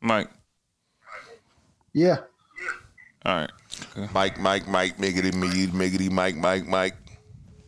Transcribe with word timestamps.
Mike. 0.00 0.28
Yeah. 1.92 2.18
All 3.24 3.34
right. 3.36 3.50
Mike, 4.14 4.38
Mike, 4.38 4.68
Mike, 4.68 4.96
miggity, 4.98 5.34
me, 5.34 5.66
miggity, 5.66 6.10
Mike, 6.10 6.36
Mike, 6.36 6.66
Mike. 6.66 6.94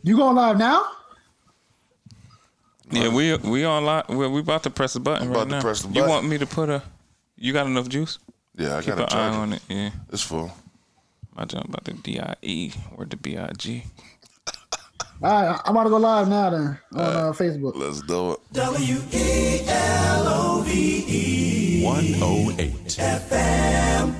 You 0.01 0.17
going 0.17 0.35
live 0.35 0.57
now? 0.57 0.85
Yeah, 2.91 3.09
we 3.09 3.35
we 3.37 3.63
on 3.65 3.85
live. 3.85 4.09
We 4.09 4.27
we 4.27 4.39
about 4.39 4.63
to 4.63 4.69
press 4.69 4.93
the 4.93 4.99
button 4.99 5.29
about 5.29 5.39
right 5.39 5.49
to 5.49 5.55
now. 5.55 5.61
press 5.61 5.81
the 5.81 5.89
You 5.89 6.05
want 6.05 6.27
me 6.27 6.37
to 6.37 6.45
put 6.45 6.69
a? 6.69 6.83
You 7.35 7.53
got 7.53 7.65
enough 7.65 7.89
juice? 7.89 8.19
Yeah, 8.55 8.77
I 8.77 8.81
Keep 8.81 8.95
got 8.97 9.13
an 9.13 9.19
a 9.19 9.21
eye 9.21 9.29
on 9.29 9.53
it. 9.53 9.61
Yeah. 9.67 9.89
It's 10.11 10.21
full. 10.21 10.51
My 11.35 11.45
jump 11.45 11.69
about 11.69 11.83
the 11.85 11.93
D 11.93 12.19
I 12.19 12.35
E 12.41 12.71
or 12.95 13.05
the 13.05 13.17
B 13.17 13.37
I 13.37 13.51
G. 13.57 13.83
All 15.21 15.31
right, 15.31 15.59
I'm 15.65 15.71
about 15.71 15.83
to 15.85 15.89
go 15.89 15.97
live 15.97 16.27
now 16.27 16.49
then 16.49 16.79
on 16.93 16.99
uh, 16.99 17.31
Facebook. 17.31 17.75
Let's 17.75 18.01
do 18.01 18.33
it. 18.33 18.39
W 18.53 19.01
E 19.11 19.61
L 19.67 20.27
O 20.27 20.61
V 20.61 21.05
E 21.07 21.62
108. 21.83 22.97
FM. 22.97 24.15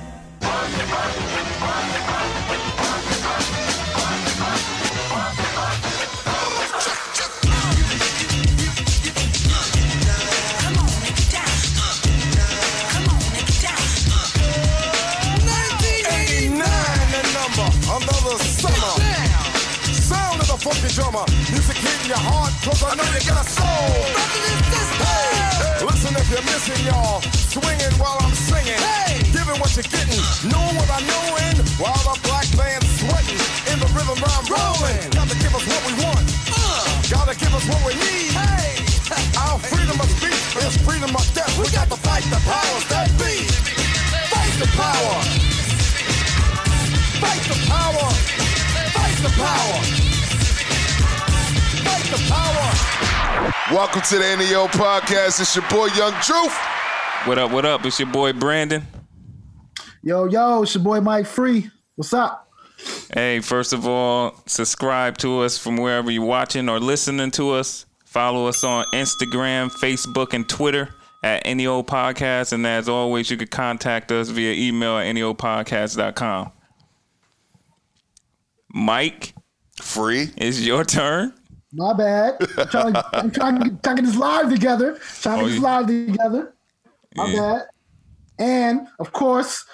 drummer, 20.94 21.24
music 21.50 21.76
hitting 21.76 22.06
your 22.06 22.18
heart, 22.18 22.52
cause 22.62 22.84
I 22.84 22.94
know 22.94 23.02
you 23.02 23.26
got 23.26 23.44
a 23.44 23.50
soul. 23.50 24.63
Hey, 26.24 26.32
if 26.32 26.40
you're 26.40 26.48
missing, 26.48 26.86
y'all. 26.88 27.20
Swinging 27.52 27.92
while 28.00 28.16
I'm 28.20 28.32
singing. 28.32 28.80
Giving 29.32 29.60
what 29.60 29.76
you're 29.76 29.84
getting, 29.84 30.20
know 30.48 30.64
what 30.72 30.88
I 30.88 31.00
know 31.04 31.36
in. 31.48 31.56
While 31.76 32.00
the 32.00 32.16
black 32.24 32.48
band's 32.56 32.88
sweating, 32.96 33.40
in 33.68 33.76
the 33.76 33.88
rhythm 33.92 34.16
I'm 34.16 34.44
rolling. 34.48 35.04
Gotta 35.12 35.36
give 35.36 35.52
us 35.54 35.64
what 35.68 35.82
we 35.84 35.92
want. 36.00 36.24
Uh. 36.48 36.80
Gotta 37.12 37.36
give 37.36 37.52
us 37.52 37.68
what 37.68 37.80
we 37.84 37.92
need. 38.00 38.32
Our 39.44 39.58
freedom 39.68 40.00
of 40.00 40.08
speech 40.16 40.64
is 40.64 40.76
freedom 40.80 41.12
of 41.12 41.26
death. 41.34 41.52
We 41.60 41.68
got 41.76 41.92
to 41.92 41.98
fight 42.00 42.24
the 42.32 42.40
powers 42.40 42.84
that 42.88 43.12
be. 43.20 43.44
Fight 44.32 44.54
the 44.56 44.68
power. 44.72 45.16
Fight 47.20 47.44
the 47.52 47.58
power. 47.68 48.06
Fight 48.96 49.16
the 49.20 49.32
power. 49.36 50.33
Fight 51.94 52.10
the 52.10 52.32
power. 52.32 53.52
Welcome 53.72 54.02
to 54.02 54.18
the 54.18 54.26
Any 54.26 54.52
Ol 54.52 54.66
podcast. 54.66 55.40
It's 55.40 55.54
your 55.54 55.64
boy 55.70 55.86
Young 55.96 56.12
Truth. 56.22 56.52
What 57.24 57.38
up? 57.38 57.52
What 57.52 57.64
up? 57.64 57.84
It's 57.84 58.00
your 58.00 58.10
boy 58.10 58.32
Brandon. 58.32 58.84
Yo, 60.02 60.24
yo, 60.24 60.64
it's 60.64 60.74
your 60.74 60.82
boy 60.82 61.00
Mike 61.00 61.26
Free. 61.26 61.70
What's 61.94 62.12
up? 62.12 62.50
Hey, 63.12 63.38
first 63.38 63.72
of 63.72 63.86
all, 63.86 64.42
subscribe 64.46 65.18
to 65.18 65.42
us 65.42 65.56
from 65.56 65.76
wherever 65.76 66.10
you're 66.10 66.24
watching 66.24 66.68
or 66.68 66.80
listening 66.80 67.30
to 67.32 67.52
us. 67.52 67.86
Follow 68.04 68.48
us 68.48 68.64
on 68.64 68.86
Instagram, 68.92 69.70
Facebook, 69.70 70.34
and 70.34 70.48
Twitter 70.48 70.92
at 71.22 71.42
Any 71.44 71.68
Ol 71.68 71.84
Podcast. 71.84 72.52
And 72.52 72.66
as 72.66 72.88
always, 72.88 73.30
you 73.30 73.36
can 73.36 73.46
contact 73.46 74.10
us 74.10 74.30
via 74.30 74.52
email 74.52 74.98
at 74.98 75.14
neopodcast.com. 75.14 76.50
Mike, 78.70 79.32
Free. 79.80 80.30
it's 80.36 80.60
your 80.60 80.82
turn. 80.82 81.32
My 81.74 81.92
bad. 81.92 82.36
I'm 82.56 82.68
trying, 82.68 82.92
to, 82.94 83.04
I'm 83.14 83.30
trying, 83.30 83.60
to, 83.62 83.70
trying 83.82 83.96
to 83.96 84.02
get 84.02 84.04
this 84.04 84.16
live 84.16 84.48
together. 84.50 84.98
Trying 85.20 85.38
to 85.40 85.44
Oh, 85.44 85.46
get 85.48 85.52
this 85.52 85.60
yeah. 85.62 85.78
live 85.78 85.86
together. 85.86 86.54
My 87.16 87.26
Yeah. 87.26 87.40
bad. 87.40 87.62
And 88.38 88.88
of 88.98 89.12
course, 89.12 89.64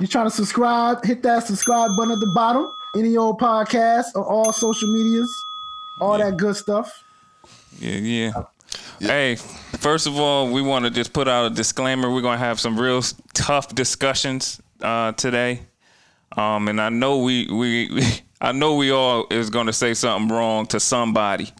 you're 0.00 0.08
trying 0.08 0.26
to 0.26 0.30
subscribe, 0.34 1.04
hit 1.04 1.22
that 1.22 1.46
subscribe 1.46 1.90
button 1.96 2.12
at 2.12 2.20
the 2.20 2.32
bottom. 2.34 2.66
Any 2.96 3.16
Ol 3.16 3.36
podcast 3.36 4.06
or 4.14 4.24
all 4.24 4.52
social 4.52 4.92
medias, 4.92 5.28
all 6.00 6.16
that 6.18 6.36
good 6.36 6.54
stuff. 6.56 7.02
Yeah, 7.80 7.96
yeah. 7.98 8.32
Hey, 9.00 9.34
first 9.78 10.06
of 10.06 10.16
all, 10.18 10.48
we 10.52 10.62
want 10.62 10.84
to 10.84 10.90
just 10.92 11.12
put 11.12 11.26
out 11.26 11.46
a 11.46 11.50
disclaimer. 11.50 12.08
We're 12.12 12.22
gonna 12.22 12.38
have 12.38 12.60
some 12.60 12.78
real 12.78 13.02
tough 13.34 13.74
discussions 13.74 14.60
uh, 14.80 15.10
today, 15.12 15.62
um, 16.36 16.68
and 16.68 16.80
I 16.80 16.88
know 16.90 17.18
we, 17.18 17.48
we 17.50 17.88
we 17.92 18.02
I 18.44 18.52
know 18.52 18.74
we 18.74 18.90
all 18.90 19.26
is 19.30 19.48
gonna 19.48 19.72
say 19.72 19.94
something 19.94 20.28
wrong 20.28 20.66
to 20.66 20.78
somebody. 20.78 21.50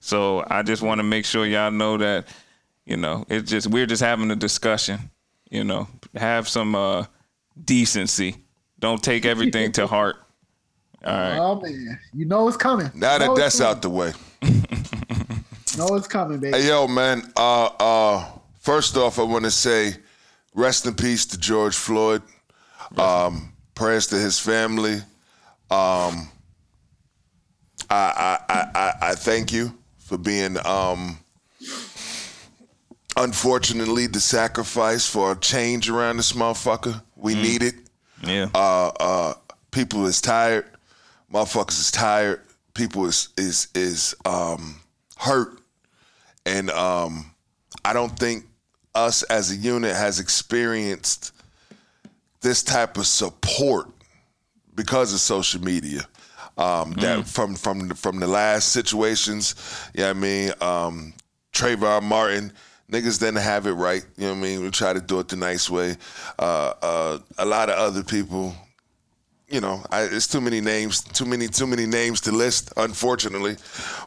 So 0.00 0.44
I 0.50 0.62
just 0.62 0.82
want 0.82 0.98
to 0.98 1.04
make 1.04 1.24
sure 1.24 1.46
y'all 1.46 1.70
know 1.70 1.96
that 1.98 2.26
you 2.84 2.96
know 2.96 3.24
it's 3.28 3.48
just 3.48 3.68
we're 3.68 3.86
just 3.86 4.02
having 4.02 4.32
a 4.32 4.36
discussion. 4.36 4.98
You 5.48 5.62
know, 5.62 5.86
have 6.16 6.48
some 6.48 6.74
uh, 6.74 7.06
decency. 7.64 8.34
Don't 8.80 9.00
take 9.00 9.24
everything 9.24 9.70
to 9.72 9.86
heart. 9.86 10.16
All 11.04 11.12
right. 11.12 11.38
Oh 11.38 11.60
man, 11.60 12.00
you 12.12 12.24
know 12.24 12.48
it's 12.48 12.56
coming. 12.56 12.90
Now 12.96 13.16
that 13.16 13.36
that's 13.36 13.58
coming. 13.60 13.70
out 13.70 13.82
the 13.82 13.90
way. 13.90 14.12
know 15.78 15.94
it's 15.94 16.08
coming, 16.08 16.40
baby. 16.40 16.58
Hey 16.58 16.66
yo, 16.66 16.88
man. 16.88 17.30
Uh 17.36 17.66
uh 17.78 18.28
first 18.58 18.96
off 18.96 19.20
I 19.20 19.22
wanna 19.22 19.52
say 19.52 19.94
rest 20.52 20.84
in 20.84 20.94
peace 20.94 21.26
to 21.26 21.38
George 21.38 21.76
Floyd. 21.76 22.22
Um 22.98 23.52
prayers 23.76 24.08
to 24.08 24.16
his 24.16 24.40
family. 24.40 25.00
Um 25.70 26.28
I 27.90 28.38
I 28.48 28.66
I, 28.74 28.92
I, 29.02 29.14
thank 29.14 29.52
you 29.52 29.76
for 29.98 30.18
being 30.18 30.56
um 30.66 31.18
unfortunately 33.16 34.06
the 34.06 34.20
sacrifice 34.20 35.06
for 35.06 35.32
a 35.32 35.36
change 35.36 35.88
around 35.88 36.16
this 36.18 36.32
motherfucker. 36.32 37.02
We 37.16 37.34
need 37.34 37.62
it. 37.62 37.74
Yeah. 38.22 38.48
Uh 38.54 38.88
uh 39.00 39.34
people 39.70 40.06
is 40.06 40.20
tired. 40.20 40.66
Motherfuckers 41.32 41.80
is 41.80 41.90
tired. 41.90 42.40
People 42.74 43.06
is 43.06 43.28
is 43.36 43.68
is 43.74 44.14
um 44.24 44.80
hurt. 45.16 45.58
And 46.46 46.70
um 46.70 47.30
I 47.84 47.92
don't 47.92 48.16
think 48.18 48.44
us 48.94 49.22
as 49.24 49.50
a 49.50 49.56
unit 49.56 49.94
has 49.94 50.20
experienced 50.20 51.32
this 52.40 52.62
type 52.62 52.96
of 52.96 53.06
support 53.06 53.88
because 54.74 55.12
of 55.12 55.20
social 55.20 55.62
media. 55.62 56.02
Um, 56.56 56.92
that 56.94 57.26
from 57.26 57.56
from 57.56 57.88
the- 57.88 57.94
from 57.96 58.20
the 58.20 58.28
last 58.28 58.68
situations, 58.68 59.54
yeah, 59.92 60.10
I 60.10 60.12
mean, 60.12 60.52
um, 60.60 61.12
Trayvon 61.52 62.04
Martin, 62.04 62.52
niggas 62.90 63.18
didn't 63.18 63.42
have 63.42 63.66
it 63.66 63.72
right. 63.72 64.04
You 64.16 64.26
know 64.26 64.32
what 64.34 64.38
I 64.38 64.42
mean? 64.42 64.62
We 64.62 64.70
try 64.70 64.92
to 64.92 65.00
do 65.00 65.18
it 65.18 65.28
the 65.28 65.36
nice 65.36 65.68
way. 65.68 65.96
Uh, 66.38 66.74
uh, 66.80 67.18
a 67.38 67.44
lot 67.44 67.70
of 67.70 67.76
other 67.78 68.04
people, 68.04 68.54
you 69.48 69.60
know, 69.60 69.82
I, 69.90 70.02
it's 70.02 70.28
too 70.28 70.40
many 70.40 70.60
names, 70.60 71.02
too 71.02 71.24
many 71.24 71.48
too 71.48 71.66
many 71.66 71.86
names 71.86 72.20
to 72.22 72.30
list, 72.32 72.72
unfortunately. 72.76 73.56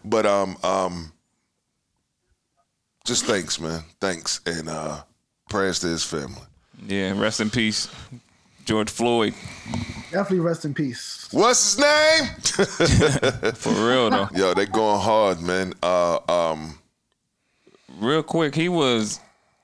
But 0.06 0.26
um, 0.26 0.56
um, 0.64 1.12
just 3.06 3.26
thanks, 3.26 3.60
man. 3.60 3.82
Thanks, 4.00 4.40
and 4.46 4.70
uh, 4.70 5.02
prayers 5.50 5.80
to 5.80 5.88
his 5.88 6.04
family. 6.04 6.42
Yeah. 6.88 7.20
Rest 7.20 7.40
in 7.42 7.50
peace, 7.50 7.88
George 8.68 8.90
Floyd. 8.90 9.34
Definitely 10.12 10.40
rest 10.42 10.66
in 10.66 10.74
peace. 10.74 11.30
What's 11.32 11.76
his 11.76 11.80
name? 11.80 12.26
For 13.56 13.70
real 13.72 14.10
though. 14.10 14.28
Yo, 14.36 14.54
they 14.54 14.66
going 14.66 15.00
hard, 15.00 15.42
man. 15.42 15.74
Uh, 15.82 16.20
um, 16.30 16.78
real 17.98 18.24
quick, 18.24 18.54
he 18.56 18.68
was 18.68 19.22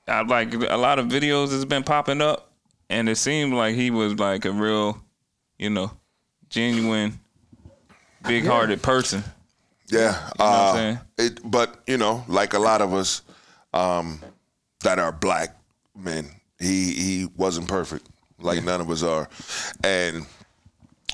I 0.08 0.22
like 0.22 0.54
a 0.54 0.76
lot 0.78 0.98
of 0.98 1.06
videos 1.06 1.50
has 1.50 1.66
been 1.66 1.82
popping 1.82 2.22
up, 2.22 2.50
and 2.88 3.08
it 3.10 3.16
seemed 3.16 3.52
like 3.52 3.74
he 3.74 3.90
was 3.90 4.14
like 4.18 4.46
a 4.46 4.52
real, 4.52 4.98
you 5.58 5.68
know, 5.68 5.90
genuine, 6.48 7.20
big-hearted 8.26 8.80
person. 8.82 9.22
yeah. 9.88 10.14
what 10.36 10.40
I'm 10.40 10.62
Uh, 10.62 10.72
saying? 10.72 10.98
it, 11.18 11.40
but 11.44 11.82
you 11.86 11.98
know, 11.98 12.24
like 12.26 12.54
a 12.54 12.58
lot 12.58 12.80
of 12.80 12.94
us 12.94 13.20
um, 13.74 14.18
that 14.80 14.98
are 14.98 15.12
black 15.12 15.56
men, 15.94 16.30
he 16.58 16.92
he 16.94 17.28
wasn't 17.36 17.68
perfect. 17.68 18.06
Like 18.38 18.64
none 18.64 18.80
of 18.80 18.90
us 18.90 19.02
are, 19.02 19.28
and 19.82 20.26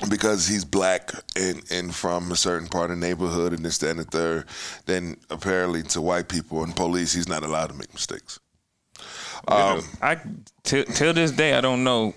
because 0.09 0.47
he's 0.47 0.65
black 0.65 1.11
and, 1.35 1.61
and 1.71 1.93
from 1.93 2.31
a 2.31 2.35
certain 2.35 2.67
part 2.67 2.89
of 2.89 2.99
the 2.99 3.05
neighborhood 3.05 3.53
and 3.53 3.63
this, 3.63 3.77
that, 3.79 3.91
and 3.91 3.99
the 3.99 4.03
third, 4.03 4.45
then 4.85 5.17
apparently 5.29 5.83
to 5.83 6.01
white 6.01 6.27
people 6.27 6.63
and 6.63 6.75
police, 6.75 7.13
he's 7.13 7.29
not 7.29 7.43
allowed 7.43 7.67
to 7.67 7.75
make 7.75 7.93
mistakes. 7.93 8.39
Um, 9.47 9.81
I 10.01 10.19
till 10.63 10.85
till 10.85 11.13
this 11.13 11.31
day 11.31 11.53
I 11.53 11.61
don't 11.61 11.83
know 11.83 12.13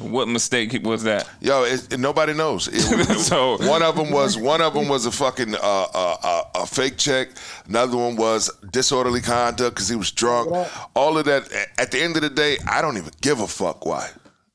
what 0.00 0.28
mistake 0.28 0.78
was 0.82 1.04
that. 1.04 1.28
Yo, 1.40 1.64
it, 1.64 1.92
it- 1.94 2.00
nobody 2.00 2.34
knows. 2.34 2.68
It- 2.68 2.82
So- 3.18 3.56
one 3.66 3.82
of 3.82 3.96
them 3.96 4.10
was 4.10 4.36
one 4.36 4.60
of 4.60 4.74
them 4.74 4.88
was 4.88 5.06
a 5.06 5.10
fucking 5.10 5.54
uh, 5.54 5.58
uh, 5.58 6.16
uh, 6.22 6.42
a 6.56 6.66
fake 6.66 6.98
check. 6.98 7.28
Another 7.68 7.96
one 7.96 8.16
was 8.16 8.50
disorderly 8.70 9.20
conduct 9.20 9.74
because 9.76 9.88
he 9.88 9.96
was 9.96 10.10
drunk. 10.10 10.50
All 10.94 11.16
of 11.16 11.24
that. 11.24 11.50
At 11.78 11.90
the 11.90 12.00
end 12.02 12.16
of 12.16 12.22
the 12.22 12.30
day, 12.30 12.58
I 12.68 12.82
don't 12.82 12.96
even 12.98 13.12
give 13.20 13.40
a 13.40 13.46
fuck 13.48 13.86
why. 13.86 14.10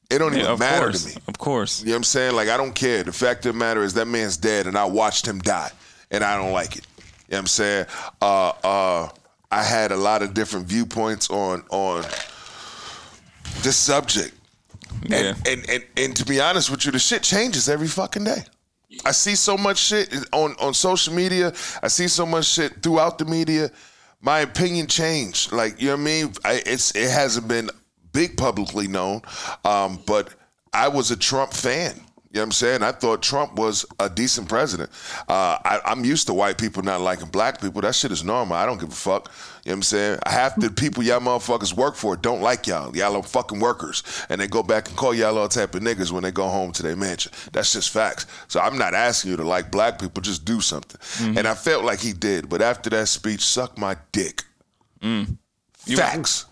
It 0.09 0.19
don't 0.19 0.33
Yeah, 0.33 0.43
even 0.43 0.59
matter 0.59 0.83
course, 0.85 1.03
to 1.03 1.09
me. 1.09 1.23
of 1.27 1.37
course. 1.37 1.79
You 1.81 1.87
know 1.87 1.91
what 1.93 1.97
I'm 1.97 2.03
saying? 2.03 2.35
Like 2.35 2.49
I 2.49 2.57
don't 2.57 2.73
care. 2.75 3.03
The 3.03 3.11
fact 3.11 3.45
of 3.45 3.53
the 3.53 3.59
matter 3.59 3.83
is 3.83 3.93
that 3.95 4.05
man's 4.05 4.37
dead, 4.37 4.67
and 4.67 4.77
I 4.77 4.85
watched 4.85 5.25
him 5.27 5.39
die, 5.39 5.71
and 6.11 6.23
I 6.23 6.37
don't 6.37 6.53
like 6.53 6.77
it. 6.77 6.85
You 6.97 7.31
know 7.31 7.37
what 7.37 7.39
I'm 7.39 7.47
saying? 7.47 7.85
Uh, 8.21 8.49
uh, 8.63 9.09
I 9.51 9.63
had 9.63 9.91
a 9.91 9.97
lot 9.97 10.21
of 10.21 10.33
different 10.33 10.67
viewpoints 10.67 11.29
on 11.29 11.63
on 11.71 12.03
this 13.63 13.75
subject. 13.75 14.33
Yeah. 15.07 15.17
And, 15.17 15.47
and 15.47 15.69
and 15.69 15.83
and 15.95 16.15
to 16.15 16.25
be 16.25 16.39
honest 16.39 16.69
with 16.69 16.85
you, 16.85 16.91
the 16.91 16.99
shit 16.99 17.23
changes 17.23 17.69
every 17.69 17.87
fucking 17.87 18.23
day. 18.23 18.43
I 19.05 19.11
see 19.11 19.35
so 19.35 19.57
much 19.57 19.77
shit 19.77 20.13
on 20.31 20.55
on 20.59 20.73
social 20.73 21.13
media. 21.13 21.53
I 21.83 21.87
see 21.87 22.07
so 22.07 22.25
much 22.25 22.45
shit 22.45 22.81
throughout 22.81 23.17
the 23.17 23.25
media. 23.25 23.71
My 24.21 24.39
opinion 24.39 24.87
changed. 24.87 25.51
Like 25.51 25.81
you 25.81 25.87
know 25.87 25.93
what 25.93 26.01
I 26.01 26.03
mean. 26.03 26.33
I, 26.45 26.61
it's 26.65 26.95
it 26.95 27.09
hasn't 27.09 27.47
been 27.47 27.69
big 28.13 28.37
publicly 28.37 28.87
known, 28.87 29.21
um, 29.65 29.99
but 30.05 30.33
I 30.73 30.87
was 30.87 31.11
a 31.11 31.17
Trump 31.17 31.53
fan. 31.53 32.01
You 32.37 32.41
know 32.41 32.43
what 32.43 32.47
I'm 32.49 32.51
saying? 32.51 32.83
I 32.83 32.91
thought 32.91 33.23
Trump 33.23 33.55
was 33.55 33.83
a 33.99 34.07
decent 34.07 34.47
president. 34.47 34.91
Uh, 35.27 35.57
I, 35.65 35.81
I'm 35.85 36.05
used 36.05 36.27
to 36.27 36.35
white 36.35 36.59
people 36.59 36.83
not 36.83 37.01
liking 37.01 37.29
black 37.29 37.59
people. 37.59 37.81
That 37.81 37.95
shit 37.95 38.11
is 38.11 38.23
normal. 38.23 38.55
I 38.55 38.67
don't 38.67 38.79
give 38.79 38.89
a 38.89 38.95
fuck. 38.95 39.31
You 39.65 39.71
know 39.71 39.71
what 39.71 39.73
I'm 39.77 39.81
saying? 39.81 40.19
Half 40.27 40.57
the 40.57 40.69
people 40.69 41.01
y'all 41.01 41.19
motherfuckers 41.19 41.73
work 41.73 41.95
for 41.95 42.15
don't 42.15 42.43
like 42.43 42.67
y'all. 42.67 42.95
Y'all 42.95 43.15
are 43.15 43.23
fucking 43.23 43.59
workers. 43.59 44.03
And 44.29 44.39
they 44.39 44.47
go 44.47 44.61
back 44.61 44.87
and 44.87 44.95
call 44.95 45.15
y'all 45.15 45.35
all 45.35 45.47
type 45.47 45.73
of 45.73 45.81
niggas 45.81 46.11
when 46.11 46.21
they 46.21 46.29
go 46.29 46.47
home 46.47 46.71
to 46.73 46.83
their 46.83 46.95
mansion. 46.95 47.31
That's 47.53 47.73
just 47.73 47.89
facts. 47.89 48.27
So 48.49 48.59
I'm 48.59 48.77
not 48.77 48.93
asking 48.93 49.31
you 49.31 49.37
to 49.37 49.43
like 49.43 49.71
black 49.71 49.97
people. 49.99 50.21
Just 50.21 50.45
do 50.45 50.61
something. 50.61 51.01
And 51.39 51.47
I 51.47 51.55
felt 51.55 51.85
like 51.85 51.99
he 52.01 52.13
did. 52.13 52.49
But 52.49 52.61
after 52.61 52.91
that 52.91 53.07
speech, 53.07 53.41
suck 53.41 53.79
my 53.79 53.97
dick. 54.11 54.43
Facts. 55.97 56.45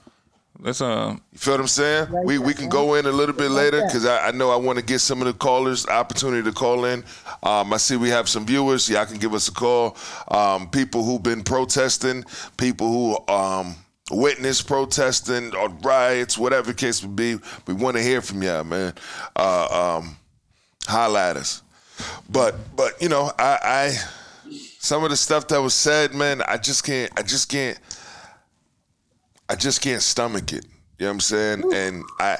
Let's 0.59 0.81
uh 0.81 1.15
You 1.31 1.37
feel 1.37 1.53
what 1.55 1.61
I'm 1.61 1.67
saying? 1.67 2.07
We 2.23 2.37
we 2.39 2.53
can 2.53 2.69
go 2.69 2.95
in 2.95 3.05
a 3.05 3.11
little 3.11 3.35
bit 3.35 3.51
later 3.51 3.81
because 3.81 4.05
I, 4.05 4.27
I 4.27 4.31
know 4.31 4.51
I 4.51 4.55
want 4.55 4.79
to 4.79 4.85
get 4.85 4.99
some 4.99 5.21
of 5.21 5.27
the 5.27 5.33
callers 5.33 5.85
opportunity 5.87 6.43
to 6.43 6.51
call 6.51 6.85
in. 6.85 7.03
Um, 7.43 7.73
I 7.73 7.77
see 7.77 7.97
we 7.97 8.09
have 8.09 8.29
some 8.29 8.45
viewers. 8.45 8.89
Y'all 8.89 9.05
can 9.05 9.17
give 9.17 9.33
us 9.33 9.47
a 9.47 9.51
call. 9.51 9.97
Um, 10.29 10.69
people 10.69 11.03
who've 11.03 11.21
been 11.21 11.43
protesting, 11.43 12.23
people 12.57 12.87
who 12.87 13.33
um, 13.33 13.75
witness 14.11 14.61
protesting 14.61 15.53
or 15.55 15.69
riots, 15.69 16.37
whatever 16.37 16.67
the 16.67 16.73
case 16.73 17.01
would 17.03 17.15
be. 17.15 17.37
We 17.67 17.73
want 17.73 17.97
to 17.97 18.03
hear 18.03 18.21
from 18.21 18.41
y'all, 18.41 18.63
man. 18.63 18.93
Uh, 19.35 19.97
um, 19.99 20.17
holla 20.87 21.29
at 21.31 21.37
us. 21.37 21.63
But 22.29 22.55
but 22.75 23.01
you 23.01 23.09
know 23.09 23.31
I, 23.37 23.59
I 23.61 23.97
some 24.79 25.03
of 25.03 25.09
the 25.09 25.15
stuff 25.17 25.47
that 25.47 25.59
was 25.61 25.73
said, 25.73 26.13
man, 26.13 26.41
I 26.47 26.57
just 26.57 26.83
can't. 26.83 27.11
I 27.17 27.23
just 27.23 27.49
can't. 27.49 27.79
I 29.49 29.55
just 29.55 29.81
can't 29.81 30.01
stomach 30.01 30.53
it. 30.53 30.65
You 30.97 31.05
know 31.05 31.07
what 31.07 31.13
I'm 31.13 31.19
saying? 31.19 31.73
And 31.73 32.03
I 32.19 32.37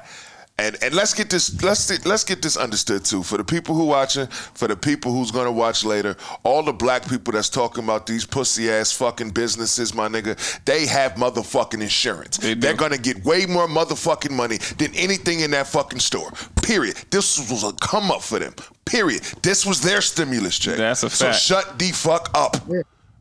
and 0.58 0.78
and 0.82 0.94
let's 0.94 1.14
get 1.14 1.30
this 1.30 1.62
let's 1.62 2.06
let's 2.06 2.24
get 2.24 2.42
this 2.42 2.56
understood 2.56 3.04
too. 3.04 3.24
For 3.24 3.38
the 3.38 3.44
people 3.44 3.76
who 3.76 3.86
watching, 3.86 4.28
for 4.28 4.70
the 4.70 4.78
people 4.78 5.12
who's 5.12 5.30
gonna 5.30 5.52
watch 5.52 5.84
later, 5.84 6.16
all 6.44 6.64
the 6.64 6.72
black 6.72 7.08
people 7.10 7.34
that's 7.34 7.50
talking 7.50 7.84
about 7.84 8.08
these 8.08 8.26
pussy 8.26 8.70
ass 8.72 8.94
fucking 8.94 9.32
businesses, 9.32 9.94
my 9.94 10.08
nigga, 10.08 10.38
they 10.64 10.86
have 10.86 11.14
motherfucking 11.14 11.82
insurance. 11.82 12.38
They 12.38 12.54
They're 12.54 12.74
gonna 12.74 12.98
get 12.98 13.26
way 13.26 13.46
more 13.46 13.68
motherfucking 13.68 14.32
money 14.32 14.58
than 14.78 14.96
anything 14.96 15.42
in 15.42 15.52
that 15.52 15.68
fucking 15.68 16.00
store. 16.00 16.32
Period. 16.64 16.96
This 17.12 17.38
was 17.52 17.66
a 17.66 17.74
come 17.74 18.10
up 18.10 18.22
for 18.22 18.40
them. 18.40 18.54
Period. 18.86 19.24
This 19.42 19.66
was 19.66 19.82
their 19.82 20.00
stimulus 20.00 20.58
check. 20.58 20.78
That's 20.78 21.04
a 21.04 21.10
fact 21.10 21.36
So 21.36 21.56
shut 21.56 21.78
the 21.78 21.92
fuck 21.92 22.30
up. 22.34 22.56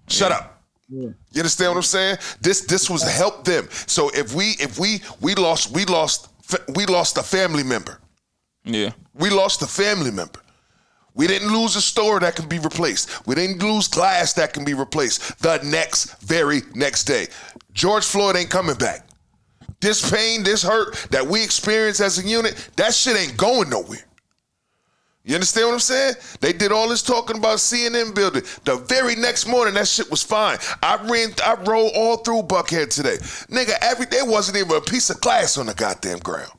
Shut 0.07 0.31
up. 0.31 0.54
You 1.33 1.41
understand 1.41 1.71
what 1.71 1.77
I'm 1.79 1.83
saying? 1.83 2.17
This 2.41 2.63
this 2.63 2.89
was 2.89 3.03
help 3.03 3.45
them. 3.45 3.69
So 3.71 4.11
if 4.11 4.35
we 4.35 4.55
if 4.61 4.79
we 4.79 5.01
we 5.21 5.35
lost 5.35 5.73
we 5.75 5.85
lost 5.85 6.29
we 6.75 6.87
lost 6.87 7.19
a 7.19 7.23
family 7.23 7.63
member. 7.63 7.99
yeah. 8.65 8.93
We 9.15 9.31
lost 9.31 9.63
a 9.63 9.67
family 9.67 10.11
member. 10.11 10.41
We 11.15 11.29
didn't 11.29 11.53
lose 11.53 11.77
a 11.77 11.81
store 11.81 12.19
that 12.21 12.35
can 12.35 12.49
be 12.49 12.59
replaced. 12.59 13.27
We 13.27 13.37
didn't 13.37 13.63
lose 13.63 13.87
glass 13.87 14.33
that 14.33 14.53
can 14.53 14.65
be 14.65 14.75
replaced 14.75 15.41
the 15.41 15.61
next 15.63 16.21
very 16.21 16.63
next 16.75 17.05
day. 17.05 17.29
George 17.73 18.05
Floyd 18.05 18.37
ain't 18.37 18.51
coming 18.51 18.75
back. 18.77 19.07
This 19.81 20.11
pain, 20.11 20.43
this 20.43 20.63
hurt 20.63 20.95
that 21.11 21.27
we 21.27 21.45
experience 21.45 22.01
as 22.01 22.19
a 22.19 22.27
unit, 22.27 22.71
that 22.77 22.95
shit 22.95 23.17
ain't 23.17 23.37
going 23.37 23.71
nowhere. 23.71 24.05
You 25.27 25.35
understand 25.35 25.69
what 25.69 25.75
I'm 25.75 25.81
saying? 25.81 26.15
They 26.41 26.53
did 26.53 26.71
all 26.71 26.89
this 26.89 27.03
talking 27.03 27.39
about 27.39 27.57
CNN 27.57 28.15
building. 28.15 28.43
The 28.65 28.77
very 28.77 29.17
next 29.17 29.47
morning, 29.47 29.73
that 29.75 29.89
shit 29.89 30.11
was 30.11 30.23
fine. 30.23 30.59
I 30.83 30.97
ran, 31.07 31.31
I 31.43 31.55
rode 31.65 31.93
all 31.97 32.19
through 32.19 32.43
Buckhead 32.43 32.91
today. 32.91 33.17
Nigga, 33.49 33.73
every 33.81 34.05
day 34.05 34.21
wasn't 34.23 34.59
even 34.59 34.77
a 34.77 34.83
piece 34.83 35.09
of 35.09 35.21
glass 35.23 35.57
on 35.57 35.67
the 35.67 35.75
goddamn 35.75 36.19
ground. 36.19 36.53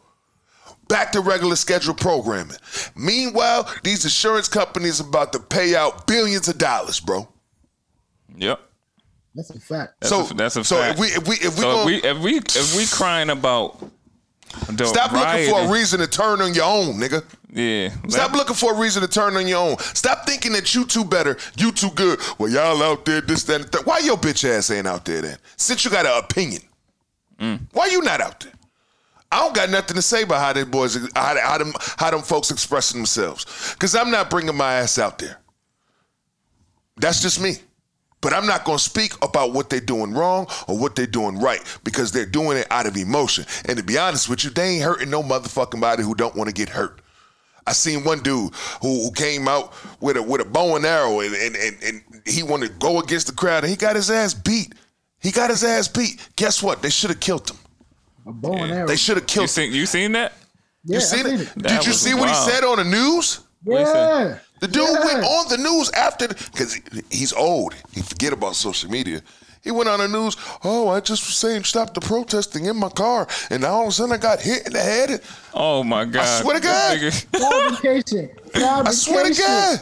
Back 0.87 1.11
to 1.11 1.21
regular 1.21 1.55
scheduled 1.55 1.97
programming. 1.97 2.57
Meanwhile, 2.95 3.71
these 3.83 4.03
insurance 4.03 4.47
companies 4.47 4.99
about 4.99 5.31
to 5.33 5.39
pay 5.39 5.75
out 5.75 6.07
billions 6.07 6.47
of 6.47 6.57
dollars, 6.57 6.99
bro. 6.99 7.27
Yep. 8.35 8.59
That's 9.35 9.49
a 9.51 9.59
fact. 9.59 9.93
That's 9.99 10.09
so, 10.09 10.25
a, 10.25 10.33
that's 10.33 10.55
a 10.55 10.63
so 10.63 10.77
fact. 10.77 10.93
if 10.93 10.99
we 10.99 11.07
if 11.07 11.27
we 11.27 11.35
if 11.35 11.55
we, 11.55 11.61
so 11.61 11.61
gonna, 11.61 11.79
if 11.81 11.85
we 11.85 12.09
if 12.09 12.19
we 12.23 12.37
if 12.37 12.77
we 12.77 12.85
crying 12.85 13.29
about 13.29 13.79
the 14.69 14.85
stop 14.85 15.11
looking 15.11 15.49
for 15.49 15.61
a 15.61 15.71
reason 15.71 15.99
to 15.99 16.07
turn 16.07 16.41
on 16.41 16.53
your 16.53 16.65
own, 16.65 16.95
nigga. 16.95 17.23
Yeah. 17.51 17.89
Stop 18.09 18.31
that- 18.31 18.37
looking 18.37 18.55
for 18.55 18.73
a 18.75 18.77
reason 18.77 19.01
to 19.01 19.07
turn 19.07 19.37
on 19.37 19.47
your 19.47 19.59
own. 19.59 19.77
Stop 19.79 20.25
thinking 20.25 20.51
that 20.53 20.73
you 20.75 20.85
too 20.85 21.05
better, 21.05 21.37
you 21.57 21.71
too 21.71 21.89
good. 21.91 22.19
Well, 22.37 22.49
y'all 22.51 22.81
out 22.83 23.05
there, 23.05 23.21
this, 23.21 23.43
that, 23.43 23.61
and 23.61 23.71
that. 23.71 23.85
Why 23.85 23.99
your 23.99 24.17
bitch 24.17 24.43
ass 24.49 24.71
ain't 24.71 24.87
out 24.87 25.05
there 25.05 25.21
then? 25.21 25.37
Since 25.57 25.85
you 25.85 25.91
got 25.91 26.05
an 26.05 26.17
opinion, 26.17 26.61
Mm. 27.39 27.59
why 27.73 27.87
you 27.87 28.01
not 28.01 28.21
out 28.21 28.39
there? 28.41 28.51
I 29.31 29.39
don't 29.39 29.53
got 29.55 29.69
nothing 29.69 29.95
to 29.95 30.01
say 30.01 30.23
about 30.23 30.39
how 30.39 30.53
them 30.53 30.71
boys, 30.71 30.95
how, 31.15 31.35
how 31.39 31.57
them, 31.57 31.73
how 31.97 32.11
them 32.11 32.21
folks 32.21 32.51
expressing 32.51 32.99
themselves. 32.99 33.75
Cause 33.79 33.93
I'm 33.95 34.09
not 34.11 34.29
bringing 34.29 34.55
my 34.55 34.75
ass 34.75 34.97
out 34.97 35.17
there. 35.17 35.39
That's 36.97 37.21
just 37.21 37.41
me. 37.41 37.57
But 38.21 38.33
I'm 38.33 38.47
not 38.47 38.63
gonna 38.65 38.79
speak 38.79 39.13
about 39.23 39.53
what 39.53 39.69
they're 39.69 39.79
doing 39.79 40.13
wrong 40.13 40.47
or 40.67 40.77
what 40.77 40.95
they're 40.95 41.05
doing 41.05 41.37
right 41.39 41.61
because 41.83 42.11
they're 42.11 42.25
doing 42.25 42.57
it 42.57 42.67
out 42.71 42.87
of 42.87 42.97
emotion. 42.97 43.45
And 43.65 43.77
to 43.77 43.83
be 43.83 43.97
honest 43.97 44.29
with 44.29 44.43
you, 44.43 44.49
they 44.49 44.69
ain't 44.75 44.83
hurting 44.83 45.09
no 45.11 45.21
motherfucking 45.21 45.79
body 45.79 46.01
who 46.03 46.15
don't 46.15 46.35
want 46.35 46.47
to 46.49 46.53
get 46.53 46.69
hurt. 46.69 47.01
I 47.67 47.73
seen 47.73 48.03
one 48.03 48.19
dude 48.21 48.53
who, 48.81 49.03
who 49.03 49.11
came 49.11 49.47
out 49.47 49.73
with 49.99 50.17
a 50.17 50.23
with 50.23 50.41
a 50.41 50.45
bow 50.45 50.75
and 50.75 50.85
arrow 50.85 51.19
and, 51.19 51.35
and, 51.35 51.55
and, 51.55 51.75
and 51.83 52.01
he 52.25 52.41
wanted 52.43 52.67
to 52.69 52.73
go 52.79 52.99
against 52.99 53.27
the 53.27 53.33
crowd 53.33 53.63
and 53.63 53.69
he 53.69 53.75
got 53.75 53.95
his 53.95 54.09
ass 54.09 54.33
beat. 54.33 54.73
He 55.19 55.31
got 55.31 55.49
his 55.49 55.63
ass 55.63 55.87
beat. 55.87 56.27
Guess 56.35 56.61
what? 56.63 56.81
They 56.81 56.89
should 56.91 57.09
have 57.09 57.19
killed 57.19 57.49
him. 57.49 57.57
A 58.27 58.31
bow 58.31 58.53
and 58.53 58.71
arrow. 58.71 58.87
They 58.87 58.95
should 58.95 59.17
have 59.17 59.23
You 59.23 59.27
killed 59.27 59.43
him. 59.45 59.49
seen 59.49 59.73
you 59.73 59.85
seen 59.85 60.11
that? 60.13 60.33
yeah, 60.83 60.93
You 60.93 60.97
I 60.97 60.99
seen 61.03 61.25
it? 61.27 61.33
it. 61.41 61.53
Did 61.55 61.63
That 61.63 61.85
you 61.85 61.89
was 61.91 62.01
see 62.01 62.13
what 62.13 62.29
he 62.29 62.35
said 62.35 62.63
on 62.63 62.77
the 62.77 62.83
news? 62.85 63.39
What 63.63 63.79
he 63.79 63.85
said? 63.85 64.27
Yeah. 64.29 64.37
The 64.59 64.67
dude 64.67 64.87
Yeah. 64.89 65.05
went 65.05 65.23
on 65.23 65.47
the 65.49 65.57
news 65.57 65.89
after 65.91 66.27
because 66.29 66.79
he's 67.09 67.33
old. 67.33 67.73
He 67.93 68.01
forget 68.01 68.33
about 68.33 68.55
social 68.55 68.89
media. 68.89 69.21
He 69.61 69.71
went 69.71 69.89
on 69.89 69.99
the 69.99 70.07
news. 70.07 70.37
Oh, 70.63 70.89
I 70.89 70.99
just 70.99 71.25
was 71.25 71.35
saying 71.35 71.63
stop 71.63 71.93
the 71.93 71.99
protesting 72.01 72.65
in 72.65 72.77
my 72.77 72.89
car, 72.89 73.27
and 73.49 73.63
all 73.63 73.83
of 73.83 73.89
a 73.89 73.91
sudden 73.91 74.13
I 74.13 74.17
got 74.17 74.39
hit 74.41 74.67
in 74.67 74.73
the 74.73 74.79
head. 74.79 75.21
Oh 75.53 75.83
my 75.83 76.05
god. 76.05 76.21
I 76.25 76.41
swear 76.41 76.55
to 76.55 76.61
God. 76.61 76.99
This 76.99 77.21
Fabrication. 77.21 78.29
I 78.55 78.91
swear 78.91 79.31
to 79.33 79.39
God. 79.41 79.79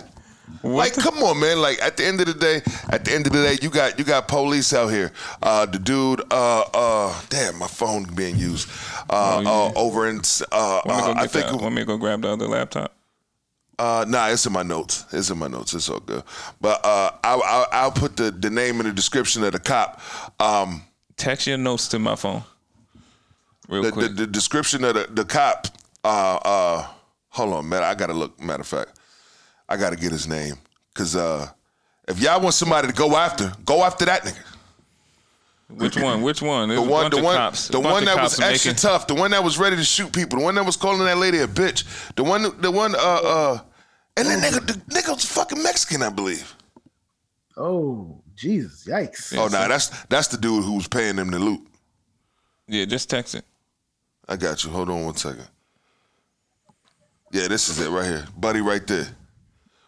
What 0.62 0.72
Like, 0.76 0.94
the- 0.94 1.02
come 1.02 1.18
on, 1.24 1.40
man. 1.42 1.62
Like, 1.62 1.82
at 1.82 1.98
the 1.98 2.06
end 2.06 2.22
of 2.22 2.28
the 2.28 2.34
day, 2.34 2.62
at 2.90 3.04
the 3.04 3.14
end 3.14 3.28
of 3.28 3.34
the 3.34 3.42
day, 3.44 3.58
you 3.62 3.70
got 3.70 4.00
you 4.00 4.06
got 4.06 4.30
police 4.30 4.72
out 4.74 4.88
here. 4.88 5.12
Uh, 5.42 5.66
the 5.66 5.78
dude, 5.80 6.22
uh, 6.32 6.62
uh, 6.74 7.22
damn, 7.30 7.58
my 7.58 7.68
phone 7.68 8.06
being 8.16 8.38
used. 8.38 8.70
Uh, 9.10 9.36
Oh, 9.38 9.42
yeah. 9.42 9.50
uh, 9.50 9.72
over 9.76 10.08
in, 10.08 10.22
uh, 10.52 10.82
Want 10.86 10.86
me 10.86 10.94
uh, 10.94 11.14
I 11.18 11.28
think, 11.28 11.48
that? 11.48 11.62
Want 11.62 11.76
me 11.76 11.82
to 11.82 11.86
go 11.86 11.98
grab 11.98 12.22
the 12.22 12.30
other 12.30 12.48
laptop? 12.48 12.94
Uh, 13.80 14.06
nah, 14.08 14.28
it's 14.28 14.46
in 14.46 14.54
my 14.54 14.64
notes. 14.64 15.06
It's 15.12 15.30
in 15.30 15.38
my 15.38 15.48
notes. 15.48 15.74
It's 15.74 15.90
all 15.90 16.00
good. 16.00 16.24
But 16.62 16.86
uh, 16.86 17.12
I, 17.24 17.36
I, 17.36 17.66
I'll 17.72 17.92
put 17.92 18.16
the, 18.18 18.32
the 18.32 18.50
name 18.50 18.80
in 18.80 18.86
the 18.86 18.94
description 18.94 19.44
of 19.44 19.54
the 19.54 19.60
cop. 19.60 20.02
Um, 20.40 20.84
Text 21.18 21.48
your 21.48 21.58
notes 21.58 21.88
to 21.90 22.00
my 22.00 22.16
phone. 22.16 22.44
Real 23.68 23.84
the, 23.84 23.90
the, 23.90 23.94
quick. 23.94 24.16
the 24.16 24.28
description 24.28 24.84
of 24.84 24.96
the, 24.96 25.08
the 25.10 25.26
cop. 25.26 25.68
Uh, 26.04 26.40
uh, 26.44 26.88
hold 27.30 27.54
on, 27.54 27.70
man. 27.70 27.84
I 27.84 27.96
gotta 27.96 28.14
look. 28.14 28.40
Matter 28.40 28.62
of 28.62 28.68
fact, 28.68 29.00
I 29.70 29.78
gotta 29.78 29.96
get 29.96 30.12
his 30.12 30.28
name 30.28 30.56
because 30.94 31.16
uh, 31.16 31.48
if 32.08 32.20
y'all 32.20 32.42
want 32.42 32.54
somebody 32.56 32.88
to 32.88 32.94
go 32.94 33.16
after, 33.16 33.54
go 33.66 33.84
after 33.84 34.06
that 34.06 34.24
nigga. 34.24 34.53
Which 35.78 35.98
one? 35.98 36.22
Which 36.22 36.42
one? 36.42 36.70
There's 36.70 36.82
The 36.82 36.88
one, 36.90 37.10
the 37.12 37.22
one, 37.22 37.36
cops. 37.36 37.68
the 37.68 37.80
one 37.80 38.06
that 38.06 38.16
cops 38.16 38.38
was 38.38 38.40
extra 38.40 38.70
making- 38.72 38.82
tough, 38.82 39.08
the 39.08 39.16
one 39.16 39.32
that 39.32 39.44
was 39.44 39.58
ready 39.58 39.76
to 39.76 39.84
shoot 39.84 40.12
people, 40.14 40.40
the 40.40 40.46
one 40.46 40.56
that 40.56 40.66
was 40.66 40.78
calling 40.78 41.04
that 41.06 41.18
lady 41.18 41.40
a 41.40 41.48
bitch, 41.48 41.84
the 42.16 42.24
one, 42.24 42.60
the 42.62 42.72
one, 42.72 42.94
uh, 42.96 42.98
uh, 43.00 43.60
and 44.18 44.28
that 44.28 44.40
nigga, 44.44 44.66
the 44.68 44.74
nigga 44.96 45.14
was 45.14 45.26
fucking 45.26 45.62
Mexican, 45.64 46.04
I 46.04 46.10
believe. 46.10 46.56
Oh, 47.58 48.22
Jesus. 48.36 48.86
Yikes. 48.86 49.36
Oh, 49.38 49.48
nah, 49.48 49.68
that's 49.68 49.90
that's 50.06 50.28
the 50.28 50.38
dude 50.38 50.64
who 50.64 50.74
was 50.76 50.88
paying 50.88 51.16
them 51.16 51.32
to 51.32 51.40
loot. 51.40 51.62
Yeah, 52.68 52.86
just 52.86 53.10
text 53.10 53.36
it. 53.36 53.44
I 54.28 54.36
got 54.38 54.64
you. 54.64 54.70
Hold 54.72 54.90
on 54.90 55.06
one 55.06 55.16
second. 55.16 55.48
Yeah, 57.32 57.48
this 57.48 57.70
is 57.70 57.80
it 57.80 57.90
right 57.90 58.06
here. 58.06 58.26
Buddy 58.38 58.62
right 58.62 58.86
there. 58.88 59.08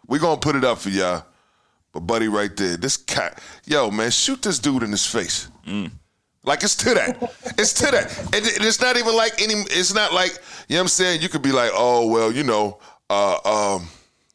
we 0.08 0.18
gonna 0.18 0.36
put 0.40 0.56
it 0.56 0.64
up 0.64 0.78
for 0.78 0.90
y'all. 0.90 1.24
But 1.96 2.06
buddy 2.06 2.28
right 2.28 2.54
there, 2.54 2.76
this 2.76 2.98
cat, 2.98 3.40
yo, 3.64 3.90
man, 3.90 4.10
shoot 4.10 4.42
this 4.42 4.58
dude 4.58 4.82
in 4.82 4.90
his 4.90 5.06
face. 5.06 5.48
Like 6.44 6.62
it's 6.62 6.76
to 6.76 6.92
that. 6.92 7.32
It's 7.56 7.72
to 7.72 7.86
that. 7.86 8.14
And 8.34 8.44
it's 8.44 8.82
not 8.82 8.98
even 8.98 9.16
like 9.16 9.40
any 9.40 9.54
it's 9.70 9.94
not 9.94 10.12
like, 10.12 10.32
you 10.68 10.74
know 10.74 10.80
what 10.80 10.82
I'm 10.82 10.88
saying? 10.88 11.22
You 11.22 11.30
could 11.30 11.40
be 11.40 11.52
like, 11.52 11.70
oh 11.72 12.06
well, 12.06 12.30
you 12.30 12.42
know, 12.42 12.80
uh 13.08 13.38
um, 13.46 13.88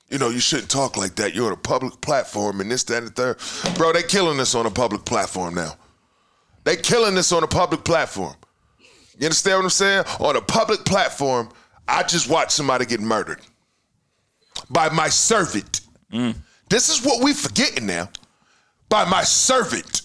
you 0.09 0.17
know, 0.17 0.29
you 0.29 0.39
shouldn't 0.39 0.71
talk 0.71 0.97
like 0.97 1.13
that. 1.17 1.35
You're 1.35 1.45
on 1.45 1.53
a 1.53 1.55
public 1.55 2.01
platform 2.01 2.61
and 2.61 2.71
this, 2.71 2.83
that, 2.85 2.97
and 2.97 3.07
the 3.09 3.35
third. 3.35 3.75
Bro, 3.77 3.93
they 3.93 4.01
killing 4.01 4.39
us 4.39 4.55
on 4.55 4.65
a 4.65 4.71
public 4.71 5.05
platform 5.05 5.53
now. 5.53 5.73
They 6.63 6.77
killing 6.77 7.15
us 7.15 7.31
on 7.31 7.43
a 7.43 7.47
public 7.47 7.83
platform. 7.83 8.33
You 9.19 9.27
understand 9.27 9.59
what 9.59 9.65
I'm 9.65 9.69
saying? 9.69 10.05
On 10.19 10.35
a 10.35 10.41
public 10.41 10.83
platform, 10.83 11.49
I 11.87 12.01
just 12.01 12.27
watched 12.27 12.53
somebody 12.53 12.87
get 12.87 13.01
murdered 13.01 13.41
by 14.71 14.89
my 14.89 15.09
servant. 15.09 15.81
This 16.71 16.87
is 16.87 17.03
what 17.05 17.21
we 17.21 17.33
forgetting 17.33 17.85
now. 17.85 18.09
By 18.87 19.03
my 19.03 19.23
servant. 19.23 20.03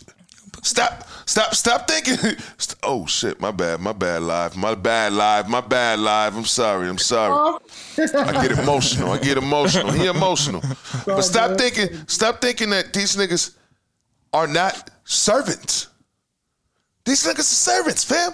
Stop, 0.62 1.06
stop, 1.24 1.54
stop 1.54 1.88
thinking. 1.88 2.16
Oh 2.82 3.04
shit, 3.06 3.40
my 3.40 3.50
bad, 3.50 3.80
my 3.80 3.92
bad 3.92 4.22
live, 4.22 4.56
my 4.56 4.74
bad 4.74 5.12
live, 5.12 5.48
my 5.48 5.60
bad 5.60 5.98
live. 5.98 6.36
I'm 6.36 6.44
sorry, 6.44 6.88
I'm 6.88 6.98
sorry. 6.98 7.32
Oh. 7.34 7.60
I 7.98 8.46
get 8.46 8.56
emotional. 8.56 9.10
I 9.10 9.18
get 9.18 9.38
emotional. 9.38 9.90
He 9.90 10.06
emotional. 10.06 10.62
But 11.04 11.22
stop 11.22 11.58
thinking, 11.58 11.88
stop 12.06 12.40
thinking 12.40 12.70
that 12.70 12.92
these 12.92 13.16
niggas 13.16 13.56
are 14.32 14.46
not 14.46 14.90
servants. 15.04 15.88
These 17.04 17.24
niggas 17.24 17.40
are 17.40 17.42
servants, 17.42 18.04
fam. 18.04 18.32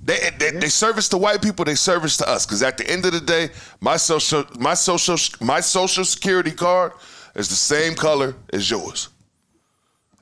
They, 0.00 0.30
they, 0.38 0.50
they 0.52 0.68
service 0.68 1.08
to 1.08 1.18
white 1.18 1.42
people. 1.42 1.64
They 1.64 1.74
service 1.74 2.16
to 2.18 2.28
us. 2.28 2.46
Because 2.46 2.62
at 2.62 2.78
the 2.78 2.88
end 2.88 3.06
of 3.06 3.12
the 3.12 3.20
day, 3.20 3.50
my 3.80 3.96
social 3.96 4.44
my 4.58 4.74
social 4.74 5.16
my 5.44 5.60
social 5.60 6.04
security 6.04 6.52
card 6.52 6.92
is 7.34 7.48
the 7.48 7.54
same 7.54 7.94
color 7.94 8.34
as 8.52 8.70
yours. 8.70 9.08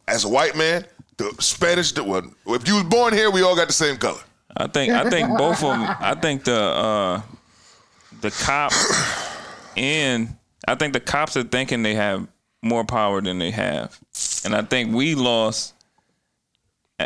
As 0.08 0.24
a 0.24 0.28
white 0.28 0.56
man, 0.56 0.84
the 1.16 1.34
Spanish. 1.40 1.92
The, 1.92 2.04
well, 2.04 2.22
if 2.48 2.68
you 2.68 2.74
was 2.74 2.84
born 2.84 3.14
here, 3.14 3.30
we 3.30 3.42
all 3.42 3.56
got 3.56 3.66
the 3.66 3.72
same 3.72 3.96
color. 3.96 4.20
I 4.56 4.66
think 4.66 4.92
I 4.92 5.08
think 5.08 5.28
both 5.38 5.62
of 5.62 5.78
them. 5.78 5.96
I 6.00 6.14
think 6.14 6.44
the 6.44 6.60
uh, 6.60 7.22
the 8.20 8.30
cop 8.30 8.72
and 9.76 10.36
I 10.66 10.74
think 10.74 10.92
the 10.92 11.00
cops 11.00 11.36
are 11.36 11.42
thinking 11.42 11.82
they 11.82 11.94
have 11.94 12.26
more 12.62 12.84
power 12.84 13.20
than 13.20 13.38
they 13.38 13.50
have, 13.50 13.98
and 14.44 14.54
I 14.54 14.62
think 14.62 14.94
we 14.94 15.14
lost. 15.14 15.74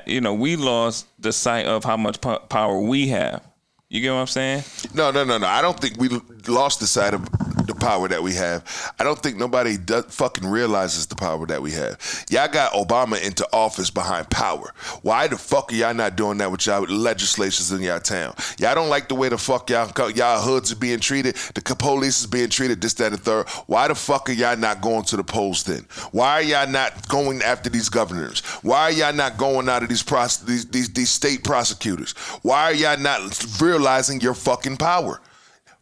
You 0.07 0.21
know, 0.21 0.35
we 0.35 0.55
lost 0.55 1.07
the 1.19 1.33
sight 1.33 1.67
of 1.67 1.83
how 1.83 1.97
much 1.97 2.21
po- 2.21 2.39
power 2.39 2.79
we 2.79 3.09
have. 3.09 3.43
You 3.89 4.01
get 4.01 4.13
what 4.13 4.21
I'm 4.21 4.27
saying? 4.29 4.63
No, 4.95 5.11
no, 5.11 5.25
no, 5.25 5.37
no. 5.37 5.49
I 5.49 5.61
don't 5.61 5.79
think 5.81 5.99
we 5.99 6.09
lost 6.47 6.79
the 6.79 6.87
sight 6.87 7.13
of 7.13 7.29
the 7.71 7.75
power 7.77 8.09
that 8.09 8.23
we 8.23 8.35
have. 8.35 8.93
I 8.99 9.05
don't 9.05 9.19
think 9.19 9.37
nobody 9.37 9.77
fucking 9.77 10.47
realizes 10.47 11.07
the 11.07 11.15
power 11.15 11.47
that 11.47 11.63
we 11.63 11.71
have. 11.73 12.25
Y'all 12.29 12.49
got 12.49 12.73
Obama 12.73 13.23
into 13.23 13.47
office 13.53 13.91
behind 13.91 14.29
power. 14.29 14.75
Why 15.03 15.29
the 15.29 15.39
fuck 15.39 15.73
are 15.73 15.77
y'all 15.77 15.95
not 15.95 16.17
doing 16.17 16.39
that 16.39 16.51
with 16.51 16.67
y'all 16.67 16.83
legislatures 16.83 17.71
in 17.71 17.83
y'all 17.83 18.01
town? 18.01 18.35
Y'all 18.59 18.75
don't 18.75 18.89
like 18.89 19.09
the 19.09 19.15
way 19.15 19.29
the 19.29 19.39
fuck 19.39 19.71
y'all 19.71 20.11
y'all 20.11 20.43
hoods 20.43 20.73
are 20.73 20.77
being 20.77 20.99
treated. 20.99 21.37
The 21.55 21.63
police 21.77 22.21
is 22.21 22.27
being 22.27 22.49
treated. 22.49 22.81
This, 22.81 22.95
that, 22.95 23.13
and 23.13 23.21
third. 23.21 23.49
Why 23.67 23.89
the 23.89 23.95
fuck 23.95 24.29
are 24.29 24.33
y'all 24.33 24.57
not 24.57 24.81
going 24.81 25.05
to 25.05 25.17
the 25.17 25.25
polls 25.25 25.63
then? 25.63 25.87
Why 26.11 26.33
are 26.33 26.43
y'all 26.43 26.69
not 26.69 27.09
going 27.09 27.43
after 27.43 27.71
these 27.71 27.89
governors? 27.89 28.41
Why 28.63 28.83
are 28.83 28.93
y'all 28.93 29.15
not 29.15 29.39
going 29.39 29.69
out 29.69 29.83
of 29.83 29.89
these 29.89 30.03
pros- 30.03 30.39
these, 30.39 30.67
these 30.67 30.93
these 30.93 31.11
state 31.11 31.45
prosecutors? 31.45 32.13
Why 32.43 32.65
are 32.65 32.75
y'all 32.75 32.99
not 32.99 33.61
realizing 33.61 34.21
your 34.21 34.35
fucking 34.35 34.77
power? 34.77 35.21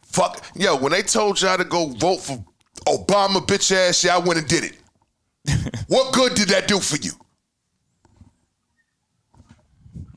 Fuck, 0.09 0.43
yo, 0.55 0.75
when 0.75 0.91
they 0.91 1.03
told 1.03 1.39
y'all 1.41 1.57
to 1.57 1.63
go 1.63 1.87
vote 1.87 2.17
for 2.17 2.43
Obama, 2.87 3.45
bitch 3.45 3.71
ass, 3.71 4.03
y'all 4.03 4.23
went 4.23 4.39
and 4.39 4.47
did 4.47 4.63
it. 4.63 5.75
what 5.87 6.13
good 6.13 6.33
did 6.33 6.49
that 6.49 6.67
do 6.67 6.79
for 6.79 6.97
you? 6.97 7.11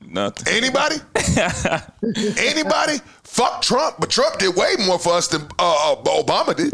Nothing. 0.01 0.55
Anybody? 0.55 0.97
Anybody? 2.39 2.99
Fuck 3.23 3.63
Trump, 3.63 3.97
but 3.99 4.11
Trump 4.11 4.39
did 4.39 4.55
way 4.55 4.75
more 4.87 4.99
for 4.99 5.15
us 5.15 5.29
than 5.29 5.43
uh, 5.59 5.93
uh, 5.93 6.03
Obama 6.05 6.55
did. 6.55 6.73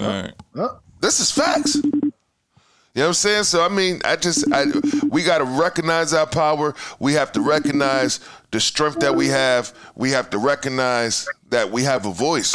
All 0.00 0.06
right. 0.06 0.70
This 1.00 1.20
is 1.20 1.30
facts. 1.30 1.76
You 2.96 3.02
know 3.02 3.02
what 3.02 3.08
I'm 3.08 3.14
saying? 3.14 3.44
So 3.44 3.62
I 3.62 3.68
mean, 3.68 4.00
I 4.04 4.16
just 4.16 4.50
I, 4.52 4.64
we 5.08 5.22
got 5.22 5.38
to 5.38 5.44
recognize 5.44 6.14
our 6.14 6.26
power. 6.26 6.74
We 6.98 7.12
have 7.12 7.30
to 7.32 7.40
recognize 7.40 8.20
the 8.52 8.58
strength 8.58 9.00
that 9.00 9.14
we 9.14 9.28
have. 9.28 9.74
We 9.94 10.10
have 10.12 10.30
to 10.30 10.38
recognize 10.38 11.28
that 11.50 11.70
we 11.70 11.82
have 11.84 12.06
a 12.06 12.12
voice, 12.12 12.54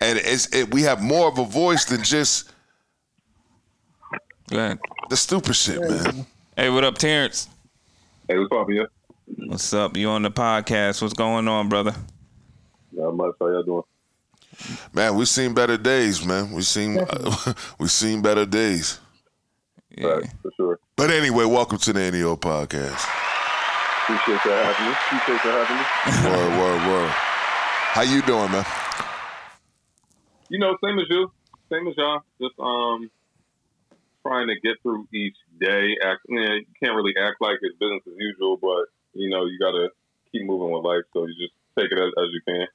and 0.00 0.18
it's 0.18 0.54
it, 0.54 0.72
we 0.72 0.82
have 0.82 1.02
more 1.02 1.28
of 1.28 1.38
a 1.38 1.44
voice 1.44 1.84
than 1.84 2.02
just 2.02 2.52
Go 4.50 4.78
the 5.10 5.16
stupid 5.16 5.54
shit, 5.54 5.80
man. 5.80 6.26
Hey, 6.56 6.70
what 6.70 6.82
up, 6.82 6.96
Terrence? 6.96 7.48
Hey, 8.26 8.38
what's 8.38 8.48
poppin', 8.48 8.76
yeah? 8.76 8.84
What's 9.46 9.74
up? 9.74 9.94
You 9.94 10.08
on 10.08 10.22
the 10.22 10.30
podcast? 10.30 11.02
What's 11.02 11.12
going 11.12 11.46
on, 11.48 11.68
brother? 11.68 11.94
Not 12.92 13.14
much. 13.14 13.34
How 13.38 13.48
y'all 13.48 13.62
doing? 13.62 13.82
Man, 14.94 15.16
we've 15.16 15.28
seen 15.28 15.52
better 15.52 15.76
days, 15.76 16.24
man. 16.24 16.52
We've 16.52 16.64
seen 16.64 16.98
we've 17.78 17.90
seen 17.90 18.22
better 18.22 18.46
days. 18.46 19.00
Yeah. 19.96 20.20
Facts, 20.20 20.34
for 20.42 20.50
sure. 20.56 20.80
But 20.96 21.10
anyway, 21.10 21.44
welcome 21.44 21.78
to 21.78 21.92
the 21.92 22.00
Any 22.00 22.22
Ol 22.22 22.38
podcast. 22.38 23.06
Appreciate 24.04 24.44
y'all 24.46 24.64
having 24.64 24.86
me. 24.86 24.92
Appreciate 24.92 25.44
y'all 25.44 25.64
having 25.64 25.76
me. 25.76 26.30
Word, 26.30 26.58
word, 26.58 26.88
word. 26.88 27.14
How 27.90 28.02
you 28.02 28.22
doing, 28.22 28.52
man? 28.52 28.64
You 30.50 30.58
know, 30.58 30.76
same 30.84 30.98
as 30.98 31.06
you. 31.08 31.32
Same 31.72 31.88
as 31.88 31.94
y'all. 31.96 32.20
Just 32.40 32.54
um 32.60 33.10
trying 34.22 34.48
to 34.48 34.54
get 34.60 34.76
through 34.82 35.08
each 35.12 35.36
day. 35.58 35.96
Act, 36.04 36.20
yeah, 36.28 36.54
you 36.54 36.66
can't 36.82 36.94
really 36.94 37.14
act 37.18 37.36
like 37.40 37.58
it's 37.62 37.76
business 37.78 38.02
as 38.06 38.14
usual, 38.18 38.56
but 38.60 38.86
you 39.14 39.30
know, 39.30 39.46
you 39.46 39.58
gotta 39.58 39.88
keep 40.30 40.44
moving 40.44 40.70
with 40.70 40.84
life. 40.84 41.02
So 41.12 41.26
you 41.26 41.34
just 41.34 41.54
take 41.78 41.90
it 41.90 41.98
as, 41.98 42.12
as 42.18 42.28
you 42.32 42.40
can. 42.46 42.66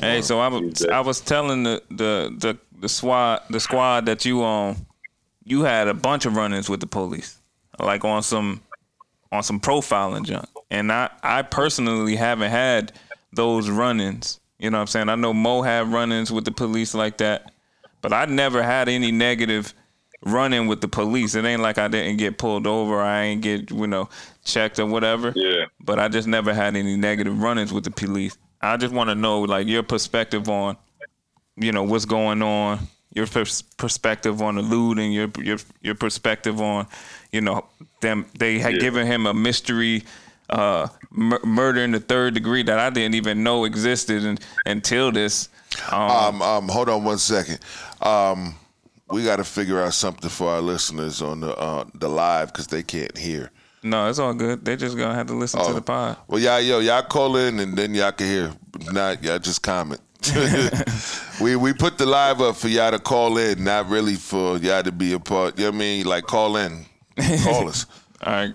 Hey, 0.00 0.22
so 0.22 0.38
I 0.38 0.48
was 0.48 0.84
I 0.86 1.00
was 1.00 1.20
telling 1.20 1.64
the 1.64 1.82
the 1.90 2.34
the 2.38 2.58
the 2.80 2.88
squad 2.88 3.42
the 3.50 3.60
squad 3.60 4.06
that 4.06 4.24
you 4.24 4.44
um 4.44 4.86
you 5.44 5.62
had 5.62 5.88
a 5.88 5.94
bunch 5.94 6.26
of 6.26 6.36
run-ins 6.36 6.68
with 6.68 6.80
the 6.80 6.86
police, 6.86 7.38
like 7.78 8.04
on 8.04 8.22
some 8.22 8.62
on 9.32 9.42
some 9.42 9.58
profiling 9.58 10.24
junk, 10.24 10.48
and 10.70 10.92
I 10.92 11.10
I 11.22 11.42
personally 11.42 12.16
haven't 12.16 12.50
had 12.50 12.92
those 13.32 13.68
run-ins. 13.70 14.40
You 14.58 14.70
know 14.70 14.78
what 14.78 14.82
I'm 14.82 14.86
saying? 14.88 15.08
I 15.08 15.14
know 15.14 15.32
Mo 15.32 15.62
had 15.62 15.88
run-ins 15.92 16.32
with 16.32 16.44
the 16.44 16.50
police 16.50 16.94
like 16.94 17.18
that, 17.18 17.52
but 18.00 18.12
I 18.12 18.24
never 18.24 18.62
had 18.62 18.88
any 18.88 19.12
negative 19.12 19.72
run-in 20.22 20.66
with 20.66 20.80
the 20.80 20.88
police. 20.88 21.34
It 21.36 21.44
ain't 21.44 21.62
like 21.62 21.78
I 21.78 21.86
didn't 21.88 22.16
get 22.16 22.38
pulled 22.38 22.66
over, 22.66 23.00
I 23.00 23.22
ain't 23.24 23.40
get 23.42 23.70
you 23.70 23.86
know 23.86 24.08
checked 24.44 24.78
or 24.80 24.86
whatever 24.86 25.32
Yeah. 25.36 25.66
but 25.78 25.98
I 26.00 26.08
just 26.08 26.26
never 26.26 26.52
had 26.54 26.74
any 26.74 26.96
negative 26.96 27.40
run-ins 27.40 27.72
with 27.72 27.84
the 27.84 27.90
police. 27.90 28.36
I 28.60 28.76
just 28.78 28.92
want 28.92 29.10
to 29.10 29.14
know 29.14 29.42
like 29.42 29.68
your 29.68 29.82
perspective 29.84 30.48
on, 30.48 30.76
you 31.56 31.70
know, 31.70 31.84
what's 31.84 32.04
going 32.06 32.42
on, 32.42 32.88
your 33.14 33.26
pers- 33.28 33.62
perspective 33.62 34.42
on 34.42 34.56
the 34.56 34.62
looting, 34.62 35.12
your 35.12 35.30
your 35.38 35.58
your 35.82 35.94
perspective 35.94 36.60
on, 36.60 36.88
you 37.30 37.40
know, 37.40 37.64
them 38.00 38.26
they 38.38 38.58
had 38.58 38.74
Yeah. 38.74 38.80
given 38.80 39.06
him 39.06 39.26
a 39.26 39.34
mystery 39.34 40.02
uh, 40.50 40.88
mur- 41.10 41.40
murder 41.44 41.80
in 41.80 41.92
the 41.92 42.00
third 42.00 42.34
degree 42.34 42.62
that 42.64 42.78
I 42.78 42.90
didn't 42.90 43.14
even 43.14 43.42
know 43.42 43.64
existed 43.64 44.24
and, 44.24 44.40
until 44.66 45.10
this. 45.12 45.48
Um, 45.90 46.10
Um, 46.10 46.42
um, 46.42 46.68
hold 46.68 46.88
on 46.88 47.04
one 47.04 47.18
second. 47.18 47.58
Um, 48.02 48.54
we 49.10 49.24
got 49.24 49.36
to 49.36 49.44
figure 49.44 49.82
out 49.82 49.94
something 49.94 50.28
for 50.30 50.48
our 50.50 50.60
listeners 50.60 51.22
on 51.22 51.40
the 51.40 51.54
uh, 51.56 51.84
the 51.94 52.08
live 52.08 52.52
because 52.52 52.66
they 52.66 52.82
can't 52.82 53.16
hear. 53.16 53.50
no, 53.82 54.08
it's 54.08 54.18
all 54.18 54.34
good. 54.34 54.64
They 54.64 54.76
just 54.76 54.96
gonna 54.96 55.14
have 55.14 55.26
to 55.28 55.34
listen 55.34 55.64
to 55.64 55.72
the 55.72 55.80
pod. 55.82 56.16
Well, 56.26 56.40
y'all, 56.40 56.60
yo, 56.60 56.80
y'all 56.80 57.02
call 57.02 57.36
in 57.36 57.58
and 57.60 57.76
then 57.76 57.94
y'all 57.94 58.12
can 58.12 58.26
hear. 58.26 58.52
Not 58.92 59.22
y'all 59.24 59.38
just 59.38 59.62
comment. 59.62 60.00
we 61.40 61.54
we 61.56 61.72
put 61.72 61.96
the 61.96 62.04
live 62.06 62.40
up 62.40 62.56
for 62.56 62.68
y'all 62.68 62.90
to 62.90 62.98
call 62.98 63.38
in, 63.38 63.62
not 63.64 63.88
really 63.88 64.16
for 64.16 64.58
y'all 64.58 64.82
to 64.82 64.92
be 64.92 65.12
a 65.12 65.18
part. 65.20 65.56
You 65.58 65.64
know 65.66 65.70
what 65.70 65.76
I 65.76 65.78
mean? 65.78 66.06
Like 66.06 66.24
call 66.24 66.56
in, 66.56 66.84
call 67.44 67.68
us. 67.68 67.86
All 68.26 68.32
right, 68.32 68.52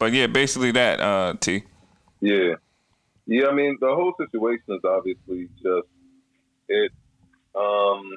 but 0.00 0.12
yeah, 0.12 0.26
basically 0.26 0.70
that. 0.72 1.00
Uh, 1.00 1.34
T. 1.40 1.64
Yeah. 2.20 2.54
Yeah, 3.26 3.48
I 3.48 3.52
mean 3.52 3.76
the 3.80 3.88
whole 3.94 4.14
situation 4.18 4.64
is 4.68 4.80
obviously 4.84 5.48
just 5.62 5.86
it 6.68 6.92
um 7.54 8.16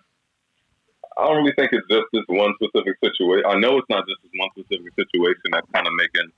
I 1.17 1.27
don't 1.27 1.37
really 1.37 1.53
think 1.57 1.71
it's 1.73 1.87
just 1.89 2.05
this 2.13 2.23
one 2.27 2.53
specific 2.55 2.95
situation. 3.03 3.43
I 3.45 3.55
know 3.59 3.77
it's 3.77 3.89
not 3.89 4.07
just 4.07 4.21
this 4.23 4.31
one 4.35 4.49
specific 4.57 4.93
situation 4.95 5.51
that's 5.51 5.67
kind 5.73 5.85
of 5.85 5.93
making 5.93 6.31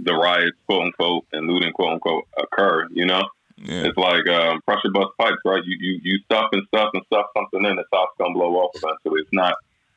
the 0.00 0.12
riots, 0.14 0.56
quote 0.66 0.82
unquote, 0.82 1.24
and 1.32 1.48
looting, 1.48 1.72
quote 1.72 1.94
unquote, 1.94 2.26
occur. 2.36 2.86
You 2.92 3.06
know, 3.06 3.22
Yeah. 3.56 3.84
it's 3.86 3.96
like 3.96 4.28
um, 4.28 4.60
pressure 4.66 4.90
bust 4.92 5.10
pipes, 5.18 5.38
right? 5.46 5.64
You 5.64 5.76
you 5.80 6.00
you 6.02 6.18
stuff 6.26 6.50
and 6.52 6.62
stuff 6.68 6.90
and 6.92 7.02
stuff 7.06 7.26
something 7.36 7.64
in, 7.64 7.76
the 7.76 7.84
top's 7.92 8.12
gonna 8.18 8.34
blow 8.34 8.54
off 8.56 8.72
eventually. 8.74 9.22
It's 9.22 9.32
not. 9.32 9.54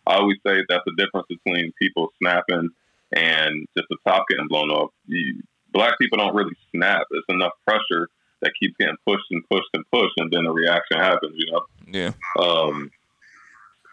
I 0.07 0.15
always 0.15 0.37
say 0.45 0.63
that's 0.69 0.83
the 0.85 0.93
difference 0.95 1.27
between 1.27 1.73
people 1.81 2.13
snapping 2.19 2.69
and 3.15 3.67
just 3.75 3.87
the 3.89 3.97
top 4.07 4.25
getting 4.29 4.47
blown 4.47 4.69
off. 4.69 4.91
You, 5.07 5.41
black 5.71 5.97
people 5.99 6.17
don't 6.17 6.35
really 6.35 6.55
snap. 6.71 7.07
It's 7.11 7.25
enough 7.29 7.53
pressure 7.65 8.09
that 8.41 8.51
keeps 8.59 8.75
getting 8.77 8.97
pushed 9.05 9.25
and 9.31 9.47
pushed 9.49 9.69
and 9.73 9.83
pushed, 9.91 10.13
and 10.17 10.31
then 10.31 10.45
a 10.45 10.51
reaction 10.51 10.99
happens. 10.99 11.33
You 11.35 11.51
know. 11.51 11.65
Yeah. 11.87 12.11
Um, 12.39 12.91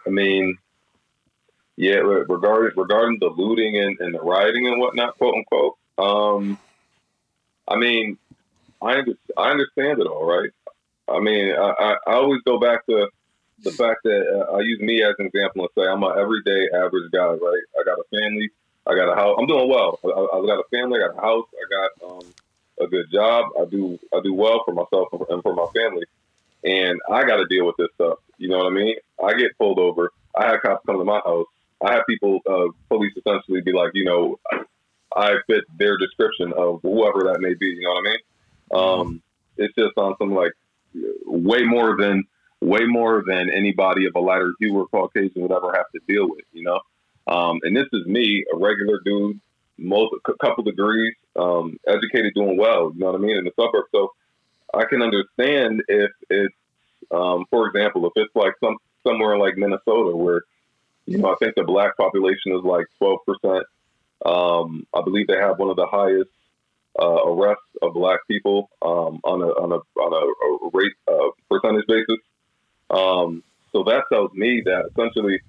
I 0.07 0.11
mean, 0.11 0.59
yeah, 1.77 1.97
regarding 1.97 2.77
regarding 2.77 3.19
the 3.21 3.29
looting 3.29 3.79
and, 3.79 3.99
and 4.01 4.15
the 4.15 4.21
rioting 4.21 4.67
and 4.67 4.81
whatnot, 4.81 5.17
quote 5.17 5.35
unquote. 5.35 5.77
Um, 5.99 6.59
I 7.69 7.77
mean, 7.77 8.19
I 8.83 8.99
under, 8.99 9.13
I 9.37 9.51
understand 9.51 10.01
it 10.01 10.07
all, 10.07 10.27
right? 10.27 10.51
I 11.09 11.21
mean, 11.21 11.55
I, 11.55 11.75
I, 11.79 11.97
I 12.07 12.13
always 12.15 12.43
go 12.43 12.59
back 12.59 12.87
to 12.87 13.09
the 13.63 13.71
fact 13.71 14.01
that 14.05 14.27
uh, 14.27 14.57
I 14.57 14.61
use 14.61 14.81
me 14.81 15.03
as 15.03 15.15
an 15.19 15.27
example 15.27 15.63
and 15.63 15.71
say 15.77 15.89
I'm 15.89 16.03
an 16.03 16.19
everyday 16.19 16.69
average 16.75 17.11
guy, 17.13 17.27
right? 17.27 17.63
I 17.79 17.85
got 17.85 17.99
a 17.99 18.05
family, 18.11 18.51
I 18.87 18.95
got 18.95 19.13
a 19.13 19.15
house. 19.15 19.37
I'm 19.39 19.47
doing 19.47 19.69
well. 19.69 19.99
I, 20.05 20.09
I 20.09 20.47
got 20.47 20.59
a 20.59 20.65
family, 20.71 21.01
I 21.01 21.09
got 21.09 21.19
a 21.19 21.21
house, 21.21 21.47
I 21.55 21.65
got 21.71 22.11
um, 22.11 22.35
a 22.81 22.87
good 22.87 23.07
job. 23.13 23.47
I 23.61 23.65
do 23.65 23.99
I 24.15 24.21
do 24.23 24.35
well 24.35 24.63
for 24.65 24.75
myself 24.75 25.09
and 25.29 25.43
for 25.43 25.55
my 25.55 25.67
family, 25.75 26.05
and 26.65 27.01
I 27.11 27.25
got 27.25 27.37
to 27.37 27.47
deal 27.47 27.67
with 27.67 27.77
this 27.77 27.89
stuff. 27.95 28.19
You 28.39 28.49
know 28.49 28.59
what 28.59 28.67
I 28.67 28.71
mean? 28.71 28.97
I 29.23 29.35
get 29.35 29.57
pulled 29.59 29.79
over. 29.79 30.11
I 30.37 30.47
had 30.47 30.63
cops 30.63 30.85
come 30.87 30.99
to 30.99 31.05
my 31.05 31.21
house. 31.25 31.47
I 31.85 31.95
have 31.95 32.03
people, 32.09 32.39
uh, 32.49 32.69
police 32.89 33.13
essentially 33.17 33.61
be 33.61 33.73
like, 33.73 33.91
you 33.95 34.05
know, 34.05 34.39
I 35.17 35.35
fit 35.47 35.65
their 35.77 35.99
description 35.99 36.53
of 36.57 36.81
whoever 36.83 37.25
that 37.25 37.41
may 37.41 37.55
be. 37.55 37.67
You 37.67 37.83
know 37.83 37.91
what 37.91 38.07
I 38.07 38.11
mean? 38.11 38.19
Um, 38.73 39.23
it's 39.57 39.75
just 39.75 39.93
on 39.97 40.15
some 40.19 40.33
like 40.33 40.53
way 41.27 41.63
more 41.63 41.97
than 41.97 42.25
way 42.61 42.85
more 42.87 43.25
than 43.27 43.51
anybody 43.51 44.07
of 44.07 44.15
a 44.15 44.21
lighter 44.21 44.55
hue 44.61 44.77
or 44.79 44.87
Caucasian 44.87 45.43
would 45.43 45.53
ever 45.53 45.73
have 45.75 45.91
to 45.93 46.01
deal 46.09 46.29
with. 46.29 46.45
You 46.53 46.63
know, 46.63 46.81
um, 47.27 47.61
and 47.63 47.77
this 47.77 47.87
is 47.93 48.07
me, 48.07 48.45
a 48.53 48.57
regular 48.57 49.01
dude, 49.05 49.41
most 49.79 50.15
a 50.27 50.33
couple 50.45 50.65
degrees, 50.65 51.15
um, 51.37 51.79
educated, 51.87 52.35
doing 52.35 52.57
well. 52.57 52.93
You 52.95 53.01
know 53.01 53.07
what 53.07 53.15
I 53.15 53.19
mean 53.19 53.37
in 53.37 53.45
the 53.45 53.53
suburbs. 53.59 53.89
So 53.93 54.13
I 54.75 54.85
can 54.85 55.03
understand 55.03 55.83
if 55.89 56.11
it's, 56.31 56.55
um, 57.11 57.45
for 57.51 57.69
example, 57.69 58.07
if 58.07 58.13
it's 58.17 58.35
like 58.35 58.55
some 58.63 58.77
somewhere 59.07 59.37
like 59.39 59.57
Minnesota 59.57 60.17
where 60.17 60.43
you 61.07 61.19
know 61.19 61.33
I 61.33 61.37
think 61.41 61.55
the 61.57 61.65
black 61.65 61.97
population 61.97 62.53
is 62.53 62.63
like 62.65 62.87
twelve 62.99 63.21
percent. 63.27 63.67
Um, 64.25 64.87
I 64.95 65.03
believe 65.03 65.27
they 65.27 65.37
have 65.37 65.59
one 65.59 65.71
of 65.71 65.77
the 65.77 65.87
highest 65.87 66.31
uh, 67.01 67.25
arrests 67.27 67.65
of 67.83 67.95
black 67.95 68.21
people 68.29 68.71
um, 68.83 69.21
on 69.25 69.43
a 69.43 69.47
on 69.47 69.73
a 69.73 70.01
on 70.01 70.13
a, 70.13 70.67
a 70.67 70.71
rate 70.73 70.93
uh, 71.09 71.31
percentage 71.51 71.87
basis. 71.87 72.19
Um, 72.91 73.43
so 73.73 73.83
that 73.85 74.05
tells 74.13 74.33
me 74.35 74.63
that 74.65 74.91
essentially 74.91 75.41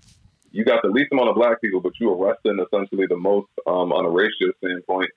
you 0.53 0.63
got 0.63 0.83
the 0.83 0.89
least 0.89 1.11
amount 1.11 1.29
of 1.29 1.35
black 1.35 1.59
people, 1.59 1.81
but 1.81 1.99
you 1.99 2.13
arresting 2.13 2.59
essentially 2.59 3.07
the 3.07 3.17
most 3.17 3.49
um, 3.67 3.91
on 3.91 4.05
a 4.05 4.09
racial 4.09 4.51
standpoint 4.59 5.09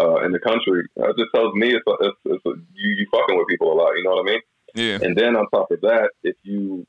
uh, 0.00 0.24
in 0.24 0.32
the 0.32 0.38
country. 0.40 0.88
That 0.96 1.14
just 1.16 1.30
tells 1.34 1.54
me 1.54 1.74
it's, 1.74 1.86
a, 1.86 1.94
it's, 2.00 2.18
it's 2.24 2.46
a, 2.46 2.52
you 2.74 2.94
you 2.96 3.06
fucking 3.12 3.36
with 3.36 3.46
people 3.48 3.70
a 3.70 3.76
lot. 3.76 3.92
You 3.96 4.04
know 4.04 4.12
what 4.12 4.28
I 4.28 4.32
mean? 4.32 4.40
Yeah. 4.74 4.98
And 5.02 5.16
then 5.16 5.36
on 5.36 5.48
top 5.50 5.70
of 5.70 5.80
that, 5.82 6.10
if 6.24 6.36
you 6.42 6.86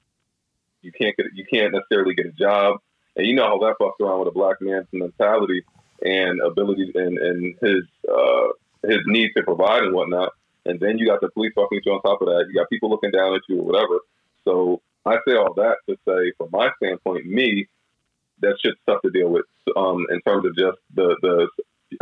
you 0.82 0.92
can't 0.94 1.16
get 1.18 1.28
you 1.36 1.46
can't 1.46 1.74
necessarily 1.74 2.16
get 2.16 2.26
a 2.26 2.32
job, 2.32 2.78
and 3.18 3.28
you 3.28 3.36
know 3.36 3.46
how 3.46 3.60
that 3.60 3.76
fucks 3.82 4.00
around 4.02 4.20
with 4.20 4.30
a 4.30 4.32
black 4.32 4.62
man's 4.62 4.88
mentality 4.94 5.64
and 6.02 6.40
ability 6.40 6.92
and, 6.96 7.18
and 7.18 7.56
his 7.62 7.84
uh, 8.10 8.48
his 8.88 9.00
need 9.08 9.32
to 9.36 9.44
provide 9.44 9.84
and 9.84 9.94
whatnot. 9.94 10.32
And 10.66 10.80
then 10.80 10.98
you 10.98 11.06
got 11.06 11.20
the 11.20 11.30
police 11.30 11.52
fucking 11.54 11.78
with 11.78 11.86
you 11.86 11.92
on 11.92 12.02
top 12.02 12.22
of 12.22 12.28
that. 12.28 12.46
You 12.48 12.60
got 12.60 12.70
people 12.70 12.90
looking 12.90 13.12
down 13.12 13.36
at 13.36 13.42
you 13.50 13.60
or 13.60 13.66
whatever. 13.66 14.00
So 14.46 14.82
I 15.06 15.18
say 15.28 15.36
all 15.36 15.54
that 15.56 15.78
to 15.90 15.98
say, 16.08 16.32
from 16.38 16.50
my 16.52 16.70
standpoint, 16.78 17.26
me, 17.26 17.68
that 18.42 18.58
shit's 18.64 18.80
tough 18.88 19.02
to 19.04 19.10
deal 19.10 19.30
with 19.30 19.46
um, 19.76 20.06
in 20.12 20.22
terms 20.22 20.46
of 20.46 20.56
just 20.56 20.78
the 20.96 21.16
the 21.22 21.48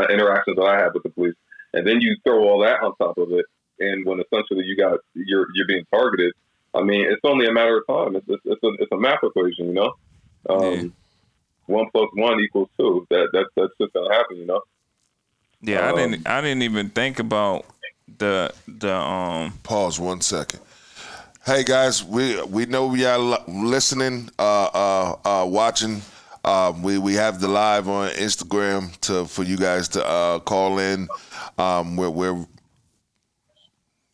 interactions 0.10 0.58
that 0.58 0.64
I 0.66 0.78
have 0.80 0.94
with 0.94 1.04
the 1.04 1.10
police. 1.10 1.36
And 1.74 1.86
then 1.86 2.02
you 2.02 2.16
throw 2.24 2.44
all 2.48 2.60
that 2.62 2.82
on 2.82 2.96
top 2.98 3.18
of 3.18 3.32
it, 3.32 3.46
and 3.80 4.06
when 4.06 4.20
essentially 4.20 4.66
you 4.66 4.76
got 4.78 5.00
you're 5.14 5.48
you're 5.54 5.68
being 5.68 5.86
targeted. 5.94 6.34
I 6.74 6.84
mean, 6.84 7.06
it's 7.10 7.22
only 7.24 7.48
a 7.48 7.52
matter 7.52 7.78
of 7.78 7.84
time. 7.88 8.16
It's 8.16 8.26
it's, 8.30 8.42
it's 8.46 8.64
a 8.64 8.68
it's 8.84 8.92
a 8.92 8.98
math 8.98 9.24
equation, 9.24 9.68
you 9.68 9.74
know. 9.74 9.94
Um, 10.50 10.74
Yeah. 10.74 10.84
One 11.68 11.88
plus 11.92 12.10
one 12.14 12.40
equals 12.40 12.70
two. 12.80 13.06
That 13.10 13.28
that 13.34 13.48
that's 13.58 13.74
just 13.80 13.94
gonna 13.94 14.14
happen, 14.14 14.38
you 14.38 14.46
know. 14.46 14.62
Yeah, 15.62 15.82
I 15.88 15.90
Um, 15.90 15.96
didn't. 16.12 16.28
I 16.28 16.40
didn't 16.42 16.64
even 16.64 16.90
think 16.90 17.20
about 17.20 17.66
the 18.18 18.54
the 18.68 18.94
um. 18.96 19.54
Pause 19.64 20.00
one 20.00 20.22
second. 20.22 20.62
Hey 21.46 21.64
guys, 21.64 22.04
we 22.04 22.42
we 22.44 22.66
know 22.66 22.88
we 22.88 23.06
are 23.06 23.20
listening, 23.48 24.30
uh, 24.40 24.70
uh, 24.74 25.16
uh, 25.26 25.46
watching. 25.46 26.02
Um, 26.48 26.82
we 26.82 26.98
we 26.98 27.14
have 27.16 27.42
the 27.42 27.50
live 27.50 27.90
on 27.90 28.10
Instagram 28.12 28.98
to 29.02 29.26
for 29.26 29.44
you 29.44 29.58
guys 29.58 29.90
to 29.90 30.08
uh, 30.08 30.40
call 30.40 30.80
in. 30.80 31.10
Um, 31.58 31.98
we're, 31.98 32.10
we're 32.10 32.46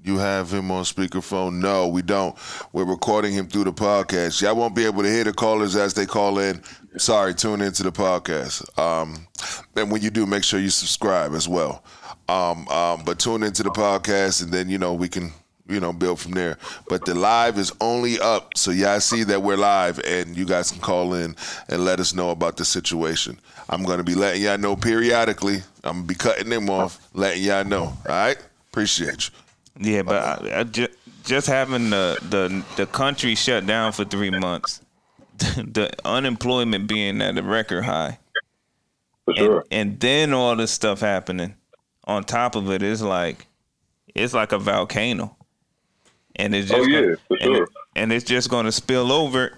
you 0.04 0.18
have 0.18 0.52
him 0.52 0.72
on 0.72 0.84
speakerphone? 0.84 1.62
No, 1.62 1.88
we 1.88 2.02
don't. 2.02 2.36
We're 2.74 2.86
recording 2.86 3.34
him 3.34 3.48
through 3.48 3.66
the 3.66 3.72
podcast. 3.74 4.42
Y'all 4.42 4.56
won't 4.56 4.76
be 4.76 4.86
able 4.86 5.04
to 5.04 5.10
hear 5.10 5.24
the 5.24 5.32
callers 5.32 5.76
as 5.76 5.94
they 5.94 6.08
call 6.08 6.40
in. 6.40 6.60
Sorry, 6.98 7.36
tune 7.36 7.62
into 7.62 7.84
the 7.84 7.92
podcast. 7.92 8.80
Um, 8.80 9.28
and 9.76 9.92
when 9.92 10.02
you 10.02 10.10
do, 10.10 10.26
make 10.26 10.44
sure 10.44 10.60
you 10.60 10.72
subscribe 10.72 11.36
as 11.36 11.48
well. 11.48 11.84
Um, 12.28 12.68
um, 12.70 13.04
but 13.06 13.20
tune 13.20 13.44
into 13.44 13.62
the 13.62 13.70
podcast, 13.70 14.42
and 14.42 14.52
then 14.52 14.70
you 14.70 14.80
know 14.80 14.96
we 14.96 15.08
can 15.08 15.32
you 15.74 15.80
know 15.80 15.92
build 15.94 16.20
from 16.20 16.34
there. 16.34 16.58
But 16.88 17.06
the 17.06 17.16
live 17.16 17.58
is 17.58 17.72
only 17.82 18.20
up, 18.20 18.56
so 18.56 18.72
y'all 18.72 19.00
see 19.00 19.24
that 19.24 19.42
we're 19.42 19.58
live, 19.58 20.00
and 20.00 20.38
you 20.38 20.46
guys 20.46 20.72
can 20.72 20.82
call 20.82 21.14
in 21.14 21.36
and 21.70 21.84
let 21.84 22.00
us 22.00 22.14
know 22.14 22.30
about 22.30 22.58
the 22.58 22.66
situation. 22.66 23.40
I'm 23.70 23.84
gonna 23.84 24.04
be 24.04 24.16
letting 24.16 24.42
y'all 24.44 24.58
know 24.58 24.76
periodically. 24.76 25.64
I'm 25.84 25.98
gonna 25.98 26.04
be 26.06 26.16
cutting 26.16 26.50
them 26.50 26.70
off, 26.70 27.00
letting 27.14 27.44
y'all 27.44 27.66
know. 27.66 27.84
All 27.84 27.98
right, 28.08 28.38
appreciate 28.72 29.30
you. 29.30 29.94
Yeah, 29.96 30.04
but 30.04 30.16
I, 30.46 30.60
I 30.60 30.64
ju- 30.64 30.88
just 31.24 31.48
having 31.48 31.90
the, 31.90 32.18
the 32.30 32.64
the 32.76 32.86
country 32.86 33.36
shut 33.36 33.66
down 33.66 33.92
for 33.92 34.06
three 34.06 34.30
months, 34.30 34.82
the 35.38 35.92
unemployment 36.06 36.88
being 36.88 37.22
at 37.22 37.38
a 37.38 37.44
record 37.44 37.84
high, 37.86 38.20
For 39.26 39.32
and, 39.32 39.38
sure. 39.38 39.66
and 39.72 40.00
then 40.00 40.34
all 40.34 40.56
this 40.56 40.72
stuff 40.72 41.00
happening 41.00 41.56
on 42.06 42.24
top 42.24 42.56
of 42.56 42.70
it 42.70 42.84
is 42.84 43.02
like 43.02 43.48
it's 44.14 44.34
like 44.34 44.52
a 44.52 44.60
volcano, 44.60 45.36
and 46.36 46.54
it's 46.56 46.70
just 46.70 46.82
Oh, 46.82 46.86
yeah, 46.88 47.02
gonna- 47.02 47.18
for 47.28 47.38
and, 47.38 47.44
sure. 47.44 47.64
it- 47.64 47.70
and 47.96 48.12
it's 48.14 48.26
just 48.26 48.50
going 48.50 48.66
to 48.66 48.72
spill 48.72 49.12
over. 49.12 49.54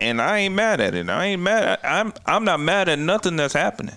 And 0.00 0.20
I 0.20 0.38
ain't 0.38 0.54
mad 0.54 0.80
at 0.80 0.94
it. 0.94 1.08
I 1.08 1.26
ain't 1.26 1.42
mad. 1.42 1.78
I, 1.82 2.00
I'm 2.00 2.12
I'm 2.26 2.44
not 2.44 2.60
mad 2.60 2.88
at 2.88 2.98
nothing 2.98 3.36
that's 3.36 3.54
happening, 3.54 3.94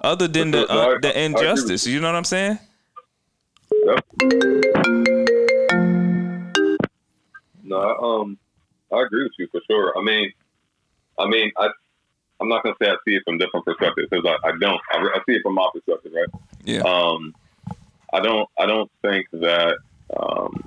other 0.00 0.28
than 0.28 0.50
the 0.50 0.66
For 0.66 0.72
sure. 0.72 0.76
No, 0.76 0.90
I- 0.90 0.94
uh, 0.94 0.98
the 1.00 1.22
injustice. 1.24 1.86
You 1.86 2.00
know 2.00 2.08
what 2.08 2.16
I'm 2.16 2.24
saying? 2.24 2.58
Yep. 3.84 4.04
No, 7.64 7.76
I, 7.78 8.20
um, 8.22 8.38
I 8.92 9.02
agree 9.02 9.24
with 9.24 9.32
you 9.38 9.48
for 9.50 9.60
sure. 9.68 9.92
I 9.98 10.02
mean, 10.02 10.32
I 11.18 11.26
mean, 11.26 11.50
I, 11.56 11.68
I'm 12.40 12.48
not 12.48 12.62
gonna 12.62 12.76
say 12.80 12.88
I 12.88 12.96
see 13.06 13.14
it 13.16 13.22
from 13.24 13.38
different 13.38 13.64
perspectives 13.66 14.08
because 14.10 14.24
I, 14.26 14.48
I 14.48 14.52
don't. 14.60 14.80
I, 14.92 14.98
I 14.98 15.18
see 15.26 15.34
it 15.36 15.42
from 15.42 15.54
my 15.54 15.68
perspective, 15.74 16.12
right? 16.14 16.28
Yeah. 16.64 16.80
Um, 16.82 17.34
I 18.12 18.20
don't. 18.20 18.48
I 18.58 18.66
don't 18.66 18.90
think 19.02 19.26
that. 19.32 19.78
Um, 20.16 20.62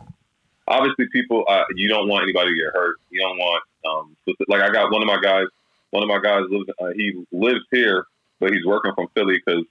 obviously, 0.70 1.08
people. 1.12 1.44
Uh, 1.48 1.64
you 1.76 1.90
don't 1.90 2.08
want 2.08 2.24
anybody 2.24 2.52
to 2.52 2.56
get 2.56 2.74
hurt. 2.74 2.98
You 3.10 3.20
don't 3.20 3.38
want. 3.38 3.64
Um, 3.86 4.16
like 4.48 4.62
I 4.62 4.70
got 4.70 4.92
one 4.92 5.02
of 5.02 5.08
my 5.08 5.20
guys. 5.22 5.48
One 5.92 6.04
of 6.04 6.10
my 6.10 6.20
guys 6.22 6.44
lives. 6.50 6.70
Uh, 6.80 6.92
he 6.96 7.26
lives 7.32 7.66
here, 7.72 8.06
but 8.40 8.52
he's 8.52 8.66
working 8.66 8.94
from 8.96 9.08
Philly 9.16 9.42
because 9.44 9.66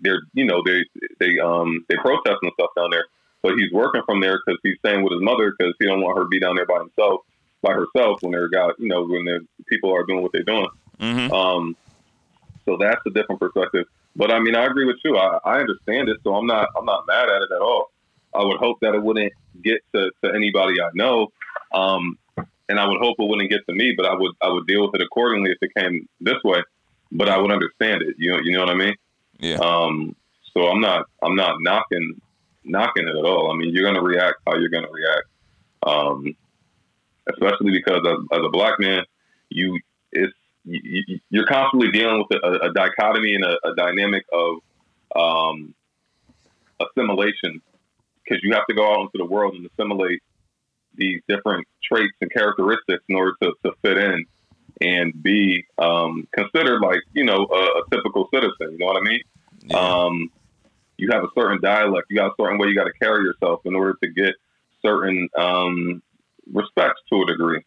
they're. 0.00 0.20
You 0.34 0.44
know, 0.44 0.62
they 0.64 0.84
they 1.18 1.38
um 1.38 1.84
they 1.88 1.96
protest 1.96 2.38
and 2.42 2.52
stuff 2.54 2.70
down 2.76 2.90
there. 2.90 3.06
But 3.42 3.54
he's 3.56 3.72
working 3.72 4.02
from 4.04 4.20
there 4.20 4.38
because 4.44 4.60
he's 4.62 4.76
staying 4.80 5.02
with 5.02 5.12
his 5.14 5.22
mother 5.22 5.54
because 5.56 5.74
he 5.78 5.86
don't 5.86 6.02
want 6.02 6.18
her 6.18 6.24
to 6.24 6.28
be 6.28 6.40
down 6.40 6.56
there 6.56 6.66
by 6.66 6.78
himself, 6.78 7.22
by 7.62 7.72
herself 7.72 8.22
when 8.22 8.32
they're 8.32 8.48
got 8.48 8.78
you 8.78 8.88
know 8.88 9.06
when 9.06 9.24
the 9.24 9.46
people 9.66 9.94
are 9.94 10.04
doing 10.04 10.22
what 10.22 10.32
they're 10.32 10.42
doing. 10.42 10.68
hmm 10.98 11.32
Um, 11.32 11.76
so 12.66 12.76
that's 12.76 13.00
a 13.06 13.10
different 13.10 13.40
perspective. 13.40 13.86
But 14.16 14.30
I 14.30 14.40
mean, 14.40 14.56
I 14.56 14.64
agree 14.64 14.84
with 14.84 14.96
you. 15.04 15.16
I, 15.16 15.38
I 15.44 15.60
understand 15.60 16.08
it, 16.08 16.18
so 16.24 16.34
I'm 16.34 16.46
not 16.46 16.68
I'm 16.76 16.84
not 16.84 17.06
mad 17.06 17.28
at 17.30 17.42
it 17.42 17.50
at 17.54 17.62
all. 17.62 17.90
I 18.34 18.44
would 18.44 18.58
hope 18.58 18.78
that 18.82 18.94
it 18.94 19.02
wouldn't 19.02 19.32
get 19.62 19.80
to, 19.94 20.10
to 20.24 20.32
anybody 20.34 20.80
I 20.80 20.88
know, 20.94 21.28
um, 21.72 22.18
and 22.68 22.78
I 22.78 22.86
would 22.86 23.00
hope 23.00 23.16
it 23.18 23.28
wouldn't 23.28 23.50
get 23.50 23.66
to 23.68 23.74
me. 23.74 23.94
But 23.96 24.06
I 24.06 24.14
would 24.14 24.32
I 24.42 24.48
would 24.48 24.66
deal 24.66 24.82
with 24.86 24.94
it 24.94 25.02
accordingly 25.02 25.50
if 25.50 25.58
it 25.62 25.74
came 25.76 26.08
this 26.20 26.42
way. 26.44 26.62
But 27.12 27.28
I 27.28 27.38
would 27.38 27.50
understand 27.50 28.02
it. 28.02 28.14
You 28.18 28.32
know 28.32 28.38
you 28.40 28.52
know 28.52 28.60
what 28.60 28.70
I 28.70 28.74
mean? 28.74 28.94
Yeah. 29.40 29.56
Um, 29.56 30.14
so 30.54 30.68
I'm 30.68 30.80
not 30.80 31.06
I'm 31.22 31.34
not 31.34 31.56
knocking 31.60 32.20
knocking 32.64 33.08
it 33.08 33.16
at 33.16 33.24
all. 33.24 33.50
I 33.50 33.56
mean, 33.56 33.74
you're 33.74 33.84
gonna 33.84 34.02
react 34.02 34.36
how 34.46 34.56
you're 34.56 34.68
gonna 34.68 34.90
react, 34.90 35.26
um, 35.84 36.36
especially 37.28 37.72
because 37.72 38.00
as, 38.06 38.38
as 38.38 38.44
a 38.44 38.50
black 38.50 38.78
man, 38.78 39.04
you 39.48 39.78
it's 40.12 40.32
you, 40.64 40.80
you- 41.08 41.20
you're 41.30 41.46
constantly 41.46 41.90
dealing 41.90 42.18
with 42.28 42.38
a, 42.44 42.66
a 42.66 42.72
dichotomy 42.72 43.34
and 43.34 43.44
a, 43.44 43.56
a 43.66 43.74
dynamic 43.76 44.24
of 44.32 44.56
um, 45.16 45.74
assimilation 46.80 47.60
because 48.30 48.42
you 48.44 48.54
have 48.54 48.66
to 48.66 48.74
go 48.74 48.92
out 48.92 49.00
into 49.00 49.18
the 49.18 49.24
world 49.24 49.54
and 49.54 49.66
assimilate 49.66 50.22
these 50.94 51.20
different 51.28 51.66
traits 51.82 52.14
and 52.20 52.32
characteristics 52.32 53.02
in 53.08 53.16
order 53.16 53.32
to, 53.42 53.52
to 53.64 53.72
fit 53.82 53.98
in 53.98 54.24
and 54.80 55.22
be 55.22 55.64
um, 55.78 56.26
considered 56.32 56.80
like 56.80 57.00
you 57.12 57.24
know 57.24 57.46
a, 57.50 57.80
a 57.80 57.82
typical 57.90 58.28
citizen. 58.32 58.72
You 58.72 58.78
know 58.78 58.86
what 58.86 58.96
I 58.96 59.00
mean? 59.00 59.20
Yeah. 59.64 59.76
Um, 59.76 60.30
you 60.96 61.08
have 61.12 61.24
a 61.24 61.28
certain 61.36 61.60
dialect. 61.60 62.06
You 62.10 62.16
got 62.16 62.28
a 62.28 62.34
certain 62.40 62.58
way 62.58 62.68
you 62.68 62.74
got 62.74 62.84
to 62.84 62.92
carry 63.00 63.24
yourself 63.24 63.60
in 63.64 63.74
order 63.74 63.96
to 64.02 64.08
get 64.10 64.34
certain 64.82 65.28
um, 65.36 66.02
respect 66.52 67.00
to 67.10 67.22
a 67.22 67.26
degree, 67.26 67.62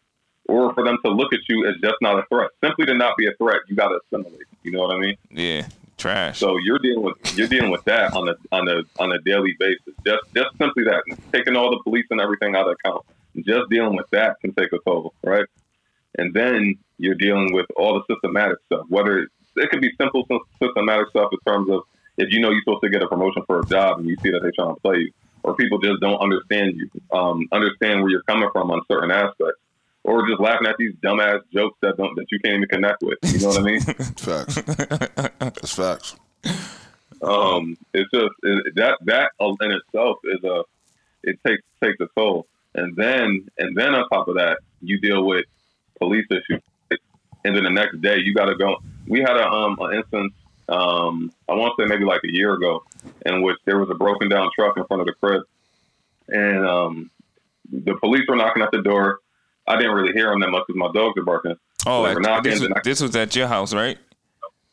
or 0.48 0.72
for 0.74 0.84
them 0.84 0.98
to 1.04 1.10
look 1.10 1.32
at 1.32 1.40
you 1.48 1.66
as 1.66 1.74
just 1.82 1.96
not 2.00 2.18
a 2.18 2.24
threat. 2.28 2.50
Simply 2.62 2.86
to 2.86 2.94
not 2.94 3.16
be 3.16 3.26
a 3.26 3.32
threat, 3.38 3.58
you 3.68 3.76
got 3.76 3.88
to 3.88 4.00
assimilate. 4.06 4.46
You 4.62 4.72
know 4.72 4.80
what 4.80 4.94
I 4.94 4.98
mean? 4.98 5.16
yeah. 5.30 5.66
Trash. 5.96 6.38
So 6.38 6.56
you're 6.58 6.78
dealing 6.78 7.02
with 7.02 7.38
you're 7.38 7.48
dealing 7.48 7.70
with 7.70 7.84
that 7.84 8.14
on 8.14 8.28
a 8.28 8.34
on 8.52 8.68
a 8.68 8.82
on 8.98 9.12
a 9.12 9.18
daily 9.20 9.54
basis. 9.58 9.94
Just 10.04 10.22
just 10.34 10.56
simply 10.58 10.84
that, 10.84 11.02
taking 11.32 11.56
all 11.56 11.70
the 11.70 11.80
police 11.82 12.06
and 12.10 12.20
everything 12.20 12.56
out 12.56 12.66
of 12.66 12.72
account. 12.72 13.04
Just 13.36 13.70
dealing 13.70 13.96
with 13.96 14.06
that 14.10 14.40
can 14.40 14.52
take 14.54 14.72
a 14.72 14.78
toll, 14.84 15.14
right? 15.22 15.46
And 16.16 16.32
then 16.34 16.78
you're 16.98 17.14
dealing 17.14 17.52
with 17.52 17.66
all 17.76 17.94
the 17.94 18.14
systematic 18.14 18.58
stuff. 18.66 18.86
Whether 18.88 19.28
it 19.56 19.70
could 19.70 19.80
be 19.80 19.92
simple 20.00 20.26
systematic 20.60 21.08
stuff 21.10 21.30
in 21.32 21.38
terms 21.46 21.70
of 21.70 21.82
if 22.16 22.32
you 22.32 22.40
know 22.40 22.50
you're 22.50 22.62
supposed 22.62 22.82
to 22.82 22.90
get 22.90 23.02
a 23.02 23.08
promotion 23.08 23.42
for 23.46 23.60
a 23.60 23.66
job 23.66 23.98
and 23.98 24.08
you 24.08 24.16
see 24.22 24.30
that 24.30 24.40
they're 24.42 24.52
trying 24.52 24.74
to 24.74 24.80
play 24.80 24.98
you, 24.98 25.12
or 25.42 25.54
people 25.54 25.78
just 25.78 26.00
don't 26.00 26.18
understand 26.18 26.76
you, 26.76 26.88
um, 27.16 27.48
understand 27.52 28.02
where 28.02 28.10
you're 28.10 28.22
coming 28.22 28.48
from 28.52 28.70
on 28.70 28.80
certain 28.90 29.10
aspects, 29.10 29.60
or 30.04 30.28
just 30.28 30.40
laughing 30.40 30.66
at 30.66 30.76
these 30.78 30.94
dumbass 31.02 31.40
jokes 31.52 31.78
that 31.80 31.96
don't 31.96 32.14
that 32.16 32.30
you 32.30 32.38
can't 32.40 32.56
even 32.56 32.68
connect 32.68 33.02
with. 33.02 33.18
You 33.24 33.40
know 33.40 33.48
what 33.48 33.58
I 33.58 33.62
mean? 33.62 33.80
Facts. 34.16 34.54
That's 35.38 35.74
facts. 35.74 36.16
um, 37.22 37.76
it's 37.94 38.10
just 38.10 38.32
it, 38.42 38.74
that 38.76 38.98
that 39.02 39.32
in 39.40 39.72
itself 39.72 40.18
is 40.24 40.44
a 40.44 40.62
it 41.22 41.38
takes 41.46 41.62
takes 41.82 41.98
a 42.00 42.08
toll, 42.14 42.46
and 42.74 42.94
then 42.96 43.48
and 43.58 43.76
then 43.76 43.94
on 43.94 44.08
top 44.10 44.28
of 44.28 44.36
that, 44.36 44.58
you 44.82 45.00
deal 45.00 45.24
with 45.24 45.46
police 45.98 46.26
issues, 46.30 46.62
and 47.44 47.56
then 47.56 47.64
the 47.64 47.70
next 47.70 48.00
day 48.02 48.18
you 48.18 48.34
got 48.34 48.46
to 48.46 48.56
go. 48.56 48.76
We 49.06 49.20
had 49.20 49.36
a 49.36 49.48
um 49.48 49.78
an 49.80 49.96
instance. 49.96 50.34
Um, 50.66 51.30
I 51.46 51.52
want 51.52 51.74
to 51.76 51.82
say 51.82 51.88
maybe 51.88 52.04
like 52.06 52.22
a 52.24 52.32
year 52.32 52.54
ago, 52.54 52.84
in 53.26 53.42
which 53.42 53.58
there 53.66 53.78
was 53.78 53.90
a 53.90 53.94
broken 53.94 54.28
down 54.28 54.50
truck 54.54 54.76
in 54.76 54.84
front 54.86 55.00
of 55.02 55.06
the 55.06 55.12
crib, 55.14 55.42
and 56.28 56.66
um, 56.66 57.10
the 57.70 57.94
police 57.96 58.22
were 58.28 58.36
knocking 58.36 58.62
at 58.62 58.70
the 58.70 58.82
door. 58.82 59.20
I 59.66 59.76
didn't 59.76 59.92
really 59.92 60.12
hear 60.12 60.30
them 60.30 60.40
that 60.40 60.50
much 60.50 60.64
because 60.66 60.78
my 60.78 60.90
dogs 60.92 61.18
are 61.18 61.24
barking. 61.24 61.56
Oh, 61.86 62.02
were 62.02 62.20
knocking, 62.20 62.52
this 62.52 62.60
was, 62.60 62.70
I- 62.74 62.80
this 62.84 63.00
was 63.00 63.16
at 63.16 63.34
your 63.36 63.46
house, 63.46 63.72
right? 63.74 63.98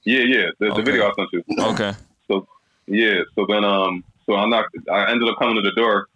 yeah, 0.03 0.21
yeah. 0.23 0.45
The, 0.59 0.73
the 0.73 0.81
video 0.81 1.09
I 1.09 1.13
sent 1.15 1.29
you. 1.33 1.43
Okay. 1.59 1.93
So 2.27 2.47
yeah, 2.87 3.21
so 3.35 3.45
then 3.47 3.63
um, 3.63 4.03
so 4.25 4.35
I 4.35 4.45
knocked. 4.47 4.75
I 4.91 5.11
ended 5.11 5.27
up 5.29 5.37
coming 5.39 5.55
to 5.55 5.61
the 5.61 5.75
door, 5.75 6.07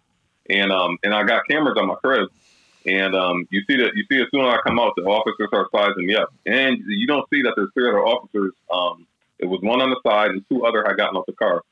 and 0.50 0.72
um, 0.72 0.98
and 1.02 1.14
I 1.14 1.22
got 1.24 1.42
cameras 1.48 1.76
on 1.78 1.86
my 1.88 1.94
crib, 1.96 2.28
and 2.86 3.14
um, 3.14 3.46
you 3.50 3.62
see 3.68 3.76
that 3.76 3.92
you 3.94 4.04
see 4.10 4.20
as 4.20 4.28
soon 4.30 4.44
as 4.44 4.54
I 4.54 4.58
come 4.66 4.78
out, 4.78 4.94
the 4.96 5.02
officers 5.04 5.48
start 5.48 5.68
sizing 5.74 6.06
me 6.06 6.16
up, 6.16 6.32
and 6.46 6.78
you 6.86 7.06
don't 7.06 7.28
see 7.30 7.42
that 7.42 7.52
there's 7.56 7.68
three 7.74 7.88
other 7.88 8.04
officers. 8.04 8.52
Um, 8.72 9.06
it 9.38 9.46
was 9.46 9.60
one 9.62 9.80
on 9.82 9.90
the 9.90 10.00
side, 10.06 10.30
and 10.30 10.44
two 10.48 10.64
other 10.66 10.84
had 10.86 10.96
gotten 10.96 11.16
off 11.16 11.26
the 11.26 11.32
car. 11.34 11.62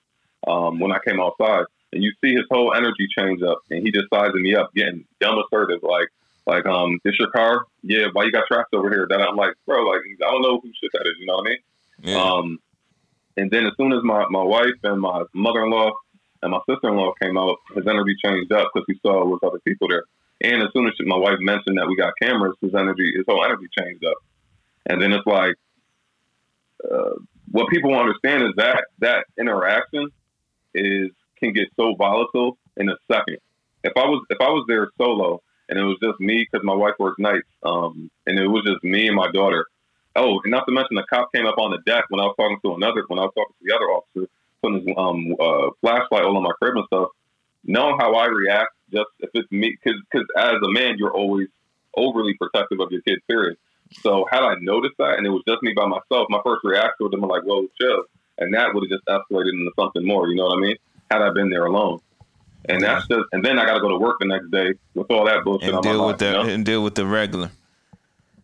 Um, 0.46 0.78
when 0.78 0.92
I 0.92 0.98
came 1.06 1.20
outside, 1.20 1.64
and 1.92 2.02
you 2.02 2.12
see 2.22 2.34
his 2.34 2.44
whole 2.50 2.74
energy 2.74 3.08
change 3.16 3.42
up, 3.42 3.60
and 3.70 3.82
he 3.82 3.90
just 3.90 4.06
sizing 4.12 4.42
me 4.42 4.54
up, 4.54 4.72
getting 4.74 5.04
dumb 5.20 5.38
assertive, 5.38 5.82
like. 5.82 6.08
Like, 6.46 6.66
um, 6.66 7.00
this 7.04 7.18
your 7.18 7.30
car? 7.30 7.64
Yeah, 7.82 8.06
why 8.12 8.24
you 8.24 8.32
got 8.32 8.46
traps 8.46 8.68
over 8.72 8.90
here? 8.90 9.06
That 9.08 9.20
I'm 9.20 9.36
like, 9.36 9.54
bro, 9.66 9.82
like, 9.84 10.00
I 10.26 10.30
don't 10.30 10.42
know 10.42 10.60
who 10.60 10.70
shit 10.80 10.90
that 10.92 11.06
is, 11.06 11.14
you 11.18 11.26
know 11.26 11.36
what 11.36 11.46
I 11.46 11.50
mean? 11.50 11.58
Yeah. 12.02 12.22
Um, 12.22 12.58
and 13.36 13.50
then 13.50 13.66
as 13.66 13.72
soon 13.76 13.92
as 13.92 14.02
my, 14.02 14.26
my 14.28 14.42
wife 14.42 14.78
and 14.82 15.00
my 15.00 15.24
mother-in-law 15.32 15.92
and 16.42 16.52
my 16.52 16.60
sister-in-law 16.68 17.14
came 17.20 17.38
out, 17.38 17.56
his 17.74 17.86
energy 17.86 18.14
changed 18.24 18.52
up 18.52 18.70
because 18.72 18.84
he 18.86 18.98
saw 19.02 19.24
with 19.26 19.42
other 19.42 19.58
people 19.66 19.88
there. 19.88 20.04
And 20.40 20.62
as 20.62 20.68
soon 20.72 20.86
as 20.86 20.92
my 21.00 21.16
wife 21.16 21.38
mentioned 21.40 21.78
that 21.78 21.88
we 21.88 21.96
got 21.96 22.12
cameras, 22.20 22.56
his 22.60 22.74
energy, 22.74 23.12
his 23.16 23.24
whole 23.26 23.44
energy 23.44 23.66
changed 23.78 24.04
up. 24.04 24.18
And 24.86 25.00
then 25.00 25.12
it's 25.12 25.26
like, 25.26 25.56
uh, 26.90 27.14
what 27.50 27.68
people 27.68 27.98
understand 27.98 28.42
is 28.42 28.50
that 28.56 28.84
that 28.98 29.26
interaction 29.38 30.08
is 30.74 31.10
can 31.38 31.52
get 31.52 31.68
so 31.76 31.94
volatile 31.94 32.58
in 32.76 32.88
a 32.88 32.96
second. 33.10 33.38
If 33.82 33.92
I 33.96 34.04
was 34.06 34.24
if 34.28 34.38
I 34.40 34.48
was 34.48 34.64
there 34.68 34.90
solo 34.98 35.42
and 35.74 35.82
it 35.82 35.86
was 35.86 35.98
just 36.00 36.20
me 36.20 36.46
because 36.48 36.64
my 36.64 36.74
wife 36.74 36.94
works 37.00 37.18
nights, 37.18 37.48
um, 37.64 38.08
and 38.28 38.38
it 38.38 38.46
was 38.46 38.64
just 38.64 38.84
me 38.84 39.08
and 39.08 39.16
my 39.16 39.28
daughter. 39.32 39.66
Oh, 40.14 40.40
and 40.44 40.52
not 40.52 40.66
to 40.66 40.72
mention 40.72 40.94
the 40.94 41.04
cop 41.10 41.32
came 41.34 41.46
up 41.46 41.58
on 41.58 41.72
the 41.72 41.78
deck 41.84 42.04
when 42.10 42.20
I 42.20 42.26
was 42.26 42.36
talking 42.38 42.60
to 42.64 42.74
another 42.76 43.02
when 43.08 43.18
I 43.18 43.22
was 43.22 43.32
talking 43.34 43.54
to 43.58 43.64
the 43.66 43.74
other 43.74 43.90
officer, 43.90 44.30
putting 44.62 44.86
his 44.86 44.96
um, 44.96 45.34
uh, 45.40 45.70
flashlight 45.80 46.22
all 46.22 46.36
on 46.36 46.44
my 46.44 46.52
crib 46.62 46.76
and 46.76 46.86
stuff. 46.86 47.08
Knowing 47.64 47.98
how 47.98 48.14
I 48.14 48.26
react, 48.26 48.70
just 48.92 49.08
if 49.18 49.30
it's 49.34 49.50
me, 49.50 49.76
because 49.82 50.26
as 50.38 50.54
a 50.62 50.70
man, 50.70 50.94
you're 50.96 51.12
always 51.12 51.48
overly 51.96 52.34
protective 52.34 52.78
of 52.78 52.92
your 52.92 53.02
kid. 53.02 53.18
Period. 53.28 53.56
So 54.00 54.26
had 54.30 54.44
I 54.44 54.54
noticed 54.60 54.94
that 54.98 55.18
and 55.18 55.26
it 55.26 55.30
was 55.30 55.42
just 55.48 55.62
me 55.62 55.72
by 55.74 55.86
myself, 55.86 56.28
my 56.30 56.40
first 56.44 56.62
reaction 56.62 56.94
would 57.00 57.12
have 57.12 57.20
been 57.20 57.28
like, 57.28 57.42
"Whoa, 57.42 57.66
chill," 57.80 58.04
and 58.38 58.54
that 58.54 58.72
would 58.72 58.88
have 58.88 58.94
just 58.94 59.06
escalated 59.08 59.54
into 59.54 59.72
something 59.76 60.06
more. 60.06 60.28
You 60.28 60.36
know 60.36 60.46
what 60.46 60.58
I 60.58 60.60
mean? 60.60 60.76
Had 61.10 61.22
I 61.22 61.30
been 61.32 61.50
there 61.50 61.66
alone, 61.66 61.98
and 62.68 62.82
that's 62.82 63.06
just, 63.08 63.24
and 63.32 63.44
then 63.44 63.58
I 63.58 63.66
got 63.66 63.74
to 63.74 63.80
go 63.80 63.88
to 63.88 63.98
work 63.98 64.16
the 64.20 64.26
next 64.26 64.50
day 64.50 64.74
with 64.94 65.10
all 65.10 65.26
that 65.26 65.44
bullshit 65.44 65.68
and 65.68 65.76
on 65.78 65.82
deal 65.82 66.06
with 66.06 66.18
that 66.18 66.36
you 66.36 66.42
know? 66.44 66.48
and 66.48 66.64
deal 66.64 66.82
with 66.82 66.94
the 66.94 67.06
regular. 67.06 67.50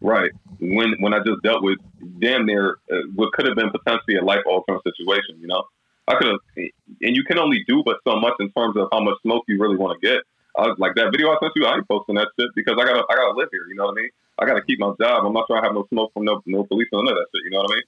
Right. 0.00 0.30
When 0.60 0.94
when 1.00 1.12
I 1.14 1.18
just 1.18 1.42
dealt 1.42 1.62
with 1.62 1.78
damn 2.18 2.46
near 2.46 2.78
uh, 2.92 2.96
what 3.14 3.32
could 3.32 3.46
have 3.46 3.56
been 3.56 3.70
potentially 3.70 4.16
a 4.16 4.24
life 4.24 4.42
altering 4.46 4.80
situation, 4.84 5.38
you 5.40 5.46
know, 5.46 5.64
I 6.08 6.16
could 6.16 6.28
have, 6.28 6.40
and 6.56 7.16
you 7.16 7.22
can 7.24 7.38
only 7.38 7.64
do 7.66 7.82
but 7.84 7.98
so 8.04 8.16
much 8.16 8.34
in 8.40 8.50
terms 8.52 8.76
of 8.76 8.88
how 8.92 9.00
much 9.00 9.16
smoke 9.22 9.44
you 9.46 9.60
really 9.60 9.76
want 9.76 10.00
to 10.00 10.06
get. 10.06 10.20
I 10.56 10.66
was 10.66 10.76
like 10.78 10.94
that 10.96 11.12
video 11.12 11.30
I 11.30 11.36
sent 11.40 11.52
you. 11.54 11.66
I 11.66 11.76
ain't 11.76 11.88
posting 11.88 12.16
that 12.16 12.28
shit 12.38 12.50
because 12.54 12.76
I 12.80 12.84
gotta 12.84 13.04
I 13.08 13.14
gotta 13.14 13.36
live 13.36 13.48
here. 13.52 13.66
You 13.68 13.76
know 13.76 13.86
what 13.86 13.98
I 13.98 14.02
mean? 14.02 14.10
I 14.38 14.46
gotta 14.46 14.62
keep 14.62 14.80
my 14.80 14.92
job. 15.00 15.24
I'm 15.24 15.32
not 15.32 15.46
trying 15.46 15.62
to 15.62 15.68
have 15.68 15.74
no 15.74 15.86
smoke 15.88 16.12
from 16.12 16.24
no 16.24 16.42
no 16.46 16.64
police 16.64 16.88
or 16.92 17.04
none 17.04 17.12
of 17.12 17.18
that 17.18 17.26
shit. 17.34 17.44
You 17.44 17.50
know 17.50 17.60
what 17.60 17.72
I 17.72 17.74
mean? 17.74 17.84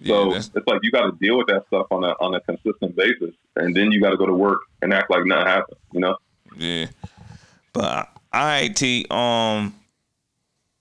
Yeah, 0.00 0.14
So 0.14 0.24
that's- 0.26 0.50
it's 0.54 0.66
like 0.66 0.80
you 0.82 0.90
got 0.90 1.02
to 1.06 1.12
deal 1.20 1.36
with 1.36 1.46
that 1.48 1.66
stuff 1.66 1.86
on 1.90 2.04
a 2.04 2.14
on 2.20 2.34
a 2.34 2.40
consistent 2.40 2.96
basis, 2.96 3.34
and 3.56 3.76
then 3.76 3.92
you 3.92 4.00
got 4.00 4.10
to 4.10 4.16
go 4.16 4.26
to 4.26 4.32
work 4.34 4.60
and 4.82 4.92
act 4.94 5.10
like 5.10 5.24
nothing 5.26 5.46
happened. 5.46 5.78
You 5.92 6.00
know? 6.00 6.16
Yeah. 6.56 6.86
But 7.72 8.08
IIT, 8.32 9.10
um, 9.12 9.74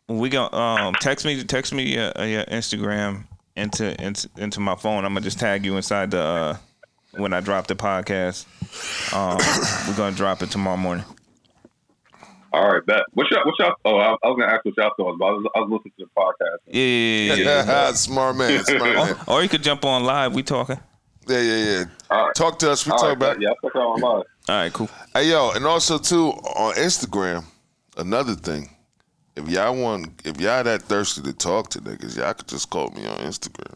we 0.07 0.29
gon' 0.29 0.53
um 0.53 0.93
text 0.95 1.25
me 1.25 1.43
text 1.43 1.73
me 1.73 1.95
your, 1.95 2.17
uh, 2.19 2.23
your 2.23 2.43
Instagram 2.45 3.25
into, 3.55 4.01
into 4.03 4.29
into 4.37 4.59
my 4.59 4.75
phone. 4.75 5.05
I'm 5.05 5.13
gonna 5.13 5.21
just 5.21 5.39
tag 5.39 5.65
you 5.65 5.75
inside 5.75 6.11
the 6.11 6.21
uh, 6.21 6.57
when 7.11 7.33
I 7.33 7.41
drop 7.41 7.67
the 7.67 7.75
podcast. 7.75 8.45
Um, 9.13 9.37
we're 9.87 9.97
gonna 9.97 10.15
drop 10.15 10.41
it 10.41 10.49
tomorrow 10.51 10.77
morning. 10.77 11.05
All 12.51 12.71
right, 12.73 12.85
bet. 12.85 13.03
What 13.13 13.29
y'all? 13.29 13.45
What 13.45 13.59
y'all? 13.59 13.75
Oh, 13.85 13.97
I, 13.97 14.09
I 14.23 14.27
was 14.27 14.37
gonna 14.39 14.51
ask 14.51 14.65
what 14.65 14.75
y'all 14.77 14.91
thought, 14.97 15.17
but 15.19 15.25
I 15.25 15.31
was, 15.31 15.51
I 15.55 15.59
was 15.59 15.69
listening 15.71 15.93
to 15.99 16.05
the 16.05 16.11
podcast. 16.17 16.57
Yeah, 16.67 16.83
yeah, 16.83 17.33
yeah, 17.35 17.65
yeah. 17.65 17.91
smart 17.93 18.35
man, 18.37 18.63
smart 18.65 18.81
man. 18.95 19.17
or, 19.27 19.33
or 19.35 19.43
you 19.43 19.49
could 19.49 19.63
jump 19.63 19.85
on 19.85 20.03
live. 20.03 20.33
We 20.33 20.43
talking. 20.43 20.79
Yeah, 21.27 21.41
yeah, 21.41 21.63
yeah. 21.63 21.83
All 22.09 22.25
right. 22.25 22.35
Talk 22.35 22.57
to 22.59 22.71
us. 22.71 22.85
We 22.85 22.91
All 22.91 22.97
talk 22.97 23.07
right, 23.07 23.17
about. 23.17 23.33
bet. 23.35 23.41
Yeah, 23.41 23.49
I'll 23.49 23.69
check 23.69 23.75
out 23.75 23.81
online. 23.81 24.03
All 24.03 24.23
right, 24.49 24.73
cool. 24.73 24.89
Hey 25.13 25.29
yo, 25.29 25.51
and 25.51 25.65
also 25.65 25.99
too 25.99 26.29
on 26.29 26.73
Instagram, 26.75 27.45
another 27.97 28.33
thing. 28.33 28.69
If 29.35 29.47
y'all 29.47 29.75
want, 29.75 30.09
if 30.25 30.41
y'all 30.41 30.63
that 30.63 30.81
thirsty 30.81 31.21
to 31.21 31.33
talk 31.33 31.69
to 31.71 31.79
niggas, 31.81 32.17
y'all 32.17 32.33
could 32.33 32.47
just 32.47 32.69
call 32.69 32.89
me 32.91 33.05
on 33.05 33.19
Instagram. 33.19 33.75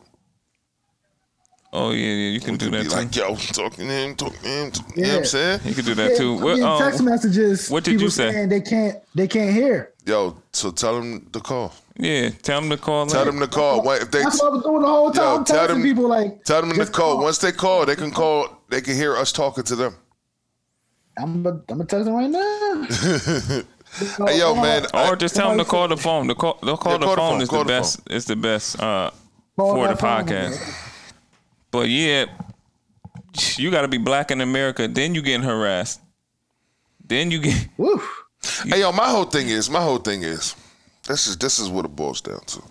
Oh 1.75 1.89
yeah, 1.89 2.05
yeah. 2.05 2.29
You 2.29 2.39
can 2.39 2.55
do 2.55 2.69
Be 2.69 2.77
that 2.77 2.83
too. 2.83 2.95
like, 2.95 3.15
yo, 3.15 3.35
talking 3.35 3.87
to 3.87 3.93
him, 3.93 4.15
talking 4.15 4.39
to 4.41 4.47
him. 4.47 4.71
You 4.95 5.01
know 5.01 5.09
what 5.09 5.17
I'm 5.17 5.25
saying? 5.25 5.59
you 5.65 5.73
can 5.73 5.85
do 5.85 5.95
that 5.95 6.11
Yeah, 6.11 6.17
too. 6.17 6.35
I'm 6.37 6.41
What, 6.43 6.59
um, 6.61 6.79
text 6.81 7.01
messages. 7.01 7.69
what 7.69 7.83
did 7.83 7.91
people 7.91 8.03
you 8.03 8.09
say? 8.11 8.31
saying 8.31 8.49
They 8.49 8.61
can't. 8.61 8.97
They 9.15 9.27
can't 9.27 9.51
hear. 9.51 9.91
Yo, 10.05 10.37
so 10.51 10.69
tell 10.69 10.95
them 10.99 11.27
to 11.33 11.39
call. 11.39 11.73
yeah, 11.97 12.29
tell 12.29 12.61
them 12.61 12.69
to 12.69 12.77
call. 12.77 13.07
Tell 13.07 13.25
them 13.25 13.39
to 13.39 13.47
call. 13.47 13.81
What 13.81 14.03
if 14.03 14.11
they? 14.11 14.21
That's 14.21 14.39
what 14.39 14.51
I 14.51 14.55
was 14.55 14.63
doing 14.63 14.81
the 14.81 14.87
whole 14.87 15.11
time. 15.11 15.37
Yo, 15.39 15.43
tell 15.45 15.67
them- 15.67 15.81
people 15.81 16.07
like. 16.07 16.43
Tell 16.43 16.61
them 16.61 16.69
to 16.71 16.75
just 16.77 16.93
call. 16.93 17.17
Once 17.23 17.39
they 17.39 17.51
call, 17.51 17.85
they 17.87 17.95
can 17.95 18.11
call. 18.11 18.49
They 18.69 18.81
can 18.81 18.95
hear 18.95 19.17
us 19.17 19.31
talking 19.31 19.63
to 19.63 19.75
them. 19.75 19.95
I'm 21.17 21.41
gonna, 21.43 21.55
I'm 21.69 21.77
gonna 21.77 21.85
text 21.85 22.05
them 22.05 22.13
right 22.13 22.29
now. 22.29 23.61
Hey 24.25 24.39
yo, 24.39 24.55
man. 24.55 24.87
Or 24.93 25.15
just 25.15 25.35
tell 25.35 25.49
them 25.49 25.59
to 25.59 25.65
call 25.65 25.87
the 25.87 25.95
phone. 25.97 26.25
The 26.25 26.33
call, 26.33 26.57
the 26.63 26.75
call 26.75 26.93
Yeah, 26.93 26.97
the 26.97 27.05
call 27.05 27.15
the 27.15 27.21
phone 27.21 27.31
phone, 27.33 27.41
is 27.41 27.49
call 27.49 27.59
the 27.59 27.63
the 27.65 27.79
best. 27.79 27.99
Is 28.09 28.25
the 28.25 28.35
best 28.35 28.79
uh, 28.81 29.11
for 29.55 29.87
the 29.87 29.93
that 29.93 29.99
phone 29.99 30.25
podcast. 30.25 30.92
Number. 31.73 31.85
But 31.85 31.89
yeah, 31.89 32.25
you 33.57 33.71
got 33.71 33.81
to 33.81 33.87
be 33.87 33.97
black 33.97 34.31
in 34.31 34.41
America. 34.41 34.87
Then 34.87 35.15
you 35.15 35.21
getting 35.21 35.43
harassed. 35.43 36.01
Then 37.05 37.31
you 37.31 37.39
get. 37.39 37.67
Woof. 37.77 38.23
Hey 38.65 38.81
yo, 38.81 38.91
my 38.91 39.07
whole 39.07 39.25
thing 39.25 39.47
is, 39.47 39.69
my 39.69 39.81
whole 39.81 39.99
thing 39.99 40.23
is, 40.23 40.55
this 41.07 41.27
is 41.27 41.37
this 41.37 41.59
is 41.59 41.69
what 41.69 41.85
it 41.85 41.95
boils 41.95 42.21
down 42.21 42.41
to. 42.41 42.61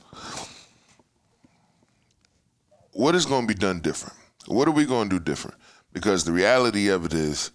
What 2.93 3.15
is 3.15 3.25
going 3.25 3.47
to 3.47 3.55
be 3.55 3.59
done 3.59 3.81
different? 3.81 4.15
What 4.47 4.69
are 4.69 4.73
we 4.73 4.85
going 4.85 5.09
to 5.09 5.19
do 5.19 5.25
different? 5.25 5.57
Because 5.95 6.25
the 6.25 6.33
reality 6.33 6.88
of 6.88 7.07
it 7.07 7.15
is, 7.15 7.53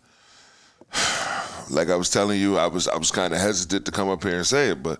like 1.69 1.89
I 1.89 1.95
was 1.95 2.10
telling 2.10 2.39
you, 2.39 2.57
I 2.57 2.67
was 2.67 2.88
I 2.88 2.97
was 2.97 3.12
kind 3.12 3.33
of 3.33 3.39
hesitant 3.39 3.86
to 3.86 3.91
come 3.91 4.10
up 4.10 4.23
here 4.23 4.38
and 4.38 4.47
say 4.47 4.69
it, 4.69 4.81
but 4.81 4.99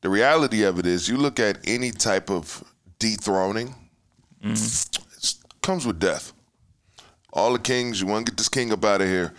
the 0.00 0.08
reality 0.08 0.64
of 0.64 0.78
it 0.80 0.86
is, 0.86 1.08
you 1.08 1.16
look 1.16 1.38
at 1.38 1.58
any 1.64 1.92
type 1.92 2.28
of 2.28 2.64
dethroning, 2.98 3.74
it 4.42 4.98
comes 5.68 5.86
with 5.86 5.98
death. 5.98 6.32
All 7.30 7.52
the 7.52 7.58
kings, 7.58 8.00
you 8.00 8.06
want 8.06 8.24
to 8.24 8.32
get 8.32 8.38
this 8.38 8.48
king 8.48 8.72
up 8.72 8.86
out 8.86 9.02
of 9.02 9.06
here, 9.06 9.34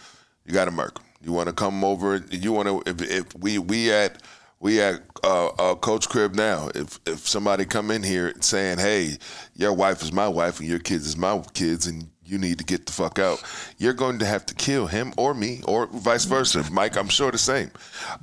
you 0.46 0.54
got 0.54 0.66
to 0.66 0.72
murk. 0.72 1.02
You 1.24 1.32
want 1.32 1.48
to 1.48 1.54
come 1.54 1.84
over, 1.84 2.24
you 2.30 2.54
want 2.54 2.68
to 2.68 2.84
if, 2.86 3.02
if 3.02 3.36
we 3.36 3.58
we 3.58 3.92
at 3.92 4.22
we 4.60 4.80
at 4.80 5.02
uh, 5.24 5.48
uh, 5.48 5.74
Coach 5.74 6.08
Crib 6.08 6.36
now. 6.36 6.70
If 6.76 7.00
if 7.08 7.28
somebody 7.28 7.66
come 7.66 7.90
in 7.90 8.04
here 8.04 8.32
saying, 8.42 8.78
"Hey, 8.78 9.18
your 9.56 9.74
wife 9.74 10.04
is 10.04 10.14
my 10.14 10.28
wife 10.28 10.60
and 10.60 10.70
your 10.70 10.78
kids 10.78 11.08
is 11.08 11.18
my 11.18 11.44
kids," 11.56 11.88
and 11.88 12.12
you 12.24 12.38
need 12.38 12.60
to 12.60 12.64
get 12.64 12.86
the 12.86 12.92
fuck 12.92 13.18
out, 13.18 13.44
you're 13.80 13.94
going 13.94 14.20
to 14.20 14.26
have 14.26 14.46
to 14.46 14.54
kill 14.54 14.86
him 14.86 15.14
or 15.18 15.34
me 15.34 15.62
or 15.66 15.88
vice 15.88 16.26
versa. 16.26 16.64
Mike, 16.72 16.96
I'm 16.96 17.10
sure 17.10 17.32
the 17.32 17.40
same. 17.40 17.72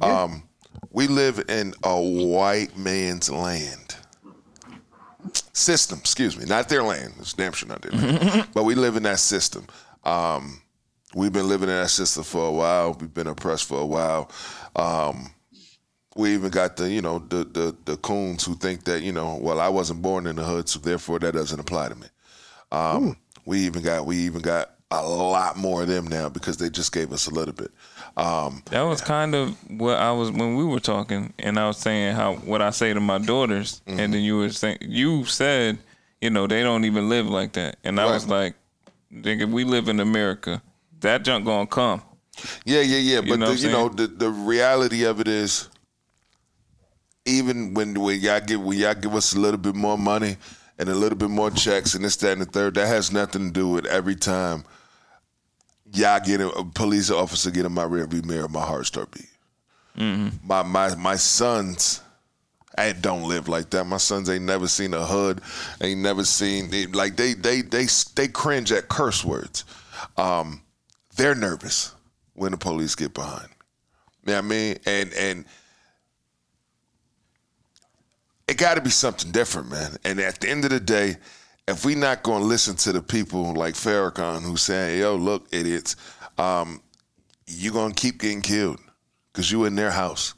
Um, 0.01 0.45
we 0.93 1.09
live 1.09 1.43
in 1.49 1.75
a 1.83 2.01
white 2.01 2.79
man's 2.79 3.29
land 3.29 3.97
system. 5.53 5.99
Excuse 5.99 6.37
me, 6.37 6.45
not 6.45 6.69
their 6.69 6.83
land. 6.83 7.15
It's 7.19 7.33
damn 7.33 7.53
sure 7.53 7.69
not 7.69 7.83
their 7.83 7.93
land. 7.93 8.49
but 8.55 8.65
we 8.65 8.75
live 8.75 8.97
in 8.97 9.03
that 9.05 9.19
system. 9.19 9.67
Um, 10.05 10.61
we've 11.15 11.33
been 11.33 11.49
living 11.49 11.69
in 11.69 11.75
that 11.75 11.91
system 11.91 12.25
for 12.25 12.47
a 12.49 12.53
while. 12.53 12.97
We've 13.01 13.13
been 13.13 13.27
oppressed 13.27 13.67
for 13.69 13.81
a 13.81 13.87
while. 13.87 14.31
Um, 14.75 15.31
we 16.15 16.33
even 16.35 16.51
got 16.51 16.77
the 16.77 16.91
you 16.91 17.03
know 17.03 17.19
the 17.19 17.45
the 17.45 17.77
the 17.85 17.97
coons 17.99 18.45
who 18.45 18.55
think 18.55 18.85
that 18.85 19.03
you 19.03 19.13
know 19.13 19.39
well 19.41 19.61
I 19.61 19.69
wasn't 19.69 20.01
born 20.03 20.27
in 20.27 20.37
the 20.37 20.45
hood 20.45 20.69
so 20.69 20.79
therefore 20.79 21.19
that 21.19 21.35
doesn't 21.35 21.61
apply 21.61 21.89
to 21.91 21.95
me. 21.95 22.07
Um, 22.73 23.17
We 23.45 23.61
even 23.61 23.83
got 23.83 24.07
we 24.07 24.17
even 24.19 24.41
got 24.41 24.76
a 24.91 25.03
lot 25.03 25.57
more 25.57 25.83
of 25.83 25.89
them 25.89 26.07
now 26.07 26.29
because 26.29 26.59
they 26.59 26.71
just 26.71 26.93
gave 26.93 27.13
us 27.13 27.27
a 27.27 27.31
little 27.31 27.55
bit. 27.55 27.73
Um, 28.17 28.63
That 28.71 28.83
was 28.83 29.01
kind 29.01 29.35
of 29.35 29.57
what 29.71 29.99
I 29.99 30.13
was 30.13 30.31
when 30.31 30.57
we 30.57 30.65
were 30.65 30.79
talking, 30.81 31.33
and 31.39 31.59
I 31.59 31.67
was 31.67 31.77
saying 31.79 32.15
how 32.15 32.35
what 32.37 32.63
I 32.63 32.71
say 32.71 32.95
to 32.95 33.01
my 33.01 33.19
daughters, 33.19 33.83
Mm-hmm. 33.87 34.01
and 34.01 34.15
then 34.15 34.23
you 34.23 34.37
were 34.39 34.51
saying 34.51 34.79
you 34.81 35.25
said, 35.25 35.79
you 36.21 36.31
know, 36.31 36.47
they 36.47 36.63
don't 36.63 36.85
even 36.85 37.09
live 37.09 37.27
like 37.29 37.53
that, 37.55 37.77
and 37.85 38.01
I 38.01 38.05
Right. 38.05 38.13
was 38.15 38.29
like, 38.29 38.55
nigga, 39.13 39.51
we 39.51 39.65
live 39.65 39.89
in 39.89 39.99
America. 40.01 40.63
That 41.01 41.25
junk 41.25 41.45
gonna 41.45 41.67
come. 41.67 42.01
Yeah, 42.65 42.81
yeah, 42.83 42.99
yeah. 42.99 43.21
But 43.23 43.39
know 43.41 43.53
the, 43.53 43.59
you 43.67 43.71
know, 43.73 43.89
the 43.89 44.07
the 44.07 44.31
reality 44.31 45.05
of 45.05 45.21
it 45.21 45.27
is, 45.29 45.69
even 47.25 47.75
when 47.75 48.01
when 48.01 48.21
y'all 48.21 48.41
give 48.41 48.61
when 48.63 48.79
y'all 48.79 48.95
give 48.95 49.15
us 49.17 49.35
a 49.35 49.41
little 49.41 49.59
bit 49.59 49.75
more 49.75 49.99
money 49.99 50.37
and 50.79 50.89
a 50.89 50.95
little 50.95 51.19
bit 51.19 51.31
more 51.31 51.51
checks 51.51 51.95
and 51.95 52.05
this, 52.05 52.17
that, 52.17 52.33
and 52.33 52.43
the 52.43 52.47
third, 52.47 52.75
that 52.75 52.87
has 52.87 53.11
nothing 53.13 53.47
to 53.49 53.53
do 53.53 53.69
with 53.69 53.87
every 53.87 54.15
time 54.15 54.65
y'all 55.97 56.21
get 56.21 56.41
a, 56.41 56.49
a 56.51 56.65
police 56.65 57.11
officer 57.11 57.51
get 57.51 57.65
in 57.67 57.73
my 57.73 57.85
rearview 57.85 58.25
mirror, 58.25 58.49
my 58.49 58.61
heart 58.65 58.87
start 58.87 59.11
beating. 59.11 59.29
My 60.45 60.63
my 60.63 60.95
my 60.95 61.17
sons. 61.17 62.03
I 62.79 62.93
don't 62.93 63.27
live 63.27 63.49
like 63.49 63.71
that. 63.71 63.85
My 63.85 63.97
sons 63.97 64.29
ain't 64.29 64.45
never 64.45 64.69
seen 64.69 64.93
a 64.93 65.05
hood, 65.07 65.41
ain't 65.81 66.01
never 66.01 66.25
seen 66.25 66.69
they, 66.71 66.85
like 66.87 67.17
they 67.17 67.33
they 67.33 67.63
they 67.63 67.87
they 68.15 68.29
cringe 68.29 68.71
at 68.71 68.89
curse 68.89 69.25
words. 69.25 69.65
Um, 70.19 70.61
they're 71.17 71.35
nervous 71.35 71.95
when 72.35 72.53
the 72.53 72.59
police 72.59 72.95
get 72.95 73.15
behind 73.15 73.49
me. 73.49 73.57
You 74.27 74.33
know 74.33 74.39
what 74.39 74.45
I 74.45 74.49
mean? 74.49 74.79
And 74.85 75.13
and 75.15 75.45
it 78.47 78.59
got 78.59 78.75
to 78.75 78.81
be 78.81 78.91
something 78.91 79.33
different, 79.33 79.71
man. 79.71 79.97
And 80.05 80.21
at 80.21 80.41
the 80.41 80.51
end 80.51 80.65
of 80.65 80.71
the 80.71 80.81
day, 80.81 81.17
if 81.69 81.85
we 81.85 81.95
not 81.95 82.23
going 82.23 82.43
to 82.43 82.47
listen 82.47 82.77
to 82.77 82.93
the 82.93 83.03
people 83.03 83.55
like 83.55 83.75
Farrakhan 83.75 84.43
who 84.43 84.57
saying, 84.57 85.01
"Yo, 85.01 85.17
look, 85.17 85.47
idiots," 85.53 85.97
um, 86.39 86.81
you 87.47 87.73
gonna 87.73 87.95
keep 87.95 88.21
getting 88.21 88.43
killed 88.43 88.81
because 89.33 89.51
you 89.51 89.65
in 89.65 89.75
their 89.75 89.91
house. 89.91 90.35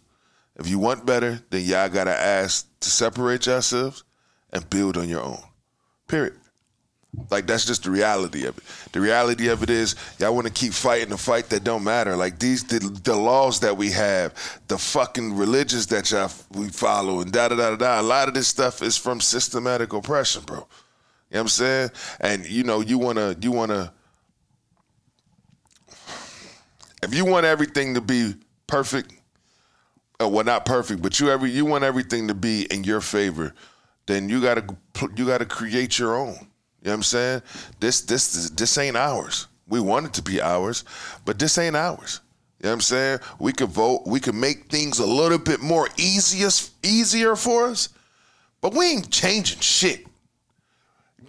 If 0.56 0.68
you 0.68 0.78
want 0.78 1.06
better, 1.06 1.40
then 1.50 1.64
y'all 1.64 1.88
gotta 1.88 2.18
ask 2.18 2.66
to 2.80 2.90
separate 2.90 3.46
yourselves 3.46 4.04
and 4.52 4.68
build 4.68 4.96
on 4.96 5.08
your 5.08 5.22
own. 5.22 5.42
Period. 6.08 6.34
Like 7.30 7.46
that's 7.46 7.64
just 7.64 7.84
the 7.84 7.90
reality 7.90 8.44
of 8.46 8.58
it. 8.58 8.64
The 8.92 9.00
reality 9.00 9.48
of 9.48 9.62
it 9.62 9.70
is 9.70 9.96
y'all 10.18 10.34
want 10.34 10.46
to 10.46 10.52
keep 10.52 10.72
fighting 10.72 11.08
the 11.08 11.16
fight 11.16 11.48
that 11.50 11.64
don't 11.64 11.84
matter. 11.84 12.16
Like 12.16 12.38
these 12.38 12.64
the, 12.64 12.78
the 12.78 13.16
laws 13.16 13.60
that 13.60 13.76
we 13.76 13.90
have, 13.92 14.34
the 14.68 14.78
fucking 14.78 15.36
religions 15.36 15.86
that 15.88 16.10
y'all 16.10 16.30
we 16.52 16.68
follow, 16.68 17.20
and 17.20 17.32
da 17.32 17.48
da 17.48 17.56
da 17.56 17.76
da. 17.76 18.00
A 18.00 18.02
lot 18.02 18.28
of 18.28 18.34
this 18.34 18.48
stuff 18.48 18.82
is 18.82 18.96
from 18.96 19.20
systematic 19.20 19.92
oppression, 19.92 20.42
bro. 20.44 20.66
You 21.30 21.34
know 21.34 21.40
what 21.40 21.44
I'm 21.44 21.48
saying? 21.48 21.90
And 22.20 22.48
you 22.48 22.64
know 22.64 22.80
you 22.80 22.98
wanna 22.98 23.36
you 23.40 23.52
wanna 23.52 23.92
if 27.02 27.14
you 27.14 27.24
want 27.24 27.46
everything 27.46 27.94
to 27.94 28.00
be 28.00 28.34
perfect, 28.66 29.12
uh, 30.20 30.28
well 30.28 30.44
not 30.44 30.64
perfect, 30.64 31.02
but 31.02 31.20
you 31.20 31.30
every 31.30 31.50
you 31.50 31.64
want 31.64 31.84
everything 31.84 32.28
to 32.28 32.34
be 32.34 32.66
in 32.72 32.82
your 32.84 33.00
favor, 33.00 33.54
then 34.06 34.28
you 34.28 34.40
gotta 34.40 34.64
you 35.16 35.26
gotta 35.26 35.44
create 35.44 35.98
your 35.98 36.16
own. 36.16 36.28
You 36.28 36.34
know 36.34 36.92
what 36.92 36.94
I'm 36.94 37.02
saying? 37.02 37.42
This 37.78 38.00
this 38.02 38.50
this 38.50 38.78
ain't 38.78 38.96
ours. 38.96 39.48
We 39.68 39.80
want 39.80 40.06
it 40.06 40.14
to 40.14 40.22
be 40.22 40.40
ours, 40.40 40.84
but 41.26 41.38
this 41.38 41.58
ain't 41.58 41.76
ours. 41.76 42.20
You 42.60 42.64
know 42.64 42.70
what 42.70 42.74
I'm 42.74 42.80
saying? 42.80 43.18
We 43.38 43.52
could 43.52 43.68
vote. 43.68 44.02
We 44.06 44.18
could 44.18 44.34
make 44.34 44.70
things 44.70 44.98
a 44.98 45.06
little 45.06 45.38
bit 45.38 45.60
more 45.60 45.88
easier 45.98 46.48
easier 46.82 47.36
for 47.36 47.66
us, 47.66 47.90
but 48.62 48.74
we 48.74 48.92
ain't 48.92 49.10
changing 49.10 49.60
shit. 49.60 50.06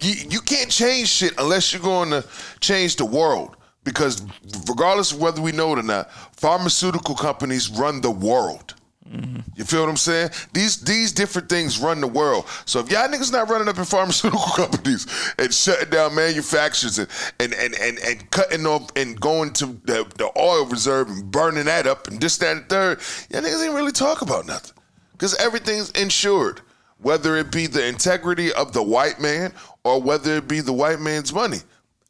You, 0.00 0.14
you 0.30 0.40
can't 0.40 0.70
change 0.70 1.08
shit 1.08 1.34
unless 1.38 1.72
you're 1.72 1.82
going 1.82 2.10
to 2.10 2.24
change 2.60 2.96
the 2.96 3.04
world. 3.04 3.56
Because 3.82 4.22
regardless 4.68 5.12
of 5.12 5.20
whether 5.20 5.40
we 5.40 5.52
know 5.52 5.72
it 5.72 5.78
or 5.78 5.82
not, 5.82 6.12
pharmaceutical 6.36 7.14
companies 7.14 7.70
run 7.70 8.00
the 8.02 8.10
world. 8.10 8.74
Mm-hmm. 9.10 9.40
You 9.56 9.64
feel 9.64 9.80
what 9.80 9.88
I'm 9.88 9.96
saying? 9.96 10.30
These 10.52 10.82
these 10.82 11.10
different 11.10 11.48
things 11.48 11.78
run 11.80 12.00
the 12.00 12.06
world. 12.06 12.46
So 12.64 12.78
if 12.78 12.90
y'all 12.90 13.08
niggas 13.08 13.32
not 13.32 13.48
running 13.48 13.66
up 13.68 13.76
in 13.76 13.84
pharmaceutical 13.96 14.52
companies 14.54 15.06
and 15.36 15.52
shutting 15.52 15.90
down 15.90 16.14
manufacturers 16.14 16.98
and 16.98 17.08
and 17.40 17.52
and 17.54 17.74
and, 17.74 17.98
and 17.98 18.30
cutting 18.30 18.66
off 18.66 18.88
and 18.94 19.20
going 19.20 19.52
to 19.54 19.66
the, 19.84 20.06
the 20.16 20.30
oil 20.38 20.66
reserve 20.66 21.08
and 21.08 21.28
burning 21.30 21.64
that 21.64 21.88
up 21.88 22.06
and 22.06 22.20
this, 22.20 22.38
that, 22.38 22.56
and 22.56 22.68
third, 22.68 23.00
y'all 23.30 23.42
niggas 23.42 23.64
ain't 23.64 23.74
really 23.74 23.92
talk 23.92 24.22
about 24.22 24.46
nothing. 24.46 24.76
Because 25.12 25.34
everything's 25.36 25.90
insured. 25.92 26.60
Whether 26.98 27.36
it 27.36 27.50
be 27.50 27.66
the 27.66 27.86
integrity 27.86 28.52
of 28.52 28.74
the 28.74 28.82
white 28.82 29.20
man 29.20 29.54
or 29.84 30.00
whether 30.00 30.36
it 30.36 30.48
be 30.48 30.60
the 30.60 30.72
white 30.72 31.00
man's 31.00 31.32
money. 31.32 31.58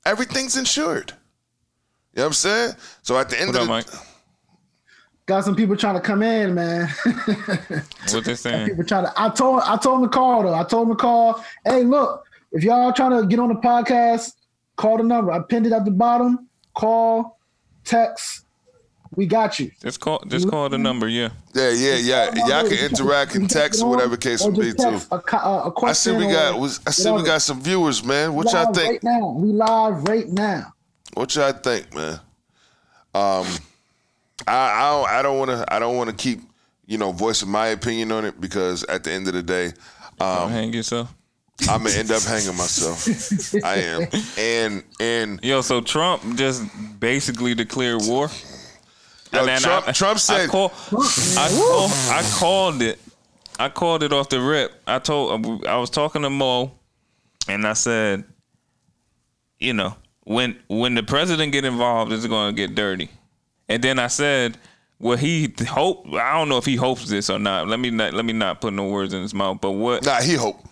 Everything's 0.04 0.56
insured. 0.56 1.12
You 2.12 2.18
know 2.18 2.22
what 2.22 2.26
I'm 2.26 2.32
saying? 2.32 2.74
So 3.02 3.18
at 3.18 3.28
the 3.28 3.40
end 3.40 3.48
What 3.48 3.56
of 3.56 3.62
up, 3.62 3.66
the 3.66 3.92
Mike? 3.92 4.06
Got 5.26 5.44
some 5.44 5.54
people 5.54 5.76
trying 5.76 5.94
to 5.94 6.00
come 6.00 6.22
in, 6.22 6.54
man. 6.54 6.88
What 8.10 8.24
they 8.24 8.34
saying? 8.34 8.68
people 8.68 8.84
trying 8.84 9.04
to. 9.04 9.12
I 9.16 9.28
told 9.28 9.62
I 9.64 9.76
told 9.76 10.00
him 10.00 10.06
to 10.06 10.10
call 10.10 10.42
though. 10.42 10.54
I 10.54 10.64
told 10.64 10.88
him 10.88 10.96
to 10.96 11.00
call. 11.00 11.44
Hey, 11.64 11.84
look, 11.84 12.24
if 12.50 12.64
y'all 12.64 12.92
trying 12.92 13.20
to 13.20 13.26
get 13.28 13.38
on 13.38 13.48
the 13.48 13.54
podcast, 13.54 14.32
call 14.76 14.96
the 14.96 15.04
number. 15.04 15.30
I 15.30 15.38
pinned 15.40 15.66
it 15.66 15.72
at 15.72 15.84
the 15.84 15.92
bottom. 15.92 16.48
Call, 16.74 17.38
text. 17.84 18.39
We 19.16 19.26
got 19.26 19.58
you. 19.58 19.72
Just 19.82 19.98
call. 19.98 20.22
Just 20.28 20.48
call 20.48 20.68
the 20.68 20.78
number. 20.78 21.08
Yeah. 21.08 21.30
Yeah, 21.52 21.70
yeah, 21.70 21.96
yeah. 21.96 22.46
Y'all 22.46 22.68
can 22.68 22.78
interact 22.78 23.34
and 23.34 23.50
text 23.50 23.82
or 23.82 23.90
whatever 23.90 24.16
case 24.16 24.44
Or 24.44 24.52
may 24.52 24.58
be 24.60 24.70
too. 24.70 24.76
text 24.76 25.08
A, 25.10 25.18
co- 25.18 25.36
a, 25.36 25.68
a 25.68 25.86
I 25.86 25.92
see 25.92 26.12
we 26.12 26.26
got 26.26 26.58
was 26.58 26.80
I 26.86 26.90
see 26.90 27.10
we 27.10 27.24
got 27.24 27.42
some 27.42 27.60
viewers, 27.60 28.04
man. 28.04 28.34
What 28.34 28.52
y'all 28.52 28.72
think? 28.72 29.02
Right 29.02 29.02
now. 29.02 29.30
We 29.30 29.48
live 29.52 30.04
right 30.08 30.28
now. 30.28 30.72
What 31.14 31.34
y'all 31.34 31.52
think, 31.52 31.92
man? 31.94 32.20
Um, 33.12 33.46
I 34.46 34.54
I 34.54 34.90
don't, 34.90 35.08
I 35.08 35.22
don't 35.22 35.38
want 35.38 35.50
to 35.50 35.74
I 35.74 35.78
don't 35.80 35.96
want 35.96 36.10
to 36.10 36.16
keep 36.16 36.40
you 36.86 36.96
know 36.98 37.10
voicing 37.10 37.48
my 37.48 37.68
opinion 37.68 38.12
on 38.12 38.24
it 38.24 38.40
because 38.40 38.84
at 38.84 39.02
the 39.02 39.10
end 39.10 39.26
of 39.26 39.34
the 39.34 39.42
day, 39.42 39.72
um, 40.20 40.50
Hang 40.50 40.72
yourself. 40.72 41.12
I'm 41.68 41.82
gonna 41.82 41.94
end 41.96 42.10
up 42.10 42.22
hanging 42.22 42.56
myself. 42.56 43.06
I 43.64 43.76
am, 43.76 44.06
and 44.38 44.84
and 45.00 45.44
Yo, 45.44 45.62
so 45.62 45.80
Trump 45.80 46.36
just 46.36 46.62
basically 47.00 47.54
declared 47.54 48.02
war. 48.04 48.30
Yo, 49.32 49.40
And 49.40 49.48
then 49.48 49.60
Trump- 49.60 49.88
I, 49.88 49.92
Trump 49.92 50.18
said- 50.18 50.40
I, 50.40 50.46
call, 50.48 50.72
I, 50.92 51.48
call, 51.48 51.88
I 51.88 52.30
called 52.38 52.82
it. 52.82 52.98
I 53.58 53.68
called 53.68 54.02
it 54.02 54.12
off 54.12 54.28
the 54.30 54.40
rip. 54.40 54.72
I 54.86 54.98
told 54.98 55.66
I 55.66 55.76
was 55.76 55.90
talking 55.90 56.22
to 56.22 56.30
Mo, 56.30 56.72
and 57.46 57.66
I 57.66 57.74
said, 57.74 58.24
you 59.58 59.74
know, 59.74 59.94
when 60.24 60.58
when 60.68 60.94
the 60.94 61.02
president 61.02 61.52
get 61.52 61.64
involved, 61.66 62.10
it's 62.12 62.26
going 62.26 62.54
to 62.54 62.56
get 62.56 62.74
dirty. 62.74 63.10
And 63.68 63.82
then 63.84 63.98
I 63.98 64.06
said, 64.06 64.56
well, 64.98 65.16
he 65.18 65.52
hope. 65.68 66.06
I 66.14 66.32
don't 66.38 66.48
know 66.48 66.56
if 66.56 66.64
he 66.64 66.76
hopes 66.76 67.08
this 67.08 67.28
or 67.28 67.38
not. 67.38 67.68
Let 67.68 67.80
me 67.80 67.90
not 67.90 68.14
let 68.14 68.24
me 68.24 68.32
not 68.32 68.60
put 68.60 68.72
no 68.72 68.88
words 68.88 69.12
in 69.12 69.20
his 69.22 69.34
mouth. 69.34 69.58
But 69.60 69.72
what 69.72 70.04
nah, 70.04 70.20
he 70.22 70.34
hope 70.34 70.64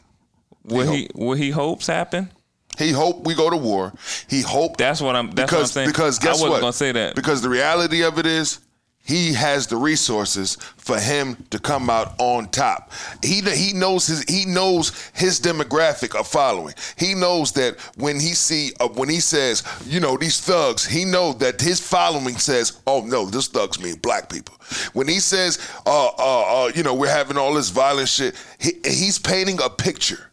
what 0.62 0.88
he 0.88 0.96
he 0.96 1.10
what 1.14 1.38
he 1.38 1.50
hopes 1.50 1.86
happen? 1.86 2.30
He 2.78 2.92
hope 2.92 3.26
we 3.26 3.34
go 3.34 3.50
to 3.50 3.56
war. 3.56 3.92
He 4.28 4.40
hope 4.42 4.76
That's 4.76 5.00
what 5.00 5.16
I'm. 5.16 5.30
That's 5.32 5.52
what 5.52 5.58
I'm 5.58 5.62
because 5.62 5.72
saying. 5.72 5.88
because 5.88 6.18
guess 6.18 6.40
what? 6.40 6.48
I 6.48 6.50
wasn't 6.50 6.52
what? 6.52 6.60
gonna 6.60 6.72
say 6.72 6.92
that. 6.92 7.14
because 7.14 7.42
the 7.42 7.48
reality 7.48 8.04
of 8.04 8.18
it 8.18 8.26
is 8.26 8.60
he 9.08 9.32
has 9.32 9.66
the 9.66 9.76
resources 9.76 10.56
for 10.76 10.98
him 11.00 11.42
to 11.48 11.58
come 11.58 11.88
out 11.88 12.14
on 12.18 12.46
top. 12.50 12.92
He 13.24 13.40
he 13.40 13.72
knows 13.72 14.06
his 14.06 14.22
he 14.24 14.44
knows 14.44 15.10
his 15.14 15.40
demographic 15.40 16.14
of 16.14 16.28
following. 16.28 16.74
He 16.98 17.14
knows 17.14 17.52
that 17.52 17.80
when 17.96 18.20
he 18.20 18.34
see 18.34 18.72
uh, 18.80 18.88
when 18.88 19.08
he 19.08 19.20
says 19.20 19.64
you 19.86 19.98
know 19.98 20.18
these 20.18 20.38
thugs, 20.40 20.84
he 20.84 21.06
know 21.06 21.32
that 21.34 21.58
his 21.58 21.80
following 21.80 22.36
says 22.36 22.80
oh 22.86 23.00
no 23.00 23.24
this 23.24 23.48
thugs 23.48 23.80
mean 23.80 23.96
black 23.96 24.28
people. 24.28 24.54
When 24.92 25.08
he 25.08 25.20
says 25.20 25.58
uh 25.86 26.08
uh, 26.18 26.64
uh 26.66 26.72
you 26.74 26.82
know 26.82 26.94
we're 26.94 27.08
having 27.08 27.38
all 27.38 27.54
this 27.54 27.70
violent 27.70 28.10
shit, 28.10 28.36
he, 28.60 28.72
he's 28.84 29.18
painting 29.18 29.58
a 29.62 29.70
picture 29.70 30.27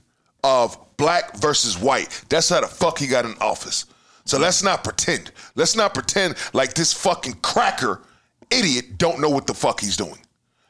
of 0.46 0.78
black 0.98 1.36
versus 1.38 1.78
white. 1.78 2.24
That's 2.30 2.50
how 2.50 2.62
the 2.62 2.68
fuck 2.68 3.00
he 3.00 3.08
got 3.08 3.26
in 3.26 3.34
office. 3.42 3.86
So 4.26 4.38
let's 4.40 4.64
not 4.64 4.84
pretend. 4.84 5.32
Let's 5.56 5.76
not 5.76 5.94
pretend 5.94 6.36
like 6.54 6.74
this 6.76 6.94
fucking 6.94 7.40
cracker 7.42 8.02
idiot 8.52 8.98
don't 8.98 9.20
know 9.20 9.30
what 9.30 9.48
the 9.48 9.54
fuck 9.54 9.80
he's 9.82 9.98
doing. 9.98 10.18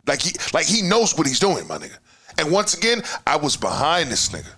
Like 0.07 0.21
he 0.21 0.31
like 0.53 0.65
he 0.65 0.81
knows 0.81 1.17
what 1.17 1.27
he's 1.27 1.39
doing, 1.39 1.67
my 1.67 1.77
nigga. 1.77 1.97
And 2.38 2.51
once 2.51 2.73
again, 2.73 3.01
I 3.27 3.35
was 3.38 3.55
behind 3.57 4.09
this 4.11 4.29
nigga. 4.29 4.49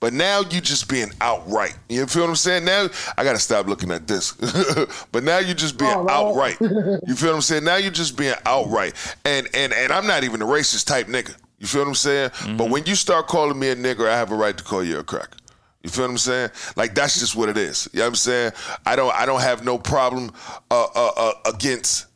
But 0.00 0.14
now 0.14 0.40
you 0.40 0.60
just 0.62 0.88
being 0.88 1.10
outright. 1.20 1.76
You 1.88 2.06
feel 2.06 2.22
what 2.22 2.30
I'm 2.30 2.36
saying? 2.36 2.64
Now 2.64 2.88
I 3.18 3.24
gotta 3.24 3.38
stop 3.38 3.66
looking 3.66 3.90
at 3.90 4.06
this. 4.06 4.32
but 5.12 5.24
now 5.24 5.38
you're 5.38 5.54
just 5.54 5.78
being 5.78 5.92
Oh, 5.94 6.08
outright. 6.08 6.58
You 6.60 7.14
feel 7.14 7.30
what 7.30 7.36
I'm 7.36 7.40
saying? 7.42 7.64
Now 7.64 7.76
you're 7.76 7.90
just 7.92 8.16
being 8.16 8.34
outright. 8.46 8.94
And 9.24 9.48
and 9.54 9.72
and 9.72 9.92
I'm 9.92 10.06
not 10.06 10.24
even 10.24 10.40
a 10.42 10.46
racist 10.46 10.86
type 10.86 11.06
nigga. 11.06 11.36
You 11.60 11.66
feel 11.66 11.82
what 11.82 11.88
I'm 11.88 11.94
saying? 11.94 12.30
But 12.56 12.70
when 12.70 12.84
you 12.86 12.94
start 12.94 13.28
calling 13.28 13.58
me 13.58 13.68
a 13.68 13.76
nigger, 13.76 14.08
I 14.08 14.16
have 14.16 14.32
a 14.32 14.34
right 14.34 14.56
to 14.56 14.64
call 14.64 14.82
you 14.82 14.98
a 14.98 15.04
cracker. 15.04 15.36
You 15.82 15.90
feel 15.90 16.04
what 16.04 16.10
I'm 16.10 16.18
saying? 16.18 16.50
Like 16.74 16.94
that's 16.94 17.20
just 17.20 17.36
what 17.36 17.48
it 17.48 17.56
is. 17.56 17.88
You 17.92 17.98
know 17.98 18.06
what 18.06 18.08
I'm 18.08 18.14
saying? 18.16 18.52
I 18.84 18.96
don't 18.96 19.14
I 19.14 19.26
don't 19.26 19.40
have 19.40 19.64
no 19.64 19.78
problem 19.78 20.32
uh, 20.70 20.86
uh, 20.94 21.10
uh, 21.16 21.32
against 21.46 22.06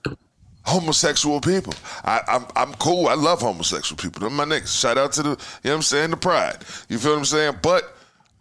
homosexual 0.62 1.40
people. 1.40 1.74
I, 2.04 2.20
I'm 2.26 2.46
I'm 2.56 2.74
cool. 2.74 3.08
I 3.08 3.14
love 3.14 3.40
homosexual 3.40 3.96
people. 3.96 4.20
They're 4.20 4.30
my 4.30 4.44
niggas. 4.44 4.80
Shout 4.80 4.98
out 4.98 5.12
to 5.12 5.22
the 5.22 5.28
you 5.30 5.34
know 5.34 5.38
what 5.70 5.74
I'm 5.76 5.82
saying 5.82 6.10
the 6.10 6.16
pride. 6.16 6.58
You 6.88 6.98
feel 6.98 7.12
what 7.12 7.18
I'm 7.18 7.24
saying? 7.24 7.58
But 7.62 7.96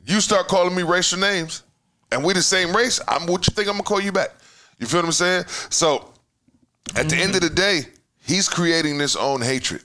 you 0.05 0.19
start 0.19 0.47
calling 0.47 0.75
me 0.75 0.83
racial 0.83 1.19
names, 1.19 1.63
and 2.11 2.23
we 2.23 2.33
the 2.33 2.41
same 2.41 2.75
race, 2.75 2.99
I'm 3.07 3.25
what 3.27 3.47
you 3.47 3.53
think 3.53 3.67
I'm 3.67 3.75
gonna 3.75 3.83
call 3.83 4.01
you 4.01 4.11
back. 4.11 4.31
You 4.79 4.87
feel 4.87 4.99
what 4.99 5.05
I'm 5.07 5.11
saying? 5.13 5.45
So 5.69 6.13
at 6.95 7.07
the 7.09 7.15
end 7.15 7.35
of 7.35 7.41
the 7.41 7.49
day, 7.49 7.83
he's 8.21 8.49
creating 8.49 8.97
this 8.97 9.15
own 9.15 9.41
hatred. 9.41 9.81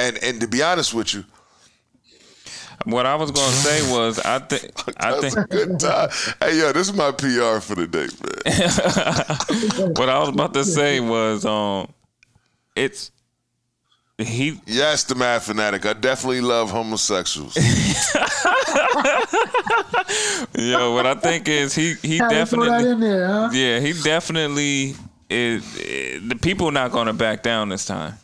And 0.00 0.18
and 0.24 0.40
to 0.40 0.48
be 0.48 0.62
honest 0.62 0.94
with 0.94 1.12
you, 1.14 1.24
What 2.84 3.04
I 3.04 3.14
was 3.16 3.30
gonna 3.30 3.52
say 3.52 3.92
was, 3.92 4.18
I 4.20 4.38
think, 4.38 4.72
I 5.04 5.20
think, 5.20 5.34
good 5.50 5.78
time. 5.78 6.08
Hey 6.40 6.58
yo, 6.58 6.72
this 6.72 6.88
is 6.88 6.94
my 6.94 7.10
PR 7.12 7.60
for 7.60 7.74
the 7.76 7.86
day, 7.86 8.08
man. 8.22 9.92
what 9.96 10.08
I 10.08 10.18
was 10.18 10.30
about 10.30 10.54
to 10.54 10.64
say 10.64 11.00
was, 11.00 11.44
um, 11.44 11.92
it's 12.74 13.10
he. 14.16 14.58
Yes, 14.66 15.04
the 15.04 15.14
mad 15.14 15.42
fanatic. 15.42 15.84
I 15.86 15.92
definitely 15.92 16.40
love 16.40 16.70
homosexuals. 16.70 17.56
Yo, 20.54 20.92
what 20.94 21.06
I 21.06 21.14
think 21.14 21.48
is 21.48 21.74
he 21.74 21.94
he 22.02 22.18
Had 22.18 22.30
to 22.30 22.46
throw 22.46 22.64
that 22.64 22.82
definitely 22.82 22.90
in 22.90 23.00
there, 23.00 23.26
huh? 23.26 23.48
Yeah, 23.52 23.80
he 23.80 23.92
definitely 24.02 24.94
is. 25.28 25.64
eh, 25.78 26.18
The 26.26 26.36
people 26.36 26.70
not 26.70 26.92
going 26.92 27.06
to 27.06 27.12
back 27.12 27.42
down 27.42 27.68
this 27.68 27.84
time. 27.86 28.14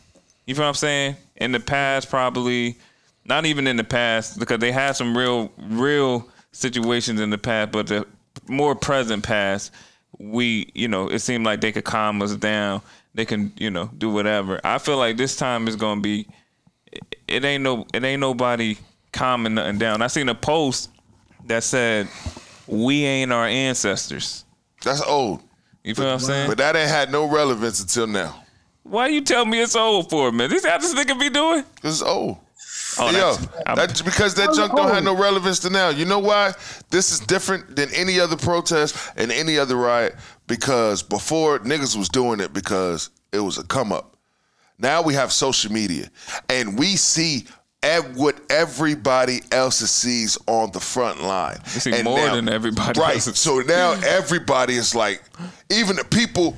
You 0.47 0.55
feel 0.55 0.63
what 0.63 0.69
I'm 0.69 0.75
saying? 0.75 1.17
In 1.35 1.51
the 1.51 1.59
past, 1.59 2.09
probably 2.09 2.77
not 3.25 3.45
even 3.45 3.67
in 3.67 3.75
the 3.75 3.83
past 3.83 4.39
because 4.39 4.59
they 4.59 4.71
had 4.71 4.93
some 4.93 5.15
real, 5.15 5.51
real 5.57 6.27
situations 6.53 7.19
in 7.19 7.29
the 7.29 7.37
past, 7.37 7.71
but 7.71 7.87
the 7.87 8.07
more 8.47 8.73
present 8.73 9.23
past, 9.23 9.71
we, 10.17 10.71
you 10.73 10.87
know, 10.87 11.09
it 11.09 11.19
seemed 11.19 11.45
like 11.45 11.61
they 11.61 11.73
could 11.73 11.83
calm 11.83 12.21
us 12.21 12.35
down. 12.35 12.81
They 13.13 13.25
can, 13.25 13.51
you 13.57 13.69
know, 13.69 13.91
do 13.97 14.09
whatever. 14.09 14.61
I 14.63 14.77
feel 14.77 14.97
like 14.97 15.17
this 15.17 15.35
time 15.35 15.67
is 15.67 15.75
going 15.75 15.97
to 15.97 16.01
be. 16.01 16.27
It 17.27 17.43
ain't 17.43 17.63
no. 17.63 17.85
It 17.93 18.03
ain't 18.03 18.21
nobody 18.21 18.77
calming 19.11 19.55
nothing 19.55 19.77
down. 19.77 20.01
I 20.01 20.07
seen 20.07 20.29
a 20.29 20.35
post 20.35 20.89
that 21.45 21.63
said, 21.63 22.07
"We 22.67 23.03
ain't 23.03 23.33
our 23.33 23.45
ancestors." 23.45 24.45
That's 24.83 25.01
old. 25.01 25.41
You 25.83 25.95
feel 25.95 26.05
what 26.05 26.13
I'm 26.13 26.19
saying? 26.19 26.47
But 26.47 26.59
that 26.59 26.75
ain't 26.75 26.89
had 26.89 27.11
no 27.11 27.25
relevance 27.25 27.81
until 27.81 28.07
now. 28.07 28.43
Why 28.89 29.07
you 29.07 29.21
tell 29.21 29.45
me 29.45 29.59
it's 29.61 29.75
old 29.75 30.09
for, 30.09 30.31
man? 30.31 30.49
This 30.49 30.65
how 30.65 30.77
this 30.77 30.93
nigga 30.93 31.19
be 31.19 31.29
doing? 31.29 31.63
Cause 31.81 32.01
it's 32.01 32.01
old. 32.01 32.37
Oh, 32.99 33.11
Yo, 33.11 33.33
that's- 33.35 33.75
that's 33.75 34.01
because 34.01 34.33
that 34.35 34.53
junk 34.55 34.75
don't 34.75 34.91
have 34.91 35.03
no 35.03 35.15
relevance 35.15 35.59
to 35.59 35.69
now. 35.69 35.89
You 35.89 36.05
know 36.05 36.19
why? 36.19 36.53
This 36.89 37.11
is 37.11 37.19
different 37.19 37.75
than 37.75 37.93
any 37.93 38.19
other 38.19 38.35
protest 38.35 38.95
and 39.15 39.31
any 39.31 39.57
other 39.59 39.75
riot 39.75 40.15
because 40.47 41.03
before 41.03 41.59
niggas 41.59 41.95
was 41.95 42.09
doing 42.09 42.39
it 42.39 42.53
because 42.53 43.09
it 43.31 43.39
was 43.39 43.57
a 43.59 43.63
come 43.63 43.91
up. 43.91 44.15
Now 44.79 45.01
we 45.03 45.13
have 45.15 45.31
social 45.31 45.71
media 45.71 46.09
and 46.49 46.77
we 46.79 46.95
see 46.95 47.45
ev- 47.83 48.15
what 48.15 48.39
everybody 48.49 49.41
else 49.51 49.77
sees 49.77 50.37
on 50.47 50.71
the 50.71 50.79
front 50.79 51.21
line. 51.21 51.57
We 51.65 51.79
see 51.79 51.93
And 51.93 52.03
more 52.05 52.17
now- 52.17 52.35
than 52.35 52.49
everybody 52.49 52.99
Right. 52.99 53.15
else. 53.27 53.39
So 53.39 53.59
now 53.59 53.91
everybody 53.91 54.75
is 54.75 54.95
like, 54.95 55.21
even 55.69 55.97
the 55.97 56.03
people 56.03 56.57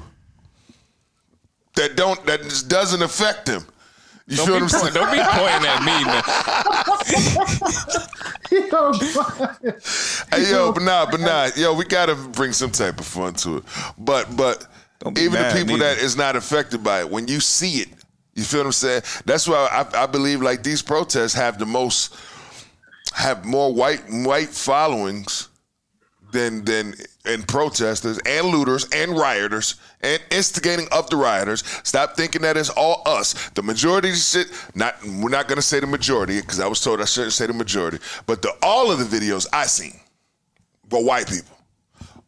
that 1.80 1.96
don't 1.96 2.24
that 2.26 2.44
just 2.44 2.68
doesn't 2.68 3.02
affect 3.02 3.46
them. 3.46 3.65
You 4.28 4.38
don't, 4.38 4.46
feel 4.46 4.56
what 4.56 4.63
I'm 4.63 4.70
saying? 4.70 4.94
don't 4.94 5.12
be 5.12 5.18
pointing 5.24 5.65
at 5.65 5.84
me, 5.84 6.06
man. 6.06 6.24
Yo, 8.52 8.94
Hey 10.32 10.50
yo, 10.52 10.72
but 10.72 10.82
nah, 10.82 11.06
but 11.10 11.20
nah, 11.20 11.50
yo, 11.56 11.74
we 11.74 11.86
gotta 11.86 12.15
bring 12.15 12.52
some 12.52 12.72
type 12.72 13.00
of 13.00 13.06
fun 13.06 13.34
to 13.36 13.58
it. 13.58 13.63
But 13.98 14.36
but 14.36 14.65
even 15.18 15.34
the 15.34 15.52
people 15.54 15.78
neither. 15.78 15.96
that 15.96 16.00
is 16.00 16.15
not 16.18 16.36
affected 16.36 16.84
by 16.84 17.02
it, 17.02 17.10
when 17.10 17.28
you 17.28 17.39
see 17.39 17.82
it, 17.82 17.89
you 18.34 18.44
feel 18.44 18.62
what 18.62 18.68
I'm 18.68 18.72
saying? 18.72 19.04
That's 19.26 19.48
why 19.48 19.68
I, 19.72 20.04
I 20.04 20.06
believe 20.08 20.42
like 20.42 20.63
these 20.63 20.82
protests 20.82 21.34
have 21.34 21.60
the 21.60 21.65
most 21.68 22.15
have 23.13 23.46
more 23.46 23.72
white 23.74 24.02
white 24.10 24.50
followings 24.50 25.48
than 26.32 26.65
than 26.65 26.94
and 27.26 27.48
protesters 27.48 28.20
and 28.26 28.48
looters 28.48 28.88
and 28.94 29.18
rioters 29.18 29.76
and 30.02 30.22
instigating 30.32 30.88
of 30.92 31.10
the 31.10 31.15
rioters. 31.15 31.63
Stop 31.84 32.15
thinking 32.15 32.42
that 32.42 32.58
it's 32.58 32.70
all 32.70 33.02
us. 33.06 33.50
The 33.52 33.63
majority 33.63 34.12
of 34.12 34.15
shit, 34.18 34.48
not 34.76 34.96
we're 35.04 35.30
not 35.30 35.48
gonna 35.48 35.62
say 35.62 35.80
the 35.80 35.88
majority 35.88 36.39
because 36.42 36.60
I 36.60 36.68
was 36.68 36.82
told 36.82 37.02
I 37.02 37.06
shouldn't 37.06 37.34
say 37.34 37.48
the 37.48 37.54
majority, 37.54 38.00
but 38.26 38.42
the 38.42 38.56
all 38.63 38.92
of 38.92 39.00
the 39.00 39.20
videos 39.20 39.48
I 39.54 39.65
seen 39.65 40.00
were 40.92 41.04
white 41.04 41.28
people. 41.28 41.58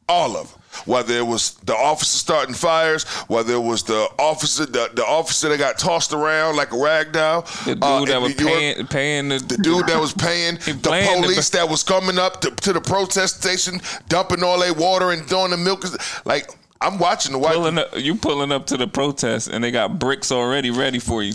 All 0.08 0.36
of 0.38 0.52
them. 0.52 0.61
Whether 0.86 1.17
it 1.17 1.25
was 1.27 1.51
the 1.65 1.75
officer 1.75 2.17
starting 2.17 2.55
fires, 2.55 3.03
whether 3.27 3.53
it 3.53 3.60
was 3.60 3.84
the 3.84 4.07
officer, 4.17 4.65
the, 4.65 4.89
the 4.93 5.05
officer 5.05 5.49
that 5.49 5.57
got 5.60 5.77
tossed 5.77 6.13
around 6.13 6.55
like 6.55 6.71
a 6.73 6.77
rag 6.81 7.12
doll, 7.12 7.41
The 7.65 7.75
dude 7.75 7.84
uh, 7.84 8.05
that 8.05 8.21
was 8.21 8.34
paying, 8.36 8.88
paying 8.88 9.29
the, 9.29 9.39
the 9.39 9.57
dude 9.57 9.88
that 9.88 9.99
was 9.99 10.13
paying 10.13 10.55
the 10.65 10.79
playing 10.81 11.21
the- 11.21 11.27
police 11.27 11.49
that 11.49 11.67
was 11.69 11.84
coming 11.84 12.17
up 12.17 12.39
to, 12.41 12.51
to 12.51 12.73
the 12.73 12.81
protest 12.81 13.41
station, 13.41 13.81
dumping 14.07 14.43
all 14.43 14.60
their 14.60 14.73
water 14.73 15.12
and 15.12 15.25
throwing 15.27 15.51
the 15.51 15.57
milk. 15.57 15.84
Like 16.25 16.49
I'm 16.79 16.97
watching 16.99 17.34
the 17.34 17.38
white. 17.39 17.53
pulling 17.55 17.77
up, 17.77 17.89
you 17.97 18.15
pulling 18.15 18.51
up 18.53 18.65
to 18.67 18.77
the 18.77 18.88
protest 18.88 19.49
and 19.49 19.63
they 19.63 19.71
got 19.71 19.99
bricks 19.99 20.31
already 20.31 20.71
ready 20.71 20.99
for 20.99 21.21
you. 21.21 21.34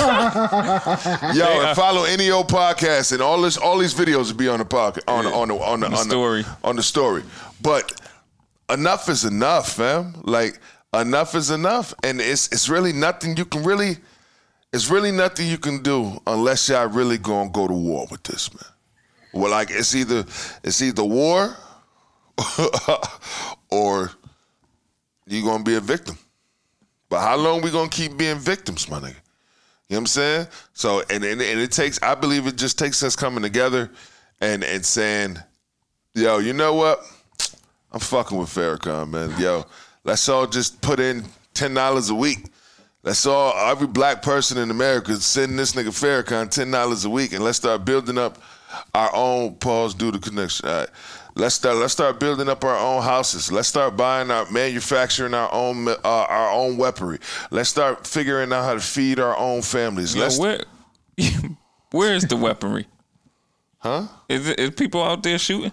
Yo, 0.00 0.04
and 0.04 1.76
follow 1.76 2.04
Any 2.04 2.30
Ol 2.30 2.44
podcast 2.44 3.12
and 3.12 3.20
all 3.20 3.40
this, 3.42 3.56
all 3.56 3.78
these 3.78 3.94
videos 3.94 4.30
will 4.30 4.38
be 4.38 4.48
on 4.48 4.58
the 4.58 4.64
podcast, 4.64 5.02
on 5.08 5.24
the, 5.24 5.30
on 5.30 5.48
the, 5.48 5.54
on 5.54 5.80
the, 5.80 5.86
On 5.86 5.92
the 5.92 5.96
on 5.98 6.04
story. 6.08 6.44
on 6.64 6.76
the 6.76 6.82
story. 6.82 7.22
But 7.60 8.00
enough 8.70 9.08
is 9.08 9.24
enough, 9.24 9.72
fam. 9.74 10.14
Like 10.24 10.60
enough 10.94 11.34
is 11.34 11.50
enough, 11.50 11.94
and 12.02 12.20
it's 12.20 12.48
it's 12.52 12.68
really 12.68 12.92
nothing 12.92 13.36
you 13.36 13.44
can 13.44 13.64
really, 13.64 13.96
it's 14.72 14.90
really 14.90 15.12
nothing 15.12 15.48
you 15.48 15.58
can 15.58 15.82
do 15.82 16.20
unless 16.26 16.68
y'all 16.68 16.88
really 16.88 17.18
gonna 17.18 17.50
go 17.50 17.66
to 17.66 17.74
war 17.74 18.06
with 18.10 18.22
this, 18.22 18.52
man. 18.54 18.72
Well, 19.32 19.50
like 19.50 19.70
it's 19.70 19.94
either 19.94 20.24
it's 20.62 20.82
either 20.82 21.04
war, 21.04 21.56
or 23.70 24.10
you 25.26 25.44
gonna 25.44 25.64
be 25.64 25.74
a 25.74 25.80
victim. 25.80 26.18
But 27.08 27.20
how 27.20 27.36
long 27.36 27.62
we 27.62 27.70
gonna 27.70 27.88
keep 27.88 28.16
being 28.16 28.38
victims, 28.38 28.88
my 28.88 28.98
nigga? 28.98 29.16
You 29.88 29.94
know 29.94 29.96
what 29.96 29.98
I'm 30.00 30.06
saying? 30.06 30.46
So 30.74 31.02
and, 31.10 31.24
and 31.24 31.40
and 31.40 31.60
it 31.60 31.72
takes 31.72 32.00
I 32.02 32.14
believe 32.14 32.46
it 32.46 32.56
just 32.56 32.78
takes 32.78 33.02
us 33.02 33.16
coming 33.16 33.42
together 33.42 33.90
and 34.40 34.62
and 34.62 34.84
saying, 34.84 35.38
yo, 36.14 36.38
you 36.38 36.52
know 36.52 36.74
what? 36.74 37.00
I'm 37.92 38.00
fucking 38.00 38.36
with 38.36 38.50
Farrakhan, 38.50 39.10
man. 39.10 39.34
Yo, 39.40 39.64
let's 40.04 40.28
all 40.28 40.46
just 40.46 40.80
put 40.80 41.00
in 41.00 41.24
ten 41.54 41.74
dollars 41.74 42.10
a 42.10 42.14
week. 42.14 42.46
Let's 43.02 43.24
all 43.26 43.52
every 43.70 43.86
black 43.86 44.22
person 44.22 44.58
in 44.58 44.70
America 44.70 45.16
send 45.16 45.58
this 45.58 45.72
nigga 45.72 45.88
Farrakhan 45.88 46.50
ten 46.50 46.70
dollars 46.70 47.04
a 47.04 47.10
week 47.10 47.32
and 47.32 47.42
let's 47.42 47.58
start 47.58 47.84
building 47.84 48.18
up 48.18 48.38
our 48.94 49.10
own 49.14 49.54
pause 49.56 49.94
do 49.94 50.10
the 50.10 50.18
connection. 50.18 50.68
All 50.68 50.80
right. 50.80 50.88
Let's 51.34 51.54
start. 51.54 51.76
Let's 51.76 51.92
start 51.92 52.18
building 52.18 52.48
up 52.48 52.64
our 52.64 52.76
own 52.76 53.00
houses. 53.02 53.52
Let's 53.52 53.68
start 53.68 53.96
buying 53.96 54.30
our 54.30 54.50
manufacturing 54.50 55.34
our 55.34 55.48
own 55.52 55.86
uh, 55.86 55.94
our 56.04 56.50
own 56.50 56.76
weaponry. 56.76 57.20
Let's 57.50 57.70
start 57.70 58.06
figuring 58.06 58.52
out 58.52 58.64
how 58.64 58.74
to 58.74 58.80
feed 58.80 59.20
our 59.20 59.36
own 59.36 59.62
families. 59.62 60.16
Yo, 60.16 60.22
Let's 60.22 60.38
where, 60.38 60.64
where 61.92 62.14
is 62.14 62.24
the 62.24 62.36
weaponry? 62.36 62.86
huh? 63.78 64.08
Is 64.28 64.48
it 64.48 64.58
is 64.58 64.70
people 64.72 65.00
out 65.02 65.22
there 65.22 65.38
shooting? 65.38 65.72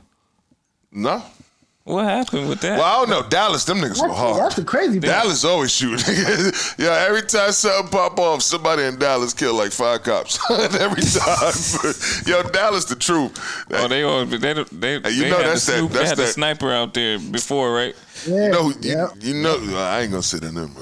No. 0.91 1.23
What 1.85 2.05
happened 2.05 2.49
with 2.49 2.61
that? 2.61 2.79
Well, 2.79 2.83
I 2.83 3.05
don't 3.05 3.09
know. 3.11 3.29
Dallas, 3.29 3.63
them 3.63 3.77
niggas 3.77 4.01
go 4.01 4.11
hard. 4.11 4.41
that's 4.41 4.55
the 4.55 4.63
crazy 4.63 4.99
part. 4.99 5.03
Dallas 5.11 5.45
always 5.45 5.71
shooting. 5.71 6.03
yeah, 6.83 7.05
every 7.07 7.21
time 7.21 7.51
something 7.51 7.91
pop 7.91 8.17
off, 8.19 8.41
somebody 8.41 8.81
in 8.81 8.97
Dallas 8.97 9.35
kill 9.35 9.53
like 9.53 9.71
five 9.71 10.01
cops. 10.01 10.39
every 10.49 11.03
time. 11.03 11.53
Yo, 12.25 12.41
Dallas 12.49 12.85
the 12.85 12.95
truth. 12.99 13.37
Oh, 13.69 13.87
they 13.87 14.01
all 14.01 14.25
they 14.25 14.37
they, 14.37 14.97
they, 14.97 15.09
you 15.11 15.29
know 15.29 15.37
had 15.37 15.45
that's 15.45 15.65
the 15.67 15.71
that- 15.73 15.77
snoop- 15.77 15.91
that's 15.91 16.03
they 16.03 16.07
had 16.09 16.17
the 16.17 16.25
sniper 16.27 16.71
out 16.73 16.95
there 16.95 17.19
before, 17.19 17.71
right? 17.75 17.95
Yeah, 18.25 18.45
you 18.45 18.51
know, 18.51 18.69
you, 18.69 18.75
yeah, 18.81 19.07
you 19.19 19.33
know, 19.35 19.55
I 19.77 20.01
ain't 20.01 20.09
gonna 20.11 20.23
sit 20.23 20.43
in 20.43 20.55
them. 20.55 20.75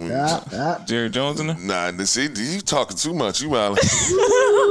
yeah, 0.00 0.44
yeah. 0.52 0.84
Jerry 0.86 1.08
Jones 1.08 1.40
in 1.40 1.46
there. 1.46 1.56
Nah, 1.56 1.92
this- 1.92 2.10
see, 2.10 2.28
you 2.28 2.60
talking 2.60 2.98
too 2.98 3.14
much. 3.14 3.40
You 3.40 3.48
wild. 3.48 3.78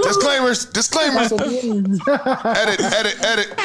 disclaimers, 0.03 0.65
disclaimers. 0.67 1.31
edit, 1.31 2.81
edit, 2.81 3.15
edit. 3.25 3.57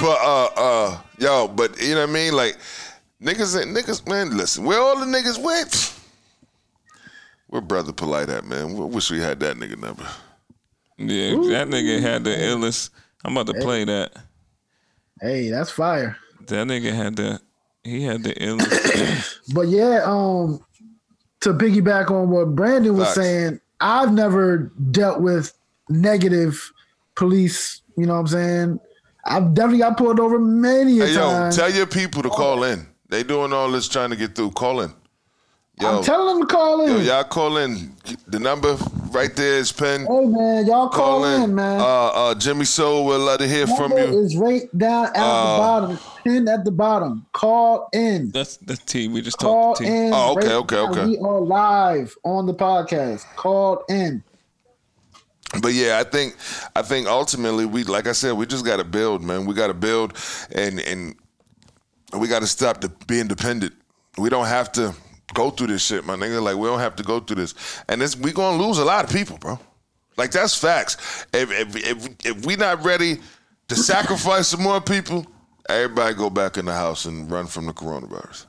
But 0.00 0.18
uh, 0.20 0.48
uh, 0.56 0.98
yo, 1.18 1.48
but 1.48 1.80
you 1.80 1.94
know 1.94 2.00
what 2.00 2.10
I 2.10 2.12
mean? 2.12 2.32
Like 2.34 2.56
niggas, 3.22 3.60
ain't- 3.60 3.76
niggas, 3.76 4.08
man. 4.08 4.36
Listen, 4.36 4.64
where 4.64 4.80
all 4.80 4.98
the 4.98 5.06
niggas 5.06 5.42
went? 5.42 5.94
Where 7.48 7.60
Brother 7.60 7.92
Polight 7.92 8.28
at, 8.28 8.44
man? 8.44 8.74
We 8.74 8.84
wish 8.86 9.10
we 9.10 9.20
had 9.20 9.38
that 9.40 9.56
nigga 9.56 9.78
number. 9.78 10.06
Yeah, 10.98 11.30
that 11.52 11.68
nigga 11.68 12.00
had 12.00 12.24
the 12.24 12.30
illest. 12.30 12.90
I'm 13.24 13.36
about 13.36 13.52
to 13.54 13.60
play 13.60 13.84
that. 13.84 14.12
Hey, 15.20 15.50
that's 15.50 15.70
fire. 15.70 16.16
That 16.48 16.66
nigga 16.66 16.92
had 16.92 17.16
the 17.16 17.40
he 17.84 18.02
had 18.02 18.22
the 18.24 18.34
illest. 18.34 19.38
But 19.54 19.68
yeah, 19.68 20.00
um, 20.04 20.64
to 21.40 21.52
piggyback 21.52 22.10
on 22.10 22.30
what 22.30 22.54
Brandon 22.56 22.96
was 22.96 23.08
Facts. 23.08 23.16
saying, 23.16 23.60
I've 23.80 24.12
never 24.12 24.72
dealt 24.90 25.20
with 25.20 25.52
negative 25.88 26.72
police. 27.16 27.82
You 27.96 28.06
know 28.06 28.14
what 28.14 28.20
I'm 28.20 28.26
saying? 28.28 28.80
I've 29.24 29.54
definitely 29.54 29.78
got 29.78 29.96
pulled 29.96 30.18
over 30.20 30.38
many 30.38 31.00
a 31.00 31.06
Hey, 31.06 31.14
yo, 31.14 31.50
tell 31.52 31.70
your 31.70 31.86
people 31.86 32.22
to 32.22 32.28
call 32.30 32.64
in. 32.64 32.86
They 33.08 33.22
doing 33.22 33.52
all 33.52 33.70
this 33.70 33.88
trying 33.88 34.10
to 34.10 34.16
get 34.16 34.34
through. 34.34 34.50
Call 34.52 34.80
in. 34.80 34.92
Yo, 35.80 35.98
I'm 35.98 36.04
telling 36.04 36.38
them 36.38 36.46
to 36.48 36.54
call 36.54 36.82
in. 36.82 36.90
Yo, 36.90 36.98
y'all 36.98 37.24
call 37.24 37.56
in 37.56 37.94
the 38.26 38.38
number 38.38 38.76
right 39.10 39.34
there 39.34 39.58
is 39.58 39.72
pinned. 39.72 40.06
Hey 40.06 40.26
man, 40.26 40.66
y'all 40.66 40.88
call, 40.88 41.24
in, 41.24 41.54
man. 41.54 41.80
Uh, 41.80 41.84
uh, 41.84 42.34
Jimmy 42.34 42.64
Soul, 42.66 43.06
we'd 43.06 43.16
love 43.16 43.38
to 43.38 43.48
hear 43.48 43.66
from 43.66 43.92
you. 43.92 43.98
is 43.98 44.36
right 44.36 44.62
down 44.76 45.06
at 45.06 45.14
the 45.14 45.20
Uh, 45.20 45.58
bottom. 45.58 45.90
It's 45.92 46.02
pinned 46.24 46.48
at 46.48 46.64
the 46.64 46.70
bottom. 46.72 47.26
Call 47.32 47.88
in. 47.92 48.30
That's 48.32 48.58
the 48.58 48.76
team 48.76 49.12
We 49.12 49.22
just 49.22 49.38
Call 49.38 49.74
talked 49.74 49.78
to 49.78 49.84
T. 49.84 49.90
in. 49.90 50.12
Oh, 50.14 50.32
okay, 50.36 50.48
right 50.48 50.54
okay, 50.56 50.76
now. 50.76 50.90
okay. 50.90 51.06
We 51.06 51.18
are 51.18 51.40
live 51.40 52.16
on 52.24 52.46
the 52.46 52.54
podcast. 52.54 53.24
Call 53.36 53.82
in. 53.88 54.22
But 55.60 55.74
yeah, 55.74 55.98
I 55.98 56.04
think 56.04 56.36
I 56.74 56.82
think 56.82 57.06
ultimately 57.06 57.66
we 57.66 57.84
like 57.84 58.06
I 58.06 58.12
said, 58.12 58.32
we 58.32 58.46
just 58.46 58.64
gotta 58.64 58.84
build, 58.84 59.22
man. 59.22 59.44
We 59.44 59.54
gotta 59.54 59.74
build 59.74 60.16
and 60.52 60.80
and 60.80 61.14
we 62.18 62.28
gotta 62.28 62.46
stop 62.46 62.80
the, 62.80 62.88
being 63.06 63.28
dependent. 63.28 63.74
We 64.16 64.30
don't 64.30 64.46
have 64.46 64.72
to 64.72 64.94
go 65.34 65.50
through 65.50 65.68
this 65.68 65.84
shit, 65.84 66.04
my 66.04 66.14
nigga. 66.14 66.42
Like 66.42 66.56
we 66.56 66.68
don't 66.68 66.80
have 66.80 66.96
to 66.96 67.02
go 67.02 67.20
through 67.20 67.36
this. 67.36 67.54
And 67.88 68.00
this 68.00 68.16
we 68.16 68.32
gonna 68.32 68.62
lose 68.62 68.78
a 68.78 68.84
lot 68.84 69.04
of 69.04 69.10
people, 69.10 69.38
bro. 69.38 69.58
Like 70.16 70.30
that's 70.30 70.56
facts. 70.56 71.26
If 71.32 71.50
if 71.50 71.76
if, 71.76 72.26
if 72.26 72.46
we 72.46 72.56
not 72.56 72.84
ready 72.84 73.18
to 73.68 73.74
sacrifice 73.74 74.48
some 74.48 74.62
more 74.62 74.80
people, 74.80 75.26
everybody 75.68 76.14
go 76.14 76.30
back 76.30 76.56
in 76.56 76.64
the 76.64 76.74
house 76.74 77.04
and 77.04 77.30
run 77.30 77.46
from 77.46 77.66
the 77.66 77.72
coronavirus. 77.72 78.46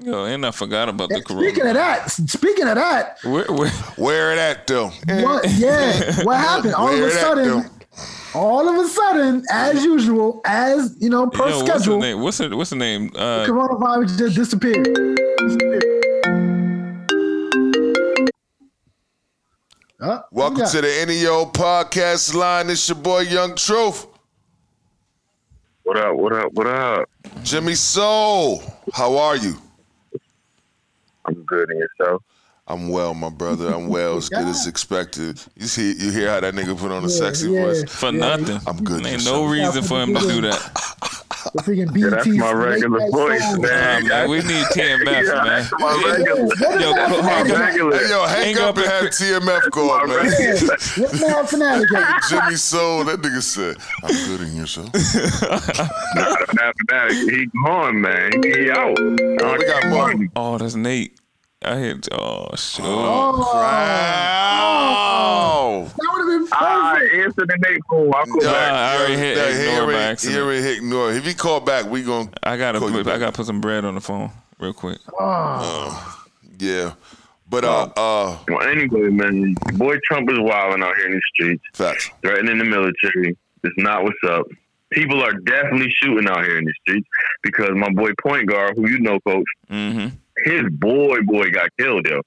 Yo, 0.00 0.24
and 0.24 0.44
I 0.44 0.50
forgot 0.50 0.88
about 0.88 1.08
the 1.08 1.22
Speaking 1.24 1.66
of 1.68 1.74
that, 1.74 2.10
speaking 2.10 2.66
of 2.66 2.74
that, 2.74 3.18
Where, 3.22 3.44
where, 3.44 3.70
Where 3.96 4.32
it 4.32 4.38
at 4.38 4.66
though? 4.66 4.88
what? 4.88 5.48
Yeah, 5.52 6.24
what 6.24 6.36
happened? 6.40 6.74
All 6.74 6.92
of 6.92 6.98
a 7.00 7.10
sudden, 7.10 7.70
all 8.34 8.68
of 8.68 8.84
a 8.84 8.88
sudden, 8.88 9.44
as 9.52 9.84
usual, 9.84 10.40
as 10.44 10.96
you 10.98 11.08
know, 11.10 11.28
per 11.28 11.48
yo, 11.48 11.58
what's 11.58 11.68
the 11.68 11.78
schedule, 11.78 12.00
name? 12.00 12.20
What's 12.22 12.38
the, 12.38 12.56
what's 12.56 12.70
the 12.70 12.76
name? 12.76 13.12
Uh, 13.14 13.46
coronavirus 13.46 14.18
just 14.18 14.34
disappeared. 14.34 14.84
Disappeared. 15.38 15.84
Uh, 20.00 20.20
Welcome 20.32 20.66
to 20.66 20.80
the 20.80 20.92
Any 21.00 21.24
Ol 21.26 21.46
podcast 21.52 22.34
line. 22.34 22.68
It's 22.68 22.88
your 22.88 22.98
boy 22.98 23.20
Young 23.20 23.54
Truth. 23.54 24.08
What 25.84 25.96
up? 25.98 26.16
What 26.16 26.32
up? 26.32 26.52
What 26.52 26.66
up? 26.66 27.08
Jimmy 27.44 27.76
Soul, 27.76 28.60
how 28.92 29.16
are 29.16 29.36
you? 29.36 29.54
I'm 31.26 31.44
good 31.44 31.70
in 31.70 31.78
yourself. 31.78 32.22
I'm 32.66 32.88
well, 32.88 33.12
my 33.12 33.28
brother. 33.28 33.68
I'm 33.74 33.88
well, 33.88 34.16
as 34.16 34.28
good 34.30 34.46
as 34.48 34.66
expected. 34.72 35.38
You 35.56 35.66
see, 35.66 35.92
you 35.92 36.10
hear 36.10 36.30
how 36.30 36.40
that 36.40 36.54
nigga 36.54 36.78
put 36.78 36.90
on 36.90 37.04
a 37.04 37.08
Yeah, 37.08 37.18
sexy 37.18 37.50
yeah. 37.50 37.60
voice. 37.62 37.84
for 37.92 38.06
Yeah, 38.10 38.36
nothing. 38.36 38.58
I'm 38.66 38.82
good, 38.82 39.04
Ain't 39.04 39.12
yourself. 39.14 39.36
no 39.36 39.44
reason 39.50 39.82
for 39.82 40.00
him 40.02 40.14
to 40.14 40.20
do 40.20 40.40
that. 40.42 41.20
The 41.52 41.60
freaking 41.62 41.94
Yeah, 41.94 42.08
that's 42.08 42.26
my 42.26 42.52
regular 42.52 43.00
late 43.00 43.12
voice, 43.12 43.42
song. 43.42 43.60
man. 43.60 44.02
Nah, 44.04 44.08
man, 44.08 44.30
we 44.30 44.38
need 44.38 44.64
TMF, 44.72 45.04
Yeah, 45.04 45.44
man. 45.44 45.44
that's 45.44 45.72
my 45.78 46.02
regular. 46.08 46.80
Yo, 46.80 46.94
co- 46.94 47.22
hang 47.22 47.50
up. 47.52 47.58
regular. 47.58 47.98
Hey, 47.98 48.08
yo, 48.08 48.26
hang 48.26 48.44
Hang 48.56 48.56
up 48.56 48.62
up 48.70 48.76
and 48.78 48.84
and 48.86 48.92
have 48.92 49.10
TMF 49.12 49.70
call, 49.70 49.86
My 49.98 50.06
man. 50.06 50.16
regular. 50.24 50.76
What 50.96 51.20
mad 51.20 51.48
fanatic? 51.50 51.88
Jimmy 52.30 52.56
Soul, 52.56 53.04
that 53.04 53.20
nigga 53.20 53.42
said, 53.42 53.76
I'm 54.02 54.14
good 54.26 54.40
in 54.40 54.56
yourself. 54.56 54.88
Nah, 56.14 56.36
mathematic. 56.54 57.30
He 57.30 57.46
gone, 57.62 58.00
man. 58.00 58.42
He 58.42 58.70
out. 58.70 58.98
Oh, 58.98 59.56
we 59.58 59.66
got 59.66 59.86
more. 59.88 60.14
Oh, 60.36 60.56
that's 60.58 60.74
Nate. 60.76 61.20
I 61.66 61.76
hit. 61.78 62.08
Oh, 62.12 62.48
shit. 62.56 62.84
Oh, 62.84 63.50
Wow. 64.54 65.84
that 65.84 66.08
would 66.12 66.20
have 66.20 66.28
been 66.40 66.48
perfect. 66.48 66.62
I 66.62 67.22
answered 67.24 67.48
the 67.48 67.58
Nate 67.68 67.80
phone. 67.90 68.12
I'll 68.14 68.24
call 68.26 68.42
Nah, 68.42 68.52
back. 68.52 68.72
I 68.72 68.96
already 68.98 69.16
hit 69.16 69.36
Yeah, 69.36 69.48
he 69.48 69.54
ignore 69.68 69.74
by 69.74 69.82
already, 69.82 69.98
he 69.98 70.04
accident. 70.04 70.42
already 70.42 70.62
hit 70.62 70.76
ignore. 70.78 71.12
If 71.12 71.24
he 71.24 71.34
call 71.34 71.60
back, 71.60 71.86
we 71.86 72.02
gonna 72.02 72.30
I 72.42 72.56
gotta, 72.56 72.78
call 72.78 72.90
you 72.90 72.96
put, 72.98 73.06
I 73.06 73.10
back. 73.12 73.20
gotta 73.20 73.32
put 73.32 73.46
some 73.46 73.60
bread 73.60 73.84
on 73.84 73.94
the 73.94 74.00
phone 74.00 74.30
real 74.58 74.72
quick. 74.72 74.98
Yeah. 76.58 76.92
But 77.48 77.64
uh 77.64 77.88
uh 77.96 78.38
Well, 78.48 78.62
anyway, 78.68 79.08
man, 79.10 79.54
boy 79.74 79.96
Trump 80.04 80.30
is 80.30 80.38
wilding 80.40 80.82
out 80.82 80.96
here 80.96 81.06
in 81.06 81.12
the 81.12 81.20
streets, 81.34 81.62
facts. 81.72 82.10
threatening 82.22 82.58
the 82.58 82.64
military. 82.64 83.36
It's 83.62 83.74
not 83.78 84.02
what's 84.02 84.16
up. 84.26 84.46
People 84.90 85.22
are 85.22 85.32
definitely 85.32 85.90
shooting 86.02 86.28
out 86.28 86.44
here 86.44 86.58
in 86.58 86.64
the 86.64 86.72
streets 86.82 87.08
because 87.42 87.70
my 87.74 87.90
boy 87.90 88.10
Point 88.22 88.46
Guard, 88.48 88.74
who 88.76 88.88
you 88.88 88.98
know, 89.00 89.18
coach, 89.20 89.44
Mm-hmm. 89.70 90.08
His 90.44 90.62
boy 90.70 91.20
boy 91.22 91.50
got 91.50 91.70
killed 91.78 92.06
yo 92.06 92.22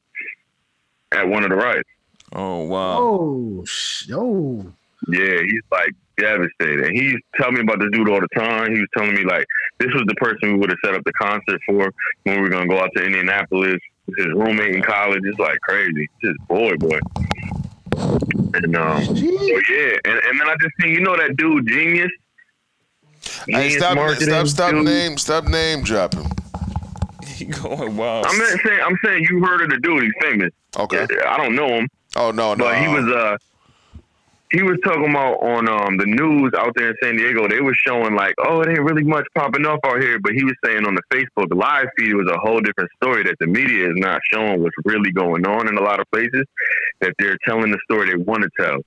at 1.11 1.27
one 1.27 1.43
of 1.43 1.49
the 1.49 1.55
riots. 1.55 1.89
Oh 2.33 2.63
wow. 2.63 2.97
Oh, 2.99 3.63
sh- 3.65 4.09
oh. 4.13 4.65
Yeah, 5.07 5.41
he's 5.41 5.61
like 5.71 5.93
devastated. 6.17 6.85
And 6.85 6.97
he's 6.97 7.15
telling 7.35 7.55
me 7.55 7.61
about 7.61 7.79
this 7.79 7.89
dude 7.91 8.09
all 8.09 8.19
the 8.19 8.27
time. 8.35 8.73
He 8.73 8.79
was 8.79 8.89
telling 8.97 9.13
me 9.13 9.23
like 9.23 9.45
this 9.77 9.93
was 9.93 10.03
the 10.07 10.15
person 10.15 10.53
we 10.53 10.59
would 10.59 10.69
have 10.69 10.79
set 10.83 10.95
up 10.95 11.03
the 11.05 11.13
concert 11.13 11.61
for 11.65 11.93
when 12.23 12.35
we 12.35 12.41
were 12.41 12.49
gonna 12.49 12.67
go 12.67 12.79
out 12.79 12.89
to 12.95 13.03
Indianapolis. 13.03 13.79
His 14.17 14.27
roommate 14.27 14.73
in 14.73 14.81
college. 14.81 15.21
It's 15.25 15.37
like 15.37 15.59
crazy. 15.61 16.09
It's 16.21 16.37
his 16.37 16.47
boy, 16.47 16.75
boy. 16.77 16.99
And 18.53 18.75
um, 18.75 19.03
so 19.03 19.13
yeah, 19.13 19.97
and, 20.05 20.19
and 20.19 20.39
then 20.39 20.47
I 20.47 20.55
just 20.61 20.73
think 20.79 20.93
you 20.93 21.01
know 21.01 21.17
that 21.17 21.35
dude 21.35 21.67
genius. 21.67 22.11
Hey, 23.47 23.69
stop, 23.71 23.97
stop, 24.17 24.47
stop 24.47 24.71
dude. 24.71 24.85
name, 24.85 25.17
stop 25.17 25.45
name 25.45 25.83
dropping. 25.83 26.25
He 27.45 27.45
going 27.45 27.95
wild. 27.95 28.25
I'm 28.25 28.37
not 28.37 28.59
saying 28.65 28.79
I'm 28.83 28.97
saying 29.05 29.27
you 29.29 29.43
heard 29.43 29.61
of 29.61 29.69
the 29.69 29.77
dude. 29.77 30.03
He's 30.03 30.13
famous. 30.21 30.51
Okay. 30.75 31.05
I 31.25 31.37
don't 31.37 31.55
know 31.55 31.67
him. 31.67 31.87
Oh 32.15 32.31
no, 32.31 32.55
no. 32.55 32.65
But 32.65 32.79
he 32.79 32.87
was 32.87 33.05
uh 33.05 33.37
he 34.51 34.63
was 34.63 34.79
talking 34.83 35.09
about 35.09 35.35
on 35.43 35.69
um 35.69 35.97
the 35.97 36.05
news 36.07 36.53
out 36.57 36.73
there 36.75 36.89
in 36.89 36.95
San 37.03 37.17
Diego, 37.17 37.47
they 37.47 37.61
were 37.61 37.75
showing 37.75 38.15
like, 38.15 38.33
oh, 38.39 38.61
it 38.61 38.69
ain't 38.69 38.81
really 38.81 39.03
much 39.03 39.27
popping 39.35 39.67
off 39.67 39.79
out 39.83 40.01
here. 40.01 40.19
But 40.19 40.33
he 40.33 40.43
was 40.43 40.55
saying 40.65 40.85
on 40.85 40.95
the 40.95 41.03
Facebook 41.13 41.53
live 41.53 41.89
feed 41.95 42.09
it 42.09 42.15
was 42.15 42.27
a 42.27 42.39
whole 42.39 42.59
different 42.59 42.89
story 42.95 43.23
that 43.23 43.35
the 43.39 43.47
media 43.47 43.87
is 43.87 43.95
not 43.97 44.19
showing 44.33 44.63
what's 44.63 44.75
really 44.83 45.11
going 45.11 45.45
on 45.45 45.67
in 45.67 45.77
a 45.77 45.81
lot 45.81 45.99
of 45.99 46.09
places, 46.11 46.45
that 47.01 47.13
they're 47.19 47.37
telling 47.45 47.69
the 47.69 47.79
story 47.83 48.09
they 48.09 48.15
want 48.15 48.43
to 48.43 48.49
tell. 48.59 48.79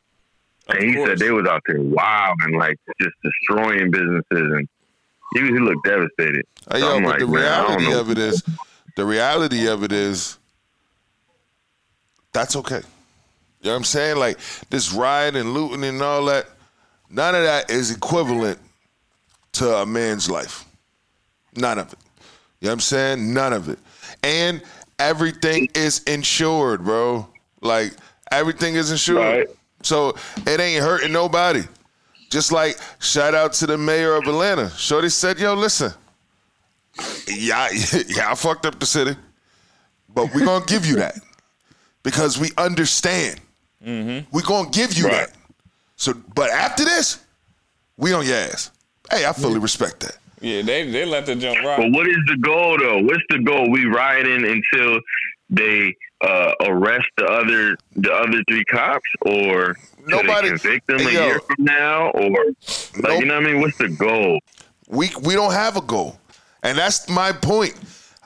And 0.68 0.82
he 0.82 0.94
said 1.04 1.18
they 1.18 1.30
was 1.30 1.46
out 1.46 1.62
there 1.66 1.80
wild 1.80 2.36
and 2.42 2.56
like 2.56 2.76
just 3.00 3.14
destroying 3.22 3.90
businesses 3.90 4.24
and 4.30 4.68
he, 5.34 5.40
he 5.40 5.58
looked 5.58 5.84
devastated. 5.84 6.44
Hey, 6.70 6.80
So 6.80 6.88
yo, 6.88 6.96
I'm 6.96 7.02
but 7.04 7.08
like, 7.10 7.18
the 7.20 7.26
man, 7.26 7.44
I 7.44 7.66
don't 7.66 7.78
reality 7.78 8.00
of 8.00 8.10
it 8.10 8.18
is, 8.18 8.42
the 8.96 9.04
reality 9.04 9.66
of 9.68 9.82
it 9.84 9.92
is, 9.92 10.38
that's 12.32 12.56
okay. 12.56 12.80
You 13.60 13.66
know 13.66 13.72
what 13.72 13.76
I'm 13.76 13.84
saying? 13.84 14.16
Like 14.16 14.38
this 14.70 14.92
riot 14.92 15.36
and 15.36 15.52
looting 15.52 15.84
and 15.84 16.00
all 16.00 16.24
that, 16.26 16.46
none 17.10 17.34
of 17.34 17.42
that 17.42 17.70
is 17.70 17.90
equivalent 17.90 18.58
to 19.52 19.76
a 19.76 19.86
man's 19.86 20.30
life. 20.30 20.64
None 21.56 21.78
of 21.78 21.92
it. 21.92 21.98
You 22.60 22.66
know 22.66 22.70
what 22.70 22.74
I'm 22.74 22.80
saying? 22.80 23.34
None 23.34 23.52
of 23.52 23.68
it. 23.68 23.78
And 24.22 24.62
everything 24.98 25.68
is 25.74 26.02
insured, 26.04 26.84
bro. 26.84 27.26
Like 27.60 27.94
everything 28.30 28.76
is 28.76 28.90
insured. 28.90 29.18
Right. 29.18 29.48
So 29.82 30.14
it 30.46 30.60
ain't 30.60 30.82
hurting 30.82 31.12
nobody. 31.12 31.62
Just 32.30 32.52
like 32.52 32.76
shout 33.00 33.34
out 33.34 33.52
to 33.54 33.66
the 33.66 33.76
mayor 33.76 34.14
of 34.14 34.26
Atlanta. 34.26 34.70
Shorty 34.70 35.08
said, 35.08 35.38
yo, 35.38 35.54
listen, 35.54 35.92
yeah, 37.28 37.68
yeah, 38.08 38.30
I 38.30 38.34
fucked 38.34 38.66
up 38.66 38.78
the 38.78 38.86
city, 38.86 39.16
but 40.08 40.32
we're 40.34 40.44
gonna 40.44 40.64
give 40.64 40.86
you 40.86 40.96
that 40.96 41.16
because 42.02 42.38
we 42.38 42.50
understand. 42.56 43.40
Mm-hmm. 43.84 44.28
We're 44.34 44.42
gonna 44.42 44.70
give 44.70 44.94
you 44.96 45.06
Right. 45.06 45.26
that. 45.28 45.36
So, 45.96 46.14
but 46.34 46.50
after 46.50 46.84
this, 46.84 47.18
we 47.96 48.12
on 48.12 48.24
your 48.24 48.36
ass. 48.36 48.70
Hey, 49.10 49.26
I 49.26 49.32
fully 49.32 49.58
respect 49.58 50.00
that. 50.00 50.16
Yeah, 50.40 50.62
they 50.62 50.90
they 50.90 51.04
let 51.04 51.26
the 51.26 51.34
jump 51.34 51.58
rock. 51.64 51.78
But 51.78 51.90
what 51.90 52.06
is 52.06 52.16
the 52.26 52.36
goal 52.38 52.78
though? 52.78 53.02
What's 53.02 53.22
the 53.28 53.40
goal? 53.40 53.70
We 53.70 53.84
rioting 53.86 54.44
until 54.46 55.00
they 55.50 55.94
uh, 56.20 56.52
arrest 56.66 57.06
the 57.16 57.24
other 57.26 57.76
the 57.96 58.12
other 58.12 58.42
three 58.48 58.64
cops, 58.66 59.08
or 59.22 59.76
Nobody- 60.06 60.48
they 60.50 60.58
convict 60.58 60.86
them 60.86 61.00
a 61.00 61.10
yo. 61.10 61.26
year 61.26 61.40
from 61.40 61.64
now, 61.64 62.10
or 62.10 62.30
like 62.30 63.02
Nope. 63.02 63.20
you 63.20 63.26
know 63.26 63.34
what 63.40 63.46
I 63.46 63.52
mean? 63.52 63.60
What's 63.60 63.78
the 63.78 63.88
goal? 63.88 64.40
We 64.88 65.10
we 65.22 65.34
don't 65.34 65.52
have 65.52 65.76
a 65.76 65.80
goal, 65.82 66.18
and 66.62 66.76
that's 66.76 67.08
my 67.08 67.32
point. 67.32 67.74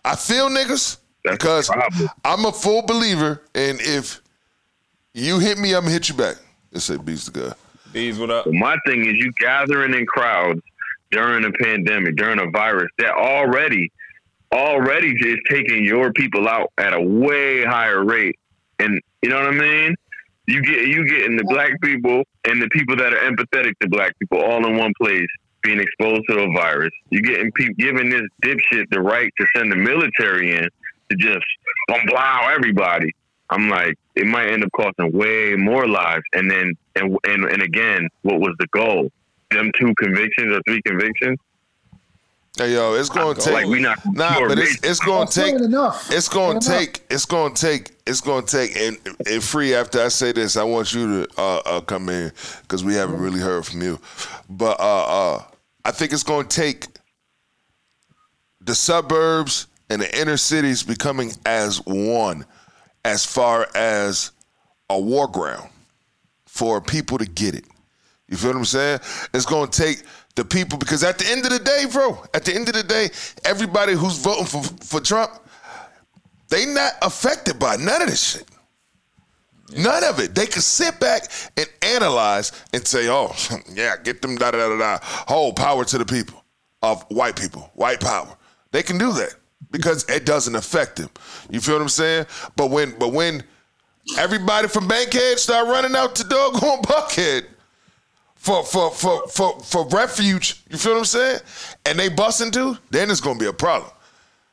I 0.04 0.16
feel 0.16 0.48
niggas 0.48 0.98
That's 1.24 1.36
because 1.36 1.66
the 1.68 1.74
problem. 1.74 2.08
I'm 2.24 2.44
a 2.46 2.52
full 2.52 2.82
believer, 2.82 3.42
and 3.54 3.78
if 3.80 4.20
you 5.12 5.38
hit 5.38 5.58
me, 5.58 5.74
I'm 5.74 5.82
gonna 5.82 5.92
hit 5.92 6.08
you 6.08 6.14
back. 6.14 6.36
Let's 6.72 6.86
say 6.86 6.96
beats 6.96 7.26
the 7.26 7.40
guy. 7.48 7.54
These 7.92 8.18
what 8.18 8.30
up? 8.30 8.46
But 8.46 8.54
my 8.54 8.76
thing 8.86 9.06
is, 9.06 9.14
you 9.16 9.30
gathering 9.38 9.94
in 9.94 10.04
crowds 10.06 10.60
during 11.12 11.44
a 11.44 11.52
pandemic, 11.52 12.16
during 12.16 12.40
a 12.40 12.50
virus 12.50 12.90
that 12.98 13.12
already 13.12 13.92
already 14.54 15.10
is 15.10 15.38
taking 15.48 15.84
your 15.84 16.12
people 16.12 16.48
out 16.48 16.70
at 16.78 16.94
a 16.94 17.00
way 17.00 17.64
higher 17.64 18.04
rate, 18.04 18.38
and 18.78 19.00
you 19.22 19.28
know 19.28 19.40
what 19.40 19.48
I 19.48 19.58
mean. 19.58 19.96
You 20.46 20.62
get 20.62 20.86
you 20.88 21.06
getting 21.08 21.36
the 21.36 21.44
black 21.44 21.80
people 21.80 22.22
and 22.44 22.60
the 22.60 22.68
people 22.68 22.96
that 22.96 23.12
are 23.14 23.30
empathetic 23.30 23.72
to 23.80 23.88
black 23.88 24.18
people 24.18 24.42
all 24.42 24.64
in 24.66 24.76
one 24.76 24.92
place 25.00 25.26
being 25.62 25.80
exposed 25.80 26.22
to 26.28 26.34
the 26.34 26.52
virus. 26.54 26.92
You 27.10 27.22
getting 27.22 27.50
people 27.52 27.74
giving 27.78 28.10
this 28.10 28.22
dipshit 28.42 28.84
the 28.90 29.00
right 29.00 29.32
to 29.40 29.46
send 29.56 29.72
the 29.72 29.76
military 29.76 30.54
in 30.54 30.68
to 31.10 31.16
just 31.16 31.46
blow 32.06 32.48
everybody. 32.54 33.10
I'm 33.50 33.68
like, 33.68 33.96
it 34.14 34.26
might 34.26 34.48
end 34.48 34.64
up 34.64 34.70
costing 34.76 35.12
way 35.12 35.54
more 35.56 35.88
lives. 35.88 36.22
And 36.34 36.50
then, 36.50 36.74
and 36.94 37.16
and 37.24 37.44
and 37.44 37.62
again, 37.62 38.08
what 38.22 38.40
was 38.40 38.54
the 38.58 38.66
goal? 38.68 39.10
Them 39.50 39.70
two 39.78 39.94
convictions 39.98 40.54
or 40.54 40.60
three 40.66 40.82
convictions? 40.82 41.38
Hey 42.56 42.74
yo, 42.74 42.94
it's 42.94 43.08
gonna 43.08 43.34
take 43.34 43.52
Like 43.52 43.66
we 43.66 43.80
not 43.80 43.98
nah, 44.06 44.46
but 44.46 44.60
it's 44.60 44.78
it's 44.84 45.00
gonna 45.00 45.22
I'm 45.22 45.26
take 45.26 45.54
enough. 45.54 46.08
it's 46.12 46.28
gonna 46.28 46.60
Saying 46.62 46.86
take 46.86 47.02
it's 47.10 47.24
gonna 47.26 47.52
take 47.52 47.90
it's 48.06 48.20
gonna 48.20 48.46
take 48.46 48.76
and, 48.76 48.96
and 49.26 49.42
free 49.42 49.74
after 49.74 50.00
I 50.00 50.06
say 50.06 50.30
this, 50.30 50.56
I 50.56 50.62
want 50.62 50.94
you 50.94 51.24
to 51.26 51.28
uh, 51.36 51.56
uh, 51.66 51.80
come 51.80 52.08
in 52.08 52.30
because 52.62 52.84
we 52.84 52.94
haven't 52.94 53.18
really 53.18 53.40
heard 53.40 53.66
from 53.66 53.82
you, 53.82 53.98
but 54.48 54.78
uh, 54.78 55.34
uh, 55.34 55.42
I 55.84 55.90
think 55.90 56.12
it's 56.12 56.22
gonna 56.22 56.46
take 56.46 56.86
the 58.60 58.74
suburbs 58.76 59.66
and 59.90 60.00
the 60.00 60.20
inner 60.20 60.36
cities 60.36 60.84
becoming 60.84 61.32
as 61.44 61.84
one, 61.84 62.46
as 63.04 63.26
far 63.26 63.66
as 63.74 64.30
a 64.90 65.00
war 65.00 65.26
ground 65.26 65.68
for 66.46 66.80
people 66.80 67.18
to 67.18 67.26
get 67.26 67.56
it. 67.56 67.64
You 68.28 68.36
feel 68.36 68.50
what 68.50 68.58
I'm 68.58 68.64
saying? 68.64 69.00
It's 69.34 69.44
gonna 69.44 69.70
take 69.70 70.02
the 70.36 70.44
people 70.44 70.78
because 70.78 71.04
at 71.04 71.18
the 71.18 71.26
end 71.30 71.44
of 71.44 71.50
the 71.50 71.58
day, 71.58 71.84
bro, 71.90 72.22
at 72.34 72.44
the 72.44 72.54
end 72.54 72.68
of 72.68 72.74
the 72.74 72.82
day, 72.82 73.10
everybody 73.44 73.94
who's 73.94 74.18
voting 74.18 74.46
for 74.46 74.62
for 74.84 75.00
Trump, 75.00 75.30
they 76.48 76.66
not 76.66 76.92
affected 77.02 77.58
by 77.58 77.76
none 77.76 78.02
of 78.02 78.08
this 78.08 78.32
shit. 78.32 78.48
None 79.76 80.04
of 80.04 80.20
it. 80.20 80.34
They 80.34 80.46
can 80.46 80.60
sit 80.62 81.00
back 81.00 81.28
and 81.56 81.66
analyze 81.82 82.52
and 82.72 82.86
say, 82.86 83.08
"Oh, 83.08 83.34
yeah, 83.74 83.96
get 83.96 84.22
them 84.22 84.36
da 84.36 84.50
da 84.50 84.58
da 84.58 84.68
da 84.68 84.78
da." 84.78 84.98
Whole 85.02 85.52
power 85.52 85.84
to 85.84 85.98
the 85.98 86.04
people 86.04 86.44
of 86.82 87.02
white 87.10 87.36
people, 87.36 87.70
white 87.74 88.00
power. 88.00 88.36
They 88.72 88.82
can 88.82 88.98
do 88.98 89.12
that 89.12 89.34
because 89.70 90.08
it 90.08 90.26
doesn't 90.26 90.54
affect 90.54 90.96
them. 90.96 91.08
You 91.50 91.60
feel 91.60 91.76
what 91.76 91.82
I'm 91.82 91.88
saying? 91.88 92.26
But 92.56 92.70
when, 92.70 92.96
but 92.98 93.12
when 93.12 93.42
everybody 94.18 94.68
from 94.68 94.86
Bankhead 94.86 95.38
start 95.38 95.66
running 95.68 95.96
out 95.96 96.14
to 96.16 96.24
doggone 96.24 96.82
Buckhead 96.82 97.46
for 98.44 98.62
for 98.64 98.90
for 98.90 99.26
for 99.28 99.60
for 99.60 99.86
refuge, 99.88 100.62
you 100.70 100.76
feel 100.78 100.92
what 100.92 100.98
I'm 101.00 101.04
saying? 101.06 101.40
And 101.86 101.98
they 101.98 102.08
bust 102.08 102.40
into, 102.40 102.78
then 102.90 103.10
it's 103.10 103.20
gonna 103.20 103.38
be 103.38 103.46
a 103.46 103.52
problem. 103.52 103.90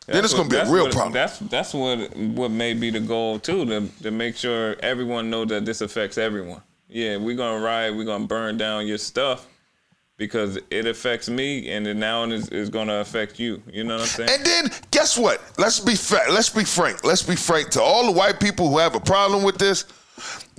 then 0.07 0.23
it's 0.23 0.33
That's 0.33 0.33
gonna 0.33 0.49
be 0.49 0.55
a 0.57 0.71
real 0.73 0.85
what- 0.85 0.93
problem. 0.93 1.13
That's 1.13 1.37
that's 1.39 1.73
what 1.73 2.15
what 2.15 2.51
may 2.51 2.73
be 2.73 2.89
the 2.89 2.99
goal 3.01 3.37
too 3.39 3.65
to 3.65 3.87
to 4.03 4.11
make 4.11 4.35
sure 4.37 4.75
everyone 4.81 5.29
know 5.29 5.45
that 5.45 5.65
this 5.65 5.81
affects 5.81 6.17
everyone. 6.17 6.61
Yeah, 6.89 7.17
we're 7.17 7.35
gonna 7.37 7.63
riot, 7.63 7.95
we're 7.95 8.05
gonna 8.05 8.25
burn 8.27 8.57
down 8.57 8.87
your 8.87 8.97
stuff 8.97 9.45
because 10.17 10.57
it 10.69 10.85
affects 10.85 11.27
me, 11.29 11.69
and 11.71 11.85
then 11.85 11.99
now 11.99 12.23
it 12.25 12.31
is, 12.31 12.47
is 12.49 12.69
gonna 12.69 12.95
affect 12.99 13.39
you. 13.39 13.61
You 13.71 13.83
know 13.83 13.95
what 13.95 14.01
I'm 14.03 14.07
saying? 14.07 14.29
And 14.31 14.45
then 14.45 14.71
guess 14.91 15.17
what? 15.17 15.41
Let's 15.57 15.79
be 15.79 15.95
fa- 15.95 16.27
let's 16.31 16.49
be 16.49 16.63
frank. 16.63 17.03
Let's 17.03 17.23
be 17.23 17.35
frank 17.35 17.69
to 17.71 17.81
all 17.81 18.05
the 18.05 18.11
white 18.11 18.39
people 18.39 18.69
who 18.69 18.77
have 18.77 18.95
a 18.95 18.99
problem 18.99 19.43
with 19.43 19.57
this. 19.57 19.85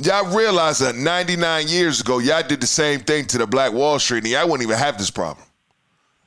Y'all 0.02 0.34
realize 0.36 0.78
that 0.80 0.96
99 0.96 1.68
years 1.68 2.00
ago, 2.00 2.18
y'all 2.18 2.42
did 2.42 2.60
the 2.60 2.66
same 2.66 3.00
thing 3.00 3.26
to 3.26 3.38
the 3.38 3.46
Black 3.46 3.72
Wall 3.72 3.98
Street, 3.98 4.24
and 4.24 4.32
y'all 4.32 4.48
wouldn't 4.48 4.68
even 4.68 4.78
have 4.78 4.98
this 4.98 5.10
problem 5.10 5.46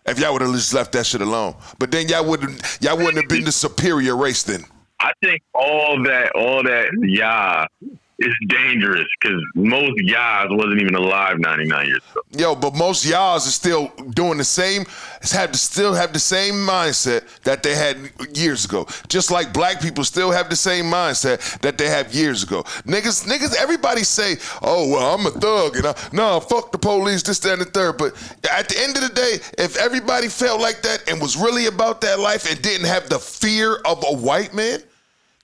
if 0.06 0.20
y'all 0.20 0.34
would 0.34 0.42
have 0.42 0.54
just 0.54 0.74
left 0.74 0.92
that 0.94 1.06
shit 1.06 1.22
alone. 1.22 1.56
But 1.80 1.92
then 1.92 2.08
y'all 2.08 2.26
wouldn't 2.26 2.62
y'all 2.82 2.98
wouldn't 2.98 3.18
have 3.18 3.28
been 3.28 3.44
the 3.44 3.52
superior 3.52 4.16
race 4.16 4.44
then. 4.44 4.64
I 5.00 5.12
think 5.22 5.42
all 5.54 6.02
that, 6.04 6.32
all 6.36 6.64
that, 6.64 6.88
yeah, 7.06 7.66
is 8.20 8.34
dangerous 8.48 9.08
because 9.20 9.42
most 9.56 9.94
yas 9.98 10.48
wasn't 10.50 10.82
even 10.82 10.96
alive 10.96 11.38
99 11.38 11.88
years 11.88 12.02
ago. 12.12 12.22
Yo, 12.32 12.56
but 12.56 12.74
most 12.74 13.06
y'all's 13.06 13.46
are 13.46 13.52
still 13.52 13.88
doing 14.12 14.38
the 14.38 14.44
same, 14.44 14.86
have 15.32 15.52
to 15.52 15.58
still 15.58 15.94
have 15.94 16.14
the 16.14 16.20
same 16.20 16.54
mindset 16.54 17.24
that 17.42 17.62
they 17.62 17.76
had 17.76 17.98
years 18.34 18.64
ago. 18.64 18.88
Just 19.10 19.32
like 19.32 19.54
black 19.54 19.82
people 19.82 20.04
still 20.04 20.32
have 20.32 20.50
the 20.50 20.56
same 20.56 20.86
mindset 20.86 21.60
that 21.60 21.78
they 21.78 21.88
have 21.88 22.14
years 22.14 22.44
ago. 22.44 22.64
Niggas, 22.86 23.28
niggas, 23.28 23.54
everybody 23.56 24.04
say, 24.04 24.38
oh, 24.62 24.90
well, 24.90 25.16
I'm 25.16 25.26
a 25.26 25.32
thug 25.32 25.76
and 25.76 25.88
I, 25.88 25.96
no, 26.14 26.40
fuck 26.40 26.72
the 26.72 26.78
police, 26.78 27.22
this, 27.24 27.40
that, 27.40 27.54
and 27.54 27.62
the 27.62 27.66
third. 27.66 27.98
But 27.98 28.14
at 28.50 28.70
the 28.70 28.82
end 28.82 28.96
of 28.96 29.04
the 29.04 29.14
day, 29.14 29.40
if 29.58 29.76
everybody 29.78 30.30
felt 30.30 30.62
like 30.62 30.82
that 30.84 31.10
and 31.10 31.22
was 31.22 31.36
really 31.36 31.66
about 31.66 32.00
that 32.02 32.20
life 32.20 32.50
and 32.50 32.62
didn't 32.62 32.88
have 32.88 33.10
the 33.10 33.20
fear 33.20 33.76
of 33.86 34.04
a 34.08 34.16
white 34.16 34.54
man, 34.54 34.80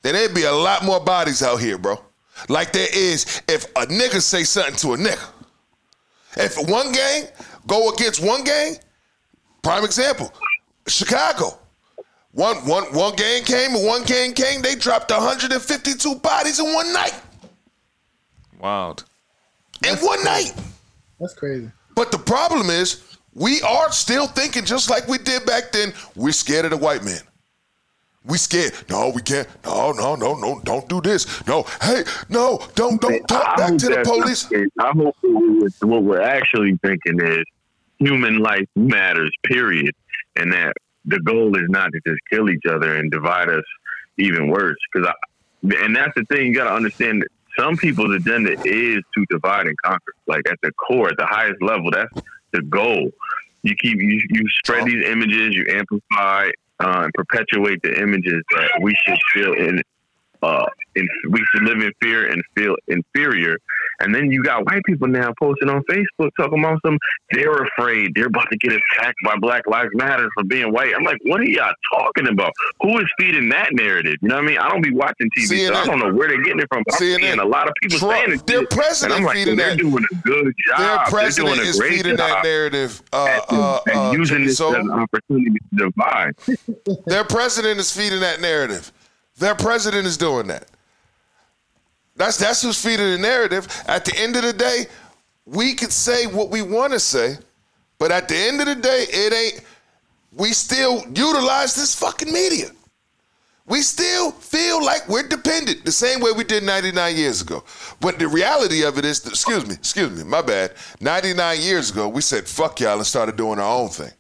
then 0.04 0.14
there'd 0.14 0.34
be 0.34 0.44
a 0.44 0.52
lot 0.52 0.86
more 0.86 1.00
bodies 1.00 1.44
out 1.44 1.60
here, 1.60 1.78
bro. 1.78 2.00
Like 2.50 2.72
there 2.74 2.88
is 2.94 3.42
if 3.48 3.66
a 3.76 3.86
nigga 3.88 4.22
say 4.22 4.44
something 4.44 4.76
to 4.76 4.94
a 4.94 4.98
nigga. 4.98 5.28
If 6.38 6.58
one 6.70 6.92
gang 6.92 7.26
go 7.68 7.90
against 7.92 8.24
one 8.24 8.44
gang, 8.44 8.76
prime 9.62 9.84
example, 9.84 10.34
Chicago. 10.88 11.58
One 12.34 12.58
one 12.66 12.86
one 12.94 13.16
gang 13.16 13.44
came 13.44 13.76
and 13.76 13.86
one 13.86 14.04
gang 14.04 14.34
came, 14.34 14.62
they 14.62 14.76
dropped 14.76 15.12
152 15.12 16.16
bodies 16.16 16.60
in 16.60 16.74
one 16.74 16.94
night. 16.94 17.20
Wild. 18.60 19.04
In 19.86 19.98
one 19.98 20.24
night. 20.24 20.54
That's 21.20 21.34
crazy. 21.34 21.70
But 21.96 22.12
the 22.12 22.18
problem 22.18 22.70
is, 22.70 23.18
we 23.34 23.62
are 23.64 23.92
still 23.92 24.28
thinking 24.28 24.64
just 24.64 24.90
like 24.90 25.08
we 25.08 25.18
did 25.18 25.46
back 25.46 25.72
then. 25.72 25.94
We're 26.16 26.32
scared 26.32 26.66
of 26.66 26.72
the 26.72 26.78
white 26.78 27.04
man. 27.04 27.20
We 28.24 28.38
scared. 28.38 28.74
No, 28.90 29.12
we 29.16 29.22
can't. 29.22 29.48
No, 29.66 29.92
no, 29.94 30.16
no, 30.16 30.36
no. 30.36 30.62
Don't 30.64 30.88
do 30.88 31.02
this. 31.02 31.46
No. 31.48 31.64
Hey, 31.82 32.04
no. 32.30 32.60
Don't 32.76 33.02
don't 33.02 33.28
talk 33.28 33.58
back 33.58 33.78
to 33.78 33.88
the 33.88 34.04
police. 34.06 34.48
I 34.80 34.92
hope 34.92 35.16
what 35.22 35.44
we're- 35.44 35.70
what 35.82 36.04
we're 36.04 36.22
actually 36.22 36.78
thinking 36.84 37.20
is 37.20 37.44
human 37.98 38.38
life 38.40 38.68
matters, 38.76 39.32
period, 39.44 39.96
and 40.36 40.52
that 40.54 40.74
the 41.06 41.20
goal 41.20 41.56
is 41.58 41.68
not 41.70 41.92
to 41.94 42.00
just 42.06 42.20
kill 42.30 42.50
each 42.50 42.66
other 42.70 42.96
and 42.98 43.10
divide 43.12 43.50
us 43.50 43.64
even 44.18 44.50
worse. 44.50 44.78
Because, 44.94 45.08
I, 45.08 45.76
and 45.84 45.96
that's 45.96 46.14
the 46.16 46.24
thing 46.26 46.48
you 46.48 46.54
got 46.56 46.66
to 46.66 46.74
understand. 46.76 47.24
That 47.24 47.30
some 47.60 47.76
people's 47.76 48.16
agenda 48.16 48.52
is 48.66 49.00
to 49.16 49.26
divide 49.32 49.66
and 49.66 49.76
conquer. 49.84 50.14
Like 50.28 50.44
at 50.50 50.60
the 50.62 50.72
core, 50.74 51.10
at 51.10 51.18
the 51.18 51.26
highest 51.26 51.62
level, 51.62 51.90
that's 51.90 52.14
the 52.52 52.62
goal. 52.62 53.10
You 53.64 53.76
keep 53.82 54.00
you 54.00 54.22
you 54.30 54.44
spread 54.64 54.86
these 54.86 55.04
images, 55.06 55.56
you 55.56 55.66
amplify 55.70 56.50
uh, 56.82 57.02
and 57.04 57.14
perpetuate 57.14 57.82
the 57.84 58.02
images 58.02 58.42
that 58.52 58.80
we 58.82 58.96
should 59.06 59.20
feel 59.34 59.54
in 59.54 59.82
uh, 60.42 60.66
in, 60.96 61.08
we 61.30 61.44
should 61.54 61.64
live 61.64 61.80
in 61.80 61.92
fear 62.02 62.30
and 62.32 62.42
feel 62.56 62.76
inferior. 62.88 63.58
And 64.00 64.16
then 64.16 64.32
you 64.32 64.42
got 64.44 64.66
white 64.66 64.82
people 64.86 65.08
now 65.08 65.32
posting 65.40 65.70
on 65.70 65.84
Facebook 65.84 66.30
talking 66.36 66.60
about 66.60 66.80
some, 66.84 66.98
they're 67.32 67.52
afraid 67.64 68.14
they're 68.16 68.26
about 68.28 68.48
to 68.52 68.58
get 68.58 68.72
attacked 68.74 69.18
by 69.24 69.36
Black 69.38 69.68
Lives 69.68 69.92
Matter 69.94 70.28
for 70.34 70.44
being 70.44 70.74
white. 70.74 70.92
I'm 70.98 71.04
like, 71.04 71.20
what 71.26 71.40
are 71.40 71.44
y'all 71.46 71.72
talking 71.94 72.28
about? 72.28 72.52
Who 72.82 72.98
is 72.98 73.06
feeding 73.20 73.50
that 73.50 73.70
narrative? 73.74 74.16
You 74.22 74.30
know 74.30 74.36
what 74.38 74.44
I 74.46 74.48
mean? 74.48 74.58
I 74.58 74.70
don't 74.70 74.82
be 74.82 74.92
watching 74.92 75.30
TV, 75.38 75.68
so 75.68 75.76
I 75.76 75.86
don't 75.86 76.00
know 76.00 76.12
where 76.14 76.28
they're 76.30 76.42
getting 76.42 76.62
it 76.62 76.68
from. 76.72 76.82
But 76.88 76.96
I'm 76.96 77.02
CNN. 77.02 77.20
seeing 77.20 77.40
a 77.40 77.46
lot 77.46 77.68
of 77.68 77.74
people 77.82 78.00
Trump- 78.00 78.14
saying 78.26 78.40
it. 78.40 78.48
their 78.48 78.66
president 78.66 79.20
and 79.20 79.22
I'm 79.22 79.26
like, 79.28 79.36
feeding 79.36 79.56
they're 79.58 79.70
that. 79.70 79.78
doing 79.78 80.04
a 80.12 80.16
good 80.28 80.54
job. 80.68 80.80
Their 80.80 80.88
they're 80.88 81.06
president 81.06 81.56
doing 81.56 81.68
a 81.68 81.70
is 81.70 81.80
great 81.80 81.92
feeding 81.94 82.16
that 82.16 82.30
job 82.34 82.44
narrative. 82.44 83.04
Uh, 83.14 83.26
at- 83.28 83.54
uh, 83.54 83.80
and 83.86 83.96
uh, 83.98 84.12
using 84.14 84.46
this 84.46 84.58
so 84.58 84.70
as 84.74 84.84
an 84.84 84.90
opportunity 84.92 85.52
to 85.52 85.92
divide. 85.92 86.34
their 87.06 87.24
president 87.24 87.80
is 87.80 87.96
feeding 87.96 88.22
that 88.22 88.42
narrative. 88.42 88.92
Their 89.42 89.56
president 89.56 90.06
is 90.06 90.18
doing 90.18 90.46
that. 90.48 90.68
That's 92.16 92.38
that's 92.38 92.62
who's 92.62 92.80
feeding 92.80 93.10
the 93.10 93.18
narrative. 93.18 93.68
At 93.88 94.06
the 94.06 94.16
end 94.16 94.36
of 94.36 94.44
the 94.44 94.54
day, 94.54 94.86
we 95.48 95.74
could 95.74 95.92
say 95.92 96.28
what 96.28 96.52
we 96.52 96.62
want 96.62 96.94
to 96.94 97.00
say, 97.00 97.38
but 97.98 98.12
at 98.12 98.28
the 98.28 98.36
end 98.38 98.62
of 98.62 98.68
the 98.68 98.76
day, 98.76 99.06
it 99.10 99.34
ain't. 99.34 99.66
We 100.34 100.54
still 100.54 101.04
utilize 101.08 101.74
this 101.74 101.96
fucking 101.96 102.32
media. 102.32 102.68
We 103.66 103.82
still 103.82 104.32
feel 104.32 104.86
like 104.86 105.10
we're 105.10 105.28
dependent 105.28 105.86
the 105.86 105.92
same 105.92 106.20
way 106.20 106.32
we 106.32 106.44
did 106.44 106.62
99 106.62 107.16
years 107.16 107.42
ago. 107.42 107.64
But 108.00 108.20
the 108.20 108.28
reality 108.28 108.84
of 108.84 109.00
it 109.00 109.06
is, 109.06 109.26
excuse 109.26 109.68
me, 109.68 109.74
excuse 109.74 110.12
me, 110.12 110.24
my 110.24 110.44
bad. 110.44 110.74
99 111.00 111.60
years 111.62 111.90
ago, 111.90 112.08
we 112.08 112.22
said 112.22 112.48
fuck 112.48 112.80
y'all 112.80 112.98
and 112.98 113.08
started 113.08 113.38
doing 113.38 113.58
our 113.58 113.80
own 113.82 113.90
thing. 113.90 114.12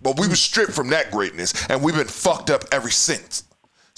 But 0.00 0.18
we 0.18 0.26
were 0.26 0.36
stripped 0.36 0.72
from 0.72 0.88
that 0.88 1.10
greatness, 1.10 1.52
and 1.68 1.82
we've 1.82 1.94
been 1.94 2.06
fucked 2.06 2.48
up 2.48 2.64
ever 2.72 2.88
since. 2.88 3.44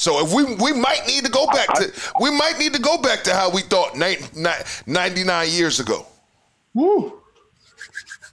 So 0.01 0.25
if 0.25 0.33
we 0.33 0.45
we 0.55 0.73
might 0.73 1.07
need 1.07 1.27
to 1.27 1.31
go 1.31 1.47
back 1.49 1.75
to 1.75 1.93
we 2.23 2.31
might 2.31 2.59
need 2.59 2.73
to 2.73 2.81
go 2.81 2.97
back 2.97 3.23
to 3.25 3.35
how 3.35 3.51
we 3.51 3.61
thought 3.61 3.95
nine- 3.99 4.17
nine- 4.35 4.63
99 4.87 5.49
years 5.51 5.79
ago. 5.79 6.07
Woo. 6.73 7.21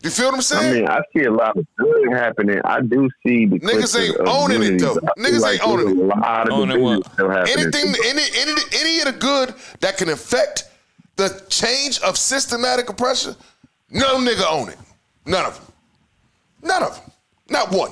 You 0.02 0.10
feel 0.10 0.28
what 0.28 0.36
I'm 0.36 0.42
saying? 0.44 0.74
I 0.74 0.80
mean, 0.80 0.88
I 0.88 1.02
see 1.14 1.24
a 1.26 1.32
lot 1.32 1.58
of 1.58 1.66
good 1.78 2.14
happening. 2.14 2.62
I 2.64 2.80
do 2.80 3.10
see 3.22 3.48
the 3.48 3.60
Niggas 3.60 4.00
ain't 4.00 4.16
of 4.16 4.28
owning 4.30 4.64
it, 4.64 4.80
though. 4.80 4.92
I 4.92 4.94
feel 4.94 5.26
Niggas 5.26 5.42
like 5.42 5.54
ain't 5.56 5.68
owning 5.68 5.90
it. 5.90 6.04
A 6.04 6.06
lot 6.06 6.48
of 6.48 6.54
Owning 6.54 6.68
division 6.68 6.84
what? 6.84 7.12
still 7.14 7.30
happening. 7.32 7.60
Anything, 7.60 7.96
any, 8.06 8.24
any, 8.38 8.62
any 8.76 9.00
of 9.00 9.06
the 9.08 9.20
good 9.20 9.54
that 9.82 9.98
can 9.98 10.08
affect 10.08 10.70
the 11.18 11.44
change 11.50 12.00
of 12.00 12.16
systematic 12.18 12.88
oppression, 12.90 13.36
no 13.90 14.18
nigga 14.20 14.46
own 14.50 14.70
it. 14.70 14.78
None 15.26 15.46
of 15.46 15.56
them. 15.56 15.74
None 16.62 16.84
of 16.84 16.96
them. 16.96 17.12
Not 17.50 17.72
one. 17.72 17.92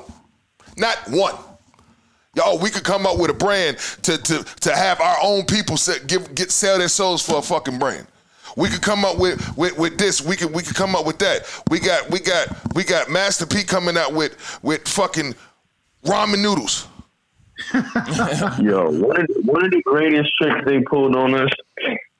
Not 0.77 0.97
one. 1.09 1.35
Yo, 2.35 2.57
we 2.57 2.69
could 2.69 2.83
come 2.83 3.05
up 3.05 3.17
with 3.17 3.31
a 3.31 3.33
brand 3.33 3.77
to 4.03 4.17
to 4.17 4.43
to 4.61 4.75
have 4.75 4.99
our 4.99 5.17
own 5.23 5.45
people 5.45 5.77
set, 5.77 6.05
give 6.07 6.35
get 6.35 6.51
sell 6.51 6.77
their 6.77 6.89
souls 6.89 7.25
for 7.25 7.37
a 7.37 7.41
fucking 7.41 7.79
brand. 7.79 8.05
We 8.57 8.69
could 8.69 8.81
come 8.81 9.03
up 9.03 9.17
with, 9.17 9.57
with 9.57 9.77
with 9.77 9.97
this. 9.97 10.21
We 10.21 10.35
could 10.35 10.53
we 10.53 10.61
could 10.61 10.75
come 10.75 10.95
up 10.95 11.05
with 11.05 11.19
that. 11.19 11.45
We 11.69 11.79
got 11.79 12.09
we 12.09 12.19
got 12.19 12.47
we 12.75 12.83
got 12.83 13.09
Master 13.09 13.45
P 13.45 13.63
coming 13.63 13.97
out 13.97 14.13
with 14.13 14.59
with 14.63 14.87
fucking 14.87 15.33
ramen 16.05 16.41
noodles. 16.41 16.87
Yo, 18.61 18.91
one 18.91 19.21
of, 19.21 19.27
one 19.45 19.63
of 19.63 19.71
the 19.71 19.81
greatest 19.85 20.29
tricks 20.37 20.65
they 20.65 20.81
pulled 20.81 21.15
on 21.15 21.33
us 21.35 21.49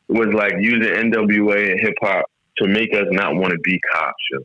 was 0.07 0.33
like 0.33 0.53
using 0.59 1.11
NWA 1.11 1.71
and 1.71 1.79
hip 1.79 1.93
hop 2.01 2.25
to 2.57 2.67
make 2.67 2.93
us 2.93 3.05
not 3.11 3.35
want 3.35 3.51
to 3.51 3.59
be 3.59 3.79
cops. 3.91 4.13
Yo. 4.31 4.39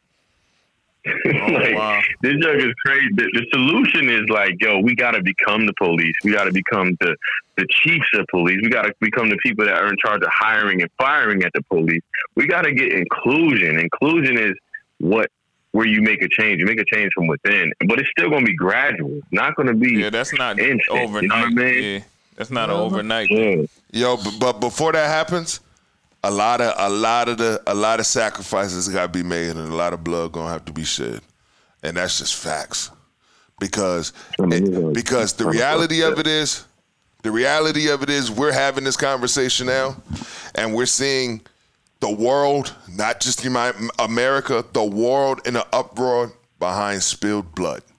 Oh, 1.27 1.31
like, 1.53 1.75
wow. 1.75 2.01
This 2.23 2.35
jug 2.41 2.57
is 2.57 2.73
crazy. 2.85 3.09
The, 3.15 3.29
the 3.35 3.47
solution 3.53 4.09
is 4.09 4.29
like, 4.29 4.57
yo, 4.61 4.79
we 4.81 4.95
got 4.95 5.13
to 5.13 5.23
become 5.23 5.67
the 5.67 5.73
police. 5.75 6.15
We 6.25 6.33
got 6.33 6.45
to 6.45 6.53
become 6.53 6.97
the 7.01 7.17
the 7.57 7.67
chiefs 7.83 8.09
of 8.15 8.27
police. 8.31 8.59
We 8.63 8.71
got 8.71 8.83
to 8.83 8.95
become 9.01 9.29
the 9.29 9.37
people 9.43 9.67
that 9.67 9.75
are 9.75 9.89
in 9.89 9.97
charge 9.99 10.23
of 10.23 10.29
hiring 10.33 10.81
and 10.81 10.91
firing 10.97 11.43
at 11.43 11.53
the 11.53 11.63
police. 11.65 12.03
We 12.35 12.47
got 12.47 12.63
to 12.63 12.73
get 12.73 12.93
inclusion. 12.93 13.79
Inclusion 13.79 14.39
is 14.39 14.55
what 14.99 15.31
where 15.73 15.87
you 15.87 16.03
make 16.03 16.23
a 16.23 16.29
change. 16.29 16.59
You 16.59 16.67
make 16.67 16.81
a 16.81 16.85
change 16.85 17.13
from 17.15 17.27
within, 17.27 17.73
but 17.87 18.01
it's 18.01 18.09
still 18.11 18.29
going 18.31 18.45
to 18.45 18.51
be 18.51 18.57
gradual. 18.57 19.13
It's 19.19 19.27
not 19.33 19.55
going 19.57 19.69
to 19.69 19.75
be 19.75 20.01
Yeah, 20.01 20.11
that's 20.11 20.33
not 20.33 20.59
instant. 20.59 20.99
overnight. 20.99 21.23
You 21.23 21.29
know 21.29 21.35
what 21.37 21.45
I 21.45 21.51
mean? 21.73 21.83
Yeah, 21.95 22.01
that's 22.37 22.51
not 22.51 22.71
an 22.71 22.77
overnight. 22.77 23.31
Yeah. 23.31 23.63
Yo, 23.93 24.17
but, 24.17 24.35
but 24.41 24.53
before 24.55 24.93
that 24.93 25.07
happens, 25.07 25.61
a 26.23 26.31
lot 26.31 26.61
of 26.61 26.75
a 26.77 26.89
lot 26.95 27.29
of 27.29 27.39
the 27.39 27.63
a 27.67 27.75
lot 27.75 28.01
of 28.01 28.07
sacrifices 28.07 28.89
got 28.89 29.03
to 29.03 29.09
be 29.09 29.23
made, 29.23 29.51
and 29.51 29.59
a 29.59 29.75
lot 29.75 29.93
of 29.93 30.05
blood 30.05 30.33
gonna 30.33 30.51
have 30.51 30.65
to 30.67 30.73
be 30.73 30.85
shed, 30.85 31.21
and 31.83 31.97
that's 31.97 32.19
just 32.19 32.35
facts. 32.35 32.91
Because 33.59 34.13
it- 34.53 34.65
because 34.95 35.33
the 35.35 35.45
reality 35.47 36.03
of 36.03 36.19
it 36.19 36.27
is, 36.27 36.65
the 37.23 37.31
reality 37.31 37.89
of 37.91 38.03
it 38.03 38.11
is, 38.11 38.31
we're 38.31 38.53
having 38.53 38.85
this 38.85 38.97
conversation 38.97 39.67
now, 39.67 39.97
and 40.55 40.75
we're 40.75 40.87
seeing 40.87 41.41
the 42.01 42.11
world, 42.11 42.75
not 42.89 43.21
just 43.21 43.45
Uni- 43.45 43.89
America, 43.99 44.65
the 44.73 44.83
world 44.85 45.41
in 45.47 45.57
an 45.57 45.65
uproar 45.73 46.33
behind 46.59 47.03
spilled 47.03 47.55
blood. 47.55 47.83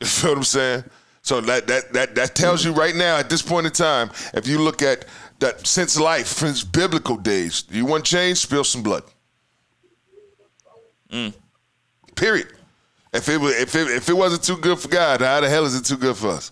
You 0.00 0.06
feel 0.06 0.30
what 0.32 0.38
I'm 0.38 0.44
saying? 0.44 0.84
So 1.22 1.40
that 1.42 1.68
that 1.68 1.92
that 1.92 2.14
that 2.16 2.34
tells 2.34 2.64
you 2.64 2.72
right 2.72 2.94
now 2.96 3.16
at 3.18 3.30
this 3.30 3.40
point 3.42 3.66
in 3.66 3.72
time, 3.72 4.10
if 4.34 4.46
you 4.48 4.58
look 4.60 4.82
at 4.82 5.04
that 5.42 5.66
since 5.66 5.98
life, 6.00 6.26
since 6.28 6.64
biblical 6.64 7.16
days, 7.16 7.64
you 7.70 7.84
want 7.84 8.04
change, 8.04 8.38
spill 8.38 8.64
some 8.64 8.82
blood. 8.82 9.02
Mm. 11.10 11.34
Period. 12.14 12.48
If 13.12 13.28
it 13.28 13.38
was 13.38 13.54
if 13.54 13.74
it 13.74 13.88
if 13.88 14.08
it 14.08 14.14
wasn't 14.14 14.42
too 14.42 14.56
good 14.56 14.78
for 14.78 14.88
God, 14.88 15.20
how 15.20 15.40
the 15.40 15.48
hell 15.48 15.66
is 15.66 15.74
it 15.74 15.84
too 15.84 15.98
good 15.98 16.16
for 16.16 16.28
us? 16.28 16.50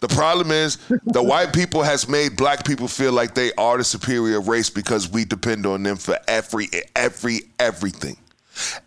The 0.00 0.08
problem 0.08 0.50
is 0.50 0.78
the 1.04 1.22
white 1.32 1.52
people 1.52 1.82
has 1.82 2.08
made 2.08 2.36
black 2.36 2.64
people 2.64 2.88
feel 2.88 3.12
like 3.12 3.34
they 3.34 3.52
are 3.54 3.76
the 3.76 3.84
superior 3.84 4.40
race 4.40 4.70
because 4.70 5.10
we 5.10 5.24
depend 5.24 5.66
on 5.66 5.82
them 5.82 5.96
for 5.96 6.18
every 6.26 6.68
every 6.96 7.40
everything. 7.58 8.16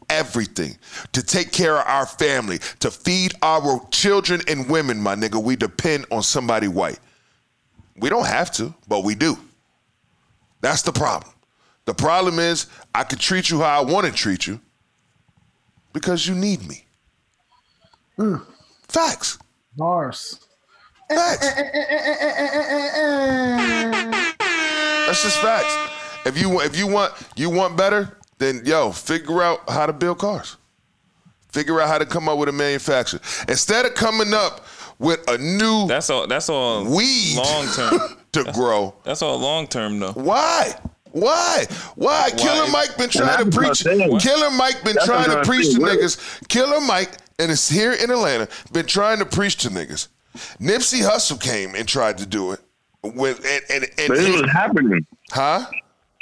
Everything. 0.10 0.78
To 1.12 1.22
take 1.22 1.52
care 1.52 1.78
of 1.78 1.86
our 1.86 2.06
family, 2.06 2.60
to 2.80 2.90
feed 2.90 3.34
our 3.44 3.86
children 3.92 4.42
and 4.48 4.70
women, 4.70 5.00
my 5.00 5.14
nigga, 5.14 5.44
we 5.44 5.58
depend 5.58 6.06
on 6.10 6.24
somebody 6.24 6.70
white. 6.70 7.00
We 7.98 8.10
don't 8.10 8.28
have 8.28 8.52
to, 8.54 8.74
but 8.88 9.04
we 9.04 9.16
do. 9.16 9.38
That's 10.62 10.82
the 10.82 10.92
problem. 10.92 11.34
The 11.86 11.94
problem 11.94 12.40
is 12.40 12.68
I 12.94 13.04
could 13.04 13.20
treat 13.20 13.50
you 13.50 13.62
how 13.62 13.82
I 13.82 13.86
want 13.86 14.06
to 14.06 14.12
treat 14.12 14.46
you 14.46 14.60
because 15.94 16.28
you 16.28 16.36
need 16.36 16.68
me. 16.68 16.86
Mm. 18.18 18.46
Facts. 18.88 19.40
Bars. 19.76 20.40
Facts. 21.10 21.48
That's 25.06 25.24
just 25.24 25.40
facts. 25.40 25.76
If 26.26 26.38
you 26.38 26.60
if 26.62 26.78
you 26.78 26.88
want 26.88 27.14
you 27.36 27.50
want 27.50 27.78
better, 27.78 28.18
then 28.38 28.62
yo, 28.66 28.92
figure 28.92 29.42
out 29.42 29.70
how 29.70 29.86
to 29.86 29.94
build 29.94 30.20
cars. 30.20 30.58
Figure 31.50 31.80
out 31.80 31.88
how 31.88 31.98
to 31.98 32.06
come 32.06 32.28
up 32.28 32.38
with 32.38 32.50
a 32.50 32.52
manufacturer. 32.52 33.22
Instead 33.48 33.86
of 33.86 33.96
coming 33.96 34.34
up 34.34 34.66
with 35.00 35.30
a 35.30 35.38
new 35.38 35.88
That's 35.88 36.10
all. 36.10 36.28
That's 36.28 36.50
all. 36.50 36.84
weed 36.86 37.36
long 37.38 37.68
term. 37.74 38.00
to 38.34 38.52
grow. 38.54 38.94
That's 39.04 39.22
all 39.22 39.38
long 39.40 39.68
term 39.68 40.00
though. 40.00 40.12
Why? 40.14 40.74
Why? 41.12 41.66
Why? 41.96 42.30
Killer 42.38 42.70
Mike 42.72 42.96
been 42.98 43.10
trying 43.10 43.40
to 43.40 43.50
that's 43.50 43.84
what 43.84 44.02
I'm 44.02 44.10
preach. 44.12 44.24
Killer 44.24 44.52
Mike 44.52 44.84
been 44.84 44.94
That's 44.96 45.06
trying 45.06 45.30
to 45.32 45.42
preach 45.44 45.74
to 45.74 45.80
niggas. 45.80 46.48
Killer 46.50 46.80
Mike, 46.82 47.10
and 47.40 47.52
it's 47.52 47.70
here 47.70 47.94
in 47.94 48.12
Atlanta, 48.12 48.48
been 48.72 48.86
trying 48.86 49.20
to 49.20 49.26
preach 49.26 49.58
to 49.58 49.70
niggas. 49.70 50.10
Nipsey 50.60 51.02
Hussle 51.08 51.42
came 51.42 51.74
and 51.74 51.88
tried 51.88 52.18
to 52.20 52.26
do 52.28 52.52
it. 52.52 52.60
With 53.04 53.44
and 53.46 53.64
and, 53.72 53.84
and 53.98 54.08
But 54.10 54.18
this 54.18 54.28
his- 54.28 54.42
was 54.42 54.52
happening. 54.52 55.06
huh? 55.32 55.66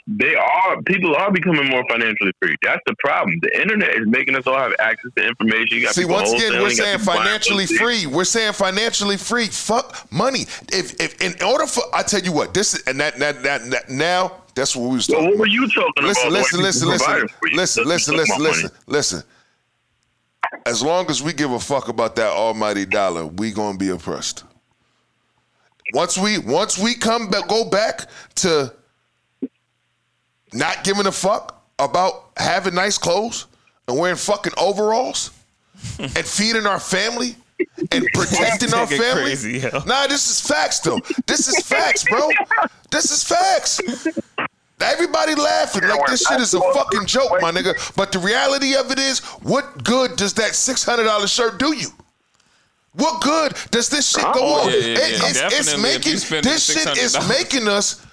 They 0.07 0.35
are 0.35 0.81
people 0.83 1.15
are 1.15 1.31
becoming 1.31 1.67
more 1.67 1.83
financially 1.89 2.31
free. 2.39 2.55
That's 2.61 2.81
the 2.85 2.95
problem. 2.99 3.39
The 3.41 3.59
internet 3.59 3.89
is 3.95 4.05
making 4.05 4.35
us 4.35 4.45
all 4.45 4.55
have 4.55 4.73
access 4.77 5.11
to 5.17 5.27
information. 5.27 5.77
You 5.77 5.81
got 5.83 5.95
See, 5.95 6.05
once 6.05 6.31
again, 6.31 6.61
we're 6.61 6.69
saying 6.69 6.99
financially 6.99 7.65
free. 7.65 8.05
We're 8.05 8.23
saying 8.23 8.53
financially 8.53 9.17
free. 9.17 9.47
Fuck 9.47 10.05
money. 10.11 10.41
If 10.71 10.93
if 11.01 11.19
in 11.21 11.33
order 11.43 11.65
for, 11.65 11.83
I 11.91 12.03
tell 12.03 12.21
you 12.21 12.31
what, 12.31 12.53
this 12.53 12.75
is 12.75 12.83
and 12.83 12.99
that 12.99 13.17
that 13.17 13.41
that, 13.41 13.69
that 13.71 13.89
now 13.89 14.43
that's 14.53 14.75
what 14.75 14.89
we 14.89 14.97
was 14.97 15.09
Well, 15.09 15.21
talking. 15.21 15.29
what 15.31 15.39
were 15.39 15.47
you 15.47 15.67
talking 15.69 16.03
listen, 16.03 16.27
about? 16.27 16.33
Listen, 16.33 16.61
listen, 16.61 16.87
listen, 16.87 17.05
providing 17.05 17.27
for 17.29 17.47
you. 17.49 17.55
listen, 17.57 17.83
listen, 17.85 18.15
listen, 18.15 18.43
listen, 18.43 18.69
listen. 18.85 19.23
As 20.67 20.83
long 20.83 21.09
as 21.09 21.23
we 21.23 21.33
give 21.33 21.51
a 21.51 21.59
fuck 21.59 21.87
about 21.87 22.15
that 22.17 22.29
almighty 22.31 22.85
dollar, 22.85 23.25
we 23.25 23.51
gonna 23.51 23.77
be 23.79 23.89
oppressed. 23.89 24.43
Once 25.93 26.15
we 26.15 26.37
once 26.37 26.77
we 26.77 26.93
come 26.93 27.27
back, 27.27 27.47
go 27.47 27.67
back 27.67 28.07
to 28.35 28.71
not 30.55 30.83
giving 30.83 31.05
a 31.05 31.11
fuck 31.11 31.63
about 31.79 32.29
having 32.37 32.73
nice 32.73 32.97
clothes 32.97 33.47
and 33.87 33.97
wearing 33.97 34.15
fucking 34.17 34.53
overalls 34.57 35.31
and 35.99 36.15
feeding 36.25 36.65
our 36.65 36.79
family 36.79 37.35
and 37.91 38.05
protecting 38.13 38.73
our 38.73 38.87
family. 38.87 39.23
crazy, 39.23 39.59
yo. 39.59 39.69
Nah, 39.85 40.07
this 40.07 40.29
is 40.29 40.41
facts 40.41 40.79
though. 40.79 40.99
This 41.27 41.47
is 41.47 41.65
facts, 41.65 42.03
bro. 42.05 42.29
This 42.91 43.11
is 43.11 43.23
facts. 43.23 43.79
Everybody 44.81 45.35
laughing 45.35 45.83
like 45.87 46.05
this 46.07 46.21
shit 46.27 46.39
is 46.41 46.53
a 46.53 46.59
fucking 46.59 47.05
joke, 47.05 47.31
my 47.41 47.51
nigga. 47.51 47.95
But 47.95 48.11
the 48.11 48.19
reality 48.19 48.75
of 48.75 48.91
it 48.91 48.99
is, 48.99 49.19
what 49.41 49.83
good 49.83 50.15
does 50.17 50.33
that 50.33 50.53
six 50.53 50.83
hundred 50.83 51.05
dollar 51.05 51.27
shirt 51.27 51.59
do 51.59 51.73
you? 51.73 51.87
What 52.93 53.21
good 53.21 53.53
does 53.71 53.89
this 53.89 54.09
shit 54.09 54.23
go 54.33 54.45
on? 54.45 54.69
Yeah, 54.69 54.75
yeah, 54.77 54.91
It- 54.97 55.21
it's, 55.43 55.69
it's 55.71 55.81
making 55.81 56.41
this 56.41 56.65
shit 56.65 56.97
is 56.97 57.17
making 57.27 57.67
us 57.67 58.04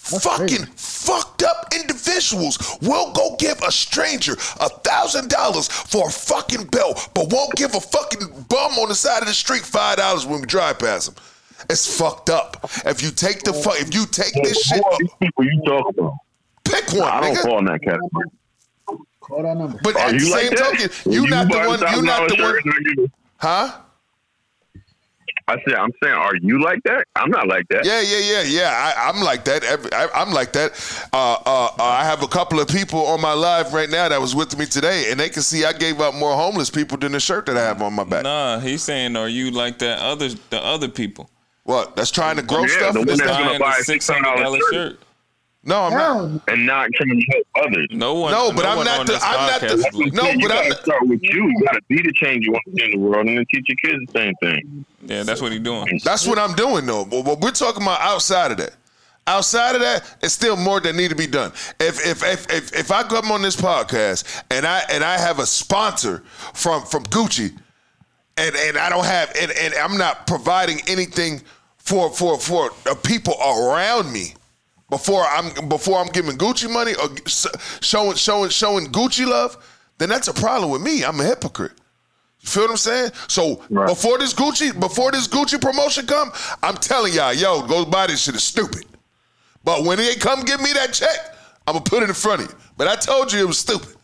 fucking 0.00 0.66
fucked 0.76 1.42
up 1.42 1.66
individuals. 1.74 2.58
We'll 2.82 3.12
go 3.12 3.36
give 3.38 3.60
a 3.62 3.70
stranger 3.70 4.32
a 4.60 4.68
thousand 4.68 5.28
dollars 5.30 5.68
for 5.68 6.08
a 6.08 6.10
fucking 6.10 6.66
belt, 6.66 7.10
but 7.14 7.32
won't 7.32 7.54
give 7.54 7.74
a 7.74 7.80
fucking 7.80 8.26
bum 8.48 8.72
on 8.78 8.88
the 8.88 8.94
side 8.94 9.22
of 9.22 9.28
the 9.28 9.34
street 9.34 9.62
five 9.62 9.98
dollars 9.98 10.26
when 10.26 10.40
we 10.40 10.46
drive 10.46 10.78
past 10.78 11.08
him. 11.08 11.14
It's 11.68 11.98
fucked 11.98 12.30
up. 12.30 12.56
If 12.86 13.02
you 13.02 13.10
take 13.10 13.42
the 13.42 13.52
fuck, 13.52 13.74
if 13.78 13.94
you 13.94 14.06
take 14.06 14.32
this 14.42 14.60
shit, 14.62 14.78
Who 14.78 14.90
are 14.90 14.96
these 14.98 15.10
people 15.20 15.44
you 15.44 15.62
talk 15.66 15.88
about? 15.90 16.14
pick 16.64 16.92
one, 16.92 17.02
I 17.02 17.20
don't 17.20 17.34
nigga. 17.36 17.42
fall 17.42 17.58
in 17.58 17.64
that 17.66 17.82
category. 17.82 18.24
Call 19.20 19.42
that 19.42 19.56
number. 19.56 19.78
But 19.82 19.96
Are 19.96 20.08
at 20.08 20.12
the 20.12 20.20
same 20.20 20.48
like 20.50 20.56
token, 20.56 21.12
you 21.12 21.26
not 21.28 21.48
the 21.48 21.58
one. 21.58 21.78
You 21.94 22.02
not 22.02 22.28
the 22.28 22.34
$1,000 22.36 22.40
one, 22.42 22.52
shirt 22.54 22.64
and 22.64 22.86
you- 22.96 23.10
huh? 23.36 23.72
I 25.50 25.56
said, 25.64 25.74
I'm 25.74 25.90
saying, 26.02 26.14
are 26.14 26.36
you 26.36 26.62
like 26.62 26.80
that? 26.84 27.04
I'm 27.16 27.30
not 27.30 27.48
like 27.48 27.66
that. 27.70 27.84
Yeah, 27.84 28.00
yeah, 28.00 28.18
yeah, 28.18 28.42
yeah. 28.42 28.92
I, 28.96 29.08
I'm 29.08 29.20
like 29.22 29.44
that. 29.46 29.64
Every, 29.64 29.92
I, 29.92 30.08
I'm 30.14 30.32
like 30.32 30.52
that. 30.52 30.72
Uh, 31.12 31.32
uh, 31.44 31.64
uh, 31.78 31.82
I 31.82 32.04
have 32.04 32.22
a 32.22 32.28
couple 32.28 32.60
of 32.60 32.68
people 32.68 33.00
on 33.06 33.20
my 33.20 33.32
live 33.32 33.72
right 33.72 33.90
now 33.90 34.08
that 34.08 34.20
was 34.20 34.34
with 34.34 34.56
me 34.58 34.66
today, 34.66 35.10
and 35.10 35.18
they 35.18 35.28
can 35.28 35.42
see 35.42 35.64
I 35.64 35.72
gave 35.72 36.00
up 36.00 36.14
more 36.14 36.34
homeless 36.34 36.70
people 36.70 36.98
than 36.98 37.12
the 37.12 37.20
shirt 37.20 37.46
that 37.46 37.56
I 37.56 37.62
have 37.62 37.82
on 37.82 37.94
my 37.94 38.04
back. 38.04 38.22
Nah, 38.22 38.60
he's 38.60 38.82
saying, 38.82 39.16
are 39.16 39.28
you 39.28 39.50
like 39.50 39.78
that 39.80 39.98
other 39.98 40.28
the 40.50 40.62
other 40.64 40.88
people? 40.88 41.28
What? 41.64 41.96
That's 41.96 42.10
trying 42.10 42.36
to 42.36 42.42
grow 42.42 42.62
Yeah, 42.62 42.68
stuff. 42.68 42.94
the 42.94 43.00
one 43.00 43.08
It's 43.10 43.20
that's 43.20 43.30
gonna 43.38 43.58
buy 43.58 43.76
a 43.78 43.82
six 43.84 44.08
hundred 44.08 44.42
dollar 44.42 44.58
$600 44.58 44.70
shirt. 44.72 44.98
No, 45.64 45.82
I'm 45.84 45.92
not. 45.92 46.42
And 46.48 46.66
not 46.66 46.88
trying 46.94 47.20
to 47.20 47.26
help 47.32 47.46
others. 47.66 47.86
No 47.90 48.14
one. 48.14 48.32
No, 48.32 48.50
but 48.52 48.62
no 48.62 48.68
I'm 48.70 48.76
one 48.78 48.86
not 48.86 49.00
on 49.00 49.06
the- 49.06 49.12
this 49.12 49.22
I'm 49.24 49.46
not 49.50 49.60
the- 49.60 49.66
podcast 49.66 49.74
is 49.88 49.94
like- 49.94 50.12
No, 50.14 50.30
you 50.30 50.38
but 50.40 50.48
gotta 50.48 50.60
I'm- 50.68 50.82
start 50.82 51.06
with 51.06 51.20
you. 51.22 51.48
You 51.48 51.64
gotta 51.66 51.80
be 51.88 51.96
the 52.02 52.12
change 52.14 52.46
you 52.46 52.52
want 52.52 52.64
to 52.66 52.72
see 52.76 52.84
in 52.84 52.90
the 52.92 52.96
world, 52.98 53.26
and 53.26 53.36
then 53.38 53.44
teach 53.50 53.66
your 53.68 53.76
kids 53.76 54.12
the 54.12 54.18
same 54.18 54.34
thing. 54.42 54.84
Yeah, 55.02 55.22
that's 55.24 55.40
what 55.42 55.52
he's 55.52 55.60
doing. 55.60 56.00
That's 56.04 56.26
what 56.26 56.38
I'm 56.38 56.54
doing 56.54 56.86
though. 56.86 57.04
But 57.04 57.22
but 57.22 57.40
we're 57.40 57.50
talking 57.50 57.82
about 57.82 58.00
outside 58.00 58.52
of 58.52 58.56
that. 58.58 58.74
Outside 59.26 59.74
of 59.76 59.82
that, 59.82 60.02
it's 60.22 60.32
still 60.34 60.56
more 60.56 60.80
that 60.80 60.94
need 60.94 61.08
to 61.10 61.14
be 61.14 61.26
done. 61.26 61.52
If 61.78 62.04
if 62.06 62.24
if 62.24 62.50
if, 62.50 62.72
if 62.74 62.90
I 62.90 63.02
come 63.02 63.30
on 63.30 63.42
this 63.42 63.54
podcast 63.54 64.42
and 64.50 64.66
I 64.66 64.82
and 64.90 65.04
I 65.04 65.18
have 65.18 65.38
a 65.38 65.46
sponsor 65.46 66.22
from 66.54 66.82
from 66.86 67.04
Gucci, 67.04 67.54
and 68.38 68.56
and 68.56 68.78
I 68.78 68.88
don't 68.88 69.04
have 69.04 69.30
and, 69.40 69.50
and 69.52 69.74
I'm 69.74 69.98
not 69.98 70.26
providing 70.26 70.80
anything 70.88 71.42
for 71.76 72.10
for 72.10 72.38
for 72.38 72.70
the 72.84 72.94
people 72.94 73.34
around 73.40 74.10
me 74.12 74.34
before 74.90 75.24
I'm 75.24 75.68
before 75.68 75.98
I'm 75.98 76.08
giving 76.08 76.36
Gucci 76.36 76.70
money 76.70 76.94
or 76.94 77.08
showing 77.80 78.16
showing 78.16 78.50
showing 78.50 78.86
Gucci 78.88 79.26
love, 79.26 79.56
then 79.98 80.08
that's 80.08 80.28
a 80.28 80.34
problem 80.34 80.70
with 80.70 80.82
me. 80.82 81.04
I'm 81.04 81.20
a 81.20 81.24
hypocrite. 81.24 81.72
You 82.40 82.48
feel 82.48 82.62
what 82.64 82.70
I'm 82.72 82.76
saying? 82.78 83.12
So 83.28 83.62
Right. 83.70 83.86
before 83.88 84.18
this 84.18 84.34
Gucci, 84.34 84.78
before 84.78 85.12
this 85.12 85.28
Gucci 85.28 85.60
promotion 85.60 86.06
come, 86.06 86.32
I'm 86.62 86.76
telling 86.76 87.12
y'all, 87.12 87.32
yo, 87.34 87.66
go 87.66 87.84
buy 87.84 88.06
this 88.08 88.22
shit 88.22 88.34
is 88.34 88.42
stupid. 88.42 88.84
But 89.62 89.84
when 89.84 89.98
they 89.98 90.14
come 90.14 90.40
give 90.42 90.60
me 90.60 90.72
that 90.72 90.92
check, 90.92 91.36
I'm 91.66 91.74
gonna 91.74 91.84
put 91.84 92.02
it 92.02 92.08
in 92.08 92.14
front 92.14 92.42
of 92.42 92.50
you. 92.50 92.56
But 92.76 92.88
I 92.88 92.96
told 92.96 93.32
you 93.32 93.40
it 93.40 93.46
was 93.46 93.58
stupid. 93.58 93.94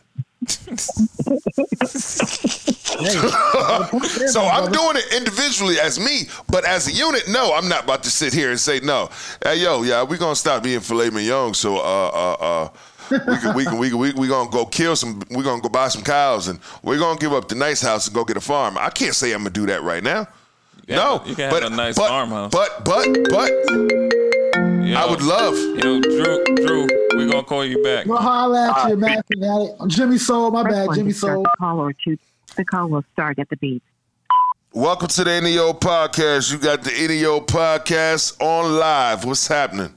So 4.27 4.41
I'm 4.45 4.71
doing 4.71 4.97
it 4.97 5.15
individually 5.15 5.79
as 5.79 5.99
me, 5.99 6.27
but 6.49 6.65
as 6.65 6.87
a 6.87 6.91
unit, 6.91 7.27
no, 7.29 7.53
I'm 7.53 7.67
not 7.69 7.85
about 7.85 8.03
to 8.03 8.11
sit 8.11 8.33
here 8.33 8.49
and 8.49 8.59
say 8.59 8.79
no. 8.79 9.09
Hey, 9.43 9.57
yo, 9.63 9.83
yeah, 9.83 10.03
we 10.03 10.17
gonna 10.17 10.35
stop 10.35 10.63
being 10.63 10.79
filet 10.79 11.09
mignon. 11.09 11.53
So, 11.53 11.77
uh, 11.77 11.79
uh, 11.79 12.35
uh, 12.39 12.69
we 13.09 13.37
can, 13.37 13.55
we 13.55 13.63
can, 13.63 13.77
we 13.77 13.89
can, 13.89 13.97
we, 13.97 14.13
we 14.13 14.27
gonna 14.27 14.49
go 14.49 14.65
kill 14.65 14.95
some. 14.95 15.21
We 15.29 15.43
gonna 15.43 15.61
go 15.61 15.69
buy 15.69 15.87
some 15.87 16.03
cows, 16.03 16.47
and 16.49 16.59
we're 16.83 16.99
gonna 16.99 17.19
give 17.19 17.33
up 17.33 17.47
the 17.47 17.55
nice 17.55 17.81
house 17.81 18.07
and 18.07 18.15
go 18.15 18.25
get 18.25 18.37
a 18.37 18.41
farm. 18.41 18.77
I 18.77 18.89
can't 18.89 19.15
say 19.15 19.31
I'm 19.31 19.39
gonna 19.39 19.51
do 19.51 19.65
that 19.67 19.81
right 19.83 20.03
now. 20.03 20.27
no, 20.89 21.21
you 21.25 21.35
can 21.35 21.49
but 21.49 21.63
have 21.63 21.71
a 21.71 21.75
nice 21.75 21.95
but, 21.95 22.09
farmhouse. 22.09 22.51
But 22.51 22.83
but 22.83 23.07
but 23.29 23.51
Yo, 24.87 24.97
I 24.97 25.09
would 25.09 25.21
love. 25.21 25.55
Yo, 25.55 25.99
Drew, 25.99 26.55
Drew, 26.55 26.87
we're 27.13 27.29
gonna 27.29 27.43
call 27.43 27.65
you 27.65 27.83
back. 27.83 28.05
We'll 28.05 28.17
holler 28.17 28.57
at 28.57 28.89
you, 28.89 28.95
man. 28.95 29.21
Jimmy 29.87 30.17
Soul, 30.17 30.49
my 30.51 30.63
Press 30.63 30.87
bad, 30.87 30.95
Jimmy 30.95 31.11
to 31.11 31.17
start 31.17 31.45
Soul. 31.59 31.87
the 31.87 31.93
two. 32.03 32.17
The 32.57 32.65
call 32.65 32.89
will 32.89 33.03
start 33.13 33.37
at 33.39 33.49
the 33.49 33.57
beep. 33.57 33.83
Welcome 34.73 35.07
to 35.09 35.23
the 35.23 35.31
Any 35.31 35.57
Ol 35.57 35.73
podcast. 35.73 36.51
You 36.51 36.57
got 36.57 36.83
the 36.83 36.91
Any 36.93 37.23
Ol 37.25 37.41
podcast 37.41 38.41
on 38.41 38.77
live. 38.77 39.25
What's 39.25 39.47
happening? 39.47 39.93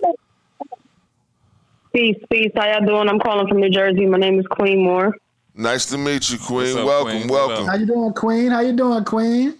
Peace, 1.94 2.16
peace. 2.30 2.52
How 2.54 2.66
y'all 2.70 2.86
doing? 2.86 3.08
I'm 3.08 3.18
calling 3.18 3.48
from 3.48 3.60
New 3.60 3.70
Jersey. 3.70 4.06
My 4.06 4.18
name 4.18 4.38
is 4.38 4.46
Queen 4.46 4.84
Moore. 4.84 5.16
Nice 5.54 5.86
to 5.86 5.98
meet 5.98 6.30
you, 6.30 6.38
Queen. 6.38 6.76
Up, 6.78 6.86
welcome, 6.86 7.18
Queen? 7.18 7.28
Welcome. 7.28 7.66
How 7.66 7.74
you 7.76 7.86
doing, 7.86 8.12
Queen? 8.12 8.50
How 8.50 8.60
you 8.60 8.72
doing, 8.72 9.04
Queen? 9.04 9.54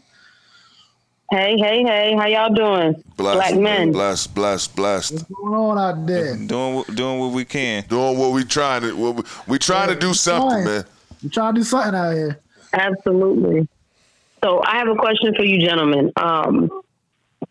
Hey, 1.33 1.57
hey, 1.59 1.83
hey. 1.83 2.15
How 2.17 2.27
y'all 2.27 2.53
doing? 2.55 3.03
Blessed, 3.17 3.37
Black 3.39 3.55
men. 3.57 3.93
blessed, 3.93 4.35
blessed, 4.35 4.77
blessed. 4.77 5.13
What's 5.13 5.25
going 5.25 5.55
on 5.55 5.79
out 5.79 6.07
there? 6.07 6.37
Doing 6.37 6.75
what- 6.77 6.95
doing 6.95 7.19
what 7.19 7.33
we 7.33 7.45
can. 7.45 7.85
Doing 7.89 8.19
what 8.19 8.33
we 8.33 8.45
trying 8.45 8.83
to. 8.83 8.93
What 8.97 9.17
we, 9.17 9.23
we 9.49 9.59
trying 9.59 9.89
to 9.89 9.97
do 9.97 10.13
something, 10.15 10.51
Fine. 10.51 10.65
man. 10.65 10.85
You 11.23 11.29
trying 11.31 11.55
to 11.55 11.61
do 11.61 11.65
something 11.65 11.95
out 11.95 12.13
here? 12.15 12.39
Absolutely. 12.73 13.69
So 14.43 14.63
I 14.65 14.79
have 14.79 14.89
a 14.89 14.95
question 14.95 15.35
for 15.35 15.45
you, 15.45 15.65
gentlemen. 15.65 16.13
Um, 16.17 16.83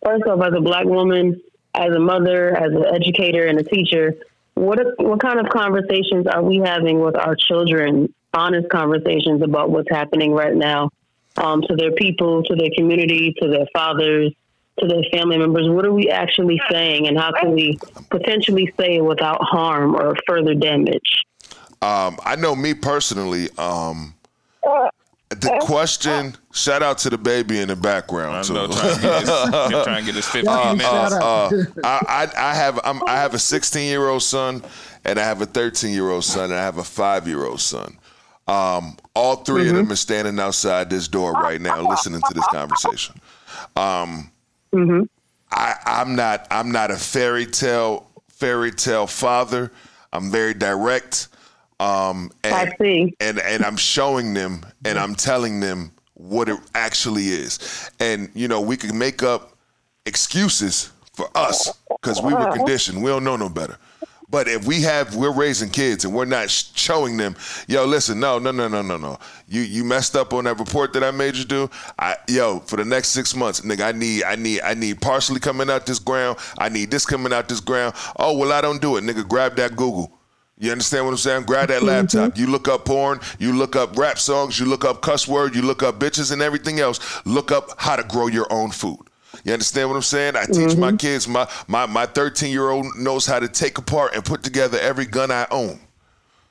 first 0.04 0.24
off, 0.26 0.42
as 0.42 0.54
a 0.56 0.62
black 0.62 0.86
woman, 0.86 1.42
as 1.76 1.94
a 1.94 2.00
mother, 2.00 2.56
as 2.56 2.72
an 2.72 2.86
educator 2.94 3.46
and 3.46 3.60
a 3.60 3.64
teacher, 3.64 4.16
what 4.56 4.80
what 4.98 5.20
kind 5.20 5.40
of 5.40 5.50
conversations 5.50 6.28
are 6.28 6.44
we 6.44 6.58
having 6.58 7.00
with 7.00 7.16
our 7.16 7.36
children? 7.36 8.14
Honest 8.34 8.70
conversations 8.70 9.42
about 9.42 9.72
what's 9.72 9.90
happening 9.90 10.34
right 10.34 10.56
now 10.56 10.92
um, 11.38 11.62
to 11.62 11.76
their 11.76 11.92
people, 11.94 12.44
to 12.44 12.56
their 12.56 12.70
community, 12.76 13.34
to 13.42 13.48
their 13.48 13.66
fathers, 13.74 14.34
to 14.80 14.88
their 14.88 15.04
family 15.12 15.38
members. 15.38 15.68
What 15.70 15.86
are 15.86 15.94
we 15.94 16.10
actually 16.10 16.62
saying, 16.70 17.08
and 17.08 17.18
how 17.18 17.32
can 17.32 17.54
we 17.54 17.80
potentially 18.10 18.74
say 18.78 18.98
it 18.98 19.06
without 19.06 19.42
harm 19.42 19.96
or 19.96 20.16
further 20.28 20.54
damage? 20.54 21.26
Um, 21.82 22.20
I 22.24 22.36
know 22.36 22.56
me 22.56 22.74
personally. 22.74 23.50
Um, 23.58 24.14
the 25.30 25.58
question. 25.62 26.36
Shout 26.54 26.82
out 26.82 26.98
to 27.00 27.10
the 27.10 27.18
baby 27.18 27.60
in 27.60 27.68
the 27.68 27.76
background 27.76 28.36
I 28.38 28.42
too. 28.44 28.54
know, 28.54 28.68
trying 28.68 28.96
to 28.96 29.02
get 29.02 29.20
his, 29.22 29.30
trying 29.84 30.00
to 30.00 30.06
get 30.06 30.16
his 30.16 30.26
15 30.28 30.48
Uh, 30.50 30.64
minutes. 30.72 30.84
shout 30.84 31.12
out. 31.14 31.54
Uh, 31.54 31.64
I, 31.84 32.28
I 32.36 32.50
I 32.52 32.54
have 32.56 32.80
I'm, 32.84 33.02
I 33.08 33.16
have 33.18 33.34
a 33.34 33.40
16 33.40 33.88
year 33.88 34.08
old 34.10 34.24
son, 34.24 34.64
and 35.06 35.20
I 35.20 35.24
have 35.24 35.42
a 35.42 35.46
13 35.46 35.94
year 35.94 36.10
old 36.10 36.24
son, 36.24 36.46
and 36.46 36.54
I 36.56 36.64
have 36.64 36.78
a 36.80 36.84
five 36.84 37.28
year 37.28 37.46
old 37.46 37.62
son. 37.62 37.98
Um, 38.48 38.98
all 39.14 39.36
3 39.36 39.70
of 39.70 39.76
them 39.76 39.92
are 39.92 39.96
standing 39.96 40.40
outside 40.40 40.90
this 40.90 41.08
door 41.08 41.34
right 41.34 41.62
now, 41.62 41.88
listening 41.88 42.22
to 42.28 42.34
this 42.34 42.48
conversation. 42.48 43.14
Um, 43.76 44.32
I, 45.52 45.76
I'm 45.86 46.16
not 46.16 46.48
I'm 46.52 46.72
not 46.72 46.92
a 46.92 46.96
fairy 46.98 47.46
tale 47.46 48.08
fairy 48.30 48.72
tale 48.72 49.06
father. 49.08 49.72
I'm 50.12 50.32
very 50.32 50.54
direct. 50.56 51.28
Um, 51.80 52.32
and, 52.44 52.54
I 52.54 52.76
see. 52.78 53.16
and 53.20 53.40
and 53.40 53.64
I'm 53.64 53.78
showing 53.78 54.34
them 54.34 54.66
and 54.84 55.00
I'm 55.00 55.16
telling 55.16 55.60
them 55.62 55.92
what 56.14 56.50
it 56.50 56.60
actually 56.76 57.28
is. 57.28 57.90
And 58.00 58.30
you 58.34 58.48
know, 58.48 58.60
we 58.62 58.76
can 58.76 58.98
make 58.98 59.24
up 59.24 59.58
excuses 60.06 60.92
for 61.14 61.30
us 61.36 61.74
because 62.02 62.22
we 62.22 62.34
were 62.34 62.52
conditioned. 62.52 63.02
We 63.02 63.10
don't 63.10 63.24
know 63.24 63.38
no 63.38 63.50
better. 63.50 63.78
But 64.32 64.48
if 64.48 64.68
we 64.68 64.82
have, 64.82 65.16
we're 65.16 65.34
raising 65.34 65.70
kids 65.70 66.06
and 66.06 66.14
we're 66.14 66.26
not 66.26 66.52
showing 66.52 67.18
them, 67.18 67.36
yo, 67.68 67.86
listen, 67.86 68.20
no, 68.20 68.38
no, 68.38 68.52
no, 68.52 68.68
no, 68.68 68.84
no, 68.84 68.96
no. 68.96 69.18
You 69.48 69.62
you 69.62 69.84
messed 69.84 70.16
up 70.16 70.34
on 70.34 70.44
that 70.44 70.60
report 70.60 70.94
that 70.94 71.04
I 71.04 71.10
made 71.10 71.36
you 71.36 71.46
do. 71.46 71.70
I 71.98 72.16
yo, 72.28 72.60
for 72.60 72.76
the 72.76 72.86
next 72.86 73.10
six 73.10 73.36
months, 73.36 73.62
nigga, 73.62 73.82
I 73.88 73.92
need, 73.92 74.24
I 74.24 74.36
need, 74.36 74.62
I 74.62 74.76
need 74.76 75.02
partially 75.02 75.40
coming 75.40 75.70
out 75.70 75.88
this 75.88 75.98
ground. 75.98 76.38
I 76.60 76.70
need 76.70 76.92
this 76.92 77.08
coming 77.08 77.34
out 77.34 77.50
this 77.50 77.60
ground. 77.60 77.96
Oh 78.18 78.38
well, 78.38 78.52
I 78.52 78.62
don't 78.62 78.82
do 78.82 78.98
it, 78.98 79.04
nigga. 79.04 79.28
Grab 79.28 79.56
that 79.56 79.76
Google. 79.76 80.19
You 80.60 80.74
understand 80.74 81.06
what 81.06 81.12
I'm 81.12 81.18
saying? 81.18 81.44
Grab 81.44 81.70
that 81.70 81.78
mm-hmm. 81.78 81.88
laptop. 81.88 82.38
You 82.38 82.48
look 82.48 82.68
up 82.68 82.84
porn, 82.84 83.22
you 83.40 83.54
look 83.54 83.78
up 83.78 83.98
rap 83.98 84.20
songs, 84.20 84.60
you 84.60 84.66
look 84.66 84.84
up 84.84 85.02
cuss 85.02 85.26
word, 85.26 85.56
you 85.56 85.62
look 85.62 85.82
up 85.82 86.00
bitches 86.00 86.34
and 86.34 86.42
everything 86.42 86.82
else. 86.82 87.26
Look 87.26 87.52
up 87.52 87.72
how 87.78 87.96
to 87.96 88.04
grow 88.04 88.28
your 88.28 88.52
own 88.52 88.72
food. 88.72 89.00
You 89.46 89.54
understand 89.54 89.88
what 89.90 89.96
I'm 89.96 90.02
saying? 90.02 90.36
I 90.36 90.46
teach 90.46 90.76
my 90.76 90.90
mm-hmm. 90.90 90.98
kids. 90.98 91.28
My 91.28 91.48
my 91.68 91.86
my 91.86 92.06
13 92.06 92.52
year 92.52 92.70
old 92.70 92.86
knows 92.98 93.26
how 93.26 93.40
to 93.40 93.48
take 93.48 93.78
apart 93.78 94.14
and 94.14 94.24
put 94.24 94.44
together 94.44 94.78
every 94.80 95.06
gun 95.06 95.32
I 95.32 95.48
own. 95.50 95.80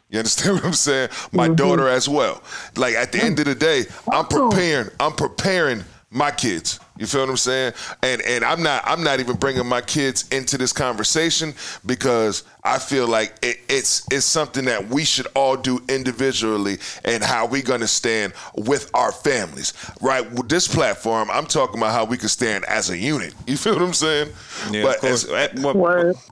You 0.09 0.21
understand 0.21 0.55
what 0.57 0.65
I'm 0.65 0.73
saying? 0.73 1.11
My 1.33 1.47
mm-hmm. 1.47 1.57
daughter 1.57 1.89
as 1.89 2.09
well. 2.09 2.43
Like 2.77 2.95
at 2.95 3.13
the 3.13 3.23
end 3.23 3.39
of 3.41 3.45
the 3.45 3.55
day, 3.55 3.85
I'm 4.11 4.25
preparing. 4.25 4.89
I'm 4.99 5.13
preparing 5.13 5.85
my 6.11 6.31
kids. 6.31 6.81
You 6.99 7.07
feel 7.07 7.21
what 7.23 7.31
I'm 7.31 7.37
saying? 7.37 7.73
And 8.03 8.21
and 8.23 8.45
I'm 8.45 8.63
not 8.63 8.83
I'm 8.87 9.05
not 9.05 9.21
even 9.21 9.37
bringing 9.37 9.67
my 9.67 9.81
kids 9.81 10.27
into 10.29 10.59
this 10.59 10.73
conversation 10.73 11.55
because 11.87 12.43
I 12.65 12.79
feel 12.79 13.07
like 13.07 13.35
it, 13.43 13.59
it's 13.69 14.07
it's 14.11 14.27
something 14.27 14.65
that 14.65 14.89
we 14.89 15.05
should 15.05 15.29
all 15.35 15.57
do 15.57 15.81
individually 15.89 16.79
and 17.05 17.23
how 17.23 17.47
we're 17.47 17.63
gonna 17.63 17.87
stand 17.87 18.33
with 18.57 18.91
our 18.95 19.13
families. 19.13 19.75
Right? 20.01 20.29
With 20.33 20.49
this 20.49 20.67
platform, 20.67 21.31
I'm 21.31 21.47
talking 21.47 21.79
about 21.79 21.93
how 21.93 22.05
we 22.05 22.17
can 22.17 22.29
stand 22.29 22.65
as 22.65 22.91
a 22.91 22.99
unit. 22.99 23.35
You 23.47 23.57
feel 23.57 23.75
what 23.75 23.83
I'm 23.83 23.95
saying? 23.95 24.33
Yeah, 24.71 24.83
but 24.83 24.95
of 24.97 25.01
course. 25.03 25.25
as- 25.25 25.31
At- 25.31 25.63
but, 25.63 25.77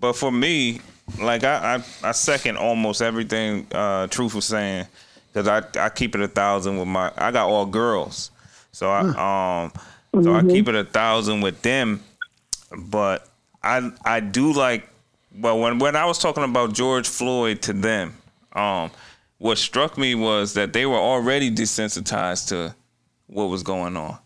but 0.01 0.13
for 0.15 0.33
me, 0.33 0.81
like 1.21 1.45
I, 1.45 1.77
I, 2.03 2.09
I 2.09 2.13
second 2.13 2.57
almost 2.57 3.01
everything 3.03 3.67
uh, 3.73 4.09
Truth 4.09 4.35
was 4.35 4.45
saying 4.47 4.87
because 5.33 5.47
I, 5.47 5.63
I 5.85 5.89
keep 5.91 6.17
it 6.17 6.21
a 6.21 6.27
thousand 6.29 6.79
with 6.79 6.89
my. 6.89 7.13
I 7.17 7.31
got 7.31 7.49
all 7.49 7.67
girls, 7.67 8.33
so 8.73 8.91
I 8.91 9.63
um 9.65 9.73
so 10.23 10.35
I 10.35 10.43
keep 10.43 10.69
it 10.69 10.75
a 10.75 10.85
thousand 10.85 11.41
with 11.41 11.63
them. 11.63 12.03
But 12.77 13.29
I 13.63 13.91
I 14.05 14.21
do 14.21 14.53
like 14.53 14.89
well 15.39 15.59
when 15.59 15.79
when 15.79 15.97
I 15.97 16.05
was 16.07 16.19
talking 16.19 16.45
about 16.45 16.73
George 16.73 17.09
Floyd 17.09 17.63
to 17.63 17.73
them, 17.73 18.15
um, 18.53 18.91
what 19.39 19.59
struck 19.59 19.99
me 19.99 20.15
was 20.15 20.55
that 20.55 20.73
they 20.73 20.87
were 20.87 20.97
already 20.99 21.51
desensitized 21.51 22.49
to 22.49 22.75
what 23.27 23.47
was 23.47 23.63
going 23.63 23.97
on. 23.97 24.19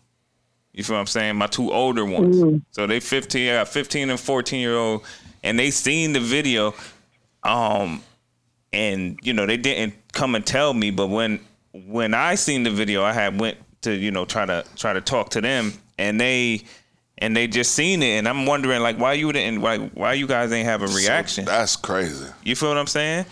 You 0.73 0.83
feel 0.83 0.95
what 0.95 1.01
I'm 1.01 1.07
saying? 1.07 1.35
My 1.35 1.47
two 1.47 1.71
older 1.71 2.05
ones. 2.05 2.63
So 2.71 2.87
they 2.87 3.01
15, 3.01 3.49
I 3.49 3.53
got 3.55 3.67
15 3.67 4.09
and 4.09 4.19
14 4.19 4.59
year 4.59 4.75
old, 4.75 5.03
and 5.43 5.59
they 5.59 5.69
seen 5.69 6.13
the 6.13 6.21
video. 6.21 6.73
Um, 7.43 8.01
and 8.71 9.19
you 9.21 9.33
know 9.33 9.45
they 9.45 9.57
didn't 9.57 9.95
come 10.13 10.35
and 10.35 10.45
tell 10.45 10.73
me, 10.73 10.91
but 10.91 11.07
when 11.07 11.39
when 11.73 12.13
I 12.13 12.35
seen 12.35 12.63
the 12.63 12.71
video, 12.71 13.03
I 13.03 13.11
had 13.13 13.39
went 13.39 13.57
to 13.81 13.93
you 13.93 14.11
know 14.11 14.25
try 14.25 14.45
to 14.45 14.63
try 14.75 14.93
to 14.93 15.01
talk 15.01 15.29
to 15.31 15.41
them, 15.41 15.73
and 15.97 16.19
they 16.19 16.63
and 17.17 17.37
they 17.37 17.47
just 17.47 17.73
seen 17.73 18.01
it, 18.01 18.17
and 18.17 18.27
I'm 18.27 18.45
wondering 18.45 18.81
like 18.81 18.97
why 18.97 19.13
you 19.13 19.31
didn't 19.31 19.61
like 19.61 19.91
why 19.91 20.13
you 20.13 20.27
guys 20.27 20.51
ain't 20.51 20.67
have 20.67 20.81
a 20.81 20.87
reaction. 20.87 21.45
that's 21.45 21.75
crazy. 21.75 22.25
You 22.43 22.55
feel 22.55 22.69
what 22.69 22.77
I'm 22.77 22.87
saying? 22.87 23.25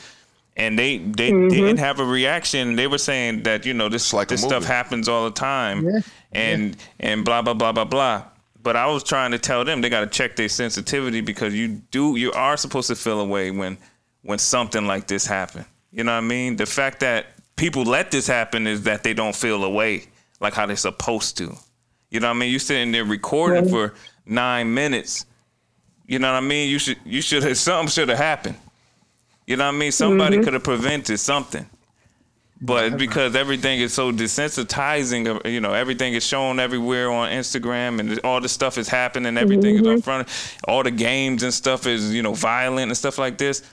And 0.55 0.77
they 0.77 0.97
they 0.97 1.31
mm-hmm. 1.31 1.49
didn't 1.49 1.77
have 1.77 1.99
a 1.99 2.05
reaction. 2.05 2.75
They 2.75 2.87
were 2.87 2.97
saying 2.97 3.43
that 3.43 3.65
you 3.65 3.73
know 3.73 3.89
this 3.89 4.13
like 4.13 4.27
this 4.27 4.43
stuff 4.43 4.65
happens 4.65 5.07
all 5.07 5.25
the 5.25 5.31
time, 5.31 5.87
Yeah. 5.87 5.99
and 6.31 6.77
and 6.99 7.25
blah 7.25 7.41
blah 7.41 7.53
blah 7.53 7.71
blah 7.71 7.85
blah. 7.85 8.23
But 8.61 8.75
I 8.75 8.87
was 8.87 9.03
trying 9.03 9.31
to 9.31 9.39
tell 9.39 9.63
them 9.63 9.81
they 9.81 9.89
got 9.89 10.01
to 10.01 10.07
check 10.07 10.35
their 10.35 10.49
sensitivity 10.49 11.21
because 11.21 11.55
you 11.55 11.81
do 11.91 12.15
you 12.17 12.31
are 12.33 12.57
supposed 12.57 12.87
to 12.89 12.95
feel 12.95 13.21
away 13.21 13.51
when 13.51 13.77
when 14.21 14.37
something 14.37 14.85
like 14.85 15.07
this 15.07 15.25
happen. 15.25 15.65
You 15.91 16.03
know 16.03 16.11
what 16.11 16.17
I 16.23 16.27
mean? 16.27 16.57
The 16.57 16.65
fact 16.65 16.99
that 16.99 17.27
people 17.55 17.83
let 17.83 18.11
this 18.11 18.27
happen 18.27 18.67
is 18.67 18.83
that 18.83 19.03
they 19.03 19.13
don't 19.13 19.35
feel 19.35 19.63
away 19.63 20.03
like 20.39 20.53
how 20.53 20.65
they're 20.65 20.75
supposed 20.75 21.37
to. 21.37 21.55
You 22.09 22.19
know 22.19 22.27
what 22.27 22.37
I 22.37 22.39
mean? 22.39 22.51
You 22.51 22.59
sitting 22.59 22.91
there 22.91 23.05
recording 23.05 23.69
for 23.69 23.93
nine 24.25 24.73
minutes. 24.73 25.25
You 26.07 26.19
know 26.19 26.31
what 26.31 26.37
I 26.37 26.45
mean? 26.45 26.69
You 26.69 26.79
should 26.79 26.97
you 27.05 27.21
should 27.21 27.43
have 27.43 27.57
something 27.69 27.89
should 27.89 28.09
have 28.09 28.17
happened. 28.17 28.55
You 29.45 29.57
know 29.57 29.65
what 29.65 29.75
I 29.75 29.77
mean? 29.77 29.91
Somebody 29.91 30.37
mm-hmm. 30.37 30.43
could 30.43 30.53
have 30.53 30.63
prevented 30.63 31.19
something. 31.19 31.67
But 32.61 32.97
because 32.97 33.35
everything 33.35 33.79
is 33.79 33.93
so 33.93 34.11
desensitizing, 34.11 35.49
you 35.49 35.61
know, 35.61 35.73
everything 35.73 36.13
is 36.13 36.25
shown 36.25 36.59
everywhere 36.59 37.09
on 37.09 37.31
Instagram 37.31 37.99
and 37.99 38.19
all 38.25 38.41
this 38.41 38.51
stuff 38.51 38.77
is 38.77 38.89
happening, 38.89 39.37
everything 39.37 39.75
is 39.75 39.81
in 39.81 39.87
mm-hmm. 39.87 39.99
front 40.01 40.27
of 40.27 40.57
all 40.67 40.83
the 40.83 40.91
games 40.91 41.41
and 41.43 41.53
stuff 41.53 41.87
is, 41.87 42.13
you 42.13 42.21
know, 42.21 42.33
violent 42.33 42.89
and 42.89 42.97
stuff 42.97 43.17
like 43.17 43.37
this. 43.37 43.63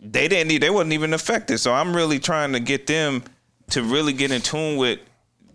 They 0.00 0.26
didn't 0.26 0.60
they 0.60 0.70
wasn't 0.70 0.94
even 0.94 1.14
affected. 1.14 1.58
So 1.58 1.72
I'm 1.72 1.94
really 1.94 2.18
trying 2.18 2.52
to 2.54 2.60
get 2.60 2.88
them 2.88 3.22
to 3.70 3.82
really 3.84 4.12
get 4.12 4.32
in 4.32 4.40
tune 4.40 4.76
with 4.76 4.98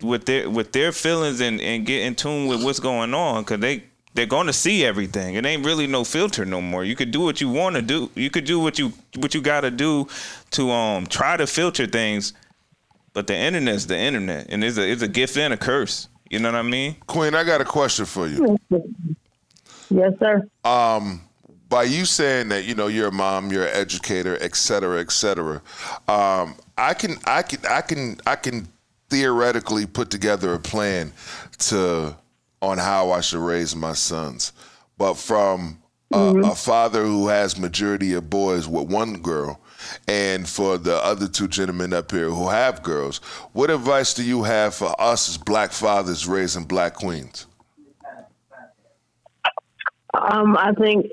with 0.04 0.26
their 0.26 0.48
with 0.48 0.72
their 0.72 0.92
feelings 0.92 1.40
and, 1.40 1.60
and 1.60 1.86
get 1.86 2.02
in 2.02 2.14
tune 2.14 2.46
with 2.46 2.62
what's 2.62 2.80
going 2.80 3.14
on 3.14 3.42
because 3.42 3.60
they 3.60 3.84
they're 4.14 4.26
going 4.26 4.46
to 4.46 4.52
see 4.52 4.84
everything. 4.84 5.34
It 5.34 5.44
ain't 5.44 5.66
really 5.66 5.86
no 5.86 6.04
filter 6.04 6.44
no 6.44 6.60
more. 6.60 6.84
You 6.84 6.94
could 6.94 7.10
do 7.10 7.20
what 7.20 7.40
you 7.40 7.48
want 7.48 7.74
to 7.76 7.82
do. 7.82 8.10
You 8.14 8.30
could 8.30 8.44
do 8.44 8.60
what 8.60 8.78
you 8.78 8.92
what 9.16 9.34
you 9.34 9.40
got 9.40 9.62
to 9.62 9.70
do 9.70 10.06
to 10.52 10.70
um 10.70 11.06
try 11.06 11.36
to 11.36 11.46
filter 11.46 11.86
things, 11.86 12.32
but 13.12 13.26
the 13.26 13.36
internet's 13.36 13.86
the 13.86 13.98
internet, 13.98 14.46
and 14.48 14.62
it's 14.62 14.78
a 14.78 14.88
it's 14.90 15.02
a 15.02 15.08
gift 15.08 15.36
and 15.36 15.52
a 15.52 15.56
curse. 15.56 16.08
You 16.30 16.38
know 16.38 16.50
what 16.50 16.58
I 16.58 16.62
mean? 16.62 16.96
Queen, 17.06 17.34
I 17.34 17.44
got 17.44 17.60
a 17.60 17.64
question 17.64 18.06
for 18.06 18.26
you. 18.26 18.56
Yes, 19.90 20.12
sir. 20.18 20.48
Um, 20.64 21.20
by 21.68 21.84
you 21.84 22.04
saying 22.04 22.48
that 22.48 22.64
you 22.64 22.74
know 22.74 22.86
you're 22.86 23.08
a 23.08 23.12
mom, 23.12 23.50
you're 23.50 23.66
an 23.66 23.74
educator, 23.74 24.38
et 24.40 24.56
cetera, 24.56 25.00
et 25.00 25.10
cetera, 25.10 25.56
um, 26.08 26.54
I 26.78 26.94
can 26.94 27.16
I 27.26 27.42
can 27.42 27.58
I 27.68 27.80
can 27.80 28.20
I 28.26 28.36
can 28.36 28.68
theoretically 29.14 29.86
put 29.86 30.10
together 30.10 30.54
a 30.54 30.58
plan 30.58 31.12
to 31.56 32.16
on 32.60 32.78
how 32.78 33.12
I 33.12 33.20
should 33.20 33.38
raise 33.38 33.76
my 33.76 33.92
sons, 33.92 34.52
but 34.98 35.14
from 35.14 35.78
a, 36.12 36.34
a 36.40 36.54
father 36.56 37.04
who 37.04 37.28
has 37.28 37.56
majority 37.56 38.14
of 38.14 38.28
boys 38.28 38.66
with 38.66 38.88
one 38.90 39.20
girl. 39.20 39.60
And 40.08 40.48
for 40.48 40.78
the 40.78 40.96
other 40.96 41.28
two 41.28 41.46
gentlemen 41.46 41.92
up 41.92 42.10
here 42.10 42.30
who 42.30 42.48
have 42.48 42.82
girls, 42.82 43.18
what 43.52 43.70
advice 43.70 44.14
do 44.14 44.24
you 44.24 44.42
have 44.42 44.74
for 44.74 44.98
us 45.00 45.28
as 45.28 45.38
black 45.38 45.70
fathers 45.70 46.26
raising 46.26 46.64
black 46.64 46.94
queens? 46.94 47.46
Um, 50.14 50.56
I 50.56 50.72
think 50.72 51.06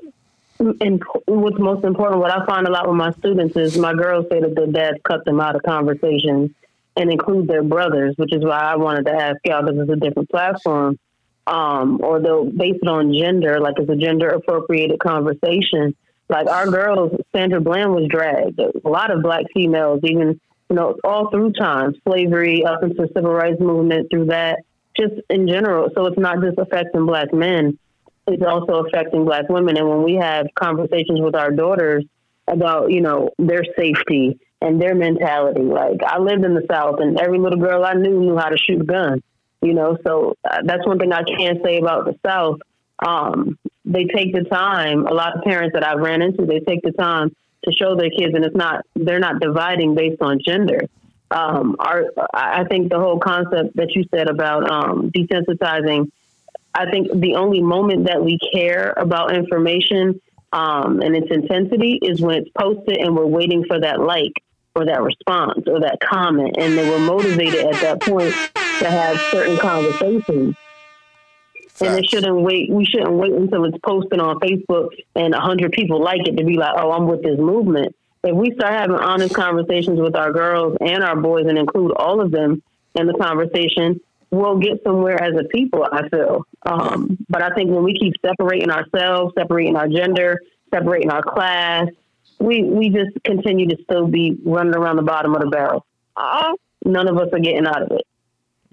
in, 0.58 1.00
what's 1.26 1.58
most 1.58 1.84
important, 1.84 2.20
what 2.20 2.30
I 2.30 2.44
find 2.46 2.66
a 2.66 2.70
lot 2.70 2.88
with 2.88 2.96
my 2.96 3.12
students 3.12 3.56
is 3.56 3.78
my 3.78 3.92
girls 3.92 4.26
say 4.30 4.40
that 4.40 4.56
their 4.56 4.66
dads 4.66 4.98
cut 5.04 5.24
them 5.24 5.38
out 5.38 5.54
of 5.54 5.62
conversations 5.62 6.50
and 6.96 7.10
include 7.10 7.48
their 7.48 7.62
brothers, 7.62 8.14
which 8.16 8.34
is 8.34 8.44
why 8.44 8.60
I 8.60 8.76
wanted 8.76 9.06
to 9.06 9.12
ask 9.12 9.36
y'all 9.44 9.62
because 9.62 9.80
it's 9.80 9.92
a 9.92 9.96
different 9.96 10.30
platform. 10.30 10.98
Um, 11.44 11.98
or 12.00 12.20
they'll 12.20 12.44
base 12.44 12.78
it 12.80 12.88
on 12.88 13.12
gender, 13.12 13.58
like 13.58 13.74
it's 13.76 13.90
a 13.90 13.96
gender 13.96 14.28
appropriated 14.28 15.00
conversation. 15.00 15.96
Like 16.28 16.46
our 16.46 16.70
girls, 16.70 17.12
Sandra 17.34 17.60
Bland 17.60 17.92
was 17.92 18.06
dragged. 18.08 18.60
A 18.60 18.88
lot 18.88 19.10
of 19.10 19.22
black 19.22 19.46
females, 19.52 20.00
even 20.04 20.40
you 20.70 20.76
know, 20.76 20.96
all 21.04 21.30
through 21.30 21.52
time, 21.52 21.94
slavery 22.08 22.64
up 22.64 22.82
into 22.82 23.08
civil 23.14 23.32
rights 23.32 23.60
movement, 23.60 24.08
through 24.10 24.26
that, 24.26 24.60
just 24.96 25.14
in 25.28 25.46
general. 25.48 25.90
So 25.94 26.06
it's 26.06 26.18
not 26.18 26.40
just 26.40 26.58
affecting 26.58 27.04
black 27.04 27.34
men; 27.34 27.78
it's 28.26 28.42
also 28.42 28.84
affecting 28.84 29.24
black 29.24 29.48
women. 29.48 29.76
And 29.76 29.88
when 29.88 30.02
we 30.02 30.14
have 30.14 30.46
conversations 30.54 31.20
with 31.20 31.34
our 31.34 31.50
daughters 31.50 32.04
about, 32.46 32.90
you 32.90 33.00
know, 33.00 33.30
their 33.38 33.64
safety 33.76 34.38
and 34.62 34.80
their 34.80 34.94
mentality, 34.94 35.62
like 35.62 36.02
I 36.06 36.18
lived 36.18 36.44
in 36.44 36.54
the 36.54 36.64
South, 36.70 37.00
and 37.00 37.18
every 37.18 37.38
little 37.38 37.58
girl 37.58 37.84
I 37.84 37.94
knew 37.94 38.20
knew 38.20 38.36
how 38.36 38.48
to 38.48 38.56
shoot 38.56 38.80
a 38.80 38.84
gun. 38.84 39.22
You 39.60 39.74
know, 39.74 39.96
so 40.04 40.36
uh, 40.48 40.62
that's 40.64 40.86
one 40.86 40.98
thing 40.98 41.12
I 41.12 41.22
can 41.22 41.60
say 41.64 41.78
about 41.78 42.04
the 42.04 42.18
South. 42.24 42.60
Um, 42.98 43.58
they 43.84 44.04
take 44.04 44.32
the 44.32 44.44
time. 44.44 45.06
A 45.06 45.12
lot 45.12 45.36
of 45.36 45.44
parents 45.44 45.74
that 45.74 45.84
I've 45.84 45.98
ran 45.98 46.22
into, 46.22 46.46
they 46.46 46.60
take 46.60 46.82
the 46.82 46.92
time 46.92 47.34
to 47.64 47.72
show 47.72 47.96
their 47.96 48.10
kids, 48.10 48.34
and 48.34 48.44
it's 48.44 48.56
not 48.56 48.84
they're 48.94 49.20
not 49.20 49.40
dividing 49.40 49.94
based 49.94 50.22
on 50.22 50.38
gender. 50.44 50.82
Um, 51.30 51.76
our, 51.78 52.04
I 52.32 52.60
I 52.60 52.64
think 52.64 52.90
the 52.90 52.98
whole 52.98 53.18
concept 53.18 53.76
that 53.76 53.94
you 53.94 54.04
said 54.14 54.28
about 54.28 54.70
um, 54.70 55.10
desensitizing, 55.10 56.10
I 56.74 56.90
think 56.90 57.08
the 57.12 57.36
only 57.36 57.62
moment 57.62 58.06
that 58.06 58.22
we 58.22 58.38
care 58.52 58.94
about 58.96 59.34
information 59.34 60.20
um, 60.52 61.00
and 61.00 61.16
its 61.16 61.30
intensity 61.30 61.98
is 62.02 62.20
when 62.20 62.36
it's 62.36 62.50
posted 62.50 62.98
and 62.98 63.16
we're 63.16 63.26
waiting 63.26 63.64
for 63.64 63.80
that 63.80 64.00
like 64.00 64.32
or 64.74 64.86
that 64.86 65.02
response 65.02 65.64
or 65.66 65.80
that 65.80 66.00
comment, 66.00 66.56
and 66.58 66.76
they 66.76 66.88
we're 66.88 66.98
motivated 66.98 67.66
at 67.66 67.80
that 67.82 68.00
point 68.00 68.32
to 68.78 68.90
have 68.90 69.18
certain 69.30 69.56
conversations. 69.58 70.56
And 71.80 71.98
it 71.98 72.08
shouldn't 72.08 72.40
wait. 72.42 72.70
We 72.70 72.84
shouldn't 72.84 73.12
wait 73.12 73.32
until 73.32 73.64
it's 73.64 73.78
posted 73.78 74.20
on 74.20 74.38
Facebook 74.38 74.90
and 75.16 75.34
a 75.34 75.40
hundred 75.40 75.72
people 75.72 76.02
like 76.02 76.26
it 76.28 76.36
to 76.36 76.44
be 76.44 76.56
like, 76.56 76.74
"Oh, 76.76 76.92
I'm 76.92 77.06
with 77.06 77.22
this 77.22 77.38
movement." 77.38 77.94
If 78.22 78.36
we 78.36 78.52
start 78.52 78.72
having 78.74 78.96
honest 78.96 79.34
conversations 79.34 79.98
with 80.00 80.14
our 80.14 80.32
girls 80.32 80.76
and 80.80 81.02
our 81.02 81.16
boys 81.16 81.46
and 81.46 81.58
include 81.58 81.92
all 81.92 82.20
of 82.20 82.30
them 82.30 82.62
in 82.94 83.06
the 83.06 83.14
conversation, 83.14 84.00
we'll 84.30 84.58
get 84.58 84.82
somewhere 84.84 85.20
as 85.20 85.34
a 85.34 85.44
people. 85.44 85.86
I 85.90 86.08
feel. 86.08 86.46
Um, 86.62 87.18
but 87.28 87.42
I 87.42 87.50
think 87.50 87.70
when 87.70 87.82
we 87.82 87.94
keep 87.94 88.14
separating 88.24 88.70
ourselves, 88.70 89.34
separating 89.36 89.74
our 89.76 89.88
gender, 89.88 90.40
separating 90.72 91.10
our 91.10 91.22
class, 91.22 91.88
we 92.42 92.62
we 92.62 92.88
just 92.88 93.10
continue 93.24 93.68
to 93.68 93.76
still 93.84 94.06
be 94.06 94.38
running 94.44 94.74
around 94.74 94.96
the 94.96 95.02
bottom 95.02 95.34
of 95.34 95.40
the 95.40 95.48
barrel. 95.48 95.86
Uh, 96.16 96.52
none 96.84 97.08
of 97.08 97.16
us 97.16 97.28
are 97.32 97.38
getting 97.38 97.66
out 97.66 97.82
of 97.82 97.92
it. 97.92 98.06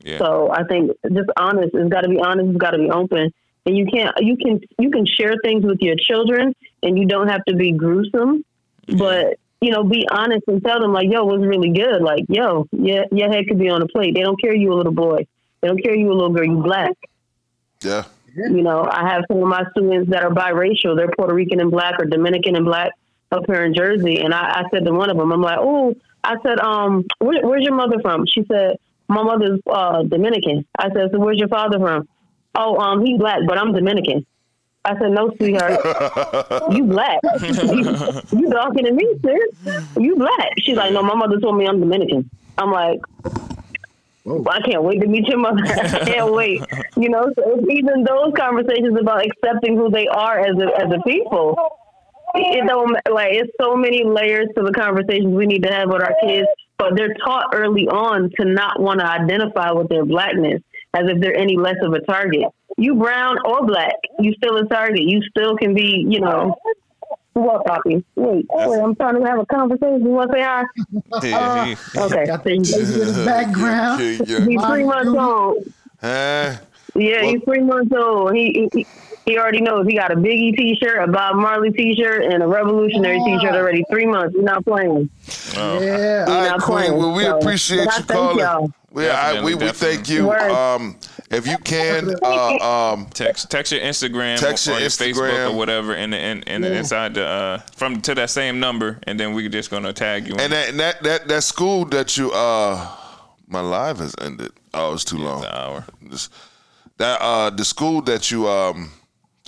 Yeah. 0.03 0.17
So 0.17 0.51
I 0.51 0.63
think 0.63 0.91
just 1.11 1.29
honest. 1.37 1.69
It's 1.73 1.89
got 1.89 2.01
to 2.01 2.09
be 2.09 2.19
honest. 2.19 2.49
It's 2.49 2.57
got 2.57 2.71
to 2.71 2.77
be 2.77 2.89
open. 2.89 3.33
And 3.65 3.77
you 3.77 3.85
can't. 3.85 4.15
You 4.19 4.37
can. 4.37 4.61
You 4.77 4.89
can 4.89 5.05
share 5.05 5.35
things 5.43 5.65
with 5.65 5.79
your 5.81 5.95
children, 5.95 6.55
and 6.81 6.97
you 6.97 7.05
don't 7.05 7.27
have 7.27 7.43
to 7.45 7.55
be 7.55 7.71
gruesome. 7.71 8.43
But 8.87 9.37
you 9.61 9.71
know, 9.71 9.83
be 9.83 10.07
honest 10.09 10.43
and 10.47 10.63
tell 10.63 10.79
them 10.79 10.93
like, 10.93 11.11
"Yo, 11.11 11.29
it 11.29 11.39
was 11.39 11.47
really 11.47 11.69
good." 11.69 12.01
Like, 12.01 12.25
"Yo, 12.29 12.67
yeah, 12.71 13.03
your 13.11 13.29
head 13.29 13.47
could 13.47 13.59
be 13.59 13.69
on 13.69 13.81
a 13.81 13.87
plate." 13.87 14.15
They 14.15 14.21
don't 14.21 14.41
care 14.41 14.55
you 14.55 14.73
a 14.73 14.75
little 14.75 14.93
boy. 14.93 15.27
They 15.61 15.67
don't 15.67 15.83
care 15.83 15.95
you 15.95 16.11
a 16.11 16.13
little 16.13 16.29
girl. 16.29 16.45
You 16.45 16.57
black. 16.57 16.93
Yeah. 17.81 18.05
You 18.35 18.61
know, 18.61 18.87
I 18.89 19.09
have 19.09 19.23
some 19.27 19.41
of 19.41 19.47
my 19.49 19.63
students 19.71 20.11
that 20.11 20.23
are 20.23 20.29
biracial. 20.29 20.95
They're 20.95 21.11
Puerto 21.17 21.33
Rican 21.33 21.59
and 21.59 21.71
black 21.71 21.95
or 21.99 22.05
Dominican 22.05 22.55
and 22.55 22.63
black 22.63 22.93
up 23.31 23.45
here 23.47 23.63
in 23.63 23.73
Jersey. 23.73 24.21
And 24.21 24.33
I, 24.33 24.61
I 24.61 24.63
said 24.71 24.85
to 24.85 24.91
one 24.91 25.09
of 25.09 25.17
them, 25.17 25.31
I'm 25.31 25.41
like, 25.41 25.59
oh, 25.59 25.95
I 26.23 26.35
said, 26.43 26.59
um, 26.59 27.05
where, 27.19 27.45
where's 27.45 27.63
your 27.63 27.75
mother 27.75 27.99
from? 28.01 28.25
She 28.25 28.43
said, 28.45 28.77
my 29.07 29.23
mother's 29.23 29.59
uh, 29.67 30.03
Dominican. 30.03 30.65
I 30.77 30.91
said, 30.93 31.09
so 31.11 31.19
where's 31.19 31.39
your 31.39 31.47
father 31.47 31.79
from? 31.79 32.07
Oh, 32.55 32.77
um, 32.77 33.05
he's 33.05 33.17
black, 33.17 33.39
but 33.47 33.57
I'm 33.57 33.73
Dominican. 33.73 34.25
I 34.85 34.97
said, 34.97 35.11
no, 35.11 35.31
sweetheart, 35.37 35.79
you 36.71 36.85
black. 36.85 37.19
you, 37.41 38.39
you 38.39 38.49
talking 38.49 38.85
to 38.85 38.91
me, 38.91 39.19
sis. 39.23 39.85
You 39.97 40.15
black. 40.15 40.51
She's 40.59 40.77
like, 40.77 40.93
no, 40.93 41.03
my 41.03 41.15
mother 41.15 41.39
told 41.39 41.57
me 41.57 41.67
I'm 41.67 41.79
Dominican. 41.79 42.29
I'm 42.57 42.71
like, 42.71 42.99
I 44.25 44.61
can't 44.61 44.83
wait 44.83 45.01
to 45.01 45.07
meet 45.07 45.27
your 45.27 45.39
mother. 45.39 45.61
I 45.65 46.05
can't 46.05 46.31
wait. 46.33 46.61
You 46.95 47.09
know, 47.09 47.31
so 47.35 47.57
it's 47.57 47.69
even 47.71 48.03
those 48.03 48.33
conversations 48.35 48.97
about 48.99 49.25
accepting 49.25 49.75
who 49.75 49.89
they 49.89 50.07
are 50.07 50.39
as 50.39 50.57
a, 50.57 50.67
as 50.79 50.91
a 50.91 51.01
people. 51.03 51.57
It 52.35 52.67
don't 52.67 52.91
like 53.11 53.33
it's 53.33 53.51
so 53.59 53.75
many 53.75 54.03
layers 54.03 54.47
to 54.55 54.63
the 54.63 54.71
conversations 54.71 55.33
we 55.33 55.45
need 55.45 55.63
to 55.63 55.73
have 55.73 55.89
with 55.89 56.01
our 56.01 56.15
kids, 56.21 56.47
but 56.77 56.95
they're 56.95 57.13
taught 57.25 57.47
early 57.53 57.87
on 57.87 58.29
to 58.39 58.45
not 58.45 58.79
want 58.79 58.99
to 58.99 59.05
identify 59.05 59.71
with 59.71 59.89
their 59.89 60.05
blackness 60.05 60.61
as 60.93 61.03
if 61.07 61.19
they're 61.21 61.35
any 61.35 61.57
less 61.57 61.75
of 61.81 61.93
a 61.93 62.01
target. 62.01 62.45
You 62.77 62.95
brown 62.95 63.37
or 63.45 63.65
black, 63.65 63.93
you 64.19 64.33
still 64.33 64.57
a 64.57 64.65
target. 64.67 65.01
You 65.01 65.21
still 65.29 65.57
can 65.57 65.73
be, 65.73 66.05
you 66.07 66.19
know. 66.19 66.55
What, 67.33 67.65
Poppy? 67.65 68.03
Wait, 68.15 68.45
wait, 68.49 68.79
I'm 68.79 68.95
trying 68.95 69.19
to 69.19 69.25
have 69.25 69.39
a 69.39 69.45
conversation. 69.45 70.01
You 70.01 70.09
want 70.09 70.31
to 70.31 70.37
say 70.37 70.43
hi? 70.43 70.63
Uh, 71.13 71.75
okay. 72.05 72.25
Got 72.25 72.43
the 72.43 72.51
Indian 72.51 73.25
background. 73.25 74.01
Yeah, 74.01 74.25
yeah. 74.25 74.45
He's 74.45 74.65
three 74.65 74.83
months 74.83 75.17
old. 75.17 75.73
Huh? 76.01 76.57
Yeah, 76.95 77.23
he's 77.23 77.41
three 77.43 77.61
months 77.61 77.93
old. 77.95 78.35
He, 78.35 78.67
he 78.73 78.79
he 78.79 78.87
already 79.37 79.61
knows 79.61 79.85
he 79.87 79.95
got 79.95 80.11
a 80.11 80.15
Biggie 80.15 80.55
T-shirt, 80.55 81.07
a 81.07 81.11
Bob 81.11 81.35
Marley 81.35 81.71
T-shirt, 81.71 82.23
and 82.23 82.41
a 82.43 82.47
Revolutionary 82.47 83.19
T-shirt 83.25 83.53
already. 83.53 83.83
Three 83.89 84.05
months. 84.05 84.35
He's 84.35 84.43
not 84.43 84.63
playing. 84.65 85.09
Yeah. 85.53 85.59
All 85.59 85.69
right, 85.79 86.49
not 86.49 86.61
Queen. 86.61 86.77
playing, 86.77 86.97
Well, 86.97 87.13
we 87.13 87.23
so- 87.23 87.37
appreciate 87.37 87.85
you 87.97 88.03
calling. 88.05 88.39
y'all. 88.39 88.71
We, 88.91 89.07
I, 89.07 89.43
we, 89.43 89.53
we 89.53 89.69
thank 89.69 90.09
you. 90.09 90.31
Um, 90.31 90.97
if 91.29 91.45
you 91.45 91.59
can, 91.59 92.15
uh, 92.23 92.93
um, 92.93 93.05
Text 93.13 93.51
text 93.51 93.71
your 93.71 93.81
Instagram 93.81 94.39
Text 94.39 94.67
or, 94.67 94.71
your 94.71 94.79
your 94.79 94.89
Instagram. 94.89 95.13
Facebook 95.13 95.51
or 95.53 95.57
whatever, 95.57 95.93
and 95.93 96.11
and, 96.15 96.43
and 96.47 96.65
inside 96.65 97.13
the 97.13 97.23
uh, 97.23 97.57
from 97.75 98.01
to 98.01 98.15
that 98.15 98.31
same 98.31 98.59
number, 98.59 98.97
and 99.03 99.19
then 99.19 99.35
we're 99.35 99.47
just 99.47 99.69
gonna 99.69 99.93
tag 99.93 100.27
you. 100.27 100.33
in. 100.33 100.39
and 100.39 100.53
that, 100.53 100.69
and 100.69 100.79
that 100.79 101.03
that 101.03 101.27
that 101.27 101.43
school 101.43 101.85
that 101.85 102.17
you 102.17 102.31
uh, 102.31 102.87
my 103.47 103.61
live 103.61 103.99
has 103.99 104.15
ended. 104.19 104.51
Oh, 104.73 104.93
it's 104.95 105.03
too 105.05 105.17
long. 105.17 105.41
the 105.41 105.55
hour. 105.55 105.85
Just- 106.09 106.33
that 106.97 107.21
uh, 107.21 107.51
the 107.51 107.63
school 107.65 108.01
that 108.01 108.31
you 108.31 108.47
um 108.49 108.91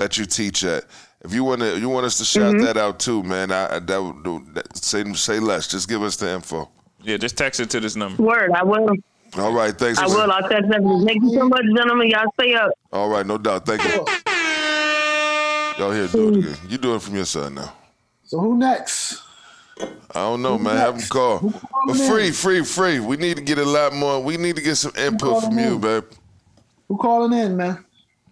that 0.01 0.17
you 0.17 0.25
teach 0.25 0.63
at. 0.63 0.85
If 1.23 1.33
you 1.33 1.43
want 1.43 1.61
to, 1.61 1.77
you 1.79 1.87
want 1.87 2.05
us 2.07 2.17
to 2.17 2.25
shout 2.25 2.55
Mm-hmm. 2.55 2.65
that 2.65 2.77
out 2.77 2.99
too, 2.99 3.21
man. 3.21 3.51
I, 3.51 3.75
I 3.75 3.79
that 3.79 4.01
would 4.01 4.23
do- 4.23 4.45
that, 4.53 4.75
say 4.75 5.03
say 5.13 5.39
less. 5.39 5.67
Just 5.67 5.87
give 5.87 6.01
us 6.01 6.15
the 6.15 6.29
info. 6.31 6.67
Yeah, 7.03 7.17
just 7.17 7.37
text 7.37 7.59
it 7.59 7.69
to 7.69 7.79
this 7.79 7.95
number. 7.95 8.21
Word, 8.21 8.51
I 8.51 8.63
will. 8.63 8.89
All 9.37 9.53
right, 9.53 9.77
thanks. 9.77 9.99
I 9.99 10.07
man. 10.07 10.15
will. 10.15 10.31
I'll 10.31 10.49
text 10.49 10.71
everything. 10.73 11.05
Thank 11.05 11.23
you 11.23 11.33
so 11.35 11.47
much, 11.47 11.61
gentlemen. 11.75 12.09
Y'all 12.09 12.31
stay 12.39 12.53
up. 12.55 12.71
All 12.91 13.09
right, 13.09 13.25
no 13.25 13.37
doubt. 13.37 13.65
Thank 13.65 13.83
you. 13.83 14.05
Y'all 15.77 15.91
here 15.91 16.07
do 16.07 16.29
it 16.29 16.37
again. 16.37 16.57
You 16.69 16.77
do 16.77 16.95
it 16.95 17.01
from 17.01 17.15
your 17.15 17.25
side 17.25 17.53
now. 17.53 17.71
So 18.23 18.39
who 18.39 18.57
next? 18.57 19.21
I 19.79 19.87
don't 20.15 20.41
know, 20.41 20.57
man. 20.59 20.75
Have 20.77 20.97
them 20.99 21.07
call. 21.07 21.53
But 21.87 21.95
free, 21.97 22.27
in? 22.27 22.33
free, 22.33 22.63
free. 22.63 22.99
We 22.99 23.17
need 23.17 23.37
to 23.37 23.43
get 23.43 23.57
a 23.57 23.65
lot 23.65 23.93
more. 23.93 24.21
We 24.21 24.37
need 24.37 24.55
to 24.57 24.61
get 24.61 24.75
some 24.75 24.91
input 24.97 25.41
from 25.43 25.51
calling 25.51 25.59
you, 25.59 25.75
in? 25.75 25.81
babe. 25.81 26.03
Who 26.87 26.97
calling 26.97 27.33
in, 27.37 27.55
man? 27.57 27.83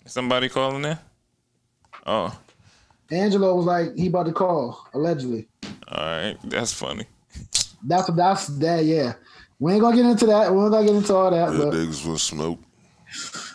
Somebody 0.05 0.49
calling 0.49 0.83
in? 0.85 0.97
Oh, 2.05 2.37
Angelo 3.11 3.55
was 3.55 3.65
like 3.65 3.95
he 3.95 4.07
about 4.07 4.25
to 4.27 4.33
call 4.33 4.87
allegedly. 4.93 5.47
all 5.87 6.05
right, 6.05 6.37
that's 6.43 6.73
funny. 6.73 7.05
That's 7.83 8.07
that's 8.11 8.47
that. 8.47 8.85
Yeah, 8.85 9.13
we 9.59 9.73
ain't 9.73 9.81
gonna 9.81 9.95
get 9.95 10.05
into 10.05 10.25
that. 10.27 10.53
We 10.53 10.61
ain't 10.61 10.71
gonna 10.71 10.85
get 10.87 10.95
into 10.95 11.13
all 11.15 11.31
that. 11.31 11.51
Yeah, 11.53 11.57
But, 11.65 11.73
niggas 11.73 12.05
will 12.05 12.17
smoke. 12.17 12.59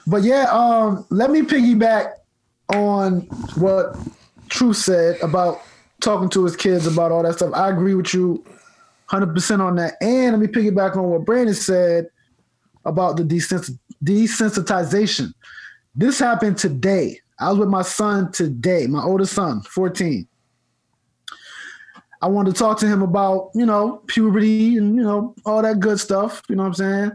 but 0.07 0.23
yeah, 0.23 0.45
um, 0.51 1.07
let 1.11 1.31
me 1.31 1.43
piggyback 1.43 2.13
on 2.73 3.21
what 3.57 3.97
Truth 4.49 4.77
said 4.79 5.21
about 5.23 5.61
talking 6.01 6.29
to 6.31 6.45
his 6.45 6.57
kids 6.57 6.87
about 6.87 7.13
all 7.13 7.23
that 7.23 7.35
stuff. 7.35 7.53
I 7.55 7.71
agree 7.71 7.95
with 7.95 8.13
you 8.13 8.45
100% 9.11 9.61
on 9.61 9.77
that. 9.77 9.95
And 10.01 10.33
let 10.33 10.41
me 10.41 10.47
piggyback 10.47 10.97
on 10.97 11.05
what 11.05 11.25
Brandon 11.25 11.55
said 11.55 12.09
about 12.85 13.17
the 13.17 13.23
desens- 13.23 13.79
desensitization. 14.03 15.33
This 15.95 16.19
happened 16.19 16.59
today. 16.59 17.21
I 17.39 17.51
was 17.51 17.59
with 17.59 17.69
my 17.69 17.83
son 17.83 18.31
today, 18.33 18.87
my 18.87 19.03
oldest 19.03 19.35
son, 19.35 19.63
14. 19.63 20.27
I 22.23 22.27
wanted 22.27 22.55
to 22.55 22.59
talk 22.59 22.79
to 22.79 22.87
him 22.87 23.03
about, 23.03 23.51
you 23.55 23.67
know, 23.67 24.03
puberty 24.07 24.79
and, 24.79 24.97
you 24.97 25.03
know, 25.03 25.35
all 25.45 25.61
that 25.63 25.81
good 25.81 26.01
stuff. 26.01 26.43
You 26.49 26.57
know 26.57 26.63
what 26.63 26.69
I'm 26.69 26.75
saying? 26.75 27.13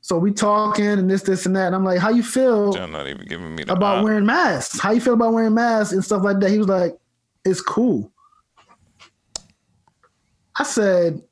So 0.00 0.16
we 0.18 0.32
talking 0.32 0.86
and 0.86 1.10
this, 1.10 1.22
this, 1.22 1.44
and 1.46 1.54
that. 1.54 1.66
And 1.66 1.74
I'm 1.74 1.84
like, 1.84 1.98
how 1.98 2.10
you 2.10 2.22
feel 2.22 2.72
not 2.72 3.06
even 3.06 3.26
giving 3.26 3.54
me 3.54 3.62
about 3.64 3.98
op. 3.98 4.04
wearing 4.04 4.26
masks? 4.26 4.80
How 4.80 4.92
you 4.92 5.00
feel 5.00 5.14
about 5.14 5.32
wearing 5.32 5.54
masks 5.54 5.92
and 5.92 6.04
stuff 6.04 6.22
like 6.22 6.40
that? 6.40 6.50
He 6.50 6.58
was 6.58 6.68
like, 6.68 6.96
it's 7.44 7.60
cool. 7.60 8.10
I 10.58 10.64
said, 10.64 11.22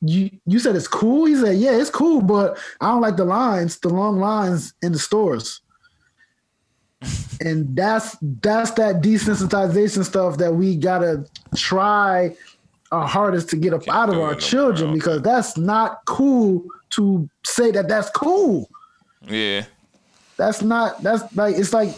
you 0.00 0.30
you 0.46 0.58
said 0.58 0.76
it's 0.76 0.88
cool? 0.88 1.24
He 1.26 1.36
said, 1.36 1.56
yeah, 1.56 1.72
it's 1.72 1.88
cool, 1.88 2.20
but 2.20 2.58
I 2.80 2.88
don't 2.88 3.00
like 3.00 3.16
the 3.16 3.24
lines, 3.24 3.78
the 3.78 3.88
long 3.88 4.18
lines 4.18 4.74
in 4.82 4.92
the 4.92 4.98
stores. 4.98 5.62
And 7.40 7.76
that's 7.76 8.16
that's 8.40 8.72
that 8.72 9.02
desensitization 9.02 10.04
stuff 10.04 10.38
that 10.38 10.54
we 10.54 10.76
gotta 10.76 11.26
try 11.56 12.34
our 12.92 13.06
hardest 13.06 13.48
to 13.50 13.56
get 13.56 13.74
up 13.74 13.88
out 13.88 14.08
of 14.08 14.18
our 14.18 14.34
children 14.34 14.88
more. 14.88 14.96
because 14.96 15.22
that's 15.22 15.56
not 15.56 16.04
cool 16.06 16.64
to 16.90 17.28
say 17.44 17.70
that 17.70 17.88
that's 17.88 18.10
cool. 18.10 18.68
Yeah. 19.22 19.64
That's 20.36 20.62
not 20.62 21.02
that's 21.02 21.34
like 21.36 21.56
it's 21.56 21.72
like 21.72 21.90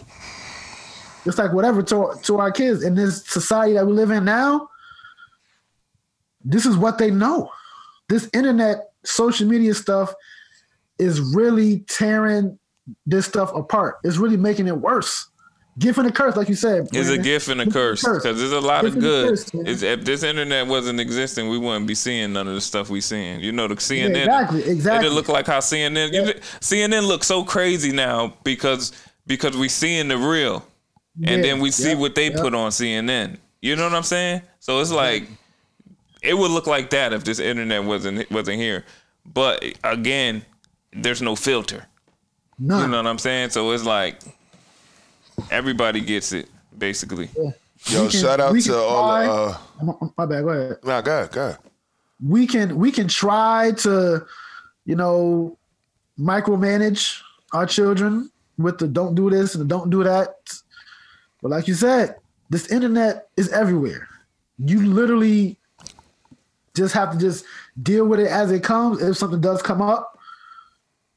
it's 1.24 1.38
like 1.38 1.52
whatever 1.52 1.82
to 1.82 2.14
to 2.22 2.38
our 2.38 2.50
kids 2.50 2.82
in 2.82 2.94
this 2.94 3.24
society 3.26 3.74
that 3.74 3.86
we 3.86 3.92
live 3.92 4.11
in 4.11 4.24
now. 4.24 4.68
This 6.44 6.64
is 6.64 6.76
what 6.76 6.98
they 6.98 7.11
know. 7.11 7.50
This 8.09 8.30
internet, 8.32 8.90
social 9.04 9.48
media 9.48 9.74
stuff 9.74 10.14
is 10.98 11.20
really 11.34 11.80
tearing 11.88 12.59
this 13.07 13.26
stuff 13.26 13.55
apart. 13.55 13.97
It's 14.05 14.16
really 14.16 14.37
making 14.37 14.68
it 14.68 14.76
worse. 14.76 15.28
Gift 15.78 15.99
and 15.99 16.07
a 16.09 16.12
curse, 16.12 16.37
like 16.37 16.49
you 16.49 16.55
said. 16.55 16.89
It's 16.93 17.11
a 17.11 17.18
gift 17.18 17.49
and 17.49 17.61
a 17.61 17.70
curse 17.70 18.01
because 18.01 18.39
there's 18.39 18.53
a 18.53 18.61
lot 18.61 18.84
Gift 18.84 18.97
of 18.97 19.03
good. 19.03 19.28
curse. 19.28 19.82
If 19.82 20.07
this 20.07 20.22
internet 20.22 20.66
wasn't 20.66 21.01
existing, 21.01 21.51
we 21.51 21.59
wouldn't 21.59 21.87
be 21.87 21.95
seeing 21.95 22.32
none 22.32 22.49
of 22.49 22.55
the 22.55 22.62
stuff 22.62 22.89
we 22.89 23.03
seeing. 23.03 23.41
You 23.41 23.53
know, 23.53 23.68
the 23.68 23.74
CNN. 23.74 24.16
exactly, 24.16 24.64
exactly. 24.64 25.09
It 25.09 25.12
look 25.12 25.28
like 25.28 25.47
how 25.47 25.59
CNN. 25.59 26.12
you- 26.14 26.32
CNN 26.61 27.07
looks 27.07 27.26
so 27.26 27.45
crazy 27.45 27.93
now 27.93 28.32
because 28.43 28.93
because 29.26 29.55
we 29.55 29.68
seeing 29.68 30.09
the 30.09 30.16
real, 30.16 30.66
and 31.24 31.45
then 31.45 31.61
we 31.61 31.70
see 31.70 31.95
what 31.95 32.14
they 32.14 32.30
put 32.30 32.55
on 32.55 32.70
CNN. 32.70 33.37
You 33.61 33.76
know 33.76 33.84
what 33.84 33.95
I'm 33.95 34.03
saying? 34.03 34.41
So 34.61 34.80
it's 34.80 34.93
like 34.93 35.28
it 36.22 36.32
would 36.39 36.51
look 36.53 36.66
like 36.66 36.89
that 36.91 37.12
if 37.12 37.24
this 37.24 37.39
internet 37.39 37.84
wasn't 37.84 38.30
wasn't 38.30 38.57
here. 38.59 38.84
But 39.26 39.62
again, 39.84 40.43
there's 40.95 41.20
no 41.20 41.37
filter. 41.37 41.84
None. 42.59 42.82
You 42.82 42.88
know 42.88 42.96
what 42.98 43.07
I'm 43.07 43.18
saying? 43.18 43.50
So 43.50 43.70
it's 43.72 43.84
like 43.84 44.20
everybody 45.50 46.00
gets 46.00 46.32
it 46.32 46.48
basically. 46.76 47.28
Yo, 47.36 48.09
can- 48.09 48.11
shout 48.11 48.40
out 48.40 48.54
to 48.54 48.61
can 48.62 48.72
all 48.74 49.09
the. 49.18 49.24
try- 49.24 49.26
Uh, 49.28 49.57
My- 49.82 50.09
My 50.18 50.26
bad. 50.26 50.42
Go 50.44 50.48
ahead. 50.50 50.76
nah, 50.84 51.00
go 51.02 51.18
ahead, 51.18 51.30
go 51.32 51.46
ahead. 51.48 51.59
we 52.26 52.46
can 52.46 52.76
we 52.76 52.90
can 52.90 53.07
try 53.09 53.72
to 53.72 54.24
you 54.86 54.96
know 54.96 55.57
micromanage 56.18 57.20
our 57.52 57.66
children 57.66 58.30
with 58.57 58.78
the 58.78 58.88
don't 58.88 59.14
do 59.14 59.28
this 59.28 59.54
and 59.54 59.61
the 59.62 59.68
don't 59.68 59.90
do 59.90 60.02
that 60.02 60.34
but 61.42 61.50
like 61.50 61.68
you 61.68 61.74
said 61.74 62.16
this 62.48 62.68
internet 62.68 63.28
is 63.36 63.50
everywhere 63.52 64.09
you 64.59 64.80
literally 64.86 65.59
just 66.74 66.94
have 66.94 67.12
to 67.12 67.18
just 67.18 67.44
deal 67.82 68.07
with 68.07 68.18
it 68.18 68.28
as 68.28 68.50
it 68.50 68.62
comes 68.64 69.02
if 69.02 69.14
something 69.18 69.42
does 69.42 69.61
come 69.61 69.82
up 69.82 70.18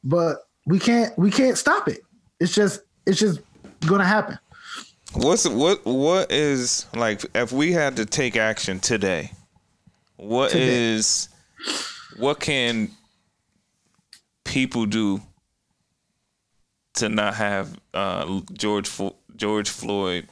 but 0.04 0.49
we 0.70 0.80
can't 0.80 1.18
we 1.18 1.30
can't 1.30 1.58
stop 1.58 1.88
it 1.88 2.02
it's 2.40 2.54
just 2.54 2.82
it's 3.06 3.20
just 3.20 3.42
gonna 3.86 4.06
happen 4.06 4.38
What's 5.14 5.48
what 5.48 5.84
what 5.86 6.32
is 6.32 6.86
like 6.94 7.26
if 7.34 7.52
we 7.52 7.72
had 7.72 7.96
to 7.96 8.06
take 8.06 8.38
action 8.38 8.80
today? 8.80 9.32
What 10.18 10.54
is 10.54 11.30
Today. 11.66 12.22
what 12.24 12.40
can 12.40 12.92
people 14.44 14.86
do 14.86 15.22
to 16.96 17.10
not 17.10 17.34
have 17.36 17.80
uh, 17.94 18.42
George 18.54 18.92
George 19.36 19.70
Floyd 19.70 20.28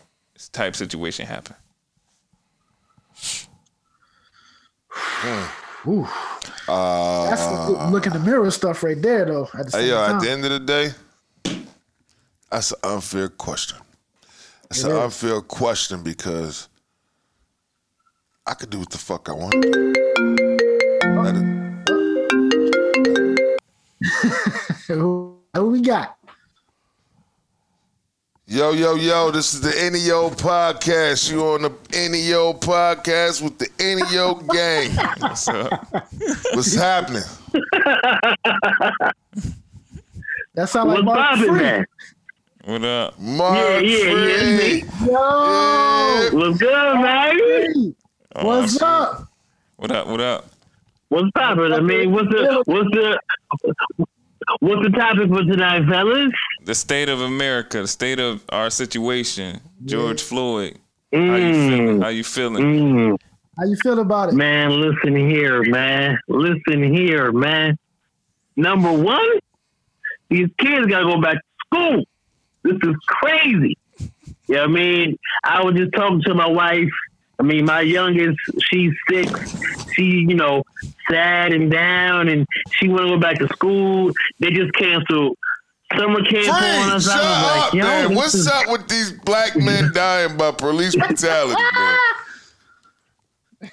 type 0.52 0.76
situation 0.76 1.26
happen? 1.26 1.56
Ooh. 5.88 6.08
that's 6.68 7.46
the 7.48 7.88
look 7.92 8.06
in 8.08 8.14
the 8.14 8.20
mirror 8.20 8.52
stuff 8.52 8.84
right 8.84 9.02
there 9.02 9.26
though 9.26 9.50
at 9.58 9.72
the 9.72 9.78
Hey, 9.78 9.90
yo, 9.90 10.04
at 10.04 10.22
the 10.22 10.30
end 10.30 10.46
of 10.46 10.52
the 10.52 10.60
day, 10.60 10.90
that's 12.52 12.72
an 12.72 12.78
unfair 12.84 13.30
question. 13.30 13.78
That's 14.70 14.84
It 14.84 14.88
an 14.88 14.92
is. 14.92 14.98
unfair 14.98 15.42
question 15.42 16.04
because 16.04 16.68
I 18.46 18.54
could 18.54 18.70
do 18.70 18.80
what 18.80 18.90
the 18.90 18.98
fuck 18.98 19.30
I 19.30 19.34
want. 19.34 19.54
Who, 24.88 25.40
who 25.54 25.70
we 25.70 25.82
got 25.82 26.17
Yo, 28.50 28.72
yo, 28.72 28.96
yo, 28.96 29.30
this 29.32 29.54
is 29.54 29.60
the 29.60 29.74
Any 29.84 30.10
Ol 30.10 30.32
podcast. 30.32 31.30
You 31.30 31.44
on 31.46 31.64
the 31.64 31.72
Any 31.94 32.32
Ol 32.34 32.54
podcast 32.54 33.42
with 33.42 33.58
the 33.58 33.68
Any 33.78 34.04
Ol 34.18 34.36
gang. 34.36 34.92
What's 35.20 35.50
up? 35.50 35.72
What's 36.54 36.74
happening? 36.74 37.24
that 40.56 40.70
sounds 40.70 40.88
like 40.88 41.04
What's 41.04 41.04
Mark 41.04 41.18
poppin', 41.30 41.46
Free. 41.50 41.60
man? 41.60 41.86
What 42.64 42.84
up? 42.86 43.20
Mark 43.20 43.58
Yeah, 43.58 43.80
yeah, 43.80 43.98
yeah, 43.98 44.38
Free. 44.38 44.58
me. 44.58 44.84
Yo, 45.12 46.30
What's 46.32 46.58
good, 46.58 46.94
man? 47.02 47.96
Oh, 48.36 48.46
what's 48.46 48.74
shit. 48.74 48.82
up? 48.82 49.28
What 49.76 49.92
up? 49.92 50.08
What 50.08 50.22
up? 50.22 50.46
What's 51.10 51.32
poppin'? 51.32 51.74
I 51.74 51.82
mean, 51.82 52.12
what's 52.14 52.30
the 52.30 52.64
what's 52.66 52.90
the 52.92 53.20
what's 54.60 54.82
the 54.84 54.90
topic 54.98 55.30
for 55.30 55.44
tonight, 55.44 55.88
fellas? 55.90 56.32
The 56.66 56.76
state 56.76 57.10
of 57.10 57.22
America, 57.22 57.82
the 57.82 57.88
state 57.88 58.20
of 58.20 58.44
our 58.50 58.70
situation. 58.70 59.60
George 59.86 60.22
Floyd. 60.22 60.78
How 61.14 61.20
you 61.36 61.54
feeling? 61.70 62.02
How 62.02 62.08
you 62.10 62.24
feeling? 62.24 62.64
Mm, 62.64 63.18
How 63.58 63.66
you 63.66 63.76
feel 63.78 64.00
about 64.00 64.30
it? 64.30 64.36
man, 64.36 64.72
listen 64.72 65.16
here, 65.16 65.64
man. 65.64 66.18
Listen 66.28 66.84
here, 66.94 67.32
man. 67.32 67.78
Number 68.56 68.92
one, 68.92 69.40
these 70.30 70.50
kids 70.60 70.88
gotta 70.88 71.06
go 71.06 71.22
back 71.22 71.36
to 71.36 71.42
school. 71.66 72.04
This 72.64 72.76
is 72.84 72.96
crazy. 73.08 73.78
You 74.00 74.56
know 74.56 74.62
what 74.62 74.70
I 74.70 74.74
mean? 74.74 75.18
I 75.44 75.64
was 75.64 75.76
just 75.76 75.94
talking 75.94 76.22
to 76.24 76.34
my 76.34 76.48
wife. 76.48 76.90
I 77.40 77.44
mean, 77.44 77.66
my 77.66 77.82
youngest, 77.82 78.38
she's 78.64 78.94
six. 79.10 79.56
She, 79.94 80.04
you 80.28 80.34
know, 80.36 80.64
sad 81.10 81.54
and 81.54 81.70
down, 81.72 82.28
and 82.30 82.46
she 82.72 82.88
want 82.88 83.02
to 83.04 83.08
go 83.10 83.20
back 83.20 83.38
to 83.40 83.48
school. 83.50 84.12
They 84.40 84.52
just 84.52 84.74
canceled 84.74 85.38
summer 85.96 86.24
camp 86.24 86.48
on 86.50 86.90
us. 86.92 87.06
shut 87.06 87.16
up, 87.20 87.74
like, 87.74 87.84
man. 87.84 88.08
this 88.10 88.18
What's 88.18 88.34
is- 88.36 88.48
up 88.48 88.70
with 88.70 88.88
these 88.88 89.12
black 89.12 89.56
men 89.56 89.92
dying 89.94 90.36
by 90.38 90.52
police 90.52 90.96
brutality, 90.96 91.62
man? 91.76 91.98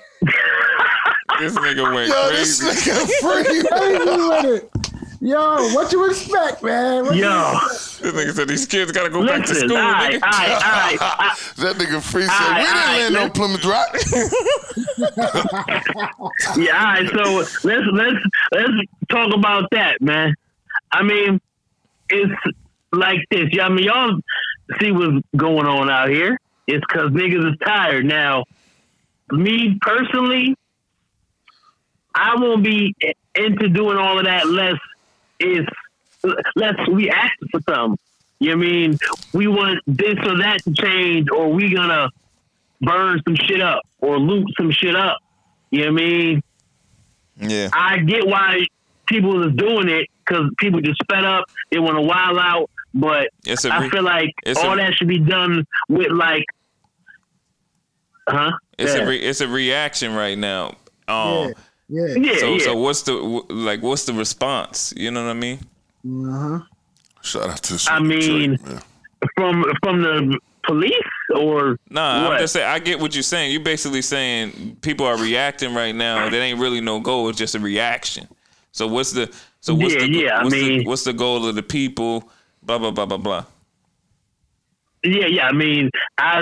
This 1.40 1.52
nigga 1.56 1.92
went 1.92 2.08
Yo, 2.08 2.28
this 2.30 2.62
crazy. 2.62 2.90
nigga 2.92 4.60
free. 4.70 4.93
Crazy 5.24 5.36
with 5.36 5.68
it. 5.68 5.72
Yo, 5.72 5.74
what 5.74 5.92
you 5.92 6.06
expect, 6.08 6.62
man? 6.62 7.04
What 7.06 7.16
Yo, 7.16 7.52
This 7.70 8.00
nigga 8.02 8.32
said 8.34 8.48
these 8.48 8.66
kids 8.66 8.92
gotta 8.92 9.10
go 9.10 9.26
back 9.26 9.44
to 9.46 9.54
school. 9.54 9.76
all 9.76 9.82
right, 9.82 10.14
nigga. 10.14 10.22
all 10.22 10.30
right, 10.30 10.50
all 10.50 10.58
right. 10.58 10.98
I- 11.00 11.36
That 11.56 11.76
nigga 11.76 12.02
free 12.02 12.24
said, 12.24 12.30
Aight, 12.30 12.58
we 12.58 12.64
didn't 12.64 12.76
aight, 12.76 12.98
land 12.98 13.16
on 13.16 13.22
let's- 13.22 13.38
Plymouth 13.38 13.64
Rock. 13.64 13.88
Yeah, 16.56 16.78
all 16.78 16.84
right. 16.84 17.08
So 17.08 17.22
let's 17.68 17.86
let's 17.92 18.18
let's 18.52 18.72
talk 19.10 19.34
about 19.34 19.68
that, 19.72 20.00
man. 20.00 20.34
I 20.92 21.02
mean, 21.02 21.40
it's 22.08 22.32
like 22.92 23.18
this. 23.30 23.48
Yeah, 23.52 23.66
I 23.66 23.68
mean, 23.70 23.84
y'all 23.84 24.18
see 24.80 24.92
what's 24.92 25.24
going 25.36 25.66
on 25.66 25.90
out 25.90 26.08
here. 26.10 26.38
It's 26.66 26.84
because 26.88 27.10
niggas 27.10 27.52
is 27.52 27.58
tired 27.64 28.04
now. 28.04 28.44
Me 29.30 29.78
personally, 29.80 30.54
I 32.14 32.36
won't 32.36 32.62
be 32.64 32.94
into 33.34 33.68
doing 33.68 33.96
all 33.98 34.18
of 34.18 34.24
that. 34.24 34.46
Less 34.48 34.78
is 35.40 35.66
less 36.56 36.74
we 36.90 37.10
ask 37.10 37.32
for 37.50 37.60
something. 37.68 37.98
You 38.40 38.48
know 38.56 38.62
I 38.62 38.66
mean? 38.68 38.98
We 39.32 39.46
want 39.46 39.80
this 39.86 40.16
or 40.26 40.38
that 40.38 40.58
to 40.64 40.72
change, 40.74 41.28
or 41.30 41.52
we 41.52 41.72
gonna 41.74 42.10
burn 42.80 43.20
some 43.26 43.36
shit 43.36 43.60
up 43.60 43.82
or 44.00 44.18
loot 44.18 44.46
some 44.58 44.70
shit 44.70 44.94
up. 44.96 45.18
You 45.70 45.86
know 45.86 45.92
what 45.92 46.02
I 46.02 46.04
mean? 46.06 46.42
Yeah. 47.36 47.68
I 47.72 47.98
get 47.98 48.26
why 48.26 48.66
people 49.06 49.46
is 49.48 49.54
doing 49.54 49.88
it 49.88 50.08
because 50.24 50.50
people 50.58 50.80
just 50.80 51.00
fed 51.10 51.24
up. 51.24 51.44
They 51.70 51.78
want 51.78 51.96
to 51.96 52.02
wild 52.02 52.38
out, 52.38 52.70
but 52.92 53.28
It's 53.46 53.64
a 53.64 53.72
I 53.74 53.88
feel 53.88 54.02
like 54.02 54.30
it's 54.44 54.58
all 54.60 54.74
a- 54.74 54.76
that 54.76 54.94
should 54.94 55.08
be 55.08 55.18
done 55.20 55.66
with 55.88 56.10
like, 56.10 56.44
huh? 58.28 58.52
It's 58.78 58.94
Yeah. 58.94 59.02
a 59.02 59.06
re- 59.08 59.18
it's 59.20 59.40
a 59.40 59.48
reaction 59.48 60.14
right 60.14 60.36
now. 60.38 60.76
Um, 61.08 61.48
yeah. 61.48 61.52
Yeah, 62.16 62.36
so 62.38 62.46
yeah. 62.54 62.64
so 62.64 62.76
what's 62.76 63.02
the 63.02 63.12
like 63.14 63.82
what's 63.82 64.04
the 64.04 64.12
response? 64.14 64.92
You 64.96 65.10
know 65.10 65.24
what 65.24 65.30
I 65.30 65.34
mean? 65.34 65.58
Uh-huh. 66.06 66.60
Shout 67.22 67.48
out 67.50 67.62
to 67.64 67.90
I 67.90 68.00
mean- 68.00 68.52
Detroit, 68.52 68.66
man. 68.66 68.80
from 69.36 69.64
from 69.82 70.02
the 70.02 70.38
police. 70.64 70.92
or 71.34 71.78
Nah, 71.90 72.24
what? 72.24 72.32
I'm 72.34 72.40
just 72.40 72.52
saying. 72.54 72.66
I 72.68 72.78
get 72.78 73.00
what 73.00 73.14
you're 73.14 73.22
saying. 73.22 73.52
You're 73.52 73.62
basically 73.62 74.02
saying 74.02 74.76
people 74.82 75.06
are 75.06 75.16
reacting 75.18 75.74
right 75.74 75.94
now. 75.94 76.28
That 76.28 76.36
ain't 76.40 76.58
really 76.60 76.80
no 76.80 77.00
goal. 77.00 77.28
It's 77.28 77.38
just 77.38 77.54
a 77.54 77.58
reaction. 77.60 78.28
So 78.72 78.86
what's 78.86 79.12
the 79.12 79.32
so 79.60 79.74
what's 79.74 79.94
Yeah, 79.94 80.00
the 80.00 80.08
yeah, 80.10 80.38
I 80.38 80.44
what's, 80.44 80.54
the 80.54 80.68
mean- 80.78 80.84
what's 80.86 81.04
the 81.04 81.12
goal 81.14 81.46
of 81.46 81.54
the 81.54 81.62
people? 81.62 82.30
Blah 82.62 82.78
blah 82.78 82.90
blah 82.90 83.06
blah 83.06 83.18
blah. 83.18 83.44
Yeah, 85.02 85.26
yeah. 85.26 85.46
I 85.48 85.52
mean, 85.52 85.90
I 86.18 86.40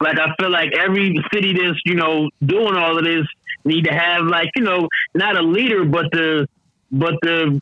like. 0.00 0.18
I 0.18 0.34
feel 0.40 0.50
like 0.50 0.72
every 0.72 1.14
city 1.32 1.52
that's 1.52 1.78
you 1.84 1.94
know 1.94 2.28
doing 2.44 2.74
all 2.76 2.96
of 2.98 3.04
this 3.04 3.26
need 3.64 3.84
to 3.84 3.92
have 3.92 4.24
like 4.26 4.50
you 4.56 4.62
know 4.62 4.88
not 5.14 5.36
a 5.36 5.42
leader, 5.42 5.84
but 5.84 6.06
the 6.12 6.48
but 6.90 7.14
the 7.22 7.60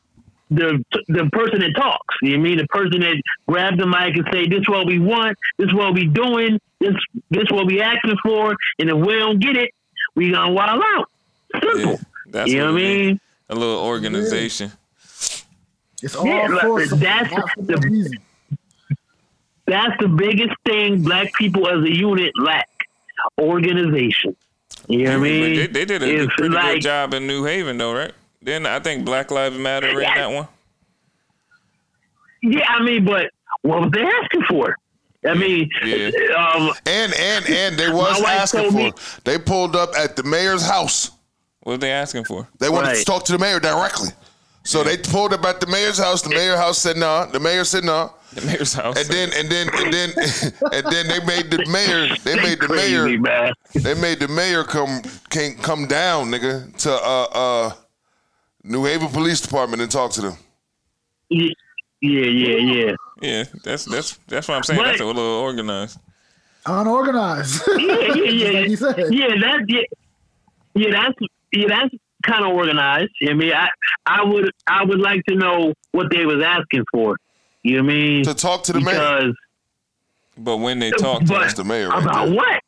the 0.51 0.83
the 1.09 1.29
person 1.33 1.61
that 1.61 1.73
talks. 1.77 2.15
You 2.23 2.31
know 2.31 2.39
what 2.39 2.47
I 2.47 2.49
mean 2.49 2.59
the 2.59 2.67
person 2.69 3.01
that 3.01 3.17
grabs 3.47 3.77
the 3.79 3.87
mic 3.87 4.17
and 4.17 4.27
say, 4.33 4.47
"This 4.49 4.61
is 4.61 4.69
what 4.69 4.87
we 4.87 4.99
want. 4.99 5.37
This 5.59 5.69
is 5.69 5.75
what 5.75 5.95
we 5.95 6.07
doing. 6.07 6.59
This 6.81 6.95
this 7.31 7.45
what 7.51 7.67
we 7.67 7.81
asking 7.83 8.17
for." 8.25 8.57
And 8.79 8.89
if 8.91 8.97
we 8.97 9.19
don't 9.19 9.39
get 9.41 9.57
it, 9.57 9.71
we 10.15 10.31
gonna 10.31 10.53
wild 10.53 10.83
out. 10.85 11.09
Simple. 11.63 11.93
Yeah, 11.93 11.97
that's 12.29 12.51
you 12.51 12.59
know 12.59 12.67
what 12.67 12.75
what 12.75 12.83
I 12.83 12.85
it 12.85 12.91
is. 13.01 13.07
mean? 13.09 13.21
A 13.51 13.55
little 13.55 13.79
organization. 13.85 14.73
It's 16.03 16.15
all 16.15 16.27
Yeah, 16.27 16.47
for 16.61 16.81
like, 16.81 16.91
that's 16.91 17.33
not 17.33 17.51
for 17.55 17.63
the- 17.63 17.77
reason. 17.79 18.19
That's 19.67 20.01
the 20.01 20.09
biggest 20.09 20.55
thing 20.65 21.03
black 21.03 21.33
people 21.35 21.69
as 21.69 21.85
a 21.85 21.95
unit 21.95 22.33
lack. 22.41 22.69
Organization. 23.39 24.35
You 24.89 25.05
know 25.05 25.11
what 25.11 25.17
I 25.19 25.31
mean? 25.31 25.55
They, 25.57 25.67
they 25.67 25.85
did 25.85 26.03
a 26.03 26.23
It's 26.25 26.35
pretty 26.37 26.55
like- 26.55 26.75
good 26.77 26.83
job 26.83 27.15
in 27.15 27.27
New 27.27 27.45
Haven, 27.45 27.77
though, 27.79 27.93
right? 27.95 28.13
Then 28.43 28.67
I 28.67 28.79
think 28.81 29.05
Black 29.05 29.31
Lives 29.31 29.59
Matter 29.59 29.89
in 29.89 29.99
that 30.01 30.31
one. 30.31 30.49
Yeah, 32.43 32.65
I 32.69 32.83
mean, 32.83 33.05
but 33.05 33.31
what 33.63 33.81
was 33.83 33.91
they 33.93 34.03
asking 34.03 34.43
for? 34.49 34.77
I 35.29 35.35
mean, 35.35 35.69
Yeah. 35.85 36.11
um, 36.37 36.71
And 36.87 37.13
and 37.15 37.47
and 37.49 37.77
they 37.77 37.89
was 37.93 38.23
My 38.23 38.33
asking 38.35 38.71
for. 38.71 38.77
me- 38.77 38.93
They 39.25 39.39
pulled 39.39 39.75
up 39.75 39.91
at 39.99 40.15
the 40.17 40.23
mayor's 40.23 40.65
house. 40.65 41.11
What 41.61 41.73
were 41.73 41.79
they 41.79 41.91
asking 41.91 42.25
for? 42.25 42.49
They 42.61 42.69
wanted 42.71 42.95
to 42.97 43.05
talk 43.05 43.25
to 43.27 43.33
the 43.33 43.39
mayor 43.39 43.59
directly. 43.61 44.09
So 44.69 44.85
they 44.85 44.99
pulled 44.99 45.33
up 45.33 45.47
at 45.47 45.61
the 45.61 45.67
mayor's 45.67 45.97
house. 45.97 46.21
The 46.21 46.29
mayor 46.29 46.55
house 46.55 46.77
said 46.77 46.99
no. 46.99 47.25
The 47.25 47.41
mayor 47.41 47.65
said 47.65 47.85
no. 47.85 48.13
The 48.35 48.43
mayor's 48.43 48.75
house. 48.75 48.99
And 48.99 49.09
then 49.09 49.31
and 49.35 49.49
then 49.49 49.67
and 49.73 49.91
then 49.91 50.11
and 50.75 50.87
then 50.93 51.09
they 51.09 51.25
made 51.25 51.51
the 51.51 51.65
mayor. 51.71 52.15
They 52.23 52.37
made 52.37 52.61
the 52.61 52.69
mayor. 52.69 53.19
man. 53.19 53.55
They 53.75 53.95
made 53.95 54.21
the 54.21 54.29
mayor 54.29 54.65
come 54.65 55.01
can 55.31 55.57
come 55.57 55.87
down, 55.87 56.31
nigga, 56.31 56.77
to 56.83 56.93
uh 56.93 57.27
uh 57.33 57.73
New 58.63 58.85
Haven 58.85 59.09
Police 59.09 59.41
Department 59.41 59.81
and 59.81 59.91
talk 59.91 60.11
to 60.13 60.21
them. 60.21 60.37
Yeah, 61.31 61.49
yeah, 62.03 62.27
yeah, 62.27 62.57
yeah. 62.57 62.93
yeah, 63.23 63.45
that's 63.65 63.87
that's 63.87 64.19
that's 64.29 64.49
what 64.49 64.57
I'm 64.57 64.65
saying. 64.65 64.81
But- 64.81 64.85
that's 64.85 65.01
a 65.01 65.07
little 65.07 65.23
organized. 65.23 65.99
Unorganized. 66.67 67.63
Yeah, 67.69 68.13
yeah, 68.15 68.51
yeah. 68.61 68.77
Like. 68.81 68.97
Yeah, 69.11 69.29
that's 69.41 69.65
yeah, 69.67 69.81
yeah, 70.75 70.91
that's 70.91 71.19
yeah, 71.53 71.67
that's 71.69 71.95
kind 72.29 72.45
of 72.45 72.53
organized. 72.53 73.11
I 73.29 73.33
mean, 73.35 73.53
I 73.53 73.69
I 74.07 74.23
would 74.25 74.51
I 74.67 74.85
would 74.85 75.01
like 75.01 75.25
to 75.29 75.35
know 75.35 75.73
what 75.93 76.11
they 76.11 76.25
was 76.27 76.43
asking 76.43 76.85
for. 76.93 77.17
You 77.63 77.79
know 77.79 77.83
what 77.85 77.91
I 77.93 77.95
mean? 77.95 78.25
To 78.25 78.35
talk 78.35 78.63
to 78.65 78.73
the 78.73 78.81
mayor 78.81 78.95
because 78.95 79.35
But 80.37 80.57
when 80.59 80.79
they 80.79 80.91
talk 80.93 81.21
to 81.23 81.27
but 81.27 81.41
That's 81.41 81.55
the 81.55 81.65
mayor 81.65 81.89
right 81.89 82.03
about 82.03 82.27
there. 82.27 82.35
what? 82.37 82.63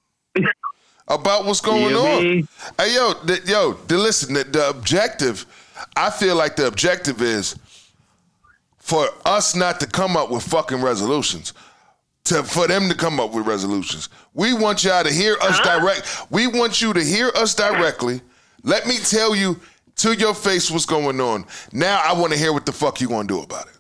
about 1.09 1.45
what's 1.45 1.61
going 1.61 1.83
You 1.83 1.91
know 1.91 2.07
on. 2.07 2.23
mean? 2.23 2.49
Hey 2.79 2.95
yo, 2.95 3.15
the, 3.25 3.41
yo, 3.47 3.73
the, 3.87 3.99
listen. 3.99 4.35
The, 4.35 4.45
the 4.45 4.69
objective, 4.71 5.47
I 5.97 6.11
feel 6.11 6.37
like 6.37 6.57
the 6.57 6.67
objective 6.67 7.21
is 7.23 7.57
for 8.79 9.07
us 9.25 9.55
not 9.55 9.81
to 9.81 9.87
come 9.87 10.17
up 10.17 10.31
with 10.31 10.43
fucking 10.43 10.81
resolutions. 10.83 11.53
To, 12.25 12.43
for 12.45 12.69
them 12.69 12.89
to 12.91 12.95
come 12.95 13.19
up 13.19 13.33
with 13.33 13.47
resolutions. 13.47 14.09
We 14.35 14.53
want 14.53 14.85
y'all 14.85 15.03
to 15.03 15.11
hear 15.13 15.37
us 15.41 15.59
direct. 15.61 16.31
We 16.31 16.47
want 16.47 16.81
you 16.83 16.93
to 16.93 17.03
hear 17.03 17.31
us 17.35 17.55
directly. 17.55 18.21
Let 18.63 18.87
me 18.87 18.99
tell 18.99 19.35
you 19.35 19.59
to 19.97 20.15
your 20.15 20.35
face 20.35 20.71
what's 20.71 20.87
going 20.87 21.21
on. 21.21 21.45
Now 21.73 22.01
I 22.05 22.13
want 22.19 22.33
to 22.33 22.39
hear 22.39 22.53
what 22.53 22.67
the 22.67 22.73
fuck 22.73 23.01
you 23.01 23.09
gonna 23.09 23.27
do 23.29 23.41
about 23.41 23.67
it. 23.67 23.73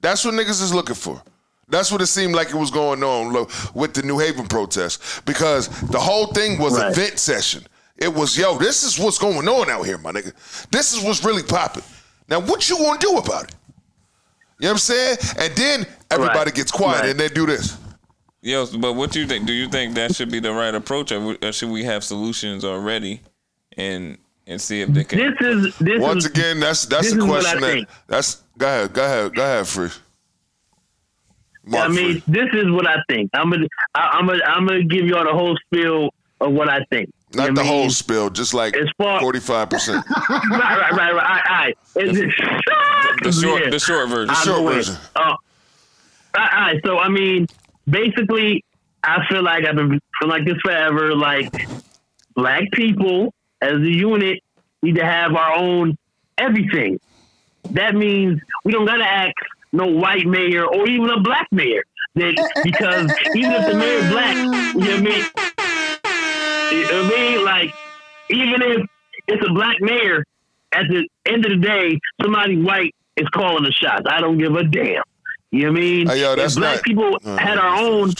That's 0.00 0.24
what 0.24 0.34
niggas 0.34 0.62
is 0.62 0.72
looking 0.74 0.94
for. 0.94 1.22
That's 1.68 1.90
what 1.90 2.00
it 2.00 2.06
seemed 2.06 2.34
like 2.34 2.48
it 2.50 2.54
was 2.54 2.70
going 2.70 3.02
on 3.02 3.32
with 3.74 3.92
the 3.94 4.02
New 4.02 4.18
Haven 4.18 4.46
protest 4.46 5.24
because 5.26 5.68
the 5.88 5.98
whole 5.98 6.28
thing 6.28 6.58
was 6.58 6.78
a 6.78 6.90
vent 6.90 7.18
session. 7.18 7.66
It 7.96 8.12
was, 8.12 8.36
yo, 8.38 8.56
this 8.58 8.82
is 8.84 8.98
what's 8.98 9.18
going 9.18 9.48
on 9.48 9.68
out 9.70 9.84
here, 9.84 9.98
my 9.98 10.12
nigga. 10.12 10.32
This 10.70 10.92
is 10.94 11.02
what's 11.02 11.24
really 11.24 11.42
popping. 11.42 11.82
Now, 12.28 12.40
what 12.40 12.68
you 12.70 12.76
gonna 12.76 12.98
do 13.00 13.16
about 13.16 13.44
it? 13.44 13.54
You 14.60 14.66
know 14.66 14.68
what 14.68 14.72
I'm 14.72 14.78
saying? 14.78 15.16
And 15.38 15.54
then 15.56 15.86
everybody 16.10 16.50
Right. 16.50 16.54
gets 16.54 16.70
quiet 16.70 17.00
Right. 17.00 17.10
and 17.10 17.18
they 17.20 17.28
do 17.28 17.46
this. 17.46 17.76
Yo, 18.42 18.66
but 18.78 18.92
what 18.92 19.10
do 19.10 19.18
you 19.20 19.26
think? 19.26 19.46
Do 19.46 19.52
you 19.52 19.68
think 19.68 19.94
that 19.94 20.14
should 20.14 20.30
be 20.30 20.38
the 20.38 20.52
right 20.52 20.74
approach, 20.74 21.10
or 21.10 21.52
should 21.52 21.70
we 21.70 21.82
have 21.84 22.04
solutions 22.04 22.64
already, 22.64 23.22
and 23.76 24.18
and 24.46 24.60
see 24.60 24.80
if 24.82 24.88
they 24.90 25.04
can? 25.04 25.18
This 25.18 25.34
is 25.40 25.76
this 25.78 26.00
Once 26.00 26.24
is 26.24 26.30
again, 26.30 26.60
that's 26.60 26.86
that's 26.86 27.04
this 27.10 27.14
a 27.14 27.18
is 27.18 27.24
what 27.24 27.46
I 27.46 27.56
question 27.58 27.78
that 27.80 27.88
that's 28.06 28.42
go 28.58 28.66
ahead, 28.66 28.92
go 28.92 29.04
ahead, 29.04 29.34
go 29.34 29.42
ahead, 29.42 29.66
free. 29.66 29.90
I 31.74 31.88
mean, 31.88 32.20
Free. 32.20 32.22
this 32.28 32.48
is 32.52 32.70
what 32.70 32.86
I 32.88 32.96
think. 33.08 33.30
I'm 33.34 33.50
gonna 33.50 33.66
I, 33.94 34.00
I'm 34.14 34.26
gonna 34.26 34.44
I'm 34.44 34.66
gonna 34.66 34.84
give 34.84 35.06
y'all 35.06 35.24
the 35.24 35.32
whole 35.32 35.56
spiel 35.66 36.10
of 36.40 36.52
what 36.52 36.68
I 36.68 36.84
think. 36.90 37.10
You 37.32 37.38
not 37.38 37.48
know 37.48 37.54
the 37.54 37.60
what 37.62 37.64
I 37.64 37.68
whole 37.68 37.80
mean? 37.82 37.90
spill, 37.90 38.30
just 38.30 38.54
like 38.54 38.76
As 38.76 38.86
far- 38.96 39.18
forty 39.20 39.40
five 39.40 39.68
percent. 39.68 40.04
right, 40.30 40.40
right, 40.50 40.92
right, 40.92 40.92
right. 40.92 41.10
All 41.10 41.14
right, 41.14 41.42
all 41.48 41.56
right. 41.56 41.78
It's- 41.96 42.16
The 43.22 43.32
short, 43.32 43.64
Yeah. 43.64 43.70
the 43.70 43.78
short 43.80 44.08
version. 44.10 44.30
I'll 44.30 44.44
short 44.44 44.74
version. 44.74 44.94
Uh, 45.16 45.20
all 45.20 45.36
right, 46.36 46.80
so 46.84 46.98
I 46.98 47.08
mean, 47.08 47.46
basically, 47.88 48.62
I 49.02 49.26
feel 49.28 49.42
like 49.42 49.64
I've 49.66 49.74
been 49.74 49.98
feeling 50.20 50.38
like 50.38 50.44
this 50.44 50.58
forever. 50.62 51.16
Like 51.16 51.66
black 52.36 52.70
people 52.72 53.32
as 53.62 53.74
a 53.74 53.78
unit 53.90 54.42
need 54.82 54.96
to 54.96 55.04
have 55.04 55.34
our 55.34 55.54
own 55.56 55.96
everything. 56.38 57.00
That 57.70 57.94
means 57.94 58.40
we 58.64 58.72
don't 58.72 58.86
gotta 58.86 59.04
ask 59.04 59.34
no 59.72 59.86
white 59.86 60.26
mayor 60.26 60.64
or 60.66 60.86
even 60.88 61.10
a 61.10 61.20
black 61.20 61.48
mayor. 61.50 61.82
That 62.14 62.34
because 62.64 63.10
even 63.36 63.52
if 63.52 63.66
the 63.66 63.74
mayor 63.76 63.98
is 63.98 64.10
black, 64.10 64.36
you 64.36 64.44
know 64.44 64.76
what 64.78 64.90
I 64.90 65.00
mean? 65.00 65.24
You 66.72 66.82
know 66.92 67.02
what 67.02 67.14
I 67.14 67.16
mean? 67.18 67.44
Like 67.44 67.70
even 68.30 68.62
if 68.62 68.86
it's 69.28 69.46
a 69.48 69.52
black 69.52 69.76
mayor, 69.80 70.24
at 70.72 70.84
the 70.88 71.08
end 71.26 71.44
of 71.44 71.52
the 71.52 71.58
day, 71.66 71.98
somebody 72.22 72.60
white 72.62 72.94
is 73.16 73.28
calling 73.30 73.64
the 73.64 73.72
shots. 73.72 74.02
I 74.08 74.20
don't 74.20 74.38
give 74.38 74.54
a 74.54 74.64
damn. 74.64 75.02
You 75.50 75.64
know 75.66 75.70
what 75.72 75.78
I 75.78 75.80
mean? 75.80 76.06
Hey, 76.08 76.20
yo, 76.20 76.32
if 76.34 76.54
black 76.56 76.76
not- 76.76 76.82
people 76.84 77.18
Uh, 77.24 77.36
had 77.36 77.56
our 77.58 77.76
own, 77.82 78.12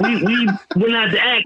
we 0.00 0.22
we 0.24 0.46
would 0.76 0.90
not 0.90 1.10
have 1.10 1.12
to 1.12 1.24
ask 1.24 1.44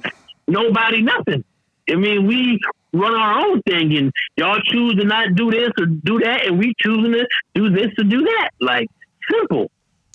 nobody 0.49 1.03
nothing. 1.03 1.45
I 1.91 1.97
mean, 1.97 2.26
we 2.26 2.59
run 2.93 3.14
our 3.14 3.45
own 3.45 3.62
thing, 3.62 3.97
and 3.97 4.12
y'all 4.37 4.61
choose 4.66 4.95
to 4.97 5.05
not 5.05 5.35
do 5.35 5.51
this 5.51 5.70
or 5.78 5.87
do 5.87 6.18
that, 6.20 6.47
and 6.47 6.59
we 6.59 6.74
choosing 6.78 7.12
to 7.12 7.26
do 7.55 7.70
this 7.70 7.89
or 7.99 8.05
do 8.05 8.22
that. 8.22 8.51
Like 8.61 8.87
simple. 9.30 9.70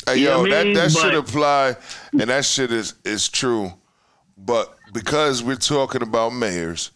Hey, 0.05 0.17
yo, 0.17 0.41
what 0.41 0.51
I 0.53 0.55
that, 0.57 0.65
mean? 0.65 0.73
that 0.75 0.91
should 0.91 1.11
But- 1.11 1.15
apply, 1.29 1.75
and 2.13 2.29
that 2.29 2.45
shit 2.45 2.71
is, 2.71 2.93
is 3.03 3.27
true. 3.27 3.73
But 4.37 4.77
because 4.93 5.43
we're 5.43 5.55
talking 5.55 6.01
about 6.01 6.29
mayors 6.29 6.91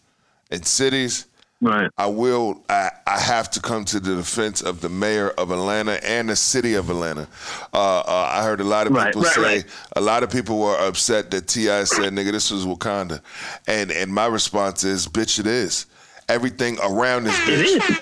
and 0.50 0.64
cities, 0.64 1.26
Right. 1.62 1.88
I 1.96 2.06
will. 2.06 2.60
I, 2.68 2.90
I 3.06 3.20
have 3.20 3.48
to 3.52 3.60
come 3.60 3.84
to 3.86 4.00
the 4.00 4.16
defense 4.16 4.62
of 4.62 4.80
the 4.80 4.88
mayor 4.88 5.30
of 5.30 5.52
Atlanta 5.52 6.04
and 6.04 6.28
the 6.28 6.34
city 6.34 6.74
of 6.74 6.90
Atlanta. 6.90 7.28
Uh, 7.72 8.00
uh, 8.00 8.30
I 8.34 8.42
heard 8.42 8.60
a 8.60 8.64
lot 8.64 8.88
of 8.88 8.92
Right, 8.92 9.06
people 9.06 9.22
right, 9.22 9.32
say 9.32 9.40
right. 9.58 9.64
a 9.94 10.00
lot 10.00 10.24
of 10.24 10.30
people 10.30 10.58
were 10.58 10.76
upset 10.76 11.30
that 11.30 11.46
T.I. 11.46 11.84
said, 11.84 12.12
"Nigga, 12.12 12.32
this 12.32 12.50
was 12.50 12.66
Wakanda," 12.66 13.20
and 13.68 13.92
and 13.92 14.12
my 14.12 14.26
response 14.26 14.82
is, 14.82 15.06
"Bitch, 15.06 15.38
it 15.38 15.46
is." 15.46 15.86
Everything 16.28 16.78
around 16.82 17.24
this 17.24 17.36
bitch, 17.40 17.62
is. 17.62 17.98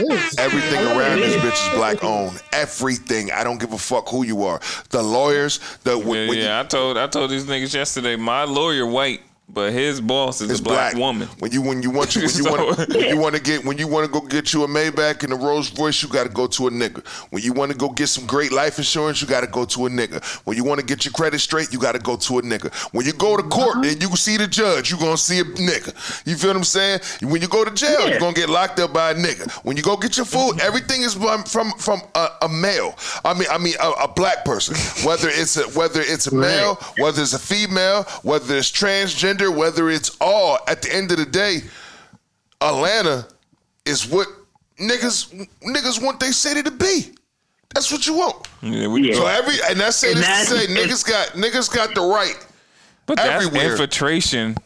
It 0.00 0.12
is. 0.12 0.38
everything 0.38 0.78
around 0.86 1.18
it. 1.18 1.22
this 1.22 1.36
bitch 1.42 1.70
is 1.70 1.76
black 1.76 2.02
owned. 2.04 2.40
Everything. 2.52 3.30
I 3.32 3.42
don't 3.44 3.58
give 3.58 3.72
a 3.72 3.78
fuck 3.78 4.08
who 4.08 4.24
you 4.24 4.44
are. 4.44 4.60
The 4.90 5.02
lawyers, 5.02 5.58
the 5.84 5.98
when, 5.98 6.06
Yeah, 6.22 6.28
when 6.28 6.38
you- 6.38 6.44
yeah, 6.44 6.60
I 6.60 6.64
told 6.64 6.96
I 6.96 7.06
told 7.08 7.30
these 7.30 7.44
niggas 7.46 7.74
yesterday. 7.74 8.16
My 8.16 8.44
lawyer 8.44 8.86
white, 8.86 9.20
but 9.50 9.72
his 9.72 10.00
boss 10.00 10.40
is 10.40 10.50
It's 10.50 10.60
a 10.60 10.62
black, 10.62 10.94
woman. 10.94 11.26
When 11.38 11.50
you 11.52 11.62
when 11.62 11.82
you 11.82 11.90
want 11.90 12.14
you 12.14 12.22
when 12.22 12.30
you 12.30 12.42
So- 12.44 12.50
want 12.50 12.88
when 12.88 13.08
you 13.08 13.16
want 13.18 13.34
to 13.34 13.40
get 13.40 13.64
when 13.64 13.78
you 13.78 13.88
want 13.88 14.06
to 14.06 14.12
go 14.12 14.26
get 14.26 14.52
you 14.52 14.64
a 14.64 14.68
Maybach 14.68 15.24
and 15.24 15.32
a 15.32 15.36
Rolls 15.36 15.76
Royce, 15.78 16.02
you 16.02 16.08
got 16.08 16.24
to 16.24 16.28
go 16.28 16.46
to 16.46 16.66
a 16.66 16.70
nigga. 16.70 17.06
When 17.30 17.42
you 17.42 17.52
want 17.54 17.72
to 17.72 17.78
go 17.78 17.88
get 17.88 18.08
some 18.08 18.26
great 18.26 18.52
life 18.52 18.78
insurance, 18.78 19.22
you 19.22 19.26
got 19.26 19.40
to 19.40 19.46
go 19.46 19.64
to 19.64 19.86
a 19.86 19.90
nigga. 19.90 20.22
When 20.44 20.56
you 20.56 20.64
want 20.64 20.80
to 20.80 20.86
get 20.86 21.04
your 21.04 21.12
credit 21.12 21.38
straight, 21.38 21.72
you 21.72 21.78
got 21.78 21.92
to 21.92 21.98
go 21.98 22.16
to 22.16 22.38
a 22.38 22.42
nigga. 22.42 22.74
When 22.92 23.06
you 23.06 23.12
go 23.14 23.36
to 23.36 23.42
uh-huh. 23.42 23.72
court 23.72 23.86
and 23.86 24.02
you 24.02 24.14
see 24.16 24.36
the 24.36 24.46
judge, 24.46 24.90
you 24.90 24.98
gonna 24.98 25.16
see 25.16 25.40
a 25.40 25.44
nigga. 25.44 25.94
You 26.26 26.36
feel 26.36 26.50
what 26.50 26.56
I'm 26.56 26.64
saying? 26.64 27.00
When 27.22 27.40
you 27.40 27.48
go 27.48 27.64
to 27.64 27.70
jail, 27.70 28.00
Yeah. 28.00 28.08
you're 28.10 28.20
gonna 28.20 28.34
get 28.34 28.50
locked 28.50 28.78
up 28.80 28.92
by 28.92 29.12
a 29.12 29.14
nigga. 29.14 29.50
When 29.64 29.76
you 29.76 29.82
go 29.82 29.96
get 29.96 30.16
your 30.16 30.26
food, 30.26 30.56
mm-hmm. 30.56 30.66
everything 30.66 31.02
is 31.02 31.14
from 31.14 31.44
from, 31.44 31.72
from 31.78 32.02
a, 32.14 32.28
a 32.42 32.48
male. 32.48 32.94
I 33.24 33.32
mean, 33.32 33.48
I 33.50 33.56
mean 33.58 33.74
a, 33.80 33.90
a 34.04 34.08
black 34.08 34.44
person. 34.44 34.76
Whether 35.06 35.28
it's 35.30 35.56
a 35.56 35.64
whether 35.78 36.00
it's 36.00 36.26
a 36.26 36.34
male, 36.34 36.74
whether 36.98 37.22
it's 37.22 37.32
a 37.32 37.38
female, 37.38 38.02
whether 38.22 38.56
it's 38.56 38.70
transgender, 38.70 39.37
whether 39.46 39.88
it's 39.90 40.16
all. 40.20 40.58
At 40.66 40.82
the 40.82 40.94
end 40.94 41.10
of 41.12 41.18
the 41.18 41.24
day, 41.26 41.60
Atlanta 42.60 43.26
is 43.84 44.06
what 44.06 44.26
niggas 44.80 45.48
niggas 45.62 46.02
want 46.02 46.20
their 46.20 46.32
city 46.32 46.62
to 46.62 46.70
be. 46.70 47.12
That's 47.74 47.92
what 47.92 48.06
you 48.06 48.14
want. 48.14 48.48
Yeah, 48.62 48.86
we 48.88 49.08
Yeah. 49.10 49.14
So 49.16 49.26
every 49.26 49.54
and 49.68 49.80
I 49.82 49.90
say 49.90 50.12
And 50.12 50.18
this 50.20 50.48
to 50.48 50.54
that's- 50.54 50.66
say 50.68 50.74
niggas 50.74 51.06
got 51.06 51.28
niggas 51.30 51.72
got 51.74 51.94
the 51.94 52.00
right 52.00 52.36
But 53.06 53.16
that's 53.18 53.46
infiltration 53.46 54.56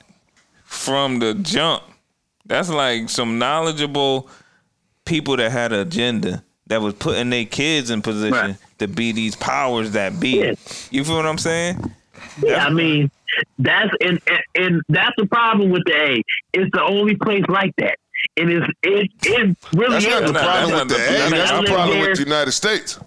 from 0.64 1.18
the 1.18 1.34
jump. 1.34 1.82
That's 2.46 2.68
like 2.68 3.08
some 3.08 3.38
knowledgeable 3.38 4.28
people 5.04 5.36
that 5.36 5.50
had 5.52 5.72
an 5.72 5.80
agenda 5.80 6.42
that 6.68 6.80
was 6.80 6.94
putting 6.94 7.30
their 7.30 7.44
kids 7.44 7.90
in 7.90 8.02
position 8.02 8.32
Right. 8.32 8.56
to 8.78 8.88
be 8.88 9.12
these 9.12 9.36
powers 9.36 9.90
that 9.92 10.18
be. 10.18 10.38
Yeah. 10.40 10.54
You 10.90 11.04
feel 11.04 11.16
what 11.16 11.26
I'm 11.26 11.38
saying? 11.38 11.92
Yeah, 12.42 12.64
I 12.64 12.70
mean, 12.70 13.10
that's 13.58 13.90
and, 14.00 14.20
and 14.26 14.40
and 14.54 14.82
that's 14.88 15.12
the 15.16 15.26
problem 15.26 15.70
with 15.70 15.82
the 15.86 15.94
A. 15.94 16.22
It's 16.52 16.70
the 16.72 16.82
only 16.82 17.16
place 17.16 17.44
like 17.48 17.72
that. 17.78 17.96
And 18.36 18.50
It 18.50 18.62
is 18.62 18.68
it 18.82 19.10
it 19.24 19.56
really 19.74 19.92
That's 19.94 20.04
is. 20.04 20.10
not 20.10 20.26
the 20.26 20.32
problem 20.32 20.70
that's 20.70 20.70
with 20.70 20.74
not 20.78 20.88
the 20.88 20.94
the- 20.94 21.26
A. 21.26 21.30
That's 21.30 21.50
I 21.50 21.60
the 21.60 21.66
problem 21.66 21.98
there. 21.98 22.08
with 22.10 22.18
the 22.18 22.24
United 22.24 22.52
States. 22.52 22.98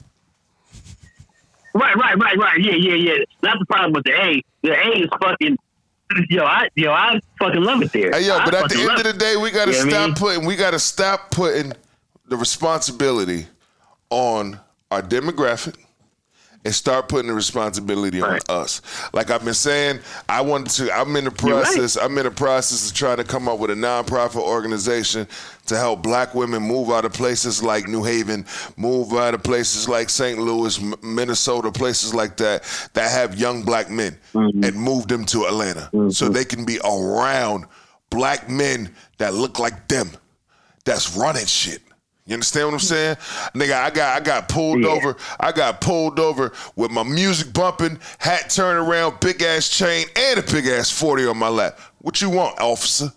Right, 1.74 1.96
right, 1.98 2.18
right, 2.18 2.38
right. 2.38 2.60
Yeah, 2.62 2.74
yeah, 2.76 2.94
yeah. 2.96 3.24
That's 3.42 3.60
the 3.60 3.66
problem 3.66 3.94
with 3.94 4.04
the 4.06 4.14
A. 4.14 4.42
The 4.64 4.72
A 4.72 4.90
is 5.04 5.10
fucking. 5.22 5.58
Yo, 6.30 6.44
I 6.44 6.68
yo, 6.76 6.92
I 6.92 7.20
fucking 7.40 7.62
love 7.64 7.82
it 7.82 7.92
there. 7.92 8.12
Hey 8.12 8.28
yo, 8.28 8.38
I 8.38 8.46
but 8.46 8.54
at 8.54 8.70
the 8.70 8.80
end 8.80 8.92
of 9.00 9.04
the 9.04 9.14
day, 9.14 9.36
we 9.38 9.50
gotta 9.52 9.72
You 9.72 9.78
know 9.80 9.86
what 9.86 9.94
I 9.94 9.98
stop 9.98 10.08
mean? 10.08 10.16
putting 10.16 10.46
we 10.46 10.56
gotta 10.56 10.80
stop 10.80 11.32
putting 11.32 11.74
the 12.28 12.38
responsibility 12.38 13.48
on 14.12 14.60
our 14.92 15.02
demographic 15.02 15.76
and 16.66 16.74
start 16.74 17.08
putting 17.08 17.28
the 17.28 17.34
responsibility 17.34 18.20
Right. 18.20 18.42
on 18.50 18.62
us. 18.64 18.82
Like 19.14 19.30
I've 19.30 19.46
been 19.46 19.54
saying, 19.54 20.00
I 20.28 20.42
wanted 20.42 20.72
to 20.72 20.92
I'm 20.94 21.16
in 21.16 21.26
the 21.26 21.32
You're 21.44 21.56
right. 21.58 21.64
process, 21.64 21.96
I'm 21.96 22.18
in 22.18 22.24
the 22.26 22.32
process 22.32 22.90
of 22.90 22.96
trying 22.96 23.18
to 23.18 23.24
come 23.24 23.48
up 23.48 23.60
with 23.60 23.70
a 23.70 23.76
nonprofit 23.76 24.42
organization 24.42 25.28
to 25.68 25.78
help 25.78 26.02
black 26.04 26.34
women 26.36 26.62
move 26.64 26.90
out 26.90 27.06
of 27.06 27.14
places 27.14 27.64
like 27.64 27.88
New 27.88 28.04
Haven, 28.04 28.46
move 28.78 29.14
out 29.14 29.34
of 29.36 29.44
places 29.44 29.88
like 29.88 30.10
St. 30.10 30.38
Louis, 30.40 30.78
M- 30.80 30.96
Minnesota, 31.02 31.72
places 31.72 32.14
like 32.14 32.38
that 32.38 32.64
that 32.94 33.12
have 33.12 33.40
young 33.40 33.62
black 33.64 33.90
men 33.90 34.18
Mm-hmm. 34.34 34.64
and 34.64 34.76
move 34.76 35.08
them 35.08 35.24
to 35.26 35.46
Atlanta 35.46 35.90
so 36.12 36.28
they 36.30 36.44
can 36.46 36.66
be 36.66 36.80
around 36.84 37.66
black 38.10 38.50
men 38.50 38.94
that 39.20 39.34
look 39.34 39.60
like 39.60 39.88
them 39.88 40.10
that's 40.84 41.16
running 41.16 41.46
shit. 41.46 41.82
You 42.28 42.34
understand 42.34 42.68
what 42.68 42.74
I'm 42.74 42.80
saying? 42.80 43.16
Nigga, 43.54 43.74
I 43.76 43.90
got 43.92 44.16
I 44.20 44.20
got 44.26 44.50
pulled 44.50 44.82
Yeah. 44.82 44.90
over. 44.90 45.16
I 45.40 45.52
got 45.52 45.80
pulled 45.80 46.20
over 46.20 46.52
with 46.76 46.90
my 46.90 47.04
music 47.04 47.54
bumping, 47.54 48.00
hat 48.18 48.50
turned 48.50 48.80
around, 48.80 49.20
big 49.20 49.44
ass 49.44 49.70
chain, 49.70 50.08
and 50.16 50.40
a 50.40 50.42
big 50.42 50.66
ass 50.66 50.90
40 50.90 51.28
on 51.28 51.38
my 51.38 51.50
lap. 51.50 51.80
What 52.00 52.22
you 52.22 52.32
want, 52.32 52.60
officer? 52.60 53.12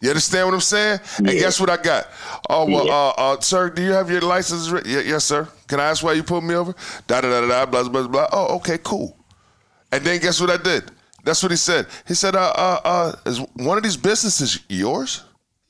You 0.00 0.10
understand 0.10 0.46
what 0.46 0.54
I'm 0.54 0.60
saying? 0.60 1.00
And 1.18 1.26
guess 1.26 1.58
what 1.58 1.68
I 1.70 1.76
got? 1.78 2.06
Oh 2.48 2.66
well, 2.66 2.86
Yeah. 2.86 2.92
uh, 2.94 3.12
uh, 3.16 3.40
sir, 3.40 3.70
do 3.70 3.82
you 3.82 3.92
have 3.92 4.10
your 4.10 4.20
license? 4.20 4.68
Re- 4.68 4.82
yeah, 4.86 5.00
yes, 5.00 5.24
sir. 5.24 5.48
Can 5.66 5.80
I 5.80 5.84
ask 5.86 6.04
why 6.04 6.12
you 6.12 6.22
pulled 6.22 6.44
me 6.44 6.54
over? 6.54 6.72
Da 7.08 7.20
da 7.20 7.28
da 7.28 7.40
da 7.40 7.46
da. 7.48 7.66
Blah 7.66 7.82
blah 7.88 8.02
blah. 8.02 8.08
blah. 8.08 8.28
Oh, 8.30 8.56
okay, 8.56 8.78
cool. 8.84 9.16
And 9.90 10.04
then 10.04 10.20
guess 10.20 10.40
what 10.40 10.50
I 10.50 10.56
did? 10.58 10.92
That's 11.24 11.42
what 11.42 11.50
he 11.50 11.56
said. 11.56 11.86
He 12.06 12.14
said, 12.14 12.36
uh, 12.36 12.52
uh, 12.54 12.80
uh, 12.84 13.12
is 13.28 13.38
one 13.54 13.76
of 13.76 13.82
these 13.82 13.96
businesses 13.96 14.60
yours? 14.68 15.22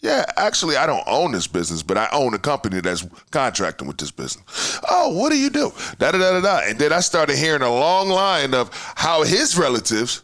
Yeah, 0.06 0.24
actually, 0.36 0.76
I 0.76 0.86
don't 0.86 1.02
own 1.08 1.32
this 1.32 1.48
business, 1.48 1.82
but 1.82 1.98
I 1.98 2.08
own 2.12 2.32
a 2.32 2.38
company 2.38 2.80
that's 2.80 3.04
contracting 3.32 3.88
with 3.88 3.98
this 3.98 4.12
business. 4.12 4.78
Oh, 4.88 5.08
what 5.18 5.32
do 5.32 5.38
you 5.38 5.50
do? 5.50 5.72
Da 5.98 6.12
da 6.12 6.18
da 6.18 6.32
da 6.32 6.40
da. 6.40 6.60
And 6.68 6.78
then 6.78 6.92
I 6.92 7.00
started 7.00 7.36
hearing 7.36 7.62
a 7.62 7.70
long 7.70 8.08
line 8.08 8.54
of 8.54 8.70
how 8.94 9.24
his 9.24 9.58
relatives 9.58 10.22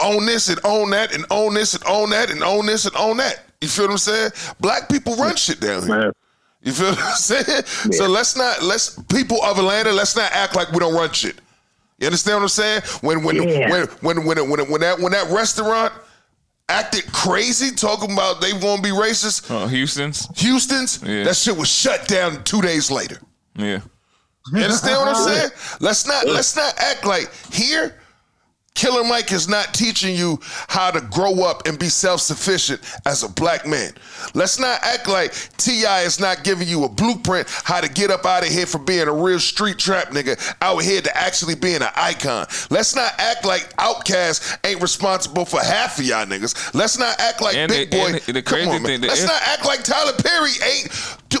own 0.00 0.26
this 0.26 0.48
and 0.48 0.58
own 0.64 0.90
that 0.90 1.14
and 1.14 1.24
own 1.30 1.54
this 1.54 1.74
and 1.74 1.84
own 1.86 2.10
that 2.10 2.30
and 2.30 2.42
own 2.42 2.66
this 2.66 2.86
and 2.86 2.96
own 2.96 3.18
that. 3.18 3.44
You 3.60 3.68
feel 3.68 3.84
what 3.86 3.92
I'm 3.92 3.98
saying? 3.98 4.30
Black 4.58 4.88
people 4.88 5.14
run 5.14 5.36
shit 5.36 5.60
down 5.60 5.86
here. 5.86 6.12
You 6.62 6.72
feel 6.72 6.90
what 6.90 6.98
I'm 6.98 7.14
saying? 7.14 7.64
So 7.92 8.08
let's 8.08 8.36
not 8.36 8.62
let's 8.64 9.00
people 9.04 9.40
of 9.44 9.58
Atlanta, 9.58 9.92
let's 9.92 10.16
not 10.16 10.32
act 10.32 10.56
like 10.56 10.72
we 10.72 10.80
don't 10.80 10.94
run 10.94 11.12
shit. 11.12 11.36
You 11.98 12.06
understand 12.06 12.38
what 12.38 12.42
I'm 12.42 12.48
saying? 12.48 12.82
When 13.02 13.22
when 13.22 13.36
Yeah. 13.48 13.70
when 13.70 13.86
when 14.00 14.24
when 14.26 14.50
when 14.50 14.70
when 14.70 14.80
that 14.80 14.98
when 14.98 15.12
that 15.12 15.30
restaurant 15.30 15.92
acted 16.68 17.04
crazy 17.12 17.70
talking 17.74 18.12
about 18.12 18.40
they 18.40 18.52
won't 18.54 18.82
be 18.82 18.90
racist, 18.90 19.50
Oh, 19.50 19.66
Houston's. 19.66 20.28
Houston's, 20.40 21.02
Yeah. 21.02 21.24
that 21.24 21.36
shit 21.36 21.56
was 21.56 21.68
shut 21.68 22.06
down 22.08 22.42
two 22.44 22.62
days 22.62 22.90
later. 22.90 23.18
Yeah. 23.56 23.80
You 24.52 24.62
understand 24.62 24.96
what 25.00 25.08
I'm 25.16 25.24
saying? 25.28 25.50
Let's 25.80 26.06
not 26.06 26.26
let's 26.26 26.54
not 26.56 26.74
act 26.78 27.04
like 27.06 27.30
here. 27.52 27.94
Killer 28.74 29.04
Mike 29.04 29.30
is 29.30 29.48
not 29.48 29.72
teaching 29.72 30.16
you 30.16 30.40
how 30.66 30.90
to 30.90 31.00
grow 31.00 31.44
up 31.44 31.68
and 31.68 31.78
be 31.78 31.88
self-sufficient 31.88 32.80
as 33.06 33.22
a 33.22 33.28
black 33.28 33.64
man. 33.68 33.92
Let's 34.34 34.58
not 34.58 34.80
act 34.82 35.06
like 35.08 35.32
T.I. 35.58 36.02
is 36.02 36.18
not 36.18 36.42
giving 36.42 36.66
you 36.66 36.82
a 36.82 36.88
blueprint 36.88 37.46
how 37.48 37.80
to 37.80 37.88
get 37.88 38.10
up 38.10 38.26
out 38.26 38.42
of 38.44 38.48
here 38.52 38.66
from 38.66 38.84
being 38.84 39.06
a 39.06 39.12
real 39.12 39.38
street 39.38 39.78
trap 39.78 40.08
nigga 40.08 40.36
out 40.60 40.78
here 40.82 41.00
to 41.00 41.16
actually 41.16 41.54
being 41.54 41.82
an 41.82 41.88
icon. 41.94 42.46
Let's 42.68 42.96
not 42.96 43.12
act 43.18 43.44
like 43.44 43.72
Outkast 43.76 44.58
ain't 44.68 44.82
responsible 44.82 45.44
for 45.44 45.60
half 45.60 46.00
of 46.00 46.04
y'all 46.04 46.26
niggas. 46.26 46.74
Let's 46.74 46.98
not 46.98 47.18
act 47.20 47.40
like 47.40 47.54
And 47.54 47.70
Big 47.70 47.92
the- 47.92 47.96
Boy. 47.96 48.12
the- 48.26 48.32
the 48.32 48.42
Come 48.42 48.68
on, 48.70 48.82
man. 48.82 49.00
Let's 49.02 49.22
not 49.22 49.40
act 49.46 49.64
like 49.64 49.84
Tyler 49.84 50.14
Perry 50.14 50.50
ain't. 50.64 50.88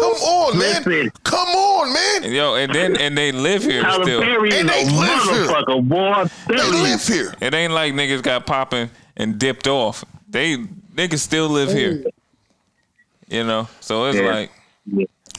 come 0.00 0.14
on, 0.22 0.58
man. 0.58 0.82
Listen. 0.84 1.10
Come 1.24 1.48
on, 1.48 1.92
man. 1.92 2.24
And 2.24 2.32
yo, 2.32 2.54
and 2.54 2.72
then 2.74 2.96
and 2.96 3.16
they 3.16 3.30
live 3.32 3.62
here 3.62 3.82
Tyler 3.82 4.04
still. 4.04 4.22
Perry 4.22 4.48
is 4.48 4.54
And 4.60 4.68
a 4.68 4.72
they 4.72 4.84
live 4.88 5.22
here. 5.22 5.82
boy. 5.82 6.24
They 6.48 6.70
live 6.70 7.06
here. 7.06 7.34
It 7.40 7.54
ain't 7.54 7.72
like 7.72 7.92
niggas 7.94 8.22
got 8.22 8.46
popping 8.46 8.90
and 9.16 9.38
dipped 9.38 9.66
off. 9.66 10.04
They 10.28 10.56
niggas 10.94 11.18
still 11.18 11.48
live 11.48 11.70
here. 11.70 12.04
You 13.28 13.44
know, 13.44 13.68
so 13.80 14.06
it's 14.06 14.18
Yeah. 14.18 14.34
like 14.34 14.50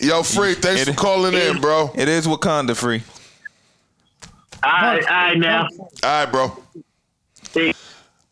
Yo, 0.02 0.24
Free, 0.24 0.54
thanks 0.54 0.84
It- 0.84 0.86
for 0.86 0.94
calling 0.94 1.34
in, 1.34 1.60
bro. 1.60 1.92
It 1.96 2.08
is 2.08 2.26
Wakanda 2.28 2.76
free. 2.76 3.04
All 4.64 4.72
right, 4.72 5.04
all 5.04 5.10
right, 5.10 5.38
now. 5.38 5.68
right, 6.04 6.26
bro. 6.26 6.58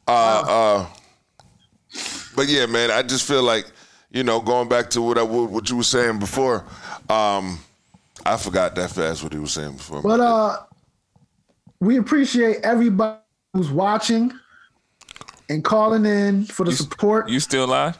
Uh, 0.07 0.11
uh, 0.11 0.85
but 2.35 2.47
yeah, 2.47 2.65
man, 2.67 2.91
I 2.91 3.01
just 3.01 3.27
feel 3.27 3.43
like, 3.43 3.65
you 4.11 4.23
know, 4.23 4.39
going 4.39 4.69
back 4.69 4.89
to 4.91 5.01
what 5.01 5.17
I 5.17 5.23
what 5.23 5.69
you 5.69 5.77
were 5.77 5.83
saying 5.83 6.19
before, 6.19 6.63
um, 7.09 7.59
I 8.25 8.37
forgot 8.37 8.75
that 8.75 8.91
fast 8.91 9.23
what 9.23 9.33
he 9.33 9.39
was 9.39 9.51
saying 9.51 9.73
before. 9.73 10.01
But 10.01 10.19
uh, 10.19 10.57
we 11.79 11.97
appreciate 11.97 12.57
everybody 12.63 13.19
who's 13.53 13.69
watching 13.69 14.31
and 15.49 15.63
calling 15.63 16.05
in 16.05 16.45
for 16.45 16.65
the 16.65 16.71
support. 16.71 17.29
You 17.29 17.39
still 17.39 17.67
live? 17.67 17.97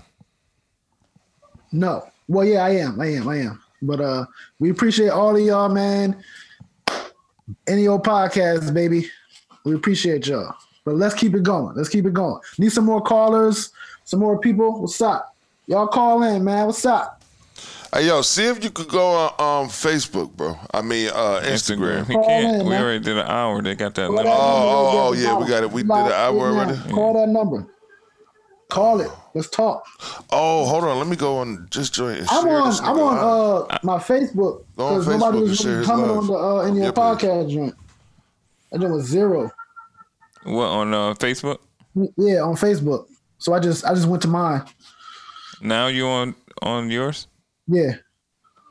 No. 1.71 2.07
Well, 2.27 2.45
yeah, 2.45 2.65
I 2.65 2.71
am. 2.71 2.99
I 2.99 3.07
am. 3.13 3.27
I 3.27 3.37
am. 3.37 3.61
But 3.81 4.01
uh, 4.01 4.25
we 4.59 4.69
appreciate 4.69 5.09
all 5.09 5.35
of 5.35 5.41
y'all, 5.41 5.69
man. 5.69 6.21
Any 7.67 7.87
Ol 7.87 7.99
podcast, 7.99 8.73
baby. 8.73 9.09
We 9.63 9.75
appreciate 9.75 10.27
y'all. 10.27 10.55
But 10.83 10.95
let's 10.95 11.13
keep 11.13 11.35
it 11.35 11.43
going. 11.43 11.75
Let's 11.75 11.89
keep 11.89 12.05
it 12.05 12.13
going. 12.13 12.41
Need 12.57 12.71
some 12.71 12.85
more 12.85 13.01
callers, 13.01 13.71
some 14.03 14.19
more 14.19 14.39
people. 14.39 14.81
What's 14.81 15.01
up? 15.01 15.36
Y'all 15.67 15.87
call 15.87 16.23
in, 16.23 16.43
man. 16.43 16.65
What's 16.65 16.85
up? 16.85 17.21
hey, 17.93 18.07
yo, 18.07 18.21
see 18.21 18.45
if 18.45 18.63
you 18.63 18.69
could 18.69 18.87
go 18.87 19.05
on 19.37 19.63
um, 19.63 19.69
Facebook, 19.69 20.31
bro. 20.35 20.57
I 20.73 20.81
mean, 20.81 21.09
uh, 21.09 21.41
Instagram. 21.43 22.05
He 22.07 22.13
Call 22.13 22.25
can't. 22.25 22.55
in, 22.61 22.63
we 22.65 22.69
man. 22.71 22.83
already 22.83 23.03
did 23.03 23.17
an 23.17 23.27
hour. 23.27 23.61
They 23.61 23.75
got 23.75 23.95
that 23.95 24.07
Call 24.07 24.15
limit. 24.15 24.25
that 24.31 24.37
Oh, 24.39 24.83
number. 24.83 24.99
oh, 25.01 25.13
Get 25.13 25.23
yeah, 25.23 25.37
we 25.37 25.47
got 25.47 25.63
it. 25.63 25.71
We 25.71 25.81
did 25.83 25.91
an 25.91 26.11
hour 26.11 26.39
already? 26.39 26.91
Call 26.93 27.13
that 27.13 27.29
number. 27.29 27.67
Call 28.69 28.99
it. 29.01 29.09
Let's 29.33 29.49
talk. 29.49 29.85
Oh, 30.31 30.65
hold 30.65 30.83
on. 30.83 30.97
Let 30.97 31.07
me 31.07 31.15
go 31.15 31.37
on. 31.37 31.67
Just 31.69 31.93
join. 31.93 32.17
and 32.17 32.27
I'm 32.29 32.43
share 32.43 32.57
on. 32.61 32.69
this 32.69 32.79
I'm 32.81 32.99
on 32.99 33.15
live. 33.15 33.71
uh 33.71 33.77
my 33.83 33.97
Facebook 33.97 34.65
Go 34.75 34.85
on 34.87 34.99
because 34.99 35.07
Facebook 35.07 35.19
nobody 35.19 35.39
was 35.41 35.65
really 35.65 35.85
coming 35.85 36.07
love. 36.07 36.17
on 36.17 36.27
the 36.27 36.33
uh, 36.33 36.61
in 36.67 36.75
your 36.75 36.85
Yeah, 36.85 36.91
podcast 36.91 37.49
joint. 37.51 37.75
That 38.71 38.81
joint 38.81 38.93
was 38.93 39.05
zero. 39.05 39.49
What 40.43 40.65
on 40.65 40.93
uh, 40.93 41.13
Facebook? 41.13 41.59
Yeah, 41.95 42.41
on 42.41 42.55
Facebook. 42.55 43.07
So 43.37 43.53
I 43.53 43.59
just 43.59 43.85
I 43.85 43.93
just 43.93 44.07
went 44.07 44.21
to 44.23 44.27
mine. 44.27 44.63
Now 45.61 45.87
you 45.87 46.07
on 46.07 46.35
on 46.61 46.89
yours? 46.89 47.27
Yeah. 47.67 47.93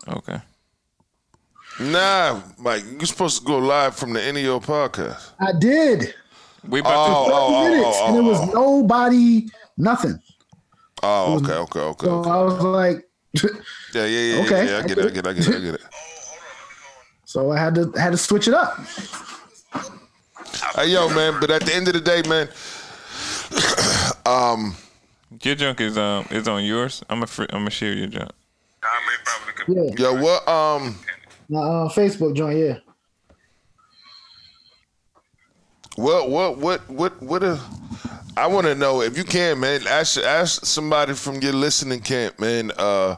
Okay. 0.08 0.40
Nah, 1.80 2.40
Mike, 2.58 2.84
you're 2.92 3.06
supposed 3.06 3.40
to 3.40 3.44
go 3.46 3.58
live 3.58 3.94
from 3.96 4.12
the 4.14 4.22
Any 4.22 4.46
Ol 4.46 4.60
podcast. 4.60 5.32
I 5.40 5.52
did. 5.58 6.14
We 6.68 6.80
about 6.80 6.94
Oh, 6.96 7.26
to. 7.28 7.32
oh, 7.34 7.64
30 7.64 7.66
oh, 7.66 7.68
minutes, 7.68 7.98
oh, 8.00 8.06
and 8.08 8.16
it 8.16 8.22
was 8.30 8.38
oh, 8.40 8.50
oh. 8.54 8.80
nobody, 8.80 9.46
nothing. 9.76 10.18
Oh, 11.02 11.36
okay, 11.36 11.52
okay, 11.52 11.80
okay. 11.80 12.06
So 12.06 12.12
okay. 12.20 12.30
I 12.30 12.42
was 12.42 12.62
like, 12.62 13.08
Yeah, 13.94 14.06
yeah, 14.06 14.06
yeah, 14.06 14.42
Okay, 14.44 14.64
yeah, 14.64 14.70
yeah. 14.70 14.76
I 14.76 14.78
I 14.78 14.86
get 14.86 14.98
it, 14.98 15.04
I 15.04 15.10
get 15.10 15.14
get 15.14 15.26
it, 15.26 15.28
I 15.28 15.32
get 15.34 15.46
it, 15.48 15.56
I 15.56 15.60
get 15.60 15.74
it. 15.74 15.80
so 17.24 17.52
I 17.52 17.58
had 17.58 17.74
to 17.74 17.92
had 17.98 18.12
to 18.12 18.16
switch 18.18 18.48
it 18.48 18.54
up. 18.54 18.78
Hey, 20.76 20.88
yo, 20.88 21.08
man, 21.10 21.38
but 21.40 21.50
at 21.50 21.62
the 21.62 21.74
end 21.74 21.88
of 21.88 21.94
the 21.94 22.00
day, 22.00 22.22
man, 22.26 22.48
um, 24.26 24.74
Your 25.42 25.54
junk 25.54 25.80
is 25.80 25.98
um 25.98 26.26
is 26.30 26.48
on 26.48 26.64
yours. 26.64 27.02
I'm 27.10 27.22
a 27.22 27.26
fr- 27.26 27.42
I'm 27.50 27.60
gonna 27.60 27.70
share 27.70 27.92
your 27.92 28.06
junk. 28.08 28.30
Yeah, 29.68 29.90
yo, 29.98 30.22
what, 30.22 30.46
um, 30.48 30.96
my 31.48 31.58
uh, 31.60 31.88
Facebook 31.88 32.34
joint. 32.34 32.58
Yeah, 32.58 32.78
what, 35.96 36.30
what, 36.30 36.58
what, 36.58 36.88
what, 36.90 37.22
what, 37.22 37.42
a, 37.42 37.60
I 38.36 38.46
want 38.46 38.66
to 38.66 38.74
know 38.74 39.00
if 39.00 39.16
you 39.16 39.24
can, 39.24 39.58
man, 39.58 39.86
ask, 39.88 40.18
ask 40.18 40.64
somebody 40.64 41.14
from 41.14 41.40
your 41.40 41.54
listening 41.54 42.00
camp, 42.00 42.38
man, 42.38 42.70
uh, 42.78 43.16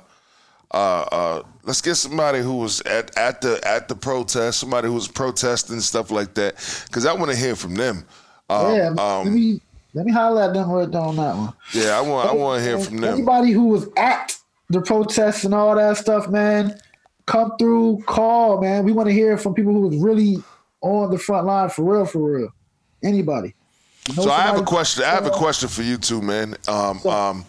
uh, 0.70 0.76
uh, 0.76 1.42
let's 1.64 1.82
get 1.82 1.96
somebody 1.96 2.40
who 2.40 2.56
was 2.56 2.80
at, 2.82 3.16
at 3.18 3.40
the 3.40 3.60
at 3.66 3.88
the 3.88 3.96
protest, 3.96 4.60
somebody 4.60 4.86
who 4.86 4.94
was 4.94 5.08
protesting 5.08 5.80
stuff 5.80 6.10
like 6.10 6.34
that, 6.34 6.54
because 6.86 7.04
I 7.04 7.12
want 7.14 7.30
to 7.30 7.36
hear 7.36 7.56
from 7.56 7.74
them. 7.74 8.04
Um, 8.48 8.74
yeah, 8.74 8.88
let 8.90 8.98
um, 8.98 9.34
me 9.34 9.60
let 9.98 10.06
me 10.06 10.12
highlight 10.12 10.50
at 10.50 10.54
them 10.54 10.70
right 10.70 10.94
on 10.94 11.16
that 11.16 11.36
one. 11.36 11.52
yeah, 11.72 11.98
I 11.98 12.00
want 12.00 12.30
I 12.30 12.32
want 12.32 12.62
to 12.62 12.64
hear 12.64 12.78
from 12.78 12.98
them. 12.98 13.14
Anybody 13.14 13.50
who 13.50 13.64
was 13.64 13.88
at 13.96 14.36
the 14.70 14.80
protests 14.80 15.42
and 15.42 15.52
all 15.52 15.74
that 15.74 15.96
stuff, 15.96 16.28
man, 16.28 16.78
come 17.26 17.56
through, 17.58 18.04
call, 18.06 18.60
man. 18.60 18.84
We 18.84 18.92
want 18.92 19.08
to 19.08 19.12
hear 19.12 19.36
from 19.36 19.54
people 19.54 19.72
who 19.72 19.88
was 19.88 19.96
really 19.96 20.36
on 20.82 21.10
the 21.10 21.18
front 21.18 21.48
line 21.48 21.68
for 21.70 21.82
real, 21.82 22.04
for 22.04 22.20
real. 22.20 22.48
Anybody. 23.02 23.56
You 24.08 24.14
know 24.14 24.22
So 24.22 24.30
I 24.30 24.42
have 24.42 24.56
a 24.56 24.62
question. 24.62 25.02
I 25.02 25.08
have 25.08 25.26
a 25.26 25.30
question 25.30 25.68
for 25.68 25.82
you 25.82 25.96
too, 25.96 26.22
man. 26.22 26.54
Um, 26.68 27.04
um, 27.04 27.44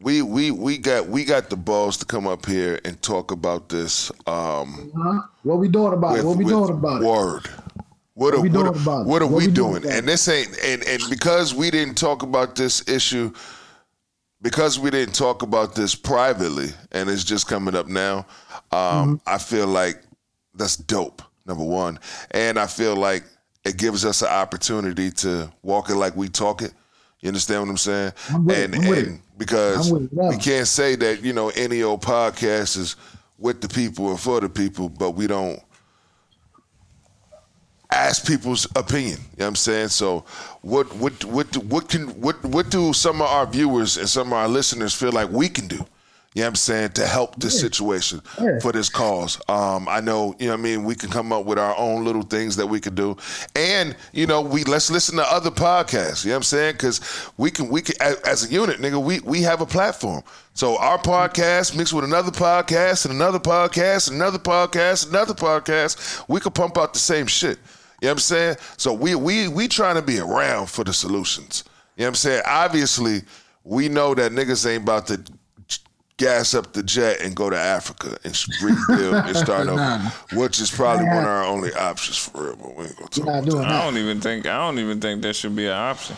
we 0.00 0.22
we 0.22 0.50
we 0.50 0.78
got 0.78 1.06
we 1.08 1.22
got 1.22 1.50
the 1.50 1.56
balls 1.56 1.98
to 1.98 2.06
come 2.06 2.26
up 2.26 2.46
here 2.46 2.80
and 2.86 3.00
talk 3.02 3.30
about 3.30 3.68
this. 3.68 4.10
Um, 4.26 4.90
Huh? 4.96 5.20
What 5.42 5.58
we 5.58 5.68
doing 5.68 5.92
about 5.92 6.16
it? 6.16 6.24
What 6.24 6.38
we 6.38 6.46
doing 6.46 6.70
about 6.70 7.02
it? 7.02 7.04
word. 7.04 7.50
What, 8.18 8.34
are, 8.34 8.40
we 8.40 8.48
what, 8.48 8.54
doing 8.54 8.66
are- 8.66 8.82
about 8.82 9.00
it? 9.02 9.06
what 9.06 9.22
are 9.22 9.26
we 9.28 9.46
we 9.46 9.52
doing 9.52 9.82
doing? 9.82 9.92
And 9.94 10.08
this 10.08 10.26
ain't 10.28 10.48
and 10.64 10.82
and 10.84 11.00
because 11.08 11.54
we 11.54 11.70
didn't 11.70 11.94
talk 11.94 12.24
about 12.24 12.56
this 12.56 12.88
issue, 12.88 13.32
because 14.42 14.76
we 14.78 14.90
didn't 14.90 15.14
talk 15.14 15.42
about 15.42 15.74
this 15.76 15.94
privately, 15.94 16.68
and 16.90 17.08
it's 17.08 17.22
just 17.22 17.46
coming 17.46 17.74
up 17.76 17.86
now. 17.86 18.26
Um, 18.72 18.80
Mm-hmm. 18.80 19.14
I 19.26 19.38
feel 19.38 19.66
like 19.68 20.02
that's 20.54 20.76
dope. 20.76 21.22
Number 21.46 21.64
one, 21.64 21.98
and 22.32 22.58
I 22.58 22.66
feel 22.66 22.96
like 22.96 23.22
it 23.64 23.76
gives 23.78 24.04
us 24.04 24.20
an 24.22 24.28
opportunity 24.28 25.10
to 25.12 25.50
walk 25.62 25.88
it 25.88 25.94
like 25.94 26.14
we 26.16 26.28
talk 26.28 26.60
it. 26.60 26.72
You 27.20 27.28
understand 27.28 27.62
what 27.62 27.70
I'm 27.70 27.76
saying? 27.78 28.12
I'm 28.30 28.44
with 28.44 28.58
and 28.58 28.74
I'm 28.74 28.92
and 28.94 29.22
because 29.38 29.90
I'm 29.90 29.94
with 30.02 30.12
it, 30.12 30.18
yeah. 30.20 30.28
we 30.30 30.36
can't 30.36 30.66
say 30.66 30.96
that 30.96 31.22
you 31.22 31.32
know 31.32 31.50
Any 31.50 31.82
Ol 31.82 31.98
podcast 31.98 32.76
is 32.76 32.96
with 33.38 33.60
the 33.60 33.68
people 33.68 34.10
and 34.10 34.18
for 34.20 34.40
the 34.40 34.48
people, 34.48 34.88
but 34.88 35.12
we 35.12 35.26
don't 35.26 35.62
ask 37.90 38.26
people's 38.26 38.66
opinion. 38.76 39.18
You 39.18 39.38
know 39.38 39.44
what 39.44 39.46
I'm 39.48 39.56
saying? 39.56 39.88
So 39.88 40.24
what 40.62 40.94
what 40.96 41.24
what 41.24 41.56
what 41.56 41.88
can 41.88 42.08
what 42.20 42.42
what 42.44 42.70
do 42.70 42.92
some 42.92 43.22
of 43.22 43.28
our 43.28 43.46
viewers 43.46 43.96
and 43.96 44.08
some 44.08 44.28
of 44.28 44.32
our 44.34 44.48
listeners 44.48 44.94
feel 44.94 45.12
like 45.12 45.30
we 45.30 45.48
can 45.48 45.66
do? 45.68 45.84
You 46.34 46.42
know 46.42 46.48
what 46.48 46.48
I'm 46.50 46.56
saying 46.56 46.90
to 46.92 47.06
help 47.06 47.36
this 47.40 47.58
situation 47.58 48.20
Yeah. 48.40 48.58
for 48.60 48.70
this 48.70 48.90
cause. 48.90 49.40
Um, 49.48 49.88
I 49.88 50.00
know, 50.00 50.36
you 50.38 50.46
know 50.46 50.52
what 50.52 50.60
I 50.60 50.62
mean, 50.62 50.84
we 50.84 50.94
can 50.94 51.10
come 51.10 51.32
up 51.32 51.46
with 51.46 51.58
our 51.58 51.76
own 51.76 52.04
little 52.04 52.22
things 52.22 52.54
that 52.56 52.66
we 52.66 52.78
could 52.80 52.94
do. 52.94 53.16
And, 53.56 53.96
you 54.12 54.26
know, 54.26 54.42
we 54.42 54.62
let's 54.64 54.90
listen 54.90 55.16
to 55.16 55.24
other 55.24 55.50
podcasts. 55.50 56.24
You 56.24 56.30
know 56.30 56.34
what 56.34 56.40
I'm 56.40 56.42
saying? 56.44 56.76
Cause 56.76 57.00
we 57.38 57.50
can 57.50 57.68
we 57.70 57.80
can 57.80 57.96
as, 58.00 58.48
a 58.48 58.52
unit, 58.52 58.78
nigga, 58.78 59.02
we 59.02 59.20
we 59.20 59.40
have 59.42 59.62
a 59.62 59.66
platform. 59.66 60.22
So 60.52 60.76
our 60.76 60.98
podcast 60.98 61.74
mixed 61.76 61.94
with 61.94 62.04
another 62.04 62.30
podcast 62.30 63.06
and 63.06 63.14
another 63.14 63.40
podcast 63.40 64.08
and 64.08 64.16
another 64.20 64.38
podcast, 64.38 65.08
another 65.08 65.34
podcast, 65.34 66.22
we 66.28 66.40
could 66.40 66.54
pump 66.54 66.76
out 66.76 66.92
the 66.92 67.00
same 67.00 67.26
shit. 67.26 67.58
You 68.00 68.06
know 68.06 68.10
what 68.10 68.14
I'm 68.14 68.18
saying? 68.20 68.56
So 68.76 68.92
we 68.92 69.14
we 69.14 69.48
we 69.48 69.66
trying 69.68 69.96
to 69.96 70.02
be 70.02 70.18
around 70.20 70.68
for 70.70 70.84
the 70.84 70.92
solutions. 70.92 71.64
You 71.96 72.02
know 72.02 72.06
what 72.06 72.08
I'm 72.10 72.14
saying? 72.16 72.42
Obviously, 72.46 73.22
we 73.64 73.88
know 73.88 74.14
that 74.14 74.32
niggas 74.32 74.70
ain't 74.70 74.84
about 74.84 75.06
to 75.08 75.20
gas 76.16 76.52
up 76.54 76.72
the 76.72 76.82
jet 76.82 77.20
and 77.22 77.34
go 77.36 77.48
to 77.48 77.56
Africa 77.56 78.18
and 78.24 78.34
sh- 78.34 78.48
rebuild 78.62 79.14
and 79.14 79.36
start 79.44 79.68
over, 79.68 79.98
which 80.32 80.60
is 80.60 80.70
probably 80.70 81.06
one 81.06 81.18
of 81.18 81.26
our 81.28 81.44
only 81.44 81.72
options 81.74 82.18
for 82.18 82.44
real. 82.44 82.56
But 82.56 82.76
we 82.76 82.84
ain't 82.84 82.96
gonna 82.96 83.08
talk 83.08 83.16
You're 83.16 83.26
not 83.26 83.38
about 83.38 83.50
doing 83.50 83.64
I 83.64 83.82
don't 83.84 83.96
even 83.98 84.20
think 84.20 84.46
I 84.46 84.58
don't 84.58 84.78
even 84.78 85.00
think 85.00 85.22
that 85.22 85.34
should 85.34 85.54
be 85.56 85.66
an 85.66 85.72
option. 85.72 86.16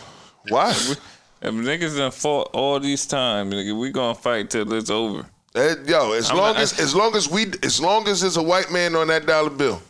Why? 0.49 0.71
If 0.71 1.53
niggas 1.55 1.97
done 1.97 2.11
fought 2.11 2.49
all 2.53 2.79
these 2.79 3.07
times, 3.07 3.53
nigga, 3.53 3.79
we 3.79 3.91
gonna 3.91 4.13
fight 4.15 4.49
till 4.51 4.71
it's 4.73 4.89
over. 4.91 5.25
Eh, 5.55 5.75
Yo, 5.87 6.13
as 6.13 6.29
I'm 6.29 6.37
long 6.37 6.53
not- 6.53 6.61
as 6.61 6.79
as 6.79 6.93
long 6.95 7.15
as 7.15 7.27
we 7.29 7.47
as 7.63 7.81
long 7.81 8.07
as 8.07 8.21
there's 8.21 8.37
a 8.37 8.43
white 8.43 8.71
man 8.71 8.95
on 8.95 9.07
that 9.07 9.25
dollar 9.25 9.49
bill, 9.49 9.81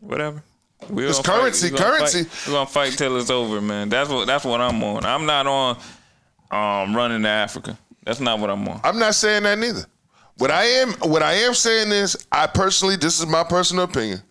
Whatever. 0.00 0.42
We 0.90 1.06
It's 1.06 1.20
currency, 1.20 1.70
Fight. 1.70 1.78
Currency. 1.78 2.24
Fight. 2.24 2.46
We're 2.48 2.54
gonna 2.54 2.66
fight 2.66 2.92
till 2.92 3.16
it's 3.18 3.30
over, 3.30 3.60
man. 3.60 3.88
That's 3.88 4.08
what 4.08 4.26
that's 4.26 4.44
what 4.44 4.60
I'm 4.60 4.82
on. 4.82 5.04
I'm 5.04 5.26
not 5.26 5.46
on 5.46 5.78
um 6.50 6.96
running 6.96 7.22
to 7.22 7.28
Africa. 7.28 7.78
That's 8.04 8.20
not 8.20 8.38
what 8.38 8.50
I'm 8.50 8.66
on. 8.68 8.80
I'm 8.84 8.98
not 8.98 9.14
saying 9.14 9.44
that 9.44 9.58
neither. 9.58 9.84
What 10.38 10.50
I 10.50 10.64
am 10.64 10.92
what 10.94 11.22
I 11.22 11.32
am 11.34 11.54
saying 11.54 11.92
is 11.92 12.26
I 12.30 12.46
personally 12.46 12.96
this 12.96 13.20
is 13.20 13.26
my 13.26 13.44
personal 13.44 13.84
opinion. 13.84 14.22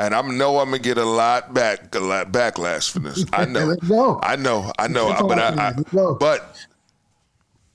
And 0.00 0.14
I 0.14 0.22
know 0.22 0.58
I'm 0.60 0.66
gonna 0.66 0.78
get 0.78 0.96
a 0.96 1.04
lot 1.04 1.52
back, 1.52 1.92
a 1.94 1.98
lot 1.98 2.30
backlash 2.30 2.88
for 2.90 3.00
this. 3.00 3.24
I 3.32 3.44
know, 3.46 3.64
Let's. 3.64 3.90
I 4.22 4.36
know, 4.36 4.72
I 4.78 4.86
know. 4.86 5.08
Let's 5.08 5.22
But. 5.22 5.38
I, 5.38 5.48
I, 5.48 5.74
Let's 5.76 6.18
but 6.20 6.66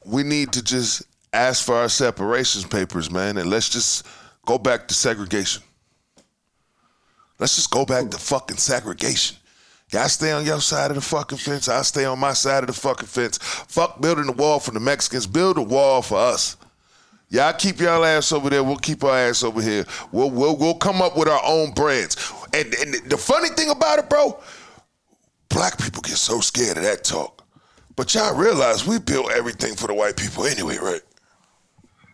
we 0.05 0.23
need 0.23 0.53
to 0.53 0.63
just 0.63 1.03
ask 1.33 1.65
for 1.65 1.75
our 1.75 1.89
separations 1.89 2.65
papers, 2.65 3.11
man, 3.11 3.37
and 3.37 3.49
let's 3.49 3.69
just 3.69 4.05
go 4.45 4.57
back 4.57 4.87
to 4.87 4.93
segregation. 4.93 5.63
Let's 7.39 7.55
just 7.55 7.71
go 7.71 7.85
back 7.85 8.09
to 8.09 8.17
fucking 8.17 8.57
segregation. 8.57 9.37
Y'all 9.91 10.07
stay 10.07 10.31
on 10.31 10.45
your 10.45 10.59
side 10.59 10.91
of 10.91 10.95
the 10.95 11.01
fucking 11.01 11.37
fence. 11.37 11.67
I 11.67 11.81
stay 11.83 12.05
on 12.05 12.17
my 12.19 12.33
side 12.33 12.63
of 12.63 12.67
the 12.67 12.73
fucking 12.73 13.07
fence. 13.07 13.37
Fuck 13.37 14.01
building 14.01 14.25
the 14.25 14.31
wall 14.31 14.59
for 14.59 14.71
the 14.71 14.79
Mexicans. 14.79 15.27
Build 15.27 15.57
a 15.57 15.61
wall 15.61 16.01
for 16.01 16.17
us. 16.17 16.57
Y'all 17.29 17.53
keep 17.53 17.79
y'all 17.79 18.03
ass 18.05 18.31
over 18.31 18.49
there. 18.49 18.63
We'll 18.63 18.77
keep 18.77 19.03
our 19.03 19.17
ass 19.17 19.43
over 19.43 19.61
here. 19.61 19.85
We'll 20.11 20.29
we'll, 20.29 20.55
we'll 20.55 20.75
come 20.75 21.01
up 21.01 21.17
with 21.17 21.27
our 21.27 21.41
own 21.45 21.71
brands. 21.73 22.15
And, 22.53 22.73
and 22.75 22.93
the 23.09 23.17
funny 23.17 23.49
thing 23.49 23.69
about 23.69 23.99
it, 23.99 24.09
bro, 24.09 24.39
black 25.49 25.79
people 25.79 26.01
get 26.01 26.17
so 26.17 26.39
scared 26.39 26.77
of 26.77 26.83
that 26.83 27.03
talk. 27.03 27.43
But 27.95 28.13
y'all 28.13 28.35
realize 28.35 28.87
we 28.87 28.99
built 28.99 29.31
everything 29.31 29.75
for 29.75 29.87
the 29.87 29.93
white 29.93 30.17
people 30.17 30.45
anyway, 30.45 30.77
right? 30.77 31.01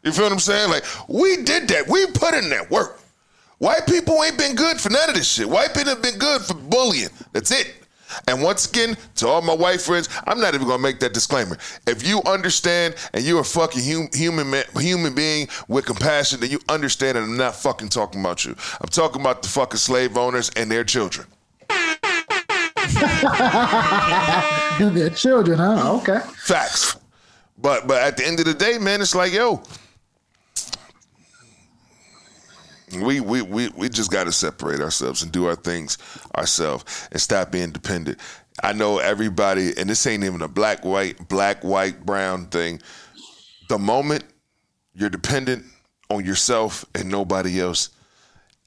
You 0.04 0.12
feel 0.12 0.26
what 0.26 0.34
I'm 0.34 0.40
saying? 0.40 0.70
Like 0.70 0.86
we 1.08 1.44
did 1.44 1.68
that. 1.70 1.88
We 1.88 2.06
put 2.08 2.34
in 2.34 2.50
that 2.50 2.70
work. 2.70 2.99
White 3.60 3.86
people 3.88 4.24
ain't 4.24 4.38
been 4.38 4.56
good 4.56 4.80
for 4.80 4.90
none 4.90 5.10
of 5.10 5.16
this 5.16 5.28
shit. 5.28 5.48
White 5.48 5.74
people 5.74 5.90
have 5.90 6.02
been 6.02 6.18
good 6.18 6.42
for 6.42 6.54
bullying. 6.54 7.10
That's 7.34 7.52
it. 7.52 7.76
And 8.28 8.42
once 8.42 8.68
again, 8.68 8.98
to 9.16 9.28
all 9.28 9.42
my 9.42 9.54
white 9.54 9.82
friends, 9.82 10.10
I'm 10.26 10.40
not 10.40 10.56
even 10.56 10.66
gonna 10.66 10.82
make 10.82 11.00
that 11.02 11.14
disclaimer. 11.14 11.58
If 11.86 12.08
you 12.08 12.22
understand 12.26 12.96
and 13.14 13.24
you're 13.24 13.42
a 13.42 13.46
fucking 13.46 13.84
hum, 13.84 14.10
human 14.14 14.50
man, 14.50 14.64
human 14.78 15.14
being 15.14 15.48
with 15.68 15.86
compassion, 15.86 16.40
then 16.40 16.50
you 16.50 16.60
understand 16.70 17.18
that 17.18 17.24
I'm 17.24 17.38
not 17.38 17.56
fucking 17.56 17.90
talking 17.90 18.22
about 18.22 18.46
you. 18.46 18.56
I'm 18.82 18.90
talking 18.90 19.22
about 19.22 19.44
the 19.44 19.50
fucking 19.50 19.78
slave 19.78 20.18
owners 20.18 20.50
and 20.56 20.72
their 20.72 20.84
children. 20.84 21.28
Their 24.80 25.10
children, 25.10 25.60
huh? 25.60 25.98
Okay. 25.98 26.20
Facts. 26.38 26.98
But 27.58 27.88
but 27.88 28.02
at 28.02 28.18
the 28.18 28.26
end 28.26 28.40
of 28.40 28.46
the 28.46 28.54
day, 28.54 28.78
man, 28.78 29.02
it's 29.02 29.14
like, 29.14 29.32
yo, 29.32 29.62
we 32.94 33.20
we 33.20 33.42
we, 33.42 33.70
we 33.70 33.90
just 33.90 34.12
gotta 34.12 34.32
separate 34.32 34.82
ourselves 34.82 35.24
and 35.24 35.32
do 35.32 35.46
our 35.46 35.56
things 35.56 35.98
ourselves 36.36 37.08
and 37.12 37.22
stop 37.22 37.52
being 37.52 37.72
dependent. 37.72 38.20
I 38.64 38.74
know 38.74 39.00
everybody, 39.00 39.74
and 39.78 39.90
this 39.90 40.06
ain't 40.06 40.24
even 40.24 40.42
a 40.42 40.48
black, 40.48 40.84
white, 40.84 41.28
black, 41.30 41.64
white, 41.64 42.06
brown 42.06 42.48
thing. 42.48 42.82
The 43.70 43.78
moment 43.78 44.24
you're 44.94 45.10
dependent 45.10 45.66
on 46.10 46.26
yourself 46.26 46.84
and 46.94 47.10
nobody 47.10 47.62
else, 47.62 47.90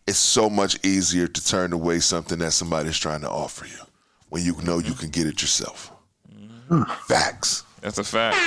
it's 0.07 0.19
so 0.19 0.49
much 0.49 0.85
easier 0.85 1.27
to 1.27 1.45
turn 1.45 1.73
away 1.73 2.01
something 2.01 2.39
that 2.39 2.53
somebody's 2.53 2.99
trying 2.99 3.21
to 3.21 3.31
offer 3.31 3.67
you 3.67 3.85
when 4.31 4.43
you 4.43 4.57
know 4.63 4.79
you 4.79 4.93
mm-hmm. 4.93 5.01
can 5.01 5.11
get 5.11 5.27
it 5.27 5.43
yourself. 5.43 5.93
Mm-hmm. 6.33 6.85
Facts. 7.07 7.65
That's 7.81 7.99
a 7.99 8.05
fact. 8.05 8.39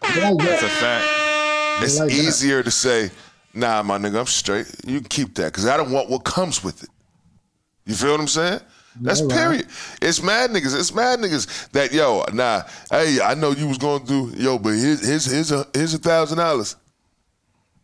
That's 0.00 0.62
a 0.62 0.68
fact. 0.68 1.22
It's 1.84 1.98
like 1.98 2.08
that. 2.08 2.16
easier 2.16 2.62
to 2.62 2.70
say, 2.70 3.10
nah, 3.54 3.82
my 3.82 3.98
nigga, 3.98 4.20
I'm 4.20 4.26
straight. 4.26 4.66
You 4.86 5.00
can 5.00 5.08
keep 5.08 5.34
that 5.36 5.52
because 5.52 5.66
I 5.66 5.76
don't 5.76 5.90
want 5.90 6.08
what 6.10 6.24
comes 6.24 6.62
with 6.64 6.82
it. 6.82 6.88
You 7.86 7.94
feel 7.94 8.12
what 8.12 8.20
I'm 8.20 8.28
saying? 8.28 8.60
That's 9.00 9.20
Yeah, 9.20 9.26
right. 9.26 9.34
period. 9.34 9.66
It's 10.00 10.22
mad 10.22 10.50
niggas. 10.50 10.78
It's 10.78 10.94
mad 10.94 11.18
niggas 11.20 11.70
that 11.70 11.92
yo, 11.92 12.24
nah, 12.32 12.62
hey, 12.90 13.20
I 13.22 13.34
know 13.34 13.50
you 13.52 13.66
was 13.68 13.78
going 13.78 14.04
through, 14.04 14.32
yo, 14.36 14.58
but 14.58 14.70
here's 14.74 15.06
here's 15.06 15.24
here's 15.24 15.50
a 15.50 15.66
here's 15.74 15.94
a 15.94 15.98
thousand 15.98 16.38
dollars. 16.38 16.76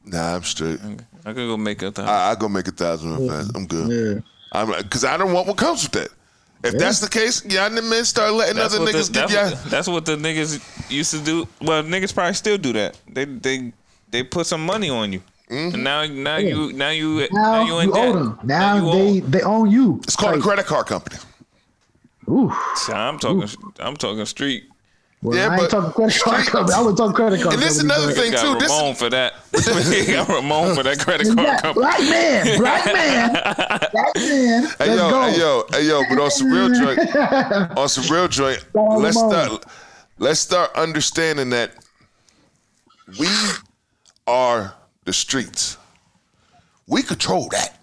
Nah, 0.05 0.37
I'm 0.37 0.43
straight. 0.43 0.79
I 1.25 1.33
could 1.33 1.47
go 1.47 1.57
make 1.57 1.83
a 1.83 1.91
thousand. 1.91 2.09
I, 2.11 2.31
I 2.31 2.35
go 2.35 2.49
make 2.49 2.69
a 2.69 2.73
thousand 2.73 3.17
real 3.17 3.29
fast. 3.29 3.51
I'm 3.55 3.67
good. 3.67 3.89
Yeah. 4.15 4.21
I'm 4.53 4.83
because 4.83 5.05
I 5.05 5.17
don't 5.17 5.33
want 5.33 5.47
what 5.47 5.57
comes 5.57 5.83
with 5.83 5.93
that. 5.93 6.09
If 6.65 6.77
that's 6.77 6.99
the 7.01 7.09
case, 7.09 7.45
y'all 7.45 7.71
the 7.71 7.83
men 7.83 8.05
start 8.05 8.33
letting 8.33 8.57
That's 8.57 8.75
other 8.75 8.85
what, 8.85 8.93
the, 8.93 8.99
niggas 8.99 9.13
get 9.13 9.29
that's, 9.29 9.33
y'all. 9.33 9.51
what, 9.51 9.71
that's 9.71 9.89
what 9.89 10.05
the 10.07 10.17
niggas 10.17 10.91
used 10.91 11.13
to 11.13 11.21
do. 11.21 11.47
Well, 11.61 11.85
niggas 11.85 12.13
probably 12.13 12.35
still 12.35 12.59
do 12.59 12.73
that. 12.73 12.99
They 13.09 13.25
they 13.27 13.73
they 14.11 14.23
put 14.25 14.47
some 14.47 14.65
money 14.67 14.91
on 14.91 15.13
you, 15.13 15.23
Mm-hmm. 15.51 15.75
and 15.77 15.85
now 15.85 16.05
now 16.05 16.37
you 16.37 16.73
now 16.75 16.91
you 16.91 17.27
Now, 17.33 17.65
now 17.65 17.67
you 17.67 17.79
in 17.79 17.89
you 17.89 17.95
debt. 17.95 18.09
owe 18.09 18.13
them. 18.13 18.41
Now, 18.45 18.77
you 18.77 18.83
they 18.93 19.21
owe- 19.23 19.27
they 19.31 19.43
own 19.43 19.71
you. 19.71 20.01
It's 20.05 20.15
called 20.17 20.37
a 20.37 20.41
credit 20.41 20.67
card 20.67 20.87
company. 20.87 21.17
Ooh. 22.29 22.53
So 22.77 22.93
I'm 22.93 23.19
talking 23.19 23.49
I'm 23.81 23.97
talking 23.97 24.27
street. 24.27 24.65
Well, 25.23 25.37
Yeah, 25.37 25.47
I 25.49 25.57
but- 25.57 25.63
ain't 25.63 25.71
talking 25.71 25.93
credit 25.93 26.21
card 26.23 26.47
company. 26.47 26.75
I 26.77 26.81
was 26.83 26.95
talking 26.97 27.15
credit 27.15 27.41
card 27.41 27.55
And 27.55 27.63
this 27.63 27.79
company, 27.83 27.95
another 28.03 28.13
thing 28.13 28.33
Got 28.33 28.43
too. 28.43 28.59
This 28.61 28.69
Ramon 28.71 28.95
for 28.95 29.09
that. 29.11 29.33
got 29.53 30.29
Ramon 30.37 30.75
for 30.77 30.83
that 30.83 30.99
credit 31.01 31.27
card 31.27 31.39
Yeah, 31.39 31.61
company. 31.61 31.83
black 31.83 32.01
man, 32.01 32.59
black 32.59 32.85
man, 32.87 33.33
black 33.33 34.17
man. 34.17 34.63
Let's 34.63 34.75
Hey 34.77 34.97
yo, 34.97 35.11
go. 35.11 35.23
hey 35.23 35.39
yo, 35.39 35.65
hey 35.73 35.83
yo, 35.89 36.03
but 36.11 36.19
on 36.21 36.31
some 36.31 36.51
real 36.53 36.69
joint, 36.69 37.17
on 37.79 37.89
some 37.89 38.15
real 38.15 38.29
joint, 38.29 38.63
let's 38.75 39.17
them 39.19 39.31
start 39.31 39.65
let's 40.19 40.41
start 40.41 40.71
understanding 40.77 41.49
that 41.51 41.73
we 43.19 43.29
are 44.27 44.75
the 45.09 45.13
streets. 45.15 45.79
We 46.87 47.03
control 47.03 47.49
that. 47.53 47.81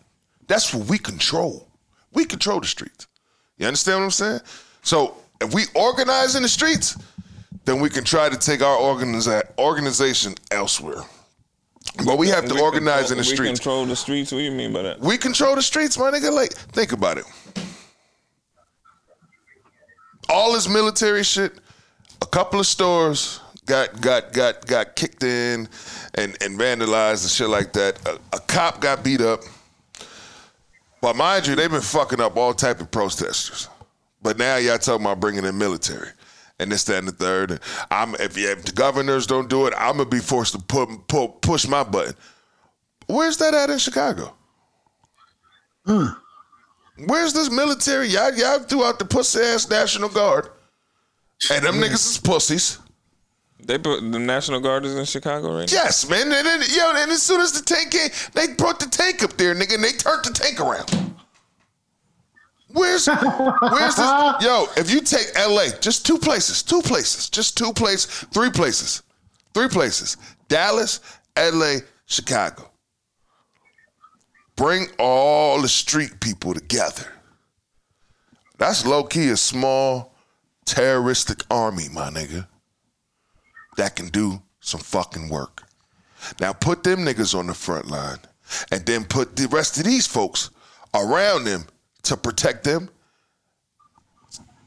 That's 0.47 0.73
what 0.75 0.87
we 0.87 0.99
control. 0.99 1.67
We 2.13 2.23
control 2.23 2.59
the 2.59 2.67
streets. 2.67 3.07
You 3.57 3.65
understand 3.65 3.97
what 3.99 4.05
I'm 4.05 4.11
saying? 4.11 4.39
So 4.83 5.15
if 5.41 5.51
we 5.55 5.63
organize 5.73 6.35
in 6.35 6.43
the 6.43 6.47
streets, 6.47 6.95
then 7.65 7.79
we 7.81 7.89
can 7.89 8.03
try 8.03 8.29
to 8.29 8.37
take 8.37 8.61
our 8.61 8.77
organiza- 8.77 9.41
organization 9.57 10.35
elsewhere. 10.51 11.01
But 12.05 12.19
we 12.19 12.27
have 12.29 12.45
to 12.45 12.53
We 12.53 12.61
organize 12.61 13.07
control- 13.07 13.11
in 13.11 13.17
the 13.17 13.21
We 13.29 13.35
streets. 13.35 13.39
We 13.39 13.55
control 13.55 13.85
the 13.87 13.95
streets. 13.95 14.31
What 14.31 14.37
do 14.39 14.43
you 14.43 14.51
mean 14.51 14.71
by 14.71 14.83
that? 14.83 14.99
We 14.99 15.17
control 15.17 15.55
the 15.55 15.63
streets, 15.63 15.97
my 15.97 16.11
nigga. 16.11 16.31
Like, 16.31 16.53
think 16.53 16.91
about 16.91 17.17
it. 17.17 17.25
All 20.29 20.53
this 20.53 20.67
military 20.67 21.23
shit, 21.23 21.53
a 22.21 22.25
couple 22.27 22.59
of 22.59 22.67
stores 22.67 23.39
got 23.65 23.99
got 23.99 24.31
got 24.31 24.65
got 24.67 24.95
kicked 24.95 25.23
in 25.23 25.67
and, 26.15 26.35
and 26.41 26.57
vandalized 26.59 27.23
and 27.23 27.31
shit 27.31 27.49
like 27.49 27.73
that. 27.73 27.99
A, 28.07 28.19
a 28.35 28.39
cop 28.39 28.81
got 28.81 29.03
beat 29.03 29.21
up. 29.21 29.41
But 31.01 31.15
mind 31.15 31.45
you, 31.45 31.55
they've 31.55 31.69
been 31.69 31.81
fucking 31.81 32.19
up 32.19 32.35
all 32.35 32.53
type 32.53 32.81
of 32.81 32.89
protesters. 32.89 33.69
But 34.21 34.37
now 34.37 34.55
y'all 34.55 34.77
talking 34.77 35.05
about 35.05 35.19
bringing 35.19 35.45
in 35.45 35.57
military. 35.57 36.09
And 36.57 36.71
this, 36.71 36.85
that, 36.85 36.99
and 36.99 37.07
the 37.07 37.11
third. 37.11 37.51
And 37.51 37.59
I'm 37.91 38.15
if, 38.15 38.37
if 38.37 38.63
the 38.63 38.71
governors 38.71 39.27
don't 39.27 39.49
do 39.49 39.67
it, 39.67 39.73
I'm 39.77 39.97
gonna 39.97 40.09
be 40.09 40.19
forced 40.19 40.53
to 40.53 40.59
put, 40.59 40.89
pull, 41.07 41.27
push 41.27 41.67
my 41.67 41.83
button. 41.83 42.15
Where's 43.07 43.37
that 43.37 43.53
at 43.53 43.69
in 43.69 43.77
Chicago? 43.77 44.33
Hmm. 45.85 46.07
Where's 47.05 47.33
this 47.33 47.51
military? 47.51 48.07
Y'all, 48.07 48.33
y'all 48.33 48.59
threw 48.59 48.85
out 48.85 48.99
the 48.99 49.05
pussy 49.05 49.41
ass 49.41 49.69
National 49.69 50.09
Guard. 50.09 50.49
And 51.51 51.65
them 51.65 51.75
niggas 51.75 52.09
is 52.09 52.17
pussies. 52.17 52.79
They 53.65 53.79
put 53.79 53.99
the 53.99 54.19
National 54.19 54.59
Guard 54.59 54.85
is 54.85 54.95
in 54.95 55.05
Chicago 55.05 55.57
right 55.57 55.71
now. 55.71 55.73
Yes, 55.73 56.07
man. 56.07 56.31
And 56.31 56.75
yo, 56.75 56.91
and 56.95 57.11
as 57.11 57.23
soon 57.23 57.41
as 57.41 57.51
the 57.51 57.65
tank 57.65 57.91
came, 57.91 58.09
they 58.33 58.53
brought 58.53 58.79
the 58.79 58.85
tank 58.85 59.23
up 59.23 59.37
there, 59.37 59.55
nigga, 59.55 59.75
and 59.75 59.83
they 59.83 59.91
turned 59.91 60.23
the 60.23 60.31
tank 60.31 60.59
around. 60.59 61.15
Where's 62.67 63.07
where's 63.07 63.95
this? 63.95 64.43
Yo, 64.43 64.67
if 64.77 64.91
you 64.91 65.01
take 65.01 65.27
LA, 65.35 65.69
just 65.79 66.05
two 66.05 66.19
places, 66.19 66.61
two 66.61 66.81
places, 66.81 67.29
just 67.29 67.57
two 67.57 67.73
places, 67.73 68.05
three 68.31 68.51
places, 68.51 69.01
three 69.53 69.69
places. 69.69 70.17
Dallas, 70.47 70.99
LA, 71.37 71.77
Chicago. 72.05 72.69
Bring 74.55 74.87
all 74.99 75.61
the 75.61 75.67
street 75.67 76.19
people 76.19 76.53
together. 76.53 77.11
That's 78.57 78.85
low 78.85 79.03
key 79.03 79.29
a 79.29 79.37
small 79.37 80.13
terroristic 80.65 81.43
army, 81.49 81.87
my 81.91 82.09
nigga, 82.09 82.47
that 83.77 83.95
can 83.95 84.09
do 84.09 84.41
some 84.59 84.79
fucking 84.79 85.29
work. 85.29 85.63
Now 86.39 86.53
put 86.53 86.83
them 86.83 86.99
niggas 86.99 87.37
on 87.37 87.47
the 87.47 87.53
front 87.53 87.87
line 87.87 88.17
and 88.71 88.85
then 88.85 89.03
put 89.05 89.35
the 89.35 89.47
rest 89.47 89.77
of 89.77 89.83
these 89.83 90.07
folks 90.07 90.49
around 90.93 91.43
them 91.45 91.65
to 92.03 92.17
protect 92.17 92.63
them. 92.63 92.89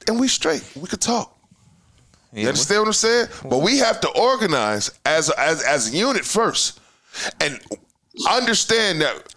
And 0.06 0.18
we 0.18 0.28
straight. 0.28 0.64
We 0.76 0.86
could 0.86 1.00
talk. 1.00 1.36
You 2.32 2.42
Yeah, 2.42 2.48
understand 2.48 2.80
what 2.82 2.88
I'm 2.88 2.92
saying? 2.94 3.26
But 3.44 3.58
we 3.58 3.78
have 3.78 4.00
to 4.00 4.08
organize 4.10 4.90
as 5.04 5.30
a, 5.30 5.40
as 5.40 5.62
as 5.62 5.92
a 5.92 5.96
unit 5.96 6.24
first, 6.24 6.80
and 7.40 7.58
understand 8.28 9.00
that 9.00 9.34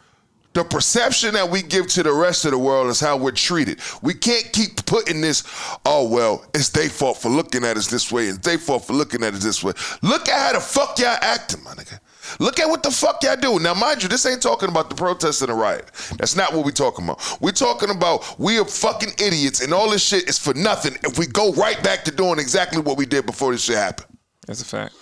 the 0.53 0.64
perception 0.64 1.34
that 1.34 1.49
we 1.49 1.61
give 1.61 1.88
to 1.88 2.03
the 2.03 2.11
rest 2.11 2.45
of 2.45 2.52
the 2.52 2.57
world 2.57 2.88
is 2.88 2.99
how 2.99 3.15
we're 3.18 3.32
treated. 3.32 3.80
We 4.02 4.14
can't 4.14 4.52
keep 4.52 4.86
putting 4.86 5.22
this. 5.22 5.44
Oh 5.86 6.07
well, 6.10 6.45
it's 6.53 6.69
their 6.69 6.90
fault 6.90 7.18
for 7.18 7.30
looking 7.30 7.64
at 7.64 7.78
us 7.78 7.88
this 7.88 8.11
way, 8.11 8.28
and 8.28 8.38
it's 8.38 8.48
their 8.48 8.57
fault 8.57 8.86
for 8.86 8.94
looking 8.94 9.23
at 9.23 9.34
us 9.34 9.44
this 9.44 9.64
way. 9.64 9.73
Look 10.02 10.28
at 10.28 10.48
how 10.48 10.53
the 10.53 10.60
fuck 10.60 10.99
y'all 10.99 11.18
acting, 11.22 11.64
my 11.64 11.72
nigga. 11.72 11.99
Look 12.40 12.60
at 12.60 12.69
what 12.69 12.84
the 12.84 12.91
fuck 12.91 13.23
y'all 13.23 13.36
do. 13.36 13.60
Now, 13.60 13.73
mind 13.73 14.03
you, 14.03 14.10
this 14.10 14.26
ain't 14.26 14.41
talking 14.41 14.69
about 14.69 14.90
the 14.90 14.95
protests 14.95 15.41
and 15.41 15.49
the 15.49 15.53
riot. 15.53 15.90
That's 16.18 16.36
not 16.36 16.53
what 16.53 16.65
we're 16.65 16.72
talking 16.72 17.06
about. 17.06 17.41
We're 17.41 17.52
talking 17.52 17.90
about 17.90 18.40
we 18.40 18.60
are 18.60 18.65
fucking 18.65 19.14
idiots, 19.19 19.61
and 19.61 19.73
all 19.73 19.90
this 19.90 20.03
shit 20.03 20.30
is 20.30 20.38
for 20.38 20.53
nothing 20.53 20.98
if 21.03 21.18
we 21.18 21.28
go 21.28 21.53
right 21.53 21.82
back 21.84 22.03
to 22.06 22.11
doing 22.11 22.40
exactly 22.40 22.82
what 22.82 22.98
we 22.98 23.06
did 23.06 23.26
before 23.26 23.52
this 23.52 23.64
shit 23.64 23.78
happened. 23.78 24.18
That's 24.48 24.61
a 24.61 24.65
fact. 24.65 24.95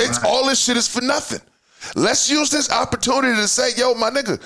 It's 0.00 0.22
all 0.22 0.46
this 0.46 0.62
shit 0.62 0.76
is 0.76 0.88
for 0.88 1.00
nothing. 1.00 1.40
Let's 1.94 2.30
use 2.30 2.50
this 2.50 2.70
opportunity 2.70 3.36
to 3.36 3.48
say, 3.48 3.70
yo, 3.76 3.94
my 3.94 4.10
nigga. 4.10 4.40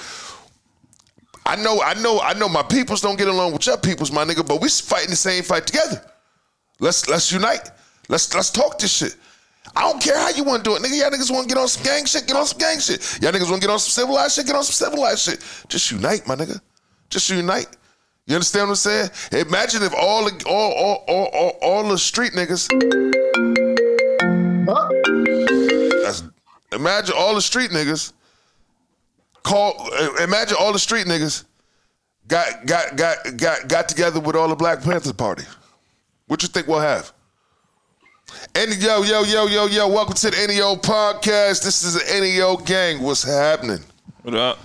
I 1.47 1.57
know, 1.57 1.81
I 1.83 1.95
know, 1.95 2.21
I 2.21 2.35
know 2.35 2.49
my 2.49 2.63
peoples 2.63 3.01
don't 3.01 3.17
get 3.17 3.29
along 3.29 3.53
with 3.53 3.67
your 3.67 3.79
peoples, 3.79 4.13
my 4.13 4.25
nigga, 4.25 4.47
but 4.47 4.61
we 4.61 4.69
fighting 4.69 5.11
the 5.11 5.17
same 5.17 5.43
fight 5.43 5.67
together. 5.67 6.03
Let's 6.79 7.09
let's 7.09 7.33
unite. 7.33 7.71
Let's 8.09 8.35
let's 8.35 8.51
talk 8.51 8.79
this 8.79 8.93
shit. 8.93 9.17
I 9.77 9.83
don't 9.83 10.03
care 10.03 10.17
how 10.19 10.31
you 10.31 10.45
want 10.45 10.65
to 10.65 10.71
do 10.71 10.77
it, 10.77 10.83
nigga. 10.83 10.99
Y'all 10.99 11.11
niggas 11.11 11.31
want 11.31 11.49
to 11.49 11.55
get 11.55 11.61
on 11.61 11.69
some 11.69 11.83
gang 11.83 12.05
shit, 12.05 12.27
get 12.27 12.37
on 12.37 12.47
some 12.47 12.59
gang 12.59 12.79
shit. 12.79 13.21
Y'all 13.23 13.33
niggas 13.33 13.51
want 13.51 13.61
to 13.63 13.67
get 13.67 13.71
on 13.71 13.79
some 13.79 14.05
civilized 14.05 14.35
shit, 14.35 14.47
get 14.47 14.57
on 14.57 14.65
some 14.65 14.89
civilized 14.89 15.21
shit. 15.21 15.45
Just 15.69 15.91
unite, 15.91 16.27
my 16.27 16.35
nigga. 16.35 16.61
Just 17.09 17.29
unite. 17.31 17.69
You 18.27 18.35
understand 18.37 18.69
what 18.69 18.71
I'm 18.71 18.77
saying? 18.77 19.11
Imagine 19.33 19.83
if 19.83 19.95
all 19.95 20.25
the 20.25 20.45
all 20.47 20.73
all 20.73 21.05
all, 21.09 21.27
all, 21.27 21.59
all 21.63 21.89
the 21.89 21.99
street 21.99 22.33
niggas 22.33 22.69
imagine 26.73 27.15
all 27.17 27.35
the 27.35 27.43
street 27.43 27.71
niggas 27.71 28.13
call. 29.43 29.75
uh, 29.93 30.23
Imagine 30.23 30.57
all 30.61 30.73
the 30.73 30.79
street 30.79 31.07
niggas 31.07 31.45
got 32.29 32.67
got 32.67 32.97
got 32.97 33.17
got 33.37 33.69
got 33.69 33.89
together 33.89 34.21
with 34.21 34.37
all 34.37 34.49
the 34.49 34.57
Black 34.57 34.83
Panther 34.83 35.13
Party. 35.13 35.45
What 36.27 36.43
you 36.43 36.49
think 36.49 36.67
we'll 36.67 36.81
have? 36.81 37.13
Any 38.55 38.77
yo 38.77 39.03
yo 39.03 39.23
yo 39.25 39.47
yo 39.47 39.67
yo. 39.67 39.89
Welcome 39.89 40.15
to 40.15 40.31
the 40.31 40.39
Any 40.41 40.61
Ol 40.61 40.77
podcast. 40.77 41.65
This 41.65 41.83
is 41.83 41.95
the 41.95 42.15
Any 42.15 42.41
Ol 42.41 42.57
gang. 42.57 43.03
What's 43.03 43.23
happening? 43.25 43.81
What 44.23 44.35
up? 44.35 44.59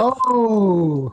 Oh, 0.00 1.12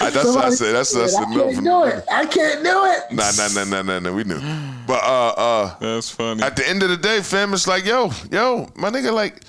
I, 0.00 0.10
that's 0.12 0.26
what 0.26 0.44
I 0.44 0.50
said. 0.50 0.72
That's 0.74 0.92
that's 0.92 1.14
I 1.14 1.20
the 1.20 1.28
milk 1.28 1.42
can't 1.44 1.54
from 1.56 1.64
do 1.64 1.84
it. 1.84 2.04
I 2.10 2.26
can't 2.26 2.64
do 2.64 2.84
it. 2.86 3.12
Nah 3.12 3.30
nah 3.36 3.48
nah 3.54 3.64
nah 3.64 3.82
nah 3.82 3.98
nah. 4.00 4.12
We 4.12 4.24
knew. 4.24 4.40
But 4.86 5.02
uh 5.04 5.34
uh. 5.36 5.74
That's 5.78 6.10
funny. 6.10 6.42
at 6.42 6.56
the 6.56 6.68
end 6.68 6.82
of 6.82 6.90
the 6.90 6.96
day, 6.96 7.20
fam, 7.22 7.52
it's 7.54 7.68
like, 7.68 7.84
yo, 7.84 8.10
yo, 8.32 8.68
my 8.74 8.90
nigga, 8.90 9.12
like, 9.12 9.42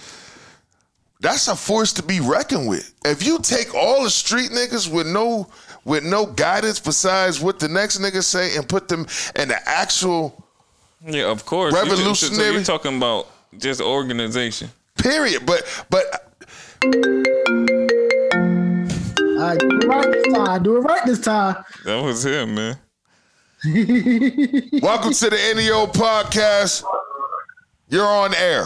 that's 1.21 1.47
a 1.47 1.55
force 1.55 1.91
to 1.93 2.03
be 2.03 2.19
reckoned 2.19 2.67
with. 2.69 2.93
If 3.05 3.25
you 3.25 3.39
take 3.39 3.73
all 3.73 4.03
the 4.03 4.09
street 4.11 4.51
niggas 4.51 4.91
with 4.91 5.07
no 5.07 5.47
with 5.85 6.03
no 6.03 6.25
guidance 6.27 6.79
besides 6.79 7.39
what 7.41 7.59
the 7.59 7.67
next 7.67 7.97
nigga 7.99 8.21
say 8.23 8.55
and 8.57 8.67
put 8.69 8.87
them 8.89 9.07
in 9.35 9.47
the 9.47 9.57
actual 9.67 10.43
yeah, 11.05 11.25
of 11.31 11.45
course. 11.45 11.73
You 11.73 11.79
just- 11.85 11.89
So 11.89 11.99
Revolutionary. 12.01 12.53
you're 12.55 12.63
talking 12.63 12.97
about 12.97 13.27
just 13.57 13.81
organization. 13.81 14.69
Period, 14.97 15.45
but 15.45 15.63
but 15.89 16.05
All 16.83 16.89
right, 19.39 19.59
do 19.59 19.67
it 19.81 19.87
right 19.87 20.11
this 20.11 20.33
time. 20.33 20.47
I 20.49 20.59
do 20.59 20.77
it 20.77 20.81
right 20.81 21.05
this 21.05 21.19
time. 21.21 21.63
That 21.85 22.03
was 22.03 22.25
him, 22.25 22.55
man. 22.55 22.77
welcome 24.81 25.13
to 25.13 25.29
the 25.29 25.37
Any 25.49 25.69
Ol 25.69 25.87
podcast. 25.87 26.83
You're 27.89 28.05
on 28.05 28.33
air. 28.35 28.65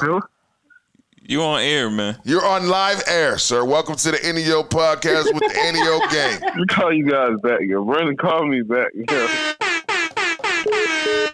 You 1.22 1.42
on 1.44 1.62
air, 1.62 1.90
man. 1.90 2.18
You're 2.24 2.46
on 2.46 2.68
live 2.68 3.04
air, 3.08 3.38
sir. 3.38 3.64
Welcome 3.64 3.96
to 3.96 4.12
the 4.12 4.26
Any 4.26 4.50
Ol 4.52 4.64
podcast 4.64 5.26
with 5.34 5.40
the 5.54 5.60
Any 5.60 5.80
Ol 5.82 6.00
gang. 6.12 6.42
We 6.58 6.66
call 6.66 6.92
you 6.94 7.10
guys 7.10 7.40
back. 7.42 7.60
Yo, 7.62 7.84
Brandon 7.86 8.18
called 8.18 8.48
me 8.50 8.62
back. 8.62 8.88
Yo. 8.96 9.28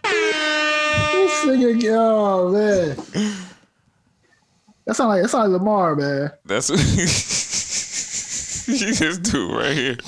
This 1.27 1.45
nigga, 1.45 1.95
oh 1.97 2.49
man. 2.51 2.95
That 4.87 4.95
sound 4.95 5.09
like 5.09 5.21
that 5.21 5.27
sound 5.27 5.51
like 5.51 5.59
Lamar, 5.59 5.95
man. 5.97 6.31
That's 6.45 6.69
what 6.69 6.79
you 8.79 8.93
just 8.93 9.21
do 9.23 9.53
right 9.53 9.75
here. 9.75 9.97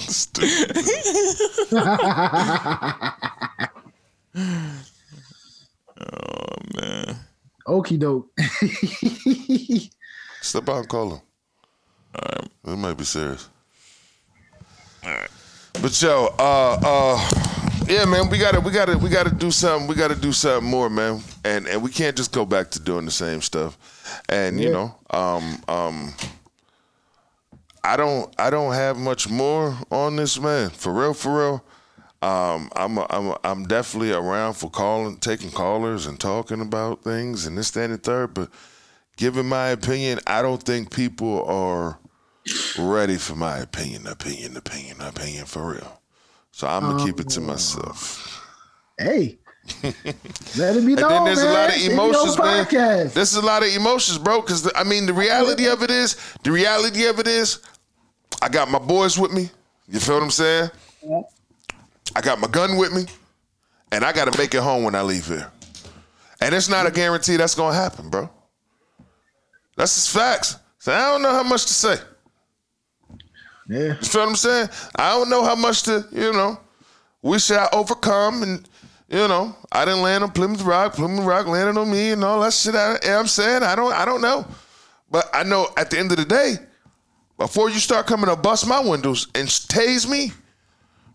oh 6.00 6.56
man. 6.76 7.16
Okie 7.68 8.00
doke. 8.00 8.30
Step 10.42 10.70
out 10.70 10.78
and 10.78 10.88
call 10.88 11.16
him. 11.16 11.22
All 12.16 12.22
right. 12.38 12.50
It 12.68 12.78
might 12.78 12.98
be 12.98 13.04
serious. 13.04 13.50
All 15.04 15.12
right. 15.12 15.30
But 15.82 16.02
yo, 16.02 16.34
uh 16.40 16.80
uh 16.82 17.59
yeah, 17.90 18.06
man, 18.06 18.30
we 18.30 18.38
gotta 18.38 18.60
we 18.62 18.72
gotta 18.72 18.98
we 18.98 19.10
gotta 19.10 19.34
do 19.34 19.50
something. 19.50 19.88
We 19.88 19.96
gotta 19.96 20.16
do 20.16 20.32
something 20.32 20.70
more, 20.70 20.90
man. 20.90 21.22
And 21.44 21.68
and 21.68 21.82
we 21.82 21.90
can't 21.90 22.16
just 22.16 22.32
go 22.32 22.46
back 22.46 22.70
to 22.72 22.80
doing 22.80 23.06
the 23.06 23.12
same 23.12 23.42
stuff. 23.42 23.78
And 24.30 24.62
you 24.62 24.72
know, 24.72 24.96
um 25.10 25.62
um 25.68 26.14
I 27.84 27.98
don't 27.98 28.34
I 28.40 28.52
don't 28.52 28.74
have 28.74 28.98
much 28.98 29.28
more 29.28 29.76
on 29.92 30.16
this 30.16 30.40
man. 30.40 30.70
For 30.70 30.94
real, 30.94 31.14
for 31.14 31.38
real. 31.38 31.66
Um, 32.22 32.70
I'm 32.76 32.98
a, 32.98 33.08
I'm 33.10 33.28
a, 33.28 33.40
I'm 33.46 33.64
definitely 33.66 34.12
around 34.12 34.56
for 34.56 34.70
calling, 34.70 35.18
taking 35.18 35.52
callers 35.52 36.06
and 36.06 36.20
talking 36.20 36.60
about 36.60 37.02
things 37.02 37.46
and 37.46 37.58
this, 37.58 37.72
that, 37.72 37.86
and 37.86 37.94
the 37.94 37.98
third. 37.98 38.34
But 38.34 38.50
given 39.16 39.46
my 39.46 39.70
opinion, 39.70 40.20
I 40.28 40.42
don't 40.42 40.62
think 40.62 40.94
people 40.94 41.46
are 41.46 41.98
ready 42.78 43.16
for 43.16 43.36
my 43.36 43.60
opinion, 43.60 44.06
opinion, 44.06 44.58
opinion, 44.58 45.00
opinion 45.00 45.46
for 45.46 45.72
real. 45.76 45.99
So 46.52 46.68
I'm 46.68 46.82
gonna 46.84 47.04
keep 47.06 47.20
it 47.20 47.30
to 47.30 47.40
um, 47.40 47.48
myself. 47.48 48.44
hey. 48.98 49.38
Let 50.58 50.76
it 50.78 50.84
be 50.86 50.94
And 50.94 50.98
then 50.98 51.26
there's 51.26 51.44
a 51.44 51.52
lot 51.52 51.70
of 51.70 51.80
emotions, 51.80 52.40
man. 52.40 52.66
podcast. 52.66 53.14
There's 53.14 53.36
a 53.36 53.42
lot 53.42 53.62
of 53.62 53.70
emotions, 53.70 54.18
bro. 54.18 54.42
Because 54.42 54.72
I 54.76 54.84
mean, 54.84 55.06
the 55.06 55.14
reality 55.14 55.68
of 55.68 55.84
it 55.84 55.92
is, 55.92 56.16
the 56.44 56.52
reality 56.52 57.06
of 57.06 57.20
it 57.20 57.28
is, 57.28 57.60
I 58.42 58.50
got 58.50 58.72
my 58.72 58.80
boys 58.80 59.20
with 59.20 59.32
me. 59.32 59.52
You 59.88 60.00
feel 60.00 60.16
what 60.16 60.24
I'm 60.24 60.32
saying? 60.32 60.72
I 62.16 62.22
got 62.22 62.40
my 62.40 62.48
gun 62.48 62.78
with 62.78 62.94
me, 62.94 63.06
and 63.92 64.04
I 64.04 64.12
got 64.12 64.32
to 64.32 64.38
make 64.40 64.56
it 64.56 64.62
home 64.62 64.84
when 64.84 64.96
I 64.96 65.04
leave 65.04 65.28
here. 65.28 65.52
And 66.42 66.56
it's 66.56 66.70
not 66.70 66.88
a 66.88 66.92
guarantee 66.92 67.38
that's 67.38 67.56
gonna 67.56 67.76
happen, 67.76 68.10
bro. 68.10 68.30
That's 69.76 69.94
just 69.96 70.10
facts. 70.12 70.58
So 70.80 70.94
I 70.94 71.12
don't 71.12 71.22
know 71.22 71.32
how 71.32 71.44
much 71.44 71.66
to 71.66 71.74
say. 71.74 71.96
Yeah. 73.70 73.80
You 74.02 74.08
feel 74.08 74.22
what 74.22 74.30
I'm 74.30 74.36
saying? 74.36 74.70
I 74.96 75.12
don't 75.12 75.30
know 75.30 75.44
how 75.44 75.56
much 75.56 75.84
to, 75.84 76.06
you 76.12 76.34
know, 76.34 76.60
we 77.22 77.38
shall 77.38 77.70
overcome 77.72 78.42
and 78.44 78.68
you 79.08 79.28
know, 79.28 79.56
I 79.72 79.86
didn't 79.86 80.04
land 80.04 80.24
on 80.24 80.32
Plymouth 80.32 80.62
Rock, 80.62 80.94
Plymouth 80.94 81.26
Rock 81.26 81.48
landed 81.48 81.80
on 81.80 81.92
me 81.92 82.12
and 82.12 82.24
all 82.24 82.42
that 82.42 82.54
shit. 82.54 82.76
I, 82.76 82.98
I'm 83.08 83.28
saying 83.28 83.64
I 83.64 83.76
don't 83.76 83.94
I 83.94 84.06
don't 84.06 84.22
know. 84.22 84.46
But 85.10 85.30
I 85.34 85.44
know 85.44 85.68
at 85.78 85.90
the 85.90 86.00
end 86.00 86.12
of 86.12 86.18
the 86.18 86.26
day, 86.26 86.56
before 87.38 87.70
you 87.70 87.80
start 87.80 88.06
coming 88.06 88.30
to 88.30 88.36
bust 88.36 88.68
my 88.68 88.80
windows 88.80 89.28
and 89.34 89.48
tase 89.48 90.10
me, 90.10 90.32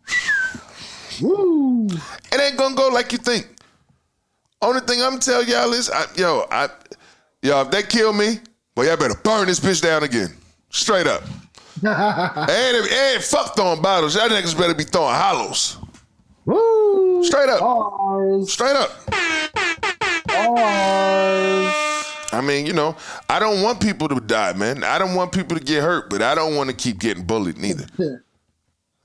Woo. 1.23 1.87
it 1.87 2.41
ain't 2.41 2.57
gonna 2.57 2.75
go 2.75 2.89
like 2.89 3.13
you 3.13 3.19
think. 3.19 3.49
Only 4.61 4.81
thing 4.81 5.03
I'm 5.03 5.19
tell 5.19 5.45
y'all 5.45 5.73
is, 5.73 5.91
I, 5.91 6.07
yo, 6.17 6.47
I, 6.51 6.69
yo, 7.43 7.61
if 7.61 7.71
they 7.71 7.83
kill 7.83 8.13
me, 8.13 8.39
well, 8.77 8.87
y'all 8.87 8.97
better 8.97 9.21
burn 9.23 9.47
this 9.47 9.61
bitch 9.61 9.83
down 9.83 10.03
again, 10.03 10.35
straight 10.71 11.07
up. 11.07 11.23
And, 11.85 12.77
and 12.91 13.23
fuck 13.25 13.55
throwing 13.57 13.83
bottles, 13.83 14.15
y'all 14.15 14.29
niggas 14.29 14.57
better 14.57 14.75
be 14.75 14.85
throwing 14.85 15.15
hollows, 15.15 15.79
Woo. 16.45 17.23
straight 17.25 17.49
up, 17.49 17.61
Bars. 17.61 18.53
straight 18.53 18.77
up. 18.77 18.91
Bars. 20.27 21.75
I 22.33 22.41
mean, 22.43 22.67
you 22.67 22.73
know, 22.73 22.97
I 23.29 23.39
don't 23.39 23.63
want 23.63 23.81
people 23.81 24.09
to 24.09 24.19
die, 24.21 24.53
man. 24.55 24.83
I 24.83 24.99
don't 24.99 25.15
want 25.15 25.31
people 25.33 25.57
to 25.57 25.63
get 25.63 25.83
hurt, 25.83 26.11
but 26.11 26.21
I 26.21 26.35
don't 26.35 26.57
want 26.57 26.69
to 26.69 26.75
keep 26.77 26.99
getting 26.99 27.25
bullied 27.25 27.59
neither. 27.59 27.87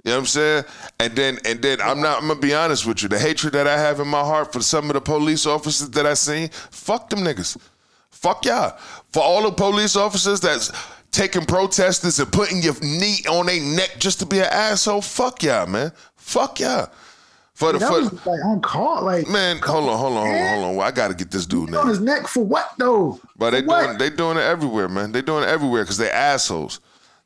You 0.06 0.11
know 0.11 0.15
what 0.15 0.19
I'm 0.22 0.26
saying? 0.27 0.64
And 1.01 1.14
then 1.14 1.39
and 1.43 1.61
then 1.61 1.81
I'm 1.81 1.99
not 2.01 2.22
I'm 2.22 2.30
gonna 2.30 2.39
be 2.39 2.53
honest 2.53 2.85
with 2.85 3.03
you. 3.03 3.10
The 3.10 3.19
hatred 3.19 3.51
that 3.51 3.68
I 3.68 3.77
have 3.77 3.99
in 3.99 4.07
my 4.07 4.22
heart 4.22 4.53
for 4.53 4.61
some 4.61 4.89
of 4.89 4.93
the 4.93 5.01
police 5.01 5.45
officers 5.45 5.89
that 5.89 6.06
I 6.06 6.14
seen, 6.14 6.47
fuck 6.72 7.10
them 7.10 7.19
niggas. 7.19 7.57
Fuck 8.10 8.45
y'all. 8.45 8.77
For 9.11 9.22
all 9.22 9.43
the 9.43 9.51
police 9.51 9.97
officers 9.97 10.39
that's 10.39 10.72
taking 11.11 11.45
protesters 11.45 12.19
and 12.19 12.31
putting 12.31 12.61
your 12.61 12.76
knee 12.81 13.23
on 13.30 13.48
their 13.48 13.61
neck 13.61 13.95
just 13.99 14.19
to 14.19 14.26
be 14.26 14.40
an 14.40 14.45
asshole, 14.45 15.02
fuck 15.02 15.44
y'all, 15.44 15.68
man. 15.68 15.91
Fuck 16.15 16.60
y'all. 16.60 16.90
For 17.60 17.73
the 17.73 17.80
for, 17.81 18.02
like 18.30 18.45
on 18.45 18.61
call. 18.61 19.03
Like 19.03 19.27
man, 19.27 19.57
hold 19.57 19.90
on, 19.90 19.98
hold 19.98 20.15
on, 20.15 20.27
hold 20.27 20.38
on, 20.38 20.64
hold 20.64 20.80
on. 20.80 20.88
I 20.88 20.91
gotta 20.91 21.14
get 21.14 21.30
this 21.30 21.45
dude 21.45 21.72
now. 21.72 21.81
on 21.81 21.90
his 21.90 21.99
neck 21.99 22.26
for 22.26 22.41
what 22.41 22.72
though? 22.77 23.19
But 23.38 23.49
they 23.49 23.61
doing 23.61 23.98
they 23.98 24.10
doing 24.10 24.38
it 24.38 24.44
everywhere, 24.44 24.88
man. 24.88 25.11
They 25.11 25.22
doing 25.22 25.44
it 25.44 25.49
everywhere 25.49 25.84
because 25.84 25.98
they 25.98 26.10
assholes. 26.10 26.80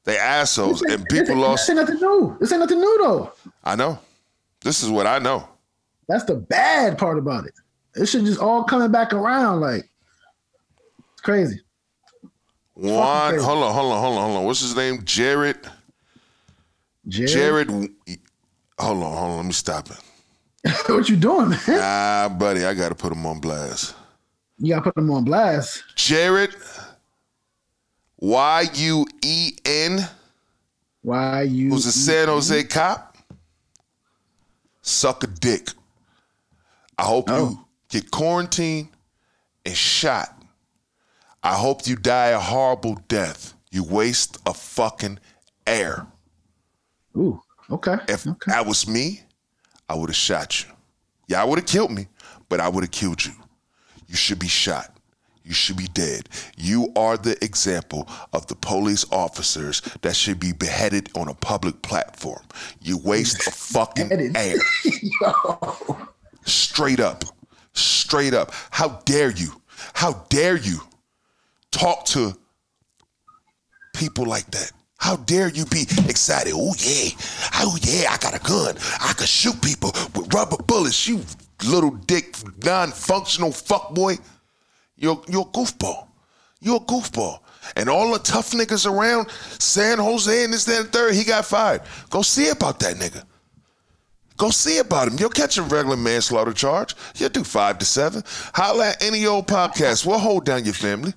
They 0.06 0.18
assholes, 0.18 0.82
This 0.82 0.96
and 0.96 1.06
people 1.08 1.36
this 1.36 1.38
lost. 1.38 1.68
This 1.68 1.78
ain't 1.78 1.88
nothing 1.88 2.02
new. 2.02 2.36
This 2.40 2.52
ain't 2.52 2.62
nothing 2.62 2.80
new 2.80 3.00
though. 3.04 3.32
I 3.64 3.76
know. 3.76 4.00
This 4.62 4.82
is 4.82 4.90
what 4.90 5.06
I 5.06 5.20
know. 5.20 5.48
That's 6.08 6.24
the 6.24 6.36
bad 6.36 6.98
part 6.98 7.20
about 7.20 7.46
it. 7.46 7.54
It 7.96 8.08
should 8.08 8.26
just 8.26 8.40
all 8.40 8.64
coming 8.64 8.92
back 8.92 9.14
around. 9.14 9.62
Like 9.62 9.88
it's 11.12 11.22
crazy. 11.22 11.62
Juan, 12.76 13.38
hold 13.40 13.64
on, 13.64 13.74
hold 13.74 13.92
on, 13.94 14.02
hold 14.02 14.18
on, 14.18 14.24
hold 14.26 14.38
on. 14.38 14.44
What's 14.46 14.62
his 14.62 14.76
name? 14.76 15.04
Jared. 15.06 15.58
Jared, 17.08 17.30
Jared. 17.30 17.70
Hold 18.80 19.04
on, 19.04 19.18
hold 19.18 19.32
on. 19.32 19.38
Let 19.38 19.46
me 19.46 19.52
stop 19.52 19.90
it. 19.92 19.98
what 20.90 21.08
you 21.10 21.16
doing, 21.18 21.50
man? 21.50 21.60
Ah, 21.70 22.36
buddy, 22.38 22.66
I 22.66 22.74
gotta 22.74 22.96
put 22.96 23.12
him 23.12 23.26
on 23.26 23.40
blast. 23.40 23.96
You 24.58 24.70
gotta 24.76 24.92
put 24.92 24.98
him 24.98 25.12
on 25.12 25.24
blast. 25.24 25.84
Jared. 25.96 26.56
Y 28.20 28.66
U 28.74 29.06
E 29.24 29.52
N. 29.66 30.08
Why 31.02 31.42
you? 31.44 31.70
Who's 31.70 31.86
a 31.86 31.92
San 31.92 32.28
Jose 32.30 32.64
cop? 32.64 33.18
Suck 34.82 35.24
a 35.24 35.28
dick. 35.28 35.70
I 36.98 37.04
hope 37.04 37.26
Oh. 37.30 37.50
you 37.50 37.66
get 37.90 38.10
quarantined 38.12 38.88
and 39.66 39.76
shot. 39.76 40.30
I 41.44 41.56
hope 41.56 41.86
you 41.86 41.98
die 41.98 42.30
a 42.30 42.40
horrible 42.40 42.96
death. 43.08 43.54
You 43.70 43.84
waste 43.84 44.38
a 44.46 44.54
fucking 44.54 45.20
air. 45.68 46.08
Ooh, 47.18 47.42
okay. 47.70 47.98
If 48.08 48.26
okay. 48.26 48.52
that 48.52 48.66
was 48.66 48.88
me, 48.88 49.22
I 49.90 49.96
would 49.96 50.10
have 50.10 50.16
shot 50.16 50.64
you. 50.64 50.72
Yeah, 51.28 51.42
I 51.42 51.46
would 51.46 51.60
have 51.60 51.68
killed 51.68 51.92
me, 51.92 52.08
but 52.48 52.62
I 52.62 52.70
would 52.70 52.84
have 52.84 52.92
killed 52.92 53.26
you. 53.26 53.34
You 54.08 54.16
should 54.16 54.40
be 54.40 54.48
shot. 54.48 54.98
You 55.44 55.54
should 55.54 55.76
be 55.76 55.88
dead. 55.88 56.30
You 56.56 56.94
are 56.96 57.18
the 57.18 57.44
example 57.44 58.08
of 58.32 58.48
the 58.48 58.56
police 58.56 59.06
officers 59.12 59.82
that 60.02 60.16
should 60.16 60.40
be 60.40 60.54
beheaded 60.54 61.10
on 61.16 61.28
a 61.28 61.34
public 61.34 61.82
platform. 61.82 62.44
You 62.82 62.98
waste 63.00 63.46
a 63.48 63.52
fucking 63.74 64.12
air. 64.38 64.56
Straight 66.46 67.02
up. 67.02 67.26
Straight 67.74 68.34
up. 68.34 68.54
How 68.72 69.02
dare 69.04 69.32
you? 69.32 69.62
How 69.94 70.26
dare 70.30 70.56
you 70.56 70.80
talk 71.74 72.06
to 72.06 72.38
people 73.96 74.26
like 74.26 74.50
that? 74.52 74.72
How 74.98 75.18
dare 75.18 75.50
you 75.50 75.66
be 75.66 75.82
excited? 76.08 76.54
Oh 76.56 76.74
yeah, 76.78 77.10
oh 77.56 77.78
yeah, 77.82 78.12
I 78.12 78.18
got 78.18 78.36
a 78.36 78.40
gun. 78.40 78.76
I 79.02 79.14
can 79.14 79.28
shoot 79.28 79.62
people 79.62 79.92
with 80.16 80.34
rubber 80.34 80.58
bullets. 80.64 81.08
You 81.08 81.22
little 81.66 81.92
dick, 81.92 82.36
non-functional 82.64 83.50
fuckboy. 83.50 84.20
You're 84.96 85.22
you're 85.28 85.42
a 85.42 85.46
goofball. 85.46 86.08
You're 86.62 86.78
a 86.78 86.80
goofball. 86.80 87.40
And 87.76 87.90
all 87.90 88.14
the 88.14 88.20
tough 88.20 88.52
niggas 88.52 88.90
around 88.90 89.30
San 89.60 89.98
Jose 89.98 90.44
and 90.44 90.54
this, 90.54 90.66
that, 90.66 90.82
and 90.82 90.90
third, 90.92 91.16
he 91.16 91.24
got 91.24 91.46
fired. 91.46 91.82
Go 92.10 92.22
see 92.22 92.50
about 92.50 92.80
that 92.80 92.96
nigga. 92.96 93.24
Go 94.38 94.50
see 94.50 94.80
about 94.80 95.08
him. 95.08 95.18
You'll 95.20 95.30
catch 95.30 95.58
a 95.58 95.64
regular 95.64 95.98
manslaughter 95.98 96.54
charge. 96.54 96.96
You'll 97.16 97.30
do 97.30 97.44
five 97.44 97.78
to 97.80 97.86
seven. 97.86 98.24
Holla 98.54 98.90
at 98.90 99.04
Any 99.04 99.26
Ol 99.26 99.44
podcast. 99.44 100.06
We'll 100.06 100.20
hold 100.20 100.46
down 100.46 100.66
your 100.66 100.74
family. 100.74 101.14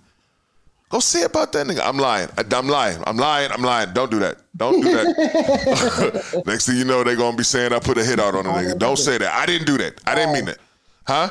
Go 0.89 1.01
see 1.01 1.23
about 1.23 1.53
that 1.53 1.67
nigga. 1.67 1.81
I'm 1.83 1.99
lying. 1.99 2.29
I, 2.39 2.57
am 2.57 2.69
lying. 2.69 3.03
I'm 3.07 3.17
lying. 3.17 3.51
I'm 3.51 3.63
lying. 3.63 3.93
Don't 3.93 4.11
do 4.11 4.21
that. 4.21 4.39
Don't 4.57 4.81
do 4.81 4.93
that. 4.93 6.43
Next 6.47 6.67
thing 6.67 6.77
you 6.77 6.85
know, 6.85 7.03
they're 7.03 7.17
gonna 7.17 7.37
be 7.37 7.43
saying 7.43 7.73
I 7.73 7.81
put 7.81 7.99
a 7.99 8.05
hit 8.05 8.21
out 8.21 8.37
on 8.37 8.47
a 8.47 8.51
nigga. 8.51 8.75
Oh. 8.75 8.79
Don't 8.79 8.97
say 8.97 9.19
that. 9.19 9.33
I 9.35 9.47
didn't 9.47 9.67
do 9.67 9.77
that. 9.79 10.01
I 10.07 10.15
didn't 10.15 10.33
mean 10.33 10.45
that. 10.45 10.59
Huh? 11.05 11.31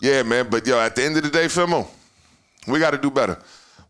Yeah, 0.00 0.24
man. 0.24 0.48
But 0.50 0.66
yo, 0.66 0.80
at 0.80 0.96
the 0.96 1.04
end 1.04 1.16
of 1.16 1.22
the 1.22 1.30
day, 1.30 1.46
Fimo, 1.46 1.86
we 2.66 2.80
got 2.80 2.90
to 2.90 2.98
do 2.98 3.10
better. 3.10 3.38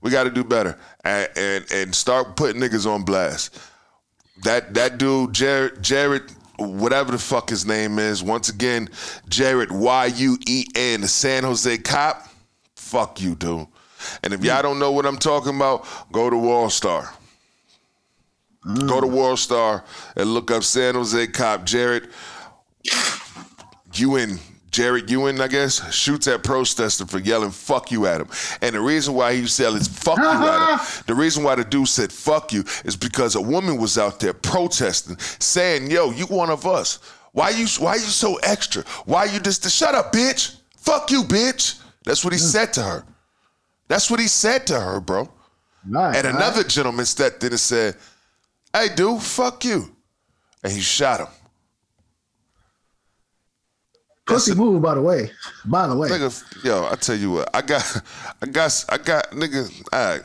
We 0.03 0.11
got 0.11 0.25
to 0.25 0.31
do 0.31 0.45
better 0.45 0.79
and, 1.05 1.29
and 1.37 1.73
and 1.73 1.95
start 1.95 2.37
putting 2.37 2.61
niggas 2.61 2.87
on 2.87 3.03
blast. 3.03 3.59
That 4.45 4.75
that 4.75 4.99
dude, 4.99 5.33
Jared, 5.33 5.83
Jared, 5.83 6.31
whatever 6.59 7.13
the 7.13 7.19
fuck 7.19 7.49
his 7.49 7.65
name 7.65 7.99
is. 7.99 8.23
Once 8.23 8.51
again, 8.51 8.91
Jared 9.31 9.73
Y 9.73 10.07
U 10.07 10.39
E 10.47 10.67
N, 10.75 11.01
the 11.01 11.09
San 11.09 11.45
Jose 11.45 11.79
cop. 11.79 12.29
Fuck 12.77 13.23
you, 13.23 13.35
dude. 13.35 13.67
And 14.23 14.33
if 14.33 14.45
y'all 14.45 14.63
don't 14.63 14.79
know 14.79 14.93
what 14.93 15.07
I'm 15.07 15.19
talking 15.19 15.57
about, 15.57 15.87
go 16.13 16.31
to 16.31 16.37
Wall 16.37 16.71
Star. 16.71 17.13
Go 18.87 19.01
to 19.01 19.07
World 19.07 19.39
Star 19.39 19.85
and 20.17 20.35
look 20.35 20.51
up 20.51 20.65
San 20.65 20.95
Jose 20.97 21.27
cop 21.29 21.65
Jared 21.65 22.09
Yuen. 23.95 24.41
Jared 24.73 25.09
Yuen, 25.09 25.41
I 25.41 25.47
guess, 25.47 25.95
shoots 25.95 26.27
at 26.27 26.43
protester 26.43 27.07
for 27.07 27.19
yelling 27.19 27.53
"fuck 27.53 27.93
you" 27.93 28.07
at 28.07 28.21
him. 28.21 28.29
And 28.61 28.75
the 28.75 28.81
reason 28.81 29.15
why 29.15 29.35
he 29.35 29.47
yelling 29.59 29.83
"fuck 29.83 30.19
you" 30.19 30.25
at 30.25 30.35
him, 30.35 30.43
uh-huh. 30.43 31.03
the 31.07 31.15
reason 31.15 31.45
why 31.45 31.55
the 31.55 31.65
dude 31.65 31.89
said 31.89 32.13
"fuck 32.13 32.53
you" 32.53 32.65
is 32.85 32.97
because 32.97 33.37
a 33.37 33.41
woman 33.41 33.79
was 33.79 33.97
out 33.97 34.19
there 34.19 34.35
protesting, 34.35 35.17
saying, 35.39 35.91
"Yo, 35.91 36.11
you 36.11 36.27
one 36.27 36.51
of 36.51 36.67
us. 36.67 36.99
Why 37.33 37.51
you 37.51 37.67
why 37.79 37.95
you 37.95 38.01
so 38.01 38.35
extra? 38.43 38.83
Why 39.05 39.27
you 39.27 39.39
just 39.39 39.71
shut 39.71 39.95
up, 39.95 40.13
bitch? 40.13 40.57
Fuck 40.77 41.13
you, 41.13 41.23
bitch." 41.23 41.81
That's 42.05 42.25
what 42.25 42.33
he 42.33 42.39
said 42.39 42.73
to 42.75 42.83
her. 42.83 43.05
That's 43.89 44.11
what 44.11 44.21
he 44.21 44.29
said 44.29 44.67
to 44.69 44.81
her, 44.81 45.01
bro. 45.01 45.29
Right, 45.89 46.17
And 46.17 46.27
another 46.27 46.65
gentleman 46.65 47.07
stepped 47.07 47.45
in 47.45 47.53
and 47.53 47.61
said, 47.61 47.97
"Hey, 48.73 48.89
dude, 48.95 49.23
fuck 49.23 49.65
you," 49.65 49.95
and 50.65 50.73
he 50.73 50.81
shot 50.81 51.21
him. 51.21 51.29
Pussy 54.27 54.55
move, 54.55 54.83
by 54.83 54.95
the 54.97 55.01
way. 55.01 55.31
By 55.65 55.87
the 55.87 55.97
way. 55.97 56.09
Nigga, 56.09 56.65
yo, 56.65 56.89
I 56.91 56.97
tell 56.97 57.15
you 57.15 57.31
what, 57.31 57.49
I 57.55 57.63
got, 57.63 58.03
I 58.43 58.47
got, 58.47 58.85
I 58.89 58.99
got, 58.99 59.31
nigga. 59.31 59.71
All 59.93 60.17
right, 60.17 60.23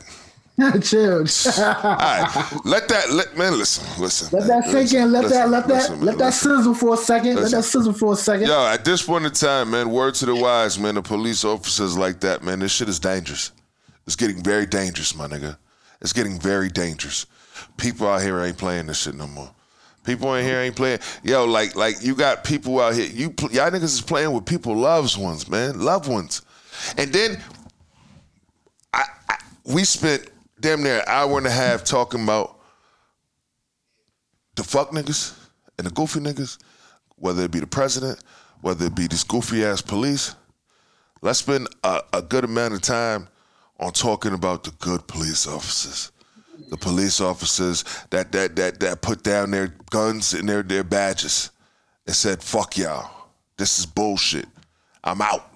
Chill. 0.82 1.18
all 1.18 1.94
right. 1.96 2.52
Let 2.64 2.88
that, 2.88 3.10
let 3.10 3.36
man, 3.36 3.58
listen, 3.58 3.84
listen. 4.00 4.38
Let 4.38 4.48
that 4.48 4.64
sink 4.70 4.92
in. 4.92 5.12
Let 5.12 5.24
listen, 5.24 5.38
that 5.38 5.48
let 5.50 5.68
that 5.68 5.74
listen, 5.74 5.96
man, 5.96 6.06
let 6.06 6.18
that 6.18 6.34
sizzle 6.34 6.74
for 6.74 6.94
a 6.94 6.96
second. 6.96 7.36
Let 7.36 7.50
that 7.50 7.64
sizzle 7.64 7.92
for 7.92 8.12
a 8.12 8.16
second. 8.16 8.46
Yo, 8.46 8.66
at 8.66 8.84
this 8.84 9.02
point 9.02 9.24
in 9.24 9.32
time, 9.32 9.70
man, 9.70 9.90
word 9.90 10.14
to 10.16 10.26
the 10.26 10.34
wise, 10.34 10.78
man, 10.78 10.94
the 10.94 11.02
police 11.02 11.44
officers 11.44 11.96
like 11.96 12.20
that, 12.20 12.42
man, 12.42 12.60
this 12.60 12.72
shit 12.72 12.88
is 12.88 12.98
dangerous. 12.98 13.52
It's 14.06 14.16
getting 14.16 14.42
very 14.42 14.66
dangerous, 14.66 15.14
my 15.14 15.26
nigga. 15.26 15.56
It's 16.00 16.12
getting 16.12 16.38
very 16.38 16.68
dangerous. 16.68 17.26
People 17.76 18.08
out 18.08 18.22
here 18.22 18.40
ain't 18.40 18.58
playing 18.58 18.86
this 18.86 19.02
shit 19.02 19.14
no 19.14 19.26
more. 19.26 19.50
People 20.04 20.34
in 20.34 20.44
here 20.44 20.58
ain't 20.58 20.74
playing. 20.74 20.98
Yo, 21.22 21.44
like, 21.44 21.76
like 21.76 22.02
you 22.02 22.16
got 22.16 22.42
people 22.42 22.80
out 22.80 22.94
here. 22.94 23.06
You 23.06 23.34
y'all 23.52 23.70
niggas 23.70 23.84
is 23.84 24.00
playing 24.00 24.32
with 24.32 24.44
people, 24.44 24.74
loved 24.76 25.16
ones, 25.16 25.48
man, 25.48 25.80
loved 25.80 26.08
ones. 26.08 26.42
And 26.96 27.12
then, 27.12 27.40
I, 28.92 29.04
I 29.28 29.36
we 29.64 29.84
spent 29.84 30.28
damn 30.62 30.82
near 30.82 30.98
an 30.98 31.04
hour 31.08 31.38
and 31.38 31.46
a 31.46 31.50
half 31.50 31.82
talking 31.82 32.22
about 32.22 32.60
the 34.54 34.62
fuck 34.62 34.92
niggas 34.92 35.36
and 35.76 35.86
the 35.86 35.90
goofy 35.90 36.20
niggas, 36.20 36.56
whether 37.16 37.42
it 37.42 37.50
be 37.50 37.58
the 37.58 37.66
president, 37.66 38.22
whether 38.60 38.86
it 38.86 38.94
be 38.94 39.08
these 39.08 39.24
goofy 39.24 39.64
ass 39.64 39.82
police, 39.82 40.36
let's 41.20 41.40
spend 41.40 41.66
a, 41.82 42.02
a 42.12 42.22
good 42.22 42.44
amount 42.44 42.74
of 42.74 42.80
time 42.80 43.28
on 43.80 43.92
talking 43.92 44.34
about 44.34 44.62
the 44.62 44.70
good 44.78 45.06
police 45.08 45.48
officers. 45.48 46.12
The 46.70 46.76
police 46.76 47.20
officers 47.20 47.82
that 48.10 48.30
that 48.32 48.54
that 48.56 48.78
that 48.80 49.02
put 49.02 49.24
down 49.24 49.50
their 49.50 49.74
guns 49.90 50.32
and 50.32 50.48
their 50.48 50.62
their 50.62 50.84
badges 50.84 51.50
and 52.06 52.14
said, 52.14 52.40
fuck 52.42 52.78
y'all. 52.78 53.10
This 53.56 53.80
is 53.80 53.86
bullshit. 53.86 54.46
I'm 55.02 55.20
out. 55.20 55.50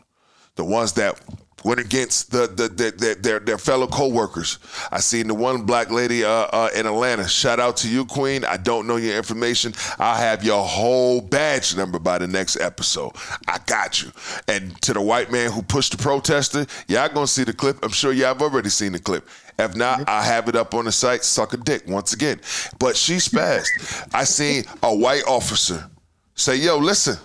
The 0.57 0.65
ones 0.65 0.95
that 0.95 1.21
went 1.67 1.81
against 1.81 2.31
the, 2.31 2.47
the, 2.47 2.69
the, 2.69 2.91
the 2.93 3.17
their 3.21 3.41
their 3.41 3.59
fellow 3.59 3.89
co-workers. 3.89 4.61
I 4.93 5.01
seen 5.01 5.27
the 5.27 5.35
one 5.35 5.65
black 5.65 5.91
lady 5.91 6.25
uh, 6.25 6.31
uh, 6.31 6.71
in 6.75 6.87
Atlanta. 6.87 7.27
Shout 7.27 7.59
out 7.59 7.77
to 7.79 7.89
you, 7.89 8.05
Queen. 8.05 8.45
I 8.45 8.57
don't 8.57 8.87
know 8.87 8.97
your 8.97 9.17
information. 9.17 9.75
I'll 9.99 10.17
have 10.17 10.45
your 10.45 10.63
whole 10.63 11.21
badge 11.21 11.77
number 11.77 11.99
by 11.99 12.19
the 12.19 12.29
next 12.29 12.57
episode. 12.61 13.11
I 13.49 13.59
got 13.67 14.01
you. 14.01 14.13
And 14.47 14.81
to 14.83 14.93
the 14.93 15.01
white 15.03 15.33
man 15.33 15.51
who 15.51 15.61
pushed 15.63 15.91
the 15.91 15.99
protester, 15.99 16.67
y'all 16.87 17.09
gonna 17.09 17.27
see 17.27 17.43
the 17.43 17.53
clip. 17.53 17.79
I'm 17.83 17.91
sure 17.91 18.13
y'all 18.13 18.29
have 18.29 18.43
already 18.43 18.69
seen 18.69 18.93
the 18.93 19.01
clip. 19.01 19.29
If 19.59 19.75
not, 19.75 20.09
I 20.09 20.23
have 20.23 20.49
it 20.49 20.55
up 20.55 20.73
on 20.73 20.85
the 20.85 20.93
site. 20.93 21.25
Suck 21.25 21.53
a 21.53 21.57
dick 21.57 21.83
once 21.89 22.13
again. 22.13 22.41
But 22.79 22.97
she 22.97 23.17
spazzed. 23.17 24.09
I 24.15 24.23
seen 24.23 24.65
a 24.85 24.95
white 24.95 25.25
officer 25.27 25.91
say, 26.37 26.57
"Yo, 26.57 26.77
listen, 26.77 27.17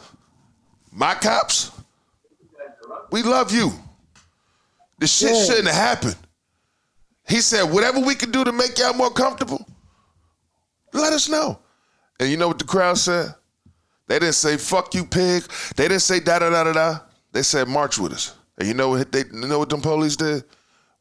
my 0.91 1.13
cops, 1.13 1.71
we 3.11 3.21
love 3.21 3.51
you. 3.51 3.71
This 5.01 5.11
shit 5.11 5.35
Yeah. 5.35 5.45
shouldn't 5.45 5.67
have 5.67 5.75
happened." 5.75 6.15
He 7.27 7.41
said, 7.41 7.63
"Whatever 7.63 7.99
we 7.99 8.15
can 8.15 8.31
do 8.31 8.43
to 8.43 8.51
make 8.51 8.77
y'all 8.77 8.93
more 8.93 9.11
comfortable, 9.11 9.65
let 10.93 11.11
us 11.11 11.27
know." 11.27 11.59
And 12.19 12.29
you 12.29 12.37
know 12.37 12.47
what 12.47 12.59
the 12.59 12.65
crowd 12.65 12.99
said? 12.99 13.33
They 14.07 14.19
didn't 14.19 14.35
say 14.35 14.57
"fuck 14.57 14.93
you, 14.93 15.03
pig." 15.05 15.43
They 15.75 15.87
didn't 15.87 16.03
say 16.03 16.19
da 16.19 16.37
da 16.39 16.51
da 16.51 16.63
da 16.65 16.73
da. 16.73 16.99
They 17.31 17.41
said 17.41 17.67
"march 17.67 17.97
with 17.97 18.13
us." 18.13 18.33
And 18.57 18.67
you 18.67 18.75
know 18.75 18.89
what 18.89 19.11
they 19.11 19.25
you 19.25 19.47
know 19.47 19.57
what 19.59 19.69
them 19.69 19.81
police 19.81 20.15
did? 20.15 20.43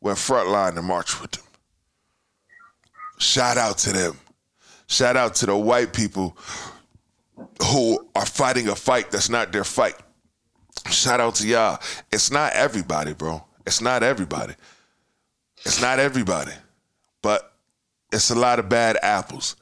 Went 0.00 0.16
front 0.18 0.48
line 0.48 0.78
and 0.78 0.86
marched 0.86 1.20
with 1.20 1.32
them. 1.32 1.44
Shout 3.18 3.58
out 3.58 3.76
to 3.78 3.92
them. 3.92 4.18
Shout 4.86 5.16
out 5.16 5.34
to 5.36 5.46
the 5.46 5.56
white 5.56 5.92
people 5.92 6.38
who 7.64 8.08
are 8.14 8.24
fighting 8.24 8.68
a 8.68 8.74
fight 8.74 9.10
that's 9.10 9.28
not 9.28 9.52
their 9.52 9.64
fight. 9.64 9.96
Shout 10.90 11.20
out 11.20 11.34
to 11.36 11.46
y'all. 11.46 11.78
It's 12.10 12.30
not 12.30 12.54
everybody, 12.54 13.12
bro. 13.12 13.44
It's 13.70 13.80
not 13.80 14.02
everybody. 14.02 14.54
It's 15.64 15.80
not 15.80 16.00
everybody. 16.00 16.50
But 17.22 17.52
it's 18.12 18.30
a 18.30 18.34
lot 18.34 18.58
of 18.58 18.68
bad 18.68 18.98
apples. 19.00 19.54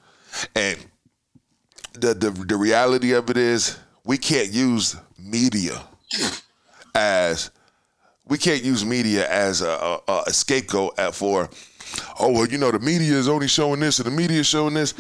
And 0.56 0.78
the 1.92 2.14
the, 2.14 2.30
the 2.30 2.56
reality 2.56 3.12
of 3.12 3.28
it 3.28 3.36
is 3.36 3.78
we 4.06 4.16
can't 4.16 4.50
use 4.50 4.96
media 5.18 5.82
as 6.94 7.50
we 8.26 8.38
can't 8.38 8.62
use 8.64 8.82
media 8.82 9.28
as 9.30 9.60
a, 9.60 10.00
a, 10.08 10.22
a 10.26 10.32
scapegoat 10.32 10.98
at 10.98 11.14
for 11.14 11.50
oh 12.18 12.32
well 12.32 12.46
you 12.46 12.56
know 12.56 12.70
the 12.70 12.78
media 12.78 13.12
is 13.12 13.28
only 13.28 13.46
showing 13.48 13.80
this 13.80 13.98
and 13.98 14.06
the 14.06 14.10
media 14.10 14.40
is 14.40 14.46
showing 14.46 14.72
this 14.72 14.94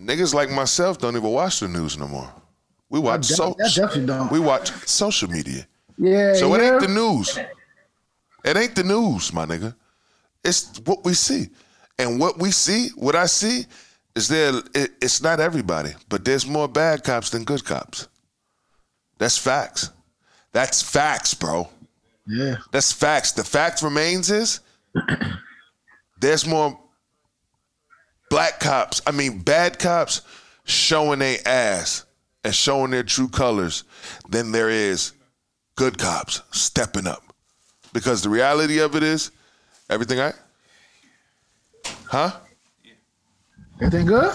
niggas 0.00 0.32
like 0.32 0.48
myself 0.50 0.98
don't 0.98 1.16
even 1.16 1.28
watch 1.30 1.58
the 1.58 1.66
news 1.68 1.98
no 1.98 2.06
more 2.06 2.30
we 2.88 3.00
watch 3.00 3.26
de- 3.26 3.34
so 3.34 3.56
I 3.60 3.68
definitely 3.68 4.06
don't. 4.06 4.30
we 4.30 4.38
watch 4.38 4.70
social 4.86 5.28
media 5.30 5.66
Yeah. 5.96 6.34
so 6.34 6.54
it 6.54 6.62
ain't 6.62 6.80
the 6.80 6.88
news 6.88 7.36
it 8.44 8.56
ain't 8.56 8.74
the 8.76 8.82
news 8.84 9.32
my 9.32 9.44
nigga 9.46 9.74
it's 10.44 10.78
what 10.84 11.04
we 11.04 11.14
see 11.14 11.48
and 11.98 12.20
what 12.20 12.38
we 12.38 12.50
see 12.50 12.88
what 12.96 13.14
I 13.16 13.26
see 13.26 13.64
is 14.14 14.28
there 14.28 14.52
it, 14.74 14.92
it's 15.00 15.22
not 15.22 15.40
everybody 15.40 15.92
but 16.08 16.24
there's 16.24 16.46
more 16.46 16.68
bad 16.68 17.04
cops 17.04 17.30
than 17.30 17.44
good 17.44 17.64
cops 17.64 18.08
that's 19.18 19.36
facts 19.38 19.90
that's 20.52 20.82
facts 20.82 21.34
bro 21.34 21.68
Yeah. 22.26 22.56
that's 22.72 22.92
facts. 22.92 23.32
The 23.32 23.44
fact 23.44 23.82
remains 23.82 24.30
is 24.30 24.60
there's 26.20 26.46
more 26.46 26.78
black 28.30 28.60
cops, 28.60 29.00
I 29.06 29.10
mean 29.12 29.40
bad 29.40 29.78
cops 29.78 30.22
showing 30.64 31.20
their 31.20 31.38
ass 31.46 32.04
and 32.44 32.54
showing 32.54 32.90
their 32.90 33.02
true 33.02 33.28
colors 33.28 33.84
than 34.28 34.52
there 34.52 34.68
is 34.70 35.12
good 35.76 35.98
cops 35.98 36.42
stepping 36.50 37.06
up. 37.06 37.27
Because 37.92 38.22
the 38.22 38.28
reality 38.28 38.78
of 38.78 38.94
it 38.94 39.02
is, 39.02 39.30
everything 39.88 40.20
all 40.20 40.26
right? 40.26 40.34
Huh? 42.06 42.32
Everything 43.80 44.06
good? 44.06 44.34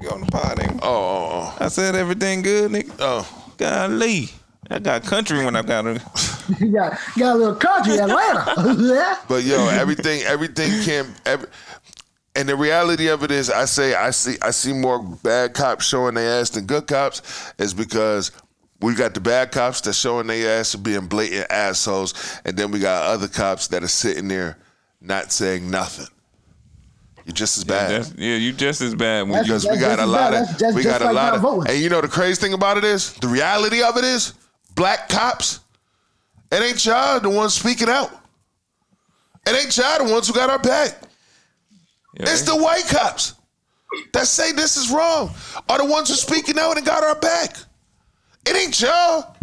We 0.00 0.08
on 0.08 0.20
the 0.20 0.28
pod, 0.30 0.60
ain't 0.60 0.74
we? 0.74 0.80
Oh, 0.82 0.84
oh, 0.84 1.28
oh. 1.32 1.56
I 1.60 1.68
said 1.68 1.94
everything 1.94 2.42
good, 2.42 2.70
nigga. 2.70 2.94
Oh, 2.98 3.52
Golly. 3.56 4.28
I 4.70 4.78
got 4.78 5.02
country 5.04 5.44
when 5.44 5.56
I 5.56 5.62
got 5.62 5.86
it. 5.86 6.02
You 6.60 6.72
got, 6.72 6.98
got 7.18 7.34
a 7.34 7.38
little 7.38 7.54
country, 7.54 7.98
Atlanta. 7.98 8.74
yeah. 8.82 9.18
But 9.28 9.44
yo, 9.44 9.68
everything, 9.68 10.22
everything 10.22 10.82
can. 10.82 11.14
Every, 11.26 11.46
and 12.34 12.48
the 12.48 12.56
reality 12.56 13.08
of 13.08 13.22
it 13.22 13.30
is, 13.30 13.50
I 13.50 13.66
say, 13.66 13.94
I 13.94 14.08
see, 14.12 14.36
I 14.40 14.50
see 14.50 14.72
more 14.72 15.02
bad 15.02 15.52
cops 15.52 15.84
showing 15.86 16.14
their 16.14 16.40
ass 16.40 16.48
than 16.48 16.64
good 16.64 16.86
cops, 16.86 17.52
is 17.58 17.74
because 17.74 18.32
we 18.80 18.94
got 18.94 19.14
the 19.14 19.20
bad 19.20 19.50
cops 19.52 19.80
that 19.82 19.94
showing 19.94 20.26
their 20.28 20.60
ass 20.60 20.74
and 20.74 20.82
being 20.84 21.06
blatant 21.06 21.50
assholes, 21.50 22.14
and 22.44 22.56
then 22.56 22.70
we 22.70 22.78
got 22.78 23.04
other 23.04 23.28
cops 23.28 23.68
that 23.68 23.82
are 23.82 23.88
sitting 23.88 24.28
there 24.28 24.56
not 25.00 25.32
saying 25.32 25.68
nothing. 25.70 26.06
You're 27.24 27.34
just 27.34 27.58
as 27.58 27.64
bad. 27.64 27.90
That's, 27.90 28.14
yeah, 28.16 28.36
you 28.36 28.52
just 28.52 28.80
as 28.80 28.94
bad 28.94 29.22
when 29.22 29.32
That's- 29.32 29.48
you 29.48 29.54
because 29.70 29.76
we 29.76 29.80
got 29.86 29.98
a 29.98 30.06
lot 30.06 30.30
bad. 30.32 30.42
of 30.42 30.48
That's 30.48 30.60
just- 30.60 30.76
we 30.76 30.82
just 30.82 30.98
got 30.98 31.02
a 31.02 31.12
like 31.12 31.14
lot 31.14 31.34
of 31.34 31.40
voting. 31.42 31.70
and 31.72 31.82
you 31.82 31.88
know 31.90 32.00
the 32.00 32.08
crazy 32.08 32.40
thing 32.40 32.52
about 32.54 32.78
it 32.78 32.84
is 32.84 33.12
the 33.14 33.28
reality 33.28 33.82
of 33.82 33.96
it 33.98 34.04
is 34.04 34.32
black 34.74 35.08
cops 35.10 35.60
it 36.50 36.62
ain't 36.62 36.82
y'all 36.86 37.20
the 37.20 37.28
ones 37.28 37.52
speaking 37.54 37.88
out 37.90 38.10
it 39.46 39.54
ain't 39.54 39.76
y'all 39.76 40.06
the 40.06 40.10
ones 40.10 40.26
who 40.28 40.32
got 40.32 40.48
our 40.48 40.58
back 40.58 40.96
Yeah, 42.14 42.30
it's 42.30 42.42
the 42.42 42.56
white 42.56 42.86
cops 42.88 43.34
that 44.14 44.26
say 44.26 44.52
this 44.52 44.78
is 44.78 44.90
wrong 44.90 45.34
are 45.68 45.76
the 45.78 45.84
ones 45.84 46.08
who 46.08 46.14
speaking 46.14 46.58
out 46.58 46.78
and 46.78 46.86
got 46.86 47.04
our 47.04 47.16
back 47.16 47.56
it 48.48 48.56
ain't 48.56 48.80
y'all 48.80 49.36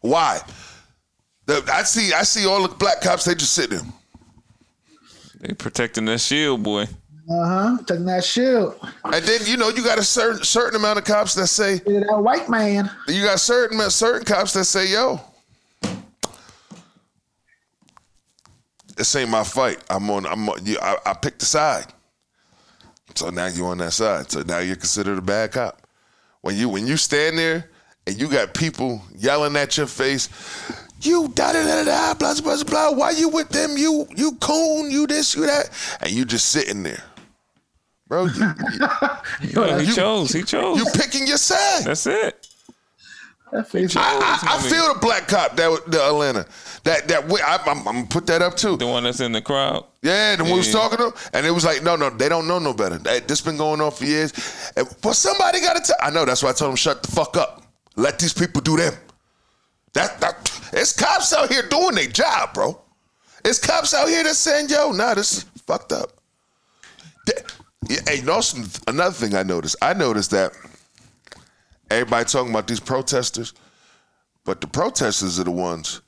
why 0.00 0.40
the, 1.46 1.64
I 1.72 1.82
see 1.82 2.12
I 2.12 2.22
see 2.22 2.46
all 2.46 2.66
the 2.66 2.74
black 2.74 3.00
cops 3.00 3.24
they 3.24 3.34
just 3.34 3.54
sitting 3.54 3.78
there 3.78 3.86
they 5.44 5.52
protecting 5.52 6.06
that 6.06 6.20
shield, 6.22 6.62
boy. 6.62 6.84
Uh 7.30 7.46
huh. 7.46 7.78
Taking 7.86 8.06
that 8.06 8.24
shield. 8.24 8.76
and 9.04 9.24
then 9.24 9.40
you 9.44 9.58
know 9.58 9.68
you 9.68 9.84
got 9.84 9.98
a 9.98 10.02
certain 10.02 10.42
certain 10.42 10.76
amount 10.76 10.98
of 10.98 11.04
cops 11.04 11.34
that 11.34 11.48
say 11.48 11.78
that 11.78 12.18
white 12.18 12.48
man. 12.48 12.90
You 13.08 13.22
got 13.24 13.40
certain 13.40 13.78
certain 13.90 14.24
cops 14.24 14.54
that 14.54 14.64
say, 14.64 14.90
"Yo, 14.90 15.20
this 18.96 19.14
ain't 19.16 19.30
my 19.30 19.44
fight. 19.44 19.84
I'm 19.90 20.08
on. 20.10 20.24
I'm. 20.24 20.48
On, 20.48 20.64
you, 20.64 20.78
I, 20.80 20.96
I 21.04 21.12
picked 21.12 21.40
the 21.40 21.46
side. 21.46 21.86
So 23.14 23.28
now 23.28 23.46
you're 23.46 23.68
on 23.68 23.78
that 23.78 23.92
side. 23.92 24.30
So 24.30 24.42
now 24.42 24.58
you're 24.58 24.76
considered 24.76 25.18
a 25.18 25.22
bad 25.22 25.52
cop. 25.52 25.86
When 26.40 26.56
you 26.56 26.70
when 26.70 26.86
you 26.86 26.96
stand 26.96 27.38
there 27.38 27.70
and 28.06 28.20
you 28.20 28.28
got 28.28 28.54
people 28.54 29.02
yelling 29.16 29.56
at 29.56 29.76
your 29.76 29.86
face, 29.86 30.28
you 31.00 31.28
da 31.34 31.52
da 31.52 31.62
da 31.64 31.84
da 31.84 32.14
blah 32.14 32.34
blah 32.40 32.54
blah 32.56 32.64
blah. 32.64 32.90
Why 32.92 33.10
you 33.10 33.28
with 33.28 33.48
them? 33.50 33.76
You 33.76 34.06
you 34.16 34.32
coon. 34.40 34.90
You 34.90 35.06
this 35.06 35.34
you 35.34 35.46
that, 35.46 35.70
and 36.00 36.10
you 36.10 36.24
just 36.24 36.46
sitting 36.50 36.82
there, 36.82 37.02
bro. 38.08 38.26
You, 38.26 38.32
Yeah, 39.42 39.78
he 39.80 39.86
you- 39.88 39.94
chose. 39.94 40.32
He 40.32 40.42
chose. 40.42 40.78
you 40.78 40.86
picking 40.94 41.26
your 41.26 41.36
side. 41.38 41.84
That's 41.84 42.06
it. 42.06 42.46
That 43.52 43.68
face. 43.68 43.94
I, 43.94 44.00
I, 44.02 44.56
I 44.56 44.62
feel 44.68 44.92
the 44.94 44.98
black 45.00 45.28
cop 45.28 45.54
that 45.56 45.82
the 45.86 46.02
Atlanta 46.04 46.44
that 46.82 47.06
that 47.08 47.28
we, 47.28 47.40
I, 47.40 47.56
I'm, 47.66 47.78
I'm 47.86 47.94
gonna 47.94 48.06
put 48.06 48.26
that 48.26 48.42
up 48.42 48.56
too. 48.56 48.76
The 48.76 48.86
one 48.86 49.04
that's 49.04 49.20
in 49.20 49.30
the 49.32 49.42
crowd. 49.42 49.84
Yeah, 50.02 50.34
the 50.36 50.42
one 50.42 50.52
we 50.52 50.58
was 50.58 50.72
talking 50.72 50.98
to, 50.98 51.06
him, 51.08 51.12
and 51.32 51.46
it 51.46 51.50
was 51.52 51.64
like, 51.64 51.82
no, 51.82 51.94
no, 51.96 52.10
they 52.10 52.28
don't 52.28 52.48
know 52.48 52.58
no 52.58 52.74
better. 52.74 52.98
That, 52.98 53.28
this 53.28 53.40
been 53.40 53.56
going 53.56 53.80
on 53.80 53.90
for 53.92 54.04
years. 54.04 54.32
And, 54.76 54.86
but 55.02 55.12
somebody 55.14 55.60
got 55.60 55.76
to 55.76 55.82
tell. 55.82 55.96
I 56.02 56.10
know 56.10 56.24
that's 56.24 56.42
why 56.42 56.50
I 56.50 56.52
told 56.52 56.70
him 56.70 56.76
shut 56.76 57.02
the 57.02 57.12
fuck 57.12 57.36
up. 57.36 57.63
Let 57.96 58.18
these 58.18 58.32
people 58.32 58.60
do 58.60 58.76
them. 58.76 58.94
That 59.92 60.20
that 60.20 60.50
it's 60.72 60.92
cops 60.92 61.32
out 61.32 61.50
here 61.50 61.62
doing 61.68 61.94
their 61.94 62.08
job, 62.08 62.52
bro. 62.54 62.80
It's 63.44 63.58
cops 63.58 63.94
out 63.94 64.08
here 64.08 64.24
that 64.24 64.34
saying, 64.34 64.68
yo, 64.68 64.90
nah, 64.90 65.14
this 65.14 65.38
is 65.38 65.42
fucked 65.66 65.92
up. 65.92 66.10
Hey, 67.88 68.22
you 68.22 68.40
another 68.88 69.14
thing 69.14 69.34
I 69.34 69.42
noticed. 69.42 69.76
I 69.82 69.92
noticed 69.92 70.30
that 70.30 70.52
everybody 71.90 72.24
talking 72.24 72.50
about 72.50 72.66
these 72.66 72.80
protesters, 72.80 73.52
but 74.44 74.60
the 74.60 74.66
protesters 74.66 75.38
are 75.38 75.44
the 75.44 75.50
ones 75.50 76.00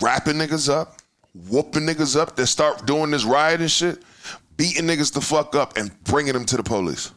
wrapping 0.00 0.34
niggas 0.34 0.68
up, 0.68 0.98
whooping 1.48 1.82
niggas 1.82 2.18
up. 2.18 2.36
They 2.36 2.44
start 2.44 2.86
doing 2.86 3.10
this 3.12 3.24
riot 3.24 3.60
and 3.60 3.70
shit, 3.70 4.02
beating 4.56 4.84
niggas 4.84 5.12
the 5.12 5.20
fuck 5.20 5.54
up 5.54 5.76
and 5.76 5.92
bringing 6.04 6.32
them 6.32 6.44
to 6.46 6.56
the 6.56 6.62
police. 6.62 7.12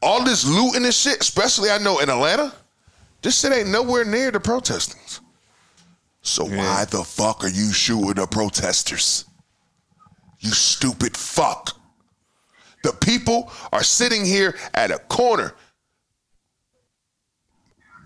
All 0.00 0.24
this 0.24 0.46
looting 0.46 0.84
and 0.84 0.94
shit, 0.94 1.20
especially 1.20 1.70
I 1.70 1.78
know 1.78 1.98
in 1.98 2.08
Atlanta, 2.08 2.52
this 3.22 3.40
shit 3.40 3.52
ain't 3.52 3.68
nowhere 3.68 4.04
near 4.04 4.30
the 4.30 4.40
protesters. 4.40 5.20
So 6.22 6.44
why 6.44 6.84
the 6.84 7.02
fuck 7.02 7.42
are 7.44 7.48
you 7.48 7.72
shooting 7.72 8.14
the 8.14 8.26
protesters? 8.26 9.24
You 10.40 10.50
stupid 10.50 11.16
fuck. 11.16 11.80
The 12.84 12.92
people 12.92 13.50
are 13.72 13.82
sitting 13.82 14.24
here 14.24 14.54
at 14.74 14.90
a 14.90 14.98
corner. 14.98 15.54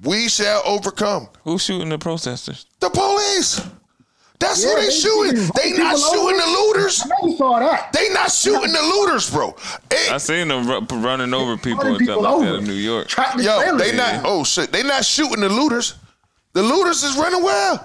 We 0.02 0.28
shall 0.28 0.62
overcome. 0.64 1.28
Who's 1.44 1.62
shooting 1.62 1.90
the 1.90 1.98
protesters? 1.98 2.66
The 2.81 2.90
police. 2.90 3.60
That's 4.43 4.64
Yeah, 4.64 4.70
who 4.70 4.77
they 4.77 4.85
they 4.86 4.90
shooting. 4.90 5.36
shooting 5.36 5.51
They 5.55 5.73
not 5.78 5.98
shooting 5.98 6.36
the 6.36 6.47
looters. 6.47 7.02
I 7.02 7.27
you 7.27 7.36
saw 7.36 7.59
that. 7.60 7.93
They 7.93 8.09
not 8.12 8.31
shooting 8.32 8.73
the 8.73 8.82
looters, 8.82 9.31
bro. 9.31 9.55
Hey, 9.89 10.09
I 10.10 10.19
seen 10.19 10.48
them 10.48 10.66
ru- 10.69 10.81
running 11.01 11.32
over 11.32 11.56
people 11.56 11.85
Running 11.85 11.97
and 11.97 12.05
stuff 12.05 12.16
people 12.16 12.23
like 12.23 12.35
over. 12.48 12.59
in 12.59 12.64
New 12.64 12.73
York. 12.73 13.06
Tractor 13.09 13.40
Yo, 13.43 13.60
trailers. 13.62 13.81
they 13.81 13.97
not. 13.97 14.23
Oh 14.24 14.43
shit, 14.44 14.73
they 14.73 14.82
not 14.82 15.05
shooting 15.05 15.40
the 15.40 15.48
looters. 15.48 15.94
The 16.55 16.62
looters 16.62 17.02
is 17.05 17.16
running 17.16 17.43
wild. 17.43 17.81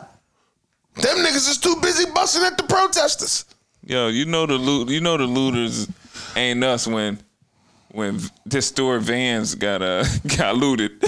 Them 0.95 1.17
niggas 1.17 1.47
is 1.47 1.57
too 1.59 1.75
busy 1.81 2.09
busting 2.11 2.43
at 2.43 2.57
the 2.57 2.63
protesters. 2.63 3.45
Yo, 3.85 4.07
you 4.07 4.25
know 4.25 4.47
the 4.47 4.55
loot. 4.57 4.89
You 4.89 4.99
know 4.99 5.15
the 5.15 5.25
looters 5.27 5.87
ain't 6.35 6.63
us 6.63 6.87
when 6.87 7.19
when 7.91 8.19
this 8.45 8.67
store 8.67 8.97
vans 8.99 9.53
got 9.55 9.81
uh 9.83 10.03
got 10.37 10.57
looted. 10.57 10.91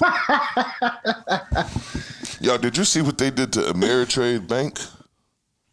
Yo, 2.40 2.56
did 2.56 2.76
you 2.76 2.84
see 2.84 3.02
what 3.02 3.18
they 3.18 3.30
did 3.30 3.52
to 3.52 3.60
Ameritrade 3.60 4.46
Bank 4.46 4.78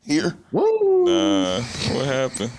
here? 0.03 0.35
Woo. 0.51 1.07
Uh, 1.07 1.61
what 1.61 2.05
happened? 2.05 2.51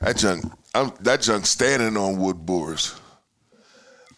That 0.00 0.16
junk, 0.16 0.44
I'm, 0.74 0.92
that 1.00 1.20
junk 1.20 1.44
standing 1.44 1.96
on 1.96 2.18
wood 2.18 2.46
boards. 2.46 2.98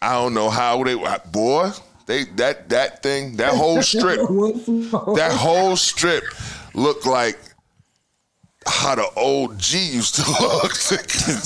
I 0.01 0.13
don't 0.13 0.33
know 0.33 0.49
how 0.49 0.81
they, 0.83 0.95
boy. 1.31 1.71
They 2.05 2.25
that 2.35 2.69
that 2.69 3.01
thing, 3.01 3.37
that 3.37 3.53
whole 3.53 3.81
strip, 3.81 4.17
that 4.19 5.31
whole 5.33 5.75
strip 5.77 6.23
looked 6.73 7.05
like 7.05 7.39
how 8.65 8.95
the 8.95 9.07
old 9.15 9.57
G 9.57 9.77
used 9.77 10.15
to 10.15 10.21
look. 10.41 10.73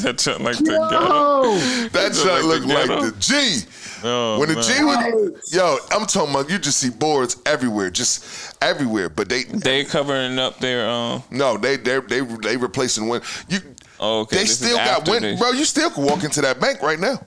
that 0.01 0.15
junk 0.17 0.39
like 0.39 0.57
the 0.57 0.63
ghetto. 0.63 1.57
That 1.89 2.13
junk 2.13 2.45
like 2.45 2.61
the 2.61 2.67
looked 2.67 2.89
like 2.89 3.13
the 3.13 3.15
G. 3.19 3.61
Oh, 4.03 4.39
when 4.39 4.49
the 4.49 4.55
man. 4.55 4.63
G 4.63 4.83
was, 4.83 5.53
yo, 5.53 5.77
I'm 5.91 6.05
talking 6.05 6.31
about 6.31 6.49
you 6.49 6.57
just 6.59 6.77
see 6.79 6.89
boards 6.89 7.41
everywhere, 7.45 7.89
just 7.89 8.55
everywhere. 8.61 9.09
But 9.09 9.29
they, 9.29 9.43
They 9.43 9.85
covering 9.85 10.37
up 10.39 10.59
their 10.59 10.87
um. 10.89 11.23
no, 11.31 11.57
they 11.57 11.77
they 11.77 11.99
they 12.01 12.21
they 12.21 12.57
replacing 12.57 13.07
when 13.07 13.21
you. 13.49 13.59
Oh, 13.99 14.21
okay. 14.21 14.37
They 14.37 14.43
this 14.43 14.57
still 14.59 14.77
got 14.77 14.99
after 14.99 15.11
win, 15.11 15.23
they- 15.23 15.35
bro. 15.35 15.51
You 15.51 15.65
still 15.65 15.89
can 15.89 16.03
walk 16.03 16.23
into 16.23 16.41
that 16.41 16.59
bank 16.59 16.81
right 16.81 16.99
now. 16.99 17.19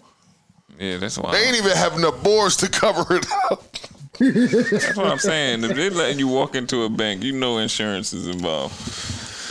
Yeah, 0.78 0.96
that's 0.98 1.18
why. 1.18 1.32
They 1.32 1.44
ain't 1.44 1.56
even 1.56 1.72
have 1.76 1.96
enough 1.96 2.22
boards 2.22 2.56
to 2.58 2.68
cover 2.68 3.04
it 3.16 3.26
up. 3.50 3.64
That's 4.18 4.96
what 4.96 5.06
I'm 5.06 5.18
saying. 5.18 5.64
If 5.64 5.74
they're 5.76 5.90
letting 5.90 6.18
you 6.18 6.28
walk 6.28 6.54
into 6.54 6.82
a 6.84 6.88
bank, 6.88 7.22
you 7.22 7.32
know 7.32 7.58
insurance 7.58 8.12
is 8.12 8.28
involved. 8.28 8.74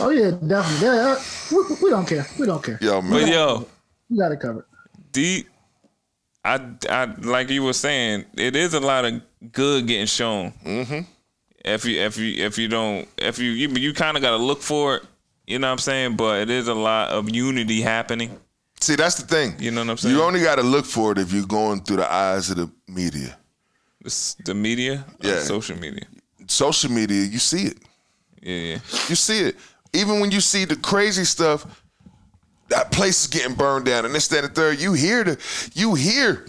oh 0.00 0.10
yeah, 0.10 0.30
definitely. 0.30 0.86
Yeah, 0.86 0.94
yeah. 0.94 1.22
We, 1.50 1.76
we 1.82 1.90
don't 1.90 2.06
care. 2.06 2.26
We 2.38 2.46
don't 2.46 2.62
care. 2.62 2.78
Yo, 2.80 3.02
man. 3.02 3.10
But 3.12 3.28
yo, 3.28 3.66
We 4.08 4.18
got 4.18 4.32
it 4.32 4.40
covered. 4.40 4.64
deep. 5.12 5.48
I, 6.44 6.60
I 6.88 7.04
like 7.20 7.50
you 7.50 7.62
were 7.62 7.72
saying, 7.74 8.24
it 8.36 8.56
is 8.56 8.74
a 8.74 8.80
lot 8.80 9.04
of 9.04 9.20
good 9.52 9.86
getting 9.86 10.06
shown. 10.06 10.52
Mm-hmm. 10.64 11.00
If 11.64 11.84
you 11.84 12.00
if 12.00 12.16
you 12.16 12.44
if 12.44 12.56
you 12.58 12.68
don't 12.68 13.06
if 13.18 13.38
you 13.38 13.50
you, 13.50 13.68
you 13.68 13.92
kind 13.92 14.16
of 14.16 14.22
got 14.22 14.30
to 14.30 14.42
look 14.42 14.62
for 14.62 14.96
it, 14.96 15.02
you 15.46 15.58
know 15.58 15.66
what 15.68 15.72
I'm 15.72 15.78
saying. 15.78 16.16
But 16.16 16.40
it 16.40 16.50
is 16.50 16.68
a 16.68 16.74
lot 16.74 17.10
of 17.10 17.28
unity 17.28 17.82
happening. 17.82 18.38
See, 18.80 18.96
that's 18.96 19.16
the 19.16 19.26
thing. 19.26 19.56
You 19.60 19.70
know 19.70 19.82
what 19.82 19.90
I'm 19.90 19.96
saying? 19.98 20.14
You 20.16 20.22
only 20.22 20.40
got 20.40 20.56
to 20.56 20.62
look 20.62 20.86
for 20.86 21.12
it 21.12 21.18
if 21.18 21.32
you're 21.34 21.46
going 21.46 21.82
through 21.82 21.98
the 21.98 22.10
eyes 22.10 22.48
of 22.50 22.56
the 22.56 22.70
media. 22.88 23.36
This- 24.02 24.34
the 24.42 24.54
media, 24.54 25.04
Yeah. 25.20 25.40
social 25.42 25.76
media. 25.76 26.06
Social 26.46 26.90
media, 26.90 27.24
you 27.24 27.38
see 27.38 27.64
it. 27.66 27.76
Yeah, 28.40 28.56
yeah. 28.56 28.78
You 29.10 29.14
see 29.14 29.40
it. 29.40 29.56
Even 29.92 30.20
when 30.20 30.30
you 30.30 30.40
see 30.40 30.64
the 30.64 30.76
crazy 30.76 31.24
stuff, 31.24 31.66
that 32.70 32.90
place 32.92 33.22
is 33.22 33.26
getting 33.28 33.54
burned 33.54 33.84
down 33.84 34.04
and 34.04 34.14
this, 34.14 34.28
that, 34.28 34.44
and 34.44 34.54
third. 34.54 34.80
You 34.80 34.92
hear 34.94 35.22
the 35.24 35.70
you 35.74 35.94
hear 35.94 36.46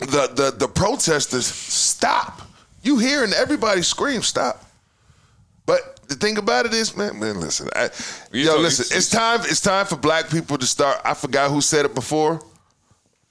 the 0.00 0.30
the 0.34 0.54
the 0.56 0.68
protesters 0.68 1.46
stop. 1.46 2.42
You 2.82 2.98
hearing 2.98 3.32
everybody 3.32 3.82
scream 3.82 4.22
stop. 4.22 4.64
But 5.66 6.00
the 6.08 6.14
thing 6.16 6.38
about 6.38 6.66
it 6.66 6.74
is, 6.74 6.96
man, 6.96 7.18
man, 7.20 7.40
listen, 7.40 7.68
I, 7.76 7.90
yo, 8.32 8.56
listen. 8.58 8.86
it's- 8.86 9.08
time. 9.10 9.40
It's 9.44 9.60
time 9.60 9.86
for 9.86 9.96
black 9.96 10.28
people 10.30 10.58
to 10.58 10.66
start. 10.66 11.00
I 11.04 11.14
forgot 11.14 11.50
who 11.50 11.60
said 11.60 11.84
it 11.84 11.94
before, 11.94 12.40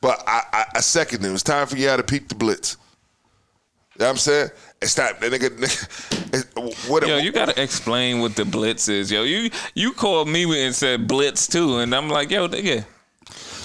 but 0.02 0.24
I 0.28 0.44
I, 0.54 0.66
I 0.76 0.80
second 0.80 1.26
it. 1.26 1.32
It's 1.32 1.44
time 1.44 1.68
for 1.68 1.76
y'all 1.78 1.98
to 1.98 2.04
peep 2.04 2.30
the 2.30 2.36
blitz. 2.36 2.78
You 3.96 4.02
know 4.02 4.06
what 4.06 4.12
I'm 4.12 4.18
saying? 4.18 4.50
It's 4.82 4.98
not, 4.98 5.20
nigga, 5.20 5.50
nigga, 5.50 6.34
it, 6.34 6.90
what, 6.90 7.06
Yo, 7.06 7.18
you 7.18 7.34
gotta 7.34 7.62
explain 7.62 8.22
what 8.22 8.36
the 8.36 8.46
blitz 8.46 8.88
is, 8.88 9.12
yo. 9.12 9.24
You 9.24 9.50
you 9.76 9.92
called 9.92 10.30
me 10.30 10.66
and 10.66 10.74
said 10.74 11.08
blitz 11.08 11.48
too, 11.48 11.80
and 11.80 11.94
I'm 11.94 12.08
like, 12.08 12.32
yo, 12.32 12.48
nigga, 12.48 12.86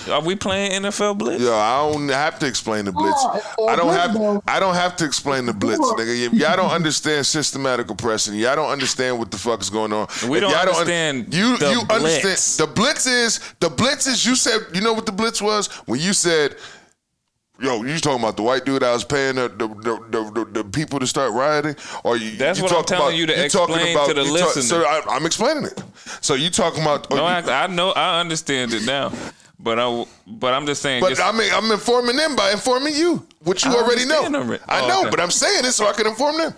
are 0.09 0.21
we 0.21 0.35
playing 0.35 0.83
NFL 0.83 1.19
blitz? 1.19 1.43
Yo, 1.43 1.55
I 1.55 1.91
don't 1.91 2.09
have 2.09 2.39
to 2.41 2.47
explain 2.47 2.85
the 2.85 2.93
blitz. 2.93 3.17
Oh, 3.59 3.69
I 3.69 3.77
don't 3.77 3.93
have. 3.93 4.43
I 4.47 4.61
don't 4.61 4.75
have 4.75 4.97
to 4.97 5.05
explain 5.05 5.47
the 5.47 5.53
blitz, 5.53 5.81
nigga. 5.81 6.27
If 6.27 6.33
y'all 6.35 6.57
don't 6.57 6.71
understand 6.71 7.25
systematic 7.27 7.91
oppression, 7.91 8.35
y'all 8.35 8.57
don't 8.57 8.71
understand 8.71 9.19
what 9.19 9.31
the 9.31 9.39
fuck 9.39 9.61
is 9.61 9.71
going 9.71 9.93
on. 9.93 10.09
We 10.29 10.41
don't 10.41 10.51
y'all 10.51 10.61
un- 10.61 10.69
understand 10.69 11.33
you. 11.33 11.57
the 11.59 11.71
you 11.71 11.81
understand 11.91 12.23
blitz. 12.23 12.57
the 12.57 12.67
blitz 12.67 13.07
is 13.07 13.41
the 13.61 13.71
blitz 13.71 14.07
is. 14.07 14.27
You 14.27 14.37
said 14.37 14.61
you 14.75 14.81
know 14.81 14.93
what 14.93 15.07
the 15.07 15.13
blitz 15.13 15.41
was 15.41 15.69
when 15.87 16.01
you 16.01 16.13
said. 16.13 16.57
Yo, 17.61 17.85
you 17.85 17.99
talking 17.99 18.19
about 18.21 18.37
the 18.37 18.43
white 18.43 18.65
dude 18.65 18.83
I 18.83 18.93
was 18.93 19.05
paying 19.05 19.37
the 19.37 19.49
the, 19.49 19.69
the, 19.69 20.05
the, 20.11 20.45
the, 20.45 20.63
the 20.63 20.65
people 20.65 20.99
to 20.99 21.07
start 21.07 21.33
rioting, 21.33 21.77
or 22.03 22.17
you? 22.17 22.33
That's 22.37 22.59
you 22.59 22.65
what 22.65 22.73
I'm 22.73 22.79
talking 22.85 22.97
telling 22.97 23.07
about- 23.11 23.19
you 23.19 23.27
to 23.27 23.49
talking 23.49 23.77
explain 23.77 24.09
to 24.09 24.15
the 24.15 24.23
you 24.23 24.27
talk- 24.39 24.57
listener. 24.57 24.63
so 24.63 24.83
I, 24.85 25.03
I'm 25.09 25.25
explaining 25.25 25.65
it. 25.67 25.81
So 26.21 26.35
you 26.35 26.51
talking 26.51 26.83
about? 26.83 27.09
No, 27.11 27.17
you- 27.19 27.23
I, 27.23 27.65
I 27.65 27.67
know, 27.69 27.91
I 27.93 28.19
understand 28.21 28.73
it 28.75 28.85
now, 28.85 29.13
but 29.61 29.79
I, 29.79 30.05
but 30.27 30.53
I'm 30.53 30.67
just 30.67 30.83
saying. 30.83 31.01
But 31.01 31.11
just, 31.11 31.23
I 31.23 31.31
mean, 31.31 31.51
I'm 31.55 31.71
informing 31.71 32.17
them 32.17 32.35
by 32.35 32.51
informing 32.51 32.97
you, 32.97 33.25
which 33.45 33.65
you 33.65 33.71
I 33.71 33.77
already 33.77 34.05
know. 34.05 34.25
understand 34.25 34.37
already. 34.37 34.65
I 34.69 34.81
Oh, 34.81 34.89
know, 34.89 35.01
okay. 35.03 35.11
but 35.11 35.21
I'm 35.21 35.31
saying 35.31 35.65
it 35.65 35.73
so 35.73 35.87
I 35.87 35.93
can 35.93 36.09
inform 36.09 36.37
them. 36.39 36.55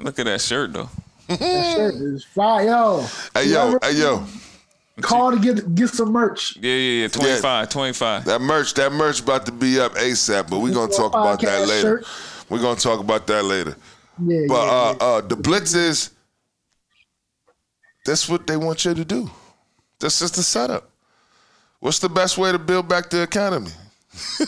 look 0.00 0.18
at 0.18 0.26
that 0.26 0.42
shirt 0.42 0.74
though. 0.74 0.90
That 1.28 1.38
shirt 1.74 1.94
is 1.94 2.24
fire, 2.24 2.66
yo. 2.66 3.06
Hey 3.32 3.46
yo, 3.48 3.70
Whoever 3.70 3.78
hey 3.82 3.98
yo, 3.98 4.22
Call 5.02 5.30
to 5.32 5.38
get 5.38 5.74
get 5.74 5.88
some 5.90 6.10
merch. 6.12 6.56
Yeah, 6.56 6.72
yeah, 6.72 7.02
yeah. 7.02 7.08
25, 7.08 7.68
25. 7.68 8.24
that 8.24 8.40
merch, 8.40 8.72
that 8.74 8.92
merch 8.92 9.20
about 9.20 9.44
to 9.46 9.52
be 9.52 9.78
up 9.78 9.92
ASAP, 9.94 10.48
but 10.48 10.60
we're 10.60 10.72
gonna 10.72 10.90
talk 10.92 11.10
about 11.12 11.40
that 11.42 11.68
later. 11.68 12.02
shirt. 12.02 12.06
We're 12.48 12.60
gonna 12.62 12.80
talk 12.80 13.00
about 13.00 13.26
that 13.26 13.42
later. 13.44 13.76
Yeah, 14.24 14.46
But 14.48 14.54
yeah, 14.66 14.72
uh, 14.72 14.96
uh, 15.00 15.20
the 15.20 15.36
blitz 15.36 15.74
is 15.74 16.10
that's 18.06 18.28
what 18.28 18.46
they 18.46 18.56
want 18.56 18.84
you 18.86 18.94
to 18.94 19.04
do. 19.04 19.30
That's 20.00 20.18
just 20.20 20.36
the 20.36 20.42
setup. 20.42 20.88
What's 21.80 21.98
the 21.98 22.08
best 22.08 22.38
way 22.38 22.52
to 22.52 22.58
build 22.58 22.88
back 22.88 23.10
the 23.10 23.20
economy? 23.22 23.70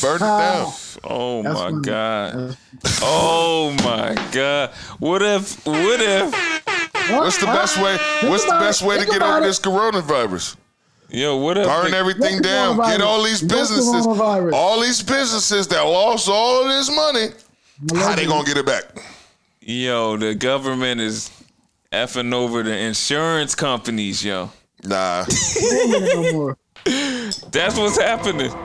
Burn 0.00 0.16
it 0.16 0.18
down. 0.18 0.72
Oh 1.04 1.42
That's 1.42 1.54
my 1.54 1.70
funny. 1.70 1.82
god. 1.82 2.56
Oh 3.02 3.76
my 3.84 4.14
god. 4.32 4.70
What 4.98 5.22
if? 5.22 5.64
What 5.66 6.00
if? 6.00 6.83
What's 7.10 7.38
the 7.38 7.46
best 7.46 7.76
way? 7.80 7.96
What's 8.28 8.44
the 8.44 8.50
best 8.52 8.82
way 8.82 8.98
to 8.98 9.06
get 9.06 9.22
over 9.22 9.40
this 9.40 9.58
coronavirus? 9.60 10.56
Yo, 11.10 11.36
what 11.36 11.58
if? 11.58 11.66
Burn 11.66 11.94
everything 11.94 12.40
down. 12.40 12.76
Get 12.78 13.00
all 13.00 13.22
these 13.22 13.42
businesses, 13.42 14.06
all 14.06 14.80
these 14.80 15.02
businesses 15.02 15.68
that 15.68 15.82
lost 15.82 16.28
all 16.28 16.62
of 16.62 16.68
this 16.68 16.90
money. 16.94 17.28
How 17.94 18.14
they 18.14 18.26
gonna 18.26 18.44
get 18.44 18.56
it 18.56 18.66
back? 18.66 18.84
Yo, 19.60 20.16
the 20.16 20.34
government 20.34 21.00
is 21.00 21.30
effing 21.92 22.32
over 22.32 22.62
the 22.62 22.76
insurance 22.76 23.54
companies, 23.54 24.24
yo. 24.24 24.50
Nah. 24.82 25.24
That's 26.84 27.76
what's 27.78 27.98
happening. 27.98 28.52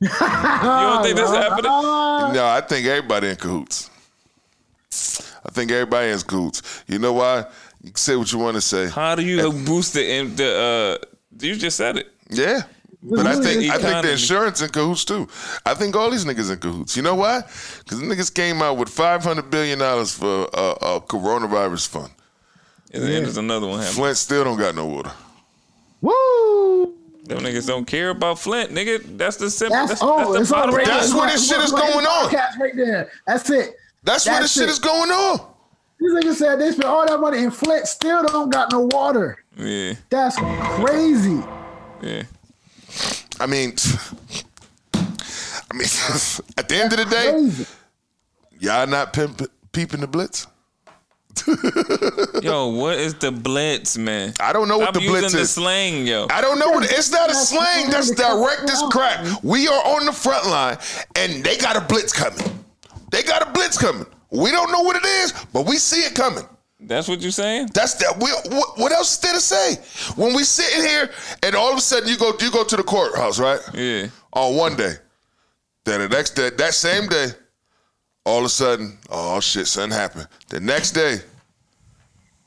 You 0.00 0.10
don't 0.10 1.02
think 1.02 1.16
that's 1.16 1.30
happening? 1.30 1.70
no. 1.70 2.44
I 2.46 2.60
think 2.68 2.86
everybody 2.86 3.28
in 3.28 3.36
cahoots. 3.36 3.88
I 5.46 5.50
think 5.50 5.70
everybody 5.70 6.10
in 6.10 6.18
cahoots. 6.20 6.84
You 6.86 6.98
know 6.98 7.12
why? 7.12 7.46
You 7.82 7.90
can 7.90 7.96
say 7.96 8.16
what 8.16 8.32
you 8.32 8.38
want 8.38 8.56
to 8.56 8.60
say. 8.60 8.88
How 8.88 9.14
do 9.14 9.22
you 9.22 9.52
boost 9.52 9.94
the 9.94 10.10
in- 10.10 10.36
the? 10.36 10.98
uh 11.02 11.06
You 11.40 11.56
just 11.56 11.76
said 11.76 11.96
it. 11.98 12.08
Yeah. 12.30 12.62
But 13.02 13.26
I 13.26 13.34
think 13.34 13.70
I 13.70 13.78
think 13.78 14.02
the 14.02 14.12
insurance 14.12 14.62
in 14.62 14.70
cahoots 14.70 15.04
too. 15.04 15.28
I 15.66 15.74
think 15.74 15.94
all 15.94 16.10
these 16.10 16.24
niggas 16.24 16.50
in 16.50 16.58
cahoots. 16.58 16.96
You 16.96 17.02
know 17.02 17.14
why? 17.14 17.42
Because 17.78 18.00
the 18.00 18.06
niggas 18.06 18.32
came 18.32 18.62
out 18.62 18.78
with 18.78 18.88
five 18.88 19.22
hundred 19.22 19.50
billion 19.50 19.78
dollars 19.78 20.14
for 20.14 20.48
a, 20.54 20.70
a 20.80 21.00
coronavirus 21.02 21.88
fund. 21.88 22.10
And 22.94 23.02
then 23.02 23.24
there's 23.24 23.36
another 23.36 23.66
one 23.66 23.80
happening. 23.80 23.96
Flint 23.96 24.16
still 24.16 24.44
don't 24.44 24.58
got 24.58 24.74
no 24.74 24.86
water. 24.86 25.12
Woo! 26.00 26.94
Them 27.24 27.38
niggas 27.38 27.66
don't 27.66 27.86
care 27.86 28.10
about 28.10 28.38
Flint, 28.38 28.70
nigga. 28.70 29.18
That's 29.18 29.36
the 29.36 29.50
simple. 29.50 29.76
That's, 29.76 29.90
That's, 29.92 30.02
oh, 30.02 30.32
that's, 30.32 30.48
the 30.48 30.54
bottom 30.54 30.74
already. 30.74 30.90
That's 30.90 31.12
where 31.14 31.28
this 31.28 31.48
shit 31.48 31.58
is 31.58 31.72
going 31.72 32.06
on. 32.06 32.30
Podcast 32.30 32.58
right 32.58 32.76
there. 32.76 33.10
That's 33.26 33.50
it. 33.50 33.76
That's, 34.04 34.26
where 34.26 34.40
the 34.42 34.48
shit 34.48 34.68
is 34.68 34.78
going 34.78 35.10
on. 35.10 35.40
These 35.98 36.12
niggas 36.12 36.34
said 36.34 36.56
they 36.60 36.70
spent 36.72 36.84
all 36.84 37.06
that 37.06 37.18
money 37.20 37.42
in 37.42 37.50
Flint, 37.50 37.86
still 37.86 38.22
don't 38.26 38.50
got 38.50 38.70
no 38.72 38.80
water. 38.92 39.38
Yeah, 39.56 39.94
That's 40.10 40.36
crazy. 40.36 41.42
yeah. 42.02 42.24
I 43.40 43.46
mean, 43.46 43.74
I 44.94 45.74
mean, 45.74 45.88
at 46.58 46.68
the 46.68 46.76
end 46.76 46.92
of 46.92 46.98
the 46.98 47.06
day, 47.10 47.30
Crazy. 47.32 47.66
y'all 48.60 48.86
not 48.86 49.12
pimp, 49.12 49.42
peeping 49.72 50.00
the 50.00 50.06
blitz. 50.06 50.46
Yo, 52.42 52.68
what 52.76 52.96
is 52.98 53.14
the 53.14 53.32
blitz, 53.32 53.96
man? 53.98 54.34
I 54.38 54.52
don't 54.52 54.68
know 54.68 54.78
what 54.78 54.90
Stop 54.90 55.02
the 55.02 55.08
blitz 55.08 55.22
using 55.24 55.36
the 55.38 55.42
is. 55.42 55.50
slang, 55.50 56.06
yo. 56.06 56.26
I 56.30 56.40
don't 56.40 56.58
know 56.60 56.70
what 56.70 56.84
it's 56.90 57.10
not 57.10 57.30
a 57.30 57.34
slang. 57.34 57.90
That's 57.90 58.10
direct 58.10 58.70
as 58.70 58.82
crap. 58.90 59.42
We 59.42 59.66
are 59.66 59.82
on 59.96 60.06
the 60.06 60.12
front 60.12 60.46
line, 60.46 60.78
and 61.16 61.42
they 61.42 61.56
got 61.56 61.76
a 61.76 61.80
blitz 61.80 62.12
coming. 62.12 62.63
They 63.14 63.22
got 63.22 63.48
a 63.48 63.52
blitz 63.52 63.78
coming. 63.78 64.06
We 64.32 64.50
don't 64.50 64.72
know 64.72 64.82
what 64.82 64.96
it 64.96 65.04
is, 65.04 65.32
but 65.52 65.66
we 65.66 65.76
see 65.76 66.00
it 66.00 66.16
coming. 66.16 66.42
That's 66.80 67.06
what 67.06 67.20
you're 67.20 67.30
saying? 67.30 67.68
That's 67.72 67.94
that. 67.94 68.16
We, 68.16 68.28
what, 68.56 68.76
what 68.76 68.90
else 68.90 69.12
is 69.12 69.18
there 69.20 69.34
to 69.34 69.40
say? 69.40 69.76
When 70.20 70.34
we 70.34 70.42
sitting 70.42 70.82
here, 70.82 71.08
and 71.44 71.54
all 71.54 71.70
of 71.70 71.78
a 71.78 71.80
sudden 71.80 72.08
you 72.08 72.16
go, 72.16 72.32
you 72.40 72.50
go 72.50 72.64
to 72.64 72.76
the 72.76 72.82
courthouse, 72.82 73.38
right? 73.38 73.60
Yeah. 73.72 74.08
On 74.32 74.56
one 74.56 74.74
day, 74.74 74.94
then 75.84 76.00
the 76.00 76.08
next 76.08 76.30
day, 76.30 76.50
that 76.50 76.74
same 76.74 77.06
day, 77.06 77.28
all 78.26 78.40
of 78.40 78.46
a 78.46 78.48
sudden, 78.48 78.98
oh 79.10 79.38
shit, 79.38 79.68
something 79.68 79.96
happened. 79.96 80.26
The 80.48 80.58
next 80.58 80.90
day, 80.90 81.18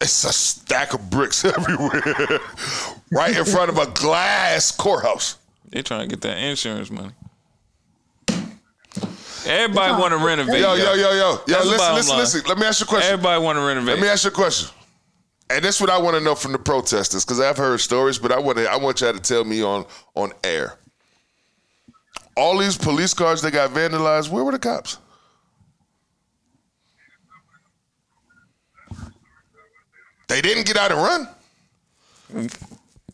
it's 0.02 0.26
a 0.26 0.34
stack 0.34 0.94
of 0.94 1.10
bricks 1.10 1.46
everywhere, 1.46 2.40
right 3.10 3.38
in 3.38 3.46
front 3.46 3.70
of 3.70 3.78
a 3.78 3.86
glass 3.92 4.72
courthouse. 4.72 5.38
They're 5.70 5.82
trying 5.82 6.10
to 6.10 6.14
get 6.14 6.22
that 6.24 6.38
insurance 6.38 6.92
money. 6.92 7.14
Everybody 9.48 9.94
want 9.94 10.12
to 10.12 10.18
renovate. 10.18 10.60
Yo, 10.62 10.74
yo, 10.76 10.94
yo, 10.94 10.96
yo, 10.96 11.12
yo. 11.14 11.36
That's 11.48 11.64
the 11.64 11.70
Listen, 11.70 11.96
listen, 11.96 12.10
line. 12.12 12.20
listen. 12.20 12.42
Let 12.48 12.58
me 12.58 12.66
ask 12.66 12.80
you 12.80 12.86
a 12.86 12.88
question. 12.88 13.14
Everybody 13.14 13.44
want 13.44 13.58
to 13.58 13.62
renovate. 13.66 13.96
Let 13.96 14.02
me 14.02 14.08
ask 14.08 14.24
you 14.26 14.30
a 14.30 14.34
question. 14.34 14.70
And 15.50 15.64
that's 15.64 15.80
what 15.80 15.90
I 15.90 15.98
want 15.98 16.16
to 16.18 16.22
know 16.22 16.36
from 16.36 16.52
the 16.52 16.60
protesters, 16.60 17.24
because 17.24 17.40
I've 17.40 17.58
heard 17.58 17.80
stories, 17.80 18.20
but 18.20 18.32
I 18.34 18.40
want 18.40 18.58
to, 18.58 18.70
I 18.70 18.76
want 18.76 19.00
y'all 19.02 19.14
to 19.14 19.20
tell 19.20 19.44
me 19.46 19.64
on 19.64 19.86
on 20.16 20.34
air. 20.44 20.78
All 22.36 22.58
these 22.58 22.78
police 22.78 23.14
cars 23.14 23.42
that 23.44 23.52
got 23.52 23.72
vandalized, 23.72 24.30
where 24.30 24.44
were 24.44 24.52
the 24.52 24.60
cops? 24.60 24.98
They 30.28 30.42
didn't 30.42 30.66
get 30.68 30.78
out 30.78 30.92
and 30.92 31.02
run. 31.02 31.28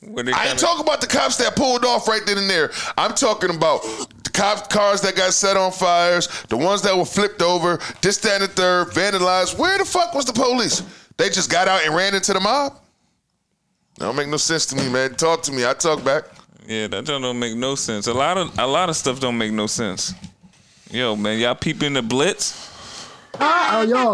Where 0.02 0.24
they 0.24 0.32
I 0.34 0.36
ain't 0.40 0.48
kinda- 0.50 0.62
talking 0.62 0.82
about 0.82 1.00
the 1.02 1.08
cops 1.08 1.38
that 1.38 1.56
pulled 1.56 1.86
off 1.86 2.08
right 2.08 2.26
then 2.26 2.38
and 2.38 2.50
there. 2.50 2.72
I'm 2.98 3.14
talking 3.14 3.52
about 3.56 3.84
the 3.84 4.08
cop 4.34 4.70
cars 4.70 5.02
that 5.02 5.16
got 5.16 5.34
set 5.34 5.56
on 5.56 5.72
fires, 5.72 6.28
the 6.50 6.58
ones 6.58 6.82
that 6.82 6.98
were 6.98 7.06
flipped 7.06 7.42
over, 7.42 7.80
this, 8.02 8.18
that, 8.18 8.42
and 8.42 8.44
the 8.44 8.48
third, 8.54 8.88
vandalized. 8.90 9.58
Where 9.58 9.78
the 9.78 9.86
fuck 9.86 10.14
was 10.14 10.26
the 10.26 10.34
police? 10.34 10.82
They 11.18 11.30
just 11.30 11.50
got 11.50 11.68
out 11.68 11.86
and 11.86 11.96
ran 11.96 12.16
into 12.16 12.34
the 12.34 12.40
mob? 12.40 12.74
That 13.98 14.06
don't 14.06 14.16
make 14.16 14.28
no 14.28 14.38
sense 14.38 14.66
to 14.68 14.76
me, 14.76 14.90
man. 14.90 15.16
Talk 15.16 15.44
to 15.44 15.52
me. 15.52 15.66
I 15.66 15.74
talk 15.74 16.04
back. 16.04 16.24
Yeah, 16.68 16.88
that 16.88 17.06
just 17.06 17.22
don't 17.22 17.40
make 17.40 17.56
no 17.56 17.76
sense. 17.76 18.08
A 18.08 18.14
lot 18.14 18.38
of 18.38 18.58
a 18.58 18.66
lot 18.66 18.90
of 18.90 18.96
stuff 18.96 19.20
don't 19.20 19.38
make 19.38 19.52
no 19.52 19.68
sense. 19.68 20.14
Yo, 20.90 21.16
man, 21.16 21.40
y'all 21.40 21.56
peeping 21.56 21.94
the 21.94 22.02
blitz? 22.02 22.70
Ah, 23.40 23.80
oh, 23.80 23.82
yo, 23.82 24.14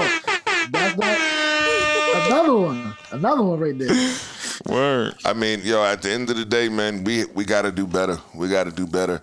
that's 0.72 0.96
that. 0.96 2.26
Another 2.28 2.56
one, 2.56 2.96
another 3.12 3.44
one 3.44 3.60
right 3.60 3.78
there. 3.78 4.16
Word. 4.66 5.16
I 5.26 5.34
mean, 5.34 5.62
yo, 5.64 5.84
at 5.84 6.02
the 6.02 6.12
end 6.12 6.30
of 6.30 6.38
the 6.38 6.46
day, 6.46 6.70
man, 6.70 7.04
we 7.04 7.26
we 7.26 7.46
got 7.46 7.64
to 7.64 7.72
do 7.72 7.86
better. 7.86 8.18
We 8.34 8.50
got 8.50 8.64
to 8.66 8.72
do 8.72 8.88
better, 8.88 9.22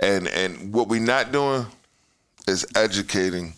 and 0.00 0.28
and 0.28 0.72
what 0.72 0.88
we're 0.88 1.00
not 1.00 1.32
doing 1.32 1.66
is 2.46 2.66
educating 2.74 3.52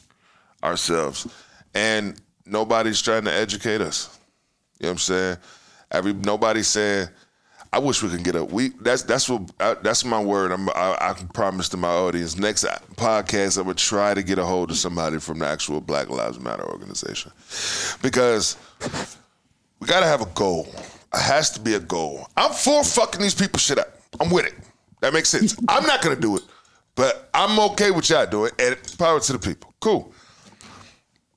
ourselves, 0.63 1.27
and 1.75 2.21
nobody's 2.47 3.01
trying 3.01 3.25
to 3.25 3.33
educate 3.33 3.81
us. 3.81 4.19
You 4.79 4.85
know 4.85 4.89
what 4.89 4.93
I'm 4.93 4.99
saying? 4.99 5.37
Every 5.91 6.13
nobody's 6.13 6.69
saying. 6.69 7.09
I 7.73 7.79
wish 7.79 8.03
we 8.03 8.09
could 8.09 8.25
get 8.25 8.35
a 8.35 8.45
we. 8.45 8.71
That's 8.81 9.03
that's 9.03 9.29
what 9.29 9.49
I, 9.61 9.75
that's 9.75 10.05
my 10.05 10.21
word. 10.21 10.51
I'm, 10.51 10.69
I, 10.71 10.97
I 11.01 11.15
promise 11.35 11.69
to 11.69 11.77
my 11.77 11.89
audience. 11.89 12.37
Next 12.37 12.65
uh, 12.65 12.77
podcast, 12.97 13.59
I'm 13.59 13.65
gonna 13.65 13.75
try 13.75 14.13
to 14.13 14.25
get 14.25 14.41
a 14.41 14.45
hold 14.45 14.73
of 14.73 14.77
somebody 14.77 15.21
from 15.21 15.39
the 15.39 15.47
actual 15.47 15.81
Black 15.81 16.11
Lives 16.11 16.41
Matter 16.41 16.65
organization, 16.65 17.31
because 18.03 18.57
we 19.79 19.87
gotta 19.87 20.07
have 20.07 20.21
a 20.21 20.27
goal. 20.35 20.67
It 21.15 21.21
has 21.21 21.51
to 21.51 21.61
be 21.61 21.75
a 21.75 21.81
goal. 21.81 22.27
I'm 22.37 22.53
for 22.53 22.83
fucking 22.83 23.21
these 23.21 23.37
people 23.37 23.61
shit 23.61 23.79
up. 23.79 23.97
I'm 24.19 24.31
with 24.31 24.47
it. 24.47 24.55
That 25.01 25.13
makes 25.13 25.29
sense. 25.29 25.57
I'm 25.69 25.85
not 25.87 26.03
gonna 26.03 26.17
do 26.17 26.37
it, 26.37 26.43
but 26.95 27.29
I'm 27.35 27.59
okay 27.71 27.91
with 27.91 28.09
y'all 28.11 28.27
doing 28.27 28.53
it. 28.59 28.79
And 28.79 28.99
power 28.99 29.21
to 29.21 29.33
the 29.33 29.39
people. 29.39 29.75
Cool. 29.81 30.13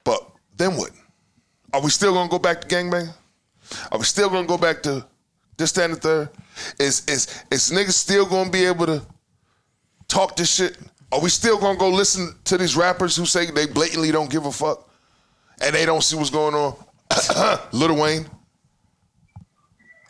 But 0.03 0.30
then 0.56 0.76
what? 0.76 0.91
Are 1.73 1.81
we 1.81 1.90
still 1.90 2.14
gonna 2.14 2.30
go 2.30 2.40
back 2.40 2.61
to 2.61 2.68
gangbang? 2.68 3.14
Are 3.91 3.98
we 3.98 4.06
still 4.06 4.30
gonna 4.30 4.48
go 4.48 4.57
back 4.57 4.84
to 4.84 5.06
this, 5.57 5.72
that, 5.73 5.85
and 5.85 5.95
the 5.95 5.99
third? 5.99 6.30
Is 6.80 7.03
is 7.07 7.44
is 7.49 7.72
niggas 7.72 7.94
still 7.94 8.26
gonna 8.26 8.49
be 8.49 8.65
able 8.65 8.85
to 8.85 9.02
talk 10.07 10.35
this 10.35 10.53
shit? 10.53 10.77
Are 11.11 11.22
we 11.22 11.30
still 11.30 11.57
gonna 11.60 11.77
go 11.77 11.90
listen 11.90 12.35
to 12.45 12.57
these 12.57 12.76
rappers 12.76 13.15
who 13.15 13.26
say 13.26 13.49
they 13.49 13.65
blatantly 13.65 14.11
don't 14.11 14.30
give 14.30 14.45
a 14.45 14.52
fuck 14.52 14.90
and 15.61 15.73
they 15.73 15.85
don't 15.85 16.03
see 16.03 16.15
what's 16.15 16.30
going 16.30 16.53
on? 16.53 16.76
Lil 17.72 17.95
Wayne. 17.95 18.26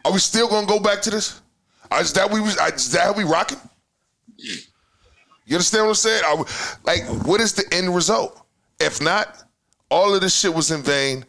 Are 0.05 0.11
we 0.11 0.19
still 0.19 0.49
gonna 0.49 0.67
go 0.67 0.79
back 0.79 1.01
to 1.03 1.09
this? 1.09 1.41
Is 1.99 2.13
that 2.13 2.29
we 2.31 2.39
was? 2.41 2.55
Is 2.57 2.91
that 2.91 3.01
how 3.01 3.13
we 3.13 3.23
rocking? 3.23 3.59
You 5.45 5.55
understand 5.57 5.85
what 5.85 5.89
I'm 5.89 5.95
saying? 5.95 6.23
Like, 6.85 7.03
what 7.25 7.41
is 7.41 7.53
the 7.53 7.65
end 7.73 7.93
result? 7.93 8.45
If 8.79 9.01
not, 9.01 9.43
all 9.89 10.13
of 10.15 10.21
this 10.21 10.35
shit 10.37 10.53
was 10.53 10.71
in 10.71 10.81
vain, 10.81 11.25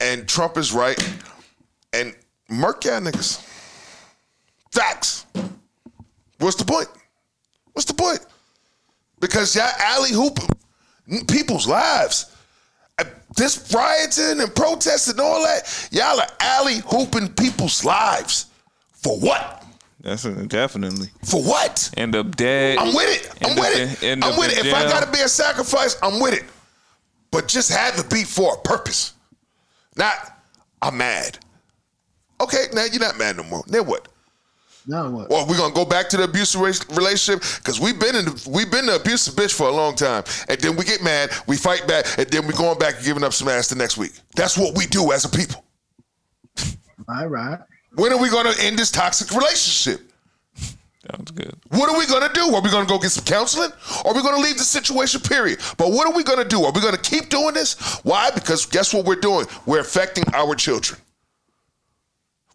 and 0.00 0.28
Trump 0.28 0.56
is 0.56 0.72
right, 0.72 0.98
and 1.92 2.14
murk 2.48 2.84
y'all 2.84 3.00
niggas. 3.00 3.44
Facts. 4.70 5.26
What's 6.38 6.56
the 6.56 6.64
point? 6.64 6.88
What's 7.72 7.86
the 7.86 7.94
point? 7.94 8.20
Because 9.20 9.56
y'all 9.56 9.70
alley 9.80 10.12
hooping 10.12 10.48
people's 11.26 11.66
lives. 11.66 12.36
Uh, 12.98 13.04
This 13.34 13.72
rioting 13.72 14.40
and 14.40 14.54
protesting 14.54 15.12
and 15.14 15.20
all 15.20 15.42
that, 15.42 15.88
y'all 15.90 16.20
are 16.20 16.28
alley 16.40 16.80
hooping 16.86 17.32
people's 17.34 17.84
lives. 17.84 18.46
For 18.92 19.18
what? 19.18 19.57
That's 20.00 20.24
a, 20.24 20.46
definitely. 20.46 21.08
For 21.24 21.42
what? 21.42 21.90
End 21.96 22.14
up 22.14 22.36
dead. 22.36 22.78
I'm 22.78 22.94
with 22.94 23.08
it. 23.08 23.44
I'm 23.44 23.56
with 23.56 23.76
it. 23.76 24.02
end 24.02 24.24
I'm 24.24 24.38
with 24.38 24.52
in 24.52 24.58
it. 24.58 24.66
If 24.66 24.74
I 24.74 24.84
gotta 24.84 25.10
be 25.10 25.20
a 25.20 25.28
sacrifice, 25.28 25.96
I'm 26.02 26.20
with 26.20 26.34
it. 26.34 26.44
But 27.30 27.48
just 27.48 27.70
have 27.70 27.98
it 27.98 28.08
be 28.08 28.24
for 28.24 28.54
a 28.54 28.58
purpose. 28.58 29.14
Not, 29.96 30.14
I'm 30.80 30.96
mad. 30.96 31.38
Okay, 32.40 32.66
now 32.72 32.84
you're 32.84 33.00
not 33.00 33.18
mad 33.18 33.36
no 33.36 33.42
more. 33.42 33.64
Then 33.66 33.86
what? 33.86 34.06
Now 34.86 35.10
what? 35.10 35.28
Well, 35.28 35.46
we're 35.46 35.58
gonna 35.58 35.74
go 35.74 35.84
back 35.84 36.08
to 36.10 36.16
the 36.16 36.24
abusive 36.24 36.60
relationship 36.60 37.42
because 37.58 37.80
we've 37.80 37.98
been 37.98 38.14
in 38.14 38.24
the, 38.24 38.48
we've 38.50 38.70
been 38.70 38.86
the 38.86 38.96
abusive 38.96 39.34
bitch 39.34 39.52
for 39.52 39.68
a 39.68 39.72
long 39.72 39.96
time, 39.96 40.22
and 40.48 40.58
then 40.60 40.76
we 40.76 40.84
get 40.84 41.02
mad, 41.02 41.30
we 41.46 41.56
fight 41.56 41.86
back, 41.86 42.06
and 42.16 42.26
then 42.28 42.46
we're 42.46 42.52
going 42.52 42.78
back 42.78 42.96
and 42.96 43.04
giving 43.04 43.24
up 43.24 43.32
some 43.34 43.48
ass 43.48 43.68
the 43.68 43.74
next 43.74 43.98
week. 43.98 44.12
That's 44.36 44.56
what 44.56 44.76
we 44.76 44.86
do 44.86 45.12
as 45.12 45.24
a 45.24 45.28
people. 45.28 45.64
All 47.08 47.26
right. 47.26 47.58
When 47.94 48.12
are 48.12 48.18
we 48.20 48.28
gonna 48.30 48.54
end 48.60 48.78
this 48.78 48.90
toxic 48.90 49.30
relationship? 49.30 50.10
Sounds 51.10 51.30
good. 51.30 51.54
What 51.70 51.88
are 51.88 51.98
we 51.98 52.06
gonna 52.06 52.32
do? 52.32 52.54
Are 52.54 52.60
we 52.60 52.70
gonna 52.70 52.86
go 52.86 52.98
get 52.98 53.10
some 53.10 53.24
counseling? 53.24 53.70
Or 54.04 54.10
are 54.10 54.14
we 54.14 54.22
gonna 54.22 54.42
leave 54.42 54.58
the 54.58 54.64
situation, 54.64 55.20
period? 55.20 55.60
But 55.76 55.90
what 55.92 56.06
are 56.06 56.14
we 56.14 56.22
gonna 56.22 56.44
do? 56.44 56.64
Are 56.64 56.72
we 56.72 56.80
gonna 56.80 56.98
keep 56.98 57.28
doing 57.30 57.54
this? 57.54 58.00
Why? 58.02 58.30
Because 58.30 58.66
guess 58.66 58.92
what 58.92 59.06
we're 59.06 59.16
doing? 59.16 59.46
We're 59.64 59.80
affecting 59.80 60.24
our 60.34 60.54
children. 60.54 61.00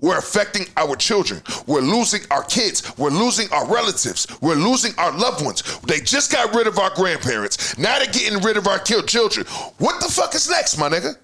We're 0.01 0.17
affecting 0.17 0.65
our 0.75 0.97
children. 0.97 1.41
We're 1.65 1.79
losing 1.79 2.21
our 2.29 2.43
kids. 2.43 2.83
We're 2.97 3.09
losing 3.09 3.47
our 3.53 3.65
relatives. 3.65 4.27
We're 4.41 4.55
losing 4.55 4.91
our 4.97 5.17
loved 5.17 5.45
ones. 5.45 5.63
They 5.87 6.01
just 6.01 6.29
got 6.29 6.53
rid 6.53 6.67
of 6.67 6.77
our 6.77 6.93
grandparents. 6.93 7.77
Now 7.77 7.97
they're 7.99 8.11
getting 8.11 8.41
rid 8.41 8.57
of 8.57 8.67
our 8.67 8.79
killed 8.79 9.07
children. 9.07 9.45
What 9.77 10.01
the 10.01 10.09
fuck 10.11 10.35
is 10.35 10.49
next, 10.49 10.77
my 10.77 10.89
nigga? 10.89 11.15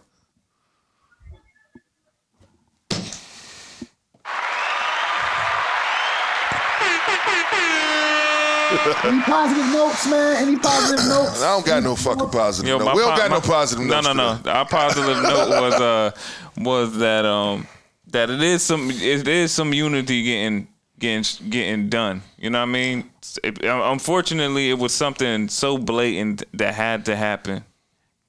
Any 9.03 9.21
positive 9.21 9.65
notes, 9.73 10.07
man? 10.09 10.47
Any 10.47 10.57
positive 10.59 11.05
notes? 11.07 11.41
I 11.41 11.47
don't 11.55 11.65
got 11.65 11.83
no 11.83 11.95
fucking 11.95 12.29
positive 12.29 12.69
Yo, 12.69 12.77
note. 12.77 12.95
We 12.95 13.01
don't 13.01 13.11
po- 13.11 13.17
got 13.17 13.31
no 13.31 13.41
positive 13.41 13.85
no, 13.85 13.95
notes. 13.95 14.07
No, 14.07 14.13
no, 14.13 14.37
today. 14.37 14.51
Our 14.51 14.65
positive 14.67 15.23
note 15.23 15.49
was 15.61 15.73
uh 15.73 16.11
was 16.57 16.97
that 16.97 17.25
um 17.25 17.67
that 18.07 18.29
it 18.29 18.41
is 18.41 18.61
some 18.63 18.89
it 18.91 19.27
is 19.27 19.51
some 19.51 19.73
unity 19.73 20.23
getting 20.23 20.67
getting 20.99 21.49
getting 21.49 21.89
done. 21.89 22.21
You 22.37 22.49
know 22.51 22.59
what 22.59 22.69
I 22.69 22.71
mean? 22.71 23.09
It- 23.43 23.63
unfortunately, 23.63 24.69
it 24.69 24.77
was 24.77 24.93
something 24.93 25.47
so 25.47 25.77
blatant 25.77 26.43
that 26.53 26.73
had 26.75 27.05
to 27.05 27.15
happen 27.15 27.63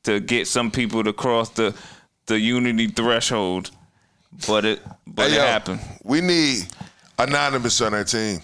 to 0.04 0.20
get 0.20 0.46
some 0.48 0.70
people 0.70 1.04
to 1.04 1.12
cross 1.12 1.50
the 1.50 1.74
the 2.26 2.38
unity 2.40 2.86
threshold. 2.86 3.70
But 4.46 4.64
it 4.64 4.82
but 5.06 5.28
Hey, 5.28 5.34
it 5.34 5.38
yo, 5.38 5.42
happened. 5.46 5.80
We 6.02 6.20
need 6.22 6.66
anonymous 7.18 7.80
on 7.82 7.92
our 7.92 8.04
team. 8.04 8.40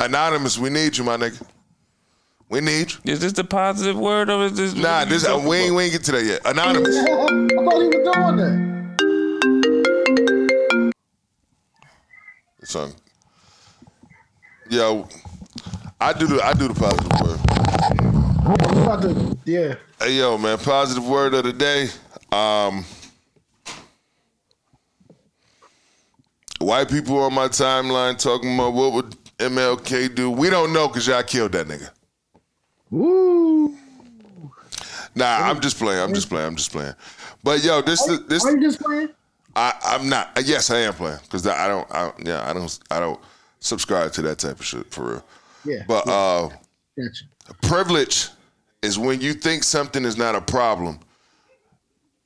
Anonymous, 0.00 0.58
we 0.58 0.70
need 0.70 0.96
you, 0.96 1.04
my 1.04 1.16
nigga. 1.16 1.44
We 2.48 2.60
need 2.60 2.92
you. 2.92 3.12
Is 3.12 3.20
this 3.20 3.32
the 3.32 3.44
positive 3.44 3.98
word 3.98 4.30
or 4.30 4.44
is 4.44 4.54
this? 4.54 4.74
Nah, 4.74 5.04
this 5.04 5.26
uh, 5.26 5.42
we 5.44 5.56
ain't 5.56 5.74
we 5.74 5.84
ain't 5.84 5.92
get 5.92 6.04
to 6.04 6.12
that 6.12 6.24
yet. 6.24 6.40
Anonymous. 6.44 6.96
I 6.98 7.04
thought 7.04 7.80
he 7.80 7.88
was 7.88 8.14
doing 8.14 8.36
that. 8.36 8.68
Son. 12.64 12.92
Yo, 14.70 15.08
I 16.00 16.12
do 16.12 16.26
the 16.26 16.42
I 16.42 16.52
do 16.54 16.68
the 16.68 16.74
positive 16.74 17.12
word. 17.20 17.38
Yeah. 19.44 19.74
Hey 20.00 20.12
yo, 20.18 20.38
man, 20.38 20.58
positive 20.58 21.06
word 21.06 21.34
of 21.34 21.44
the 21.44 21.52
day. 21.52 21.88
Um 22.32 22.84
White 26.60 26.88
people 26.88 27.18
on 27.20 27.34
my 27.34 27.48
timeline 27.48 28.18
talking 28.18 28.54
about 28.54 28.72
what 28.74 28.92
would 28.92 29.16
MLK 29.38 30.14
do. 30.14 30.30
We 30.30 30.50
don't 30.50 30.72
know 30.72 30.88
because 30.88 31.06
y'all 31.06 31.22
killed 31.22 31.52
that 31.52 31.66
nigga. 31.66 31.90
Woo. 32.90 33.76
Nah, 35.14 35.38
I'm 35.40 35.60
just 35.60 35.78
playing. 35.78 36.00
I'm 36.00 36.14
just 36.14 36.28
playing. 36.28 36.46
I'm 36.46 36.56
just 36.56 36.72
playing. 36.72 36.94
But 37.42 37.62
yo, 37.64 37.82
this 37.82 38.08
Are, 38.08 38.18
this 38.18 38.44
are 38.44 38.52
you 38.52 38.60
just 38.60 38.80
playing? 38.80 39.10
I, 39.56 39.74
I'm 39.82 40.08
not. 40.08 40.30
Yes, 40.44 40.70
I 40.70 40.78
am 40.78 40.94
playing 40.94 41.18
because 41.22 41.46
I 41.46 41.66
don't. 41.68 41.90
I, 41.90 42.12
yeah, 42.24 42.48
I 42.48 42.52
don't. 42.52 42.78
I 42.90 43.00
don't 43.00 43.20
subscribe 43.60 44.12
to 44.12 44.22
that 44.22 44.38
type 44.38 44.60
of 44.60 44.64
shit 44.64 44.90
for 44.90 45.04
real. 45.04 45.24
Yeah. 45.64 45.82
But 45.86 46.08
uh, 46.08 46.48
Gotcha. 46.96 47.24
privilege 47.62 48.28
is 48.82 48.98
when 48.98 49.20
you 49.20 49.32
think 49.34 49.64
something 49.64 50.04
is 50.04 50.16
not 50.16 50.34
a 50.34 50.40
problem 50.40 51.00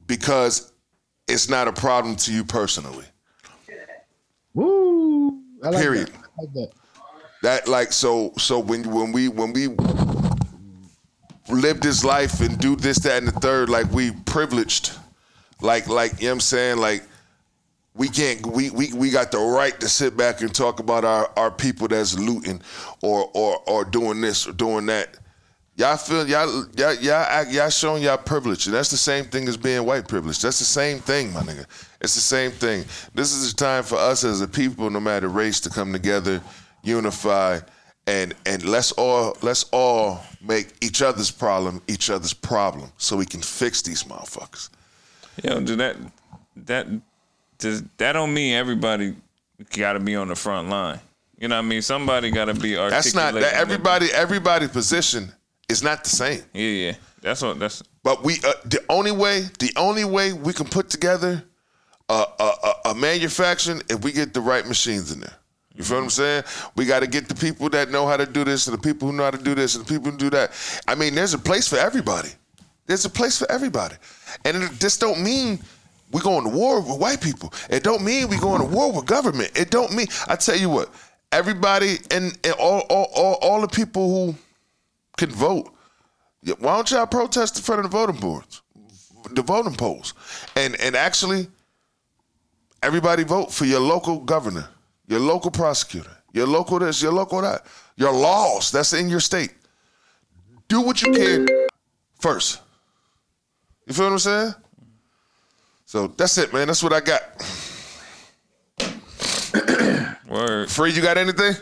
because 0.06 0.72
it's 1.28 1.48
not 1.48 1.68
a 1.68 1.72
problem 1.72 2.16
to 2.16 2.32
you 2.32 2.44
personally. 2.44 3.06
Woo. 4.54 5.40
I 5.64 5.70
like 5.70 5.82
Period. 5.82 6.08
That. 6.08 6.16
I 6.16 6.42
like 6.42 6.52
that. 6.54 6.70
That 7.42 7.66
like 7.66 7.92
so 7.92 8.32
so 8.38 8.60
when 8.60 8.88
when 8.90 9.12
we 9.12 9.28
when 9.28 9.52
we 9.52 9.68
live 11.48 11.80
this 11.80 12.04
life 12.04 12.40
and 12.40 12.56
do 12.58 12.76
this 12.76 12.98
that 13.00 13.18
and 13.18 13.28
the 13.28 13.32
third 13.32 13.68
like 13.68 13.90
we 13.92 14.12
privileged. 14.12 14.92
Like 15.60 15.88
like 15.88 16.12
you 16.20 16.26
know 16.26 16.28
what 16.28 16.34
I'm 16.34 16.40
saying? 16.40 16.78
Like 16.78 17.02
we 17.94 18.08
can't 18.08 18.46
we, 18.46 18.70
we 18.70 18.92
we 18.92 19.10
got 19.10 19.32
the 19.32 19.38
right 19.38 19.78
to 19.80 19.88
sit 19.88 20.16
back 20.16 20.40
and 20.40 20.54
talk 20.54 20.78
about 20.78 21.04
our 21.04 21.30
our 21.36 21.50
people 21.50 21.88
that's 21.88 22.16
looting 22.16 22.62
or 23.02 23.28
or 23.34 23.58
or 23.66 23.84
doing 23.84 24.20
this 24.20 24.46
or 24.46 24.52
doing 24.52 24.86
that. 24.86 25.18
Y'all 25.74 25.96
feel 25.96 26.28
y'all 26.28 26.66
y'all 26.76 26.94
y'all, 26.94 27.46
y'all 27.48 27.70
showing 27.70 28.04
y'all 28.04 28.18
privilege 28.18 28.66
and 28.66 28.74
that's 28.74 28.90
the 28.90 28.96
same 28.96 29.24
thing 29.24 29.48
as 29.48 29.56
being 29.56 29.84
white 29.84 30.06
privilege. 30.06 30.40
That's 30.40 30.60
the 30.60 30.64
same 30.64 31.00
thing 31.00 31.32
my 31.32 31.40
nigga. 31.40 31.66
It's 32.00 32.14
the 32.14 32.20
same 32.20 32.52
thing. 32.52 32.84
This 33.14 33.32
is 33.32 33.52
the 33.52 33.56
time 33.56 33.82
for 33.82 33.96
us 33.96 34.22
as 34.22 34.40
a 34.42 34.48
people 34.48 34.90
no 34.90 35.00
matter 35.00 35.28
race 35.28 35.58
to 35.60 35.70
come 35.70 35.92
together 35.92 36.40
unify 36.82 37.58
and 38.06 38.34
and 38.46 38.64
let's 38.64 38.92
all 38.92 39.36
let's 39.42 39.64
all 39.72 40.24
make 40.40 40.68
each 40.80 41.02
other's 41.02 41.30
problem 41.30 41.80
each 41.86 42.10
other's 42.10 42.34
problem 42.34 42.90
so 42.96 43.16
we 43.16 43.26
can 43.26 43.40
fix 43.40 43.82
these 43.82 44.04
motherfuckers 44.04 44.70
Yo, 45.42 45.60
do 45.60 45.76
that 45.76 45.96
that 46.56 46.86
does 47.58 47.82
that 47.96 48.12
don't 48.12 48.34
mean 48.34 48.54
everybody 48.54 49.14
got 49.70 49.94
to 49.94 50.00
be 50.00 50.16
on 50.16 50.28
the 50.28 50.34
front 50.34 50.68
line. 50.68 51.00
You 51.38 51.48
know 51.48 51.56
what 51.56 51.64
I 51.64 51.68
mean? 51.68 51.82
Somebody 51.82 52.30
got 52.30 52.46
to 52.46 52.54
be 52.54 52.76
articulate. 52.76 52.90
that's 52.90 53.14
not 53.14 53.34
that 53.34 53.54
everybody 53.54 54.12
everybody's 54.12 54.70
position 54.70 55.32
is 55.68 55.82
not 55.82 56.04
the 56.04 56.10
same 56.10 56.42
Yeah, 56.52 56.68
yeah. 56.68 56.94
That's 57.20 57.42
what. 57.42 57.58
That's 57.58 57.82
But 58.02 58.22
we, 58.22 58.34
uh, 58.44 58.52
the 58.64 58.84
only 58.88 59.12
way, 59.12 59.46
the 59.58 59.72
only 59.76 60.04
way 60.04 60.32
we 60.32 60.52
can 60.52 60.66
put 60.66 60.90
together 60.90 61.44
a, 62.08 62.24
a, 62.38 62.44
a, 62.44 62.90
a 62.90 62.94
manufacturing 62.94 63.80
if 63.88 64.02
we 64.02 64.12
get 64.12 64.34
the 64.34 64.40
right 64.40 64.66
machines 64.66 65.12
in 65.12 65.20
there. 65.20 65.34
You 65.74 65.84
feel 65.84 65.98
what 65.98 66.04
I'm 66.04 66.10
saying? 66.10 66.44
We 66.76 66.84
got 66.84 67.00
to 67.00 67.06
get 67.06 67.28
the 67.28 67.34
people 67.34 67.68
that 67.70 67.90
know 67.90 68.06
how 68.06 68.16
to 68.16 68.26
do 68.26 68.44
this, 68.44 68.66
and 68.66 68.76
the 68.76 68.80
people 68.80 69.08
who 69.08 69.16
know 69.16 69.24
how 69.24 69.30
to 69.30 69.42
do 69.42 69.54
this, 69.54 69.74
and 69.74 69.84
the 69.84 69.88
people 69.88 70.10
who 70.10 70.18
do 70.18 70.30
that. 70.30 70.52
I 70.86 70.94
mean, 70.94 71.14
there's 71.14 71.34
a 71.34 71.38
place 71.38 71.66
for 71.66 71.76
everybody. 71.76 72.28
There's 72.86 73.04
a 73.04 73.10
place 73.10 73.38
for 73.38 73.50
everybody, 73.50 73.94
and 74.44 74.56
it, 74.56 74.70
this 74.72 74.98
don't 74.98 75.22
mean 75.22 75.60
we 76.10 76.20
going 76.20 76.44
to 76.44 76.50
war 76.50 76.80
with 76.80 76.98
white 76.98 77.20
people. 77.20 77.52
It 77.70 77.82
don't 77.82 78.04
mean 78.04 78.28
we 78.28 78.36
going 78.38 78.60
to 78.60 78.66
war 78.66 78.92
with 78.92 79.06
government. 79.06 79.52
It 79.56 79.70
don't 79.70 79.94
mean. 79.94 80.08
I 80.28 80.36
tell 80.36 80.56
you 80.56 80.68
what, 80.68 80.90
everybody 81.30 81.96
and, 82.10 82.36
and 82.44 82.54
all, 82.58 82.80
all 82.90 83.10
all 83.14 83.34
all 83.40 83.60
the 83.60 83.68
people 83.68 84.08
who 84.10 84.34
can 85.16 85.30
vote. 85.30 85.72
Why 86.58 86.74
don't 86.74 86.90
y'all 86.90 87.06
protest 87.06 87.56
in 87.56 87.62
front 87.62 87.84
of 87.84 87.90
the 87.90 87.96
voting 87.96 88.20
boards, 88.20 88.62
the 89.30 89.42
voting 89.42 89.76
polls, 89.76 90.12
and 90.56 90.78
and 90.80 90.96
actually, 90.96 91.46
everybody 92.82 93.22
vote 93.22 93.52
for 93.52 93.64
your 93.64 93.80
local 93.80 94.18
governor, 94.18 94.68
your 95.06 95.20
local 95.20 95.50
prosecutor, 95.50 96.16
your 96.32 96.46
local 96.46 96.78
this, 96.78 97.02
your 97.02 97.12
local 97.12 97.40
that, 97.42 97.66
your 97.96 98.12
laws 98.12 98.70
that's 98.70 98.92
in 98.92 99.08
your 99.08 99.20
state. 99.20 99.54
Do 100.68 100.80
what 100.80 101.02
you 101.02 101.12
can 101.12 101.46
first. 102.20 102.60
You 103.86 103.94
feel 103.94 104.06
what 104.06 104.12
I'm 104.12 104.18
saying? 104.18 104.54
So 105.84 106.06
that's 106.06 106.38
it, 106.38 106.52
man. 106.52 106.68
That's 106.68 106.82
what 106.82 106.92
I 106.92 107.00
got. 107.00 107.22
word. 110.32 110.70
Free, 110.70 110.92
you 110.92 111.02
got 111.02 111.18
anything? 111.18 111.54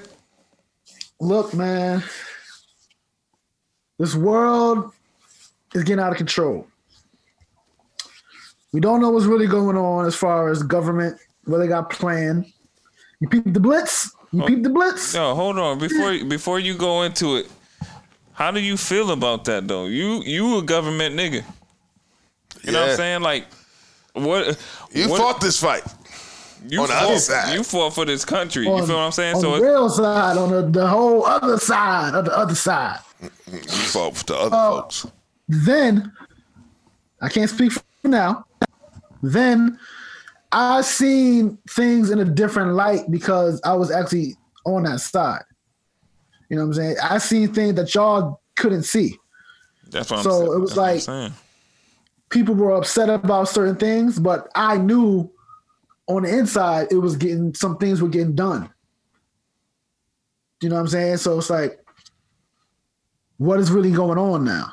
Look, 1.20 1.52
man. 1.52 2.02
This 3.98 4.14
world 4.14 4.92
is 5.74 5.84
getting 5.84 6.02
out 6.02 6.12
of 6.12 6.16
control. 6.16 6.66
We 8.72 8.80
don't 8.80 9.00
know 9.00 9.10
what's 9.10 9.26
really 9.26 9.48
going 9.48 9.76
on 9.76 10.06
as 10.06 10.14
far 10.14 10.50
as 10.50 10.62
government, 10.62 11.18
what 11.44 11.58
they 11.58 11.66
got 11.66 11.90
planned. 11.90 12.46
You 13.20 13.28
peep 13.28 13.44
the 13.52 13.60
blitz? 13.60 14.10
You 14.32 14.42
peep 14.44 14.62
the 14.62 14.70
blitz? 14.70 15.14
Yo, 15.14 15.34
hold 15.34 15.59
on. 15.59 15.78
Before 15.78 16.24
before 16.24 16.59
you 16.59 16.74
go 16.76 17.02
into 17.02 17.36
it, 17.36 17.51
how 18.32 18.51
do 18.51 18.60
you 18.60 18.76
feel 18.76 19.10
about 19.10 19.44
that 19.44 19.68
though? 19.68 19.86
You 19.86 20.22
you 20.24 20.59
a 20.59 20.62
government 20.62 21.14
nigga. 21.16 21.44
You 22.62 22.72
know 22.72 22.80
what 22.82 22.90
I'm 22.90 22.97
saying? 22.97 23.22
Like 23.22 23.47
what 24.14 24.59
You 24.92 25.09
what- 25.09 25.18
fought 25.20 25.40
this 25.40 25.59
fight. 25.60 25.82
you 26.68 26.80
on 26.80 26.88
the 26.88 26.94
fought, 26.94 27.02
other 27.05 27.18
side. 27.18 27.55
You 27.55 27.62
fought 27.62 27.94
for 27.94 28.05
this 28.05 28.24
country. 28.24 28.66
On- 28.66 28.78
you 28.78 28.86
feel 28.86 28.97
what 28.97 29.02
I'm 29.02 29.12
saying? 29.12 29.36
On 29.36 29.40
So 29.40 29.56
the 29.56 29.62
real 29.62 29.88
side, 29.88 30.36
on 30.36 30.51
the, 30.51 30.62
the 30.80 30.86
whole 30.86 31.24
other 31.26 31.59
side 31.59 32.14
of 32.14 32.24
the 32.24 32.36
other 32.36 32.55
side. 32.55 32.98
You 33.51 33.59
fought 33.59 34.16
for 34.16 34.24
the 34.24 34.36
other 34.36 34.56
Uh, 34.56 34.70
folks. 34.82 35.06
Then, 35.48 36.12
I 37.20 37.28
can't 37.28 37.51
speak 37.51 37.72
for 37.72 37.82
now. 38.05 38.44
Then, 39.22 39.78
I 40.52 40.81
seen 40.81 41.59
things 41.68 42.10
in 42.10 42.18
a 42.18 42.24
different 42.24 42.74
light 42.74 43.10
because 43.10 43.60
I 43.64 43.74
was 43.74 43.90
actually 43.90 44.35
on 44.66 44.82
that 44.85 45.01
side. 45.01 45.43
You 46.48 46.56
know 46.56 46.62
what 46.62 46.68
I'm 46.68 46.74
saying? 46.74 46.97
I 47.02 47.18
seen 47.18 47.52
things 47.52 47.74
that 47.74 47.94
y'all 47.94 48.40
couldn't 48.56 48.82
see. 48.82 49.16
that's 49.90 50.10
what 50.10 50.18
I'm 50.18 50.24
saying. 50.24 50.47
so 50.47 50.52
it 50.52 50.59
was 50.59 50.77
like-. 50.77 51.32
People 52.31 52.55
were 52.55 52.72
upset 52.72 53.09
about 53.09 53.48
certain 53.48 53.74
things, 53.77 54.20
but 54.20 54.48
I 54.55 54.77
knew 54.77 55.31
on 56.06 56.22
the 56.22 56.39
inside 56.39 56.89
it 56.90 56.98
was 56.98 57.16
getting 57.16 57.55
some 57.55 57.77
things 57.77 58.01
were 58.01 58.09
getting 58.09 58.35
done. 58.35 58.72
You 60.62 60.68
know 60.68 60.77
what 60.77 60.82
I'm 60.82 60.89
saying? 60.89 61.16
So 61.18 61.39
it's 61.39 61.51
like, 61.51 61.81
what 63.39 63.59
is 63.59 63.70
really 63.70 63.90
going 63.90 64.18
on 64.18 64.44
now? 64.44 64.72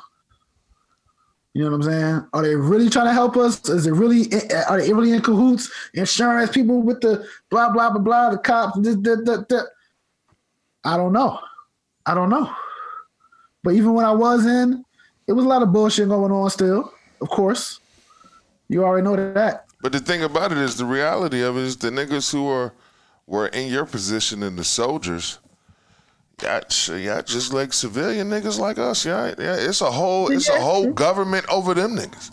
You 1.58 1.64
know 1.64 1.70
what 1.70 1.86
I'm 1.86 1.90
saying? 1.90 2.26
Are 2.34 2.42
they 2.42 2.54
really 2.54 2.88
trying 2.88 3.06
to 3.06 3.12
help 3.12 3.36
us? 3.36 3.68
Is 3.68 3.88
it 3.88 3.90
really 3.90 4.32
are 4.68 4.80
they 4.80 4.92
really 4.92 5.10
in 5.10 5.20
cahoots? 5.20 5.68
Insurance 5.92 6.52
people 6.52 6.82
with 6.82 7.00
the 7.00 7.26
blah 7.50 7.72
blah 7.72 7.90
blah 7.90 7.98
blah, 7.98 8.30
the 8.30 8.38
cops. 8.38 8.78
This, 8.78 8.94
that. 8.94 9.66
I 10.84 10.96
don't 10.96 11.12
know. 11.12 11.40
I 12.06 12.14
don't 12.14 12.30
know. 12.30 12.48
But 13.64 13.74
even 13.74 13.92
when 13.92 14.04
I 14.04 14.12
was 14.12 14.46
in, 14.46 14.84
it 15.26 15.32
was 15.32 15.44
a 15.44 15.48
lot 15.48 15.62
of 15.62 15.72
bullshit 15.72 16.08
going 16.08 16.30
on 16.30 16.48
still. 16.50 16.94
Of 17.20 17.28
course, 17.28 17.80
you 18.68 18.84
already 18.84 19.02
know 19.02 19.16
that. 19.16 19.66
But 19.82 19.90
the 19.90 19.98
thing 19.98 20.22
about 20.22 20.52
it 20.52 20.58
is, 20.58 20.76
the 20.76 20.84
reality 20.84 21.42
of 21.42 21.56
it 21.56 21.64
is, 21.64 21.76
the 21.76 21.90
niggas 21.90 22.30
who 22.30 22.46
are 22.46 22.72
were 23.26 23.48
in 23.48 23.66
your 23.66 23.84
position 23.84 24.44
and 24.44 24.56
the 24.56 24.62
soldiers, 24.62 25.40
yeah, 26.42 26.60
yeah, 26.94 27.20
just 27.22 27.52
like 27.52 27.72
civilian 27.72 28.28
niggas 28.30 28.58
like 28.58 28.78
us, 28.78 29.04
yeah, 29.04 29.34
yeah. 29.38 29.56
It's 29.56 29.80
a 29.80 29.90
whole, 29.90 30.30
it's 30.30 30.48
a 30.48 30.60
whole 30.60 30.92
government 30.92 31.46
over 31.48 31.74
them 31.74 31.96
niggas. 31.96 32.30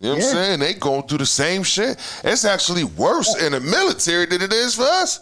You 0.00 0.08
know 0.08 0.14
what 0.14 0.22
Yeah. 0.22 0.28
I'm 0.28 0.34
saying? 0.34 0.60
They 0.60 0.74
going 0.74 1.02
through 1.04 1.18
the 1.18 1.26
same 1.26 1.62
shit. 1.62 1.96
It's 2.24 2.44
actually 2.44 2.84
worse 2.84 3.34
in 3.40 3.52
the 3.52 3.60
military 3.60 4.26
than 4.26 4.42
it 4.42 4.52
is 4.52 4.74
for 4.74 4.82
us. 4.82 5.20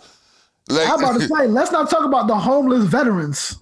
Like, 0.69 0.89
I'm 0.89 0.99
about 0.99 1.21
to 1.21 1.29
say, 1.29 1.47
let's 1.49 1.71
not 1.71 1.91
talk 1.91 2.05
about 2.05 2.27
the 2.27 2.35
homeless 2.35 2.85
veterans. 2.85 3.57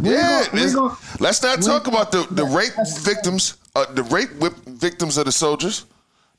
yeah, 0.00 0.46
gonna- 0.52 0.72
gonna- 0.72 0.96
let's 1.20 1.42
not 1.42 1.60
talk 1.60 1.86
about 1.88 2.12
the, 2.12 2.26
the 2.30 2.44
rape 2.44 2.72
victims, 3.00 3.56
uh, 3.74 3.84
the 3.92 4.04
rape 4.04 4.32
whip 4.36 4.54
victims 4.66 5.18
of 5.18 5.24
the 5.26 5.32
soldiers. 5.32 5.84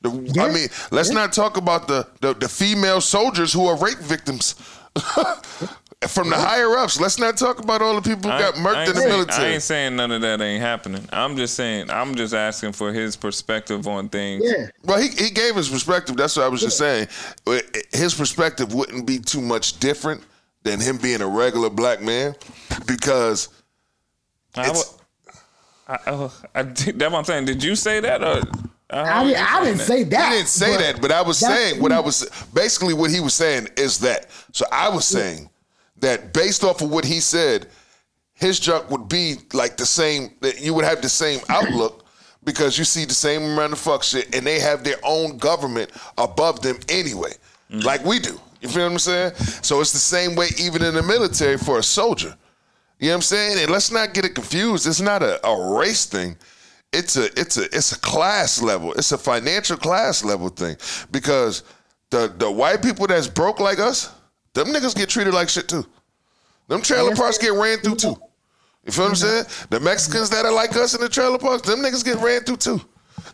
The, 0.02 0.10
I 0.40 0.50
mean, 0.52 0.68
let's 0.90 1.10
not 1.10 1.32
talk 1.32 1.56
about 1.56 1.86
the, 1.88 2.06
the, 2.20 2.34
the 2.34 2.48
female 2.48 3.00
soldiers 3.00 3.52
who 3.52 3.66
are 3.66 3.76
rape 3.76 3.98
victims 3.98 4.54
from 6.08 6.28
the 6.28 6.36
higher 6.36 6.76
ups. 6.76 7.00
Let's 7.00 7.18
not 7.18 7.36
talk 7.38 7.58
about 7.58 7.80
all 7.80 7.94
the 7.98 8.02
people 8.02 8.30
who 8.30 8.36
I 8.36 8.40
got 8.40 8.56
ain't- 8.56 8.66
murked 8.66 8.86
in 8.88 8.94
the 8.94 9.00
saying- 9.00 9.30
I 9.30 9.46
ain't 9.46 9.62
saying 9.62 9.96
none 9.96 10.12
of 10.12 10.20
that 10.20 10.40
ain't 10.42 10.60
happening. 10.62 11.08
I'm 11.12 11.36
just 11.36 11.54
saying. 11.54 11.90
I'm 11.90 12.14
just 12.14 12.34
asking 12.34 12.72
for 12.72 12.92
his 12.92 13.16
perspective 13.16 13.88
on 13.88 14.08
things. 14.10 14.42
Yeah. 14.44 14.66
Well, 14.84 15.00
he, 15.00 15.08
he 15.08 15.30
gave 15.30 15.56
his 15.56 15.68
perspective. 15.70 16.16
That's 16.16 16.36
what 16.36 16.44
I 16.44 16.48
was 16.48 16.60
just 16.60 16.76
saying. 16.78 17.08
His 17.92 18.14
perspective 18.14 18.74
wouldn't 18.74 19.06
be 19.06 19.18
too 19.18 19.40
much 19.40 19.80
different 19.80 20.22
than 20.64 20.80
him 20.80 20.98
being 20.98 21.22
a 21.22 21.26
regular 21.26 21.70
black 21.70 22.02
man 22.02 22.34
because 22.86 23.48
I, 24.54 24.62
It's- 24.68 24.94
wa- 25.88 25.94
I, 25.94 25.98
oh, 26.08 26.32
I, 26.54 26.62
that's 26.62 26.92
what 26.98 27.14
I'm 27.14 27.24
saying. 27.24 27.46
Did 27.46 27.62
you 27.64 27.74
say 27.74 28.00
that 28.00 28.22
or? 28.22 28.42
I, 28.90 29.24
didn't- 29.24 29.52
I 29.52 29.64
didn't 29.64 29.80
say 29.80 30.04
that. 30.04 30.30
He 30.30 30.36
didn't 30.38 30.48
say 30.48 30.72
but 30.74 30.80
that, 30.80 31.00
but 31.00 31.10
I 31.12 31.22
was 31.22 31.38
saying 31.38 31.80
what 31.80 31.90
I 31.90 32.00
was 32.00 32.28
basically 32.54 32.92
what 32.94 33.10
he 33.10 33.18
was 33.20 33.34
saying 33.34 33.68
is 33.76 33.98
that. 34.00 34.26
So 34.52 34.66
I 34.70 34.88
was 34.90 35.04
saying 35.06 35.48
that 36.00 36.32
based 36.32 36.64
off 36.64 36.82
of 36.82 36.90
what 36.90 37.04
he 37.04 37.20
said, 37.20 37.68
his 38.34 38.60
junk 38.60 38.90
would 38.90 39.08
be 39.08 39.36
like 39.52 39.76
the 39.76 39.86
same. 39.86 40.30
That 40.40 40.60
you 40.60 40.74
would 40.74 40.84
have 40.84 41.02
the 41.02 41.08
same 41.08 41.40
outlook 41.48 42.06
because 42.44 42.78
you 42.78 42.84
see 42.84 43.04
the 43.04 43.14
same 43.14 43.42
amount 43.42 43.72
of 43.72 43.78
fuck 43.78 44.02
shit, 44.02 44.34
and 44.34 44.46
they 44.46 44.60
have 44.60 44.84
their 44.84 44.98
own 45.02 45.38
government 45.38 45.90
above 46.18 46.62
them 46.62 46.78
anyway. 46.88 47.32
Mm. 47.70 47.84
like 47.84 48.04
we 48.04 48.18
do. 48.18 48.40
You 48.60 48.68
feel 48.68 48.84
what 48.84 48.92
I'm 48.92 48.98
saying? 48.98 49.34
So 49.62 49.80
it's 49.80 49.92
the 49.92 49.98
same 49.98 50.34
way 50.34 50.48
even 50.58 50.82
in 50.82 50.94
the 50.94 51.02
military 51.02 51.58
for 51.58 51.78
a 51.78 51.82
soldier. 51.82 52.34
You 52.98 53.08
know 53.08 53.12
what 53.12 53.16
I'm 53.16 53.22
saying? 53.22 53.58
And 53.58 53.70
let's 53.70 53.90
not 53.90 54.14
get 54.14 54.24
it 54.24 54.34
confused. 54.34 54.86
It's 54.86 55.00
not 55.00 55.22
a, 55.22 55.44
a 55.46 55.76
race 55.76 56.06
thing. 56.06 56.36
It's 56.92 57.16
a 57.16 57.24
it's 57.38 57.58
a 57.58 57.64
it's 57.64 57.92
a 57.92 57.98
class 58.00 58.62
level. 58.62 58.92
It's 58.94 59.12
a 59.12 59.18
financial 59.18 59.76
class 59.76 60.24
level 60.24 60.48
thing. 60.48 60.76
Because 61.10 61.64
the 62.10 62.32
the 62.38 62.50
white 62.50 62.82
people 62.82 63.06
that's 63.06 63.28
broke 63.28 63.60
like 63.60 63.78
us, 63.78 64.14
them 64.64 64.72
niggas 64.72 64.96
get 64.96 65.08
treated 65.08 65.34
like 65.34 65.48
shit 65.48 65.68
too. 65.68 65.84
Them 66.68 66.82
trailer 66.82 67.14
parks 67.14 67.38
get 67.38 67.52
ran 67.52 67.78
through 67.78 67.96
too. 67.96 68.16
You 68.84 68.92
feel 68.92 69.04
what 69.04 69.10
I'm 69.10 69.16
saying? 69.16 69.44
The 69.70 69.80
Mexicans 69.80 70.30
that 70.30 70.44
are 70.44 70.52
like 70.52 70.76
us 70.76 70.94
in 70.94 71.00
the 71.00 71.08
trailer 71.08 71.38
parks, 71.38 71.68
them 71.68 71.80
niggas 71.80 72.04
get 72.04 72.18
ran 72.18 72.42
through 72.42 72.56
too. 72.58 72.80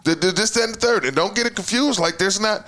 The, 0.05 0.15
the, 0.15 0.33
this, 0.33 0.51
that, 0.53 0.65
and 0.65 0.75
the 0.75 0.81
third. 0.81 1.05
And 1.05 1.15
don't 1.15 1.35
get 1.35 1.47
it 1.47 1.55
confused. 1.55 2.01
Like 2.01 2.19
there's 2.19 2.41
not 2.41 2.67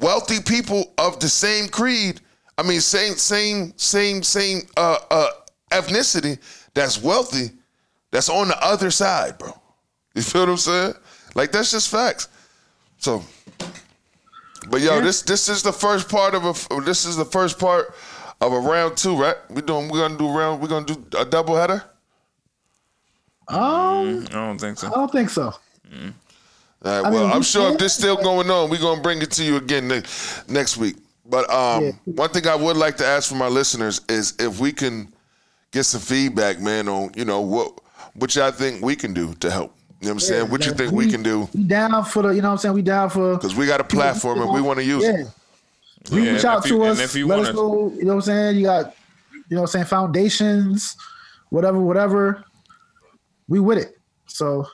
wealthy 0.00 0.40
people 0.40 0.92
of 0.98 1.20
the 1.20 1.28
same 1.28 1.68
creed. 1.68 2.20
I 2.58 2.62
mean, 2.62 2.80
same, 2.80 3.14
same, 3.14 3.72
same, 3.76 4.22
same 4.22 4.62
uh, 4.76 4.98
uh, 5.10 5.28
ethnicity 5.70 6.38
that's 6.74 7.02
wealthy. 7.02 7.50
That's 8.10 8.28
on 8.28 8.48
the 8.48 8.64
other 8.64 8.90
side, 8.90 9.38
bro. 9.38 9.52
You 10.14 10.22
feel 10.22 10.42
what 10.42 10.50
I'm 10.50 10.56
saying? 10.56 10.94
Like 11.34 11.52
that's 11.52 11.70
just 11.70 11.90
facts. 11.90 12.28
So, 12.96 13.22
but 14.70 14.80
yo, 14.80 15.00
this 15.00 15.22
this 15.22 15.48
is 15.48 15.62
the 15.62 15.72
first 15.72 16.08
part 16.08 16.34
of 16.34 16.44
a 16.44 16.80
this 16.82 17.04
is 17.04 17.16
the 17.16 17.24
first 17.24 17.58
part 17.58 17.94
of 18.40 18.52
a 18.52 18.58
round 18.58 18.96
two, 18.96 19.16
right? 19.16 19.36
We 19.50 19.62
doing 19.62 19.88
we're 19.88 20.00
gonna 20.00 20.18
do 20.18 20.28
round 20.28 20.60
we're 20.60 20.68
gonna 20.68 20.86
do 20.86 21.04
a 21.18 21.24
double 21.24 21.56
header. 21.56 21.82
Um, 23.48 24.26
I 24.30 24.32
don't 24.32 24.58
think 24.58 24.78
so. 24.78 24.88
I 24.88 24.90
don't 24.90 25.10
think 25.12 25.30
so. 25.30 25.42
All 25.44 25.52
right, 26.84 27.04
I 27.04 27.10
well, 27.10 27.26
mean, 27.26 27.32
I'm 27.32 27.42
sure 27.42 27.72
if 27.72 27.78
this 27.78 27.94
still 27.94 28.16
going 28.16 28.50
on, 28.50 28.70
we're 28.70 28.80
gonna 28.80 29.00
bring 29.02 29.22
it 29.22 29.30
to 29.32 29.44
you 29.44 29.56
again 29.56 29.88
ne- 29.88 30.02
next 30.48 30.76
week. 30.76 30.96
But 31.24 31.48
um, 31.50 31.84
Yeah. 31.84 31.92
one 32.04 32.30
thing 32.30 32.46
I 32.46 32.54
would 32.54 32.76
like 32.76 32.96
to 32.98 33.06
ask 33.06 33.28
from 33.28 33.42
our 33.42 33.50
listeners 33.50 34.00
is 34.08 34.34
if 34.38 34.58
we 34.60 34.72
can 34.72 35.12
get 35.70 35.84
some 35.84 36.00
feedback, 36.00 36.60
man, 36.60 36.88
on 36.88 37.12
you 37.16 37.24
know 37.24 37.40
what 37.40 37.80
what 38.14 38.34
y'all 38.34 38.50
think 38.50 38.82
we 38.84 38.96
can 38.96 39.12
do 39.14 39.34
to 39.34 39.50
help. 39.50 39.75
You 40.00 40.08
know 40.08 40.10
what 40.10 40.12
I'm 40.14 40.20
saying? 40.20 40.50
What 40.50 40.66
you 40.66 40.72
think 40.72 40.92
we, 40.92 41.10
can 41.10 41.22
do? 41.22 41.48
We 41.54 41.62
down 41.64 42.04
for 42.04 42.22
the, 42.22 42.28
you 42.30 42.42
know 42.42 42.48
what 42.48 42.52
I'm 42.52 42.58
saying? 42.58 42.74
We 42.74 42.82
down 42.82 43.08
for 43.10 43.34
Because 43.36 43.54
we 43.54 43.66
got 43.66 43.80
a 43.80 43.84
platform 43.84 44.40
and 44.42 44.52
we 44.52 44.60
want 44.60 44.78
to 44.78 44.84
use 44.84 45.02
yeah. 45.02 45.20
it. 45.20 45.26
You 46.10 46.22
Yeah, 46.22 46.32
reach 46.32 46.44
out 46.44 46.64
if 46.64 46.70
you- 46.70 46.78
to 46.78 46.84
us. 46.84 47.00
if 47.00 47.14
you 47.14 47.26
let 47.26 47.36
wanna- 47.38 47.48
us 47.48 47.54
know. 47.54 47.92
You 47.96 48.04
know 48.04 48.08
what 48.08 48.14
I'm 48.16 48.22
saying? 48.22 48.56
You 48.56 48.64
got, 48.64 48.94
you 49.32 49.42
know 49.56 49.62
what 49.62 49.68
I'm 49.68 49.72
saying, 49.72 49.84
foundations, 49.86 50.96
whatever, 51.48 51.80
whatever. 51.80 52.44
We 53.48 53.58
with 53.58 53.78
it. 53.78 53.98
So 54.26 54.68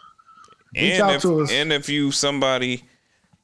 reach 0.74 0.94
and 0.94 1.02
out 1.02 1.14
if, 1.14 1.22
to 1.22 1.42
us. 1.42 1.52
and 1.52 1.72
if 1.72 1.88
you 1.88 2.10
somebody 2.10 2.82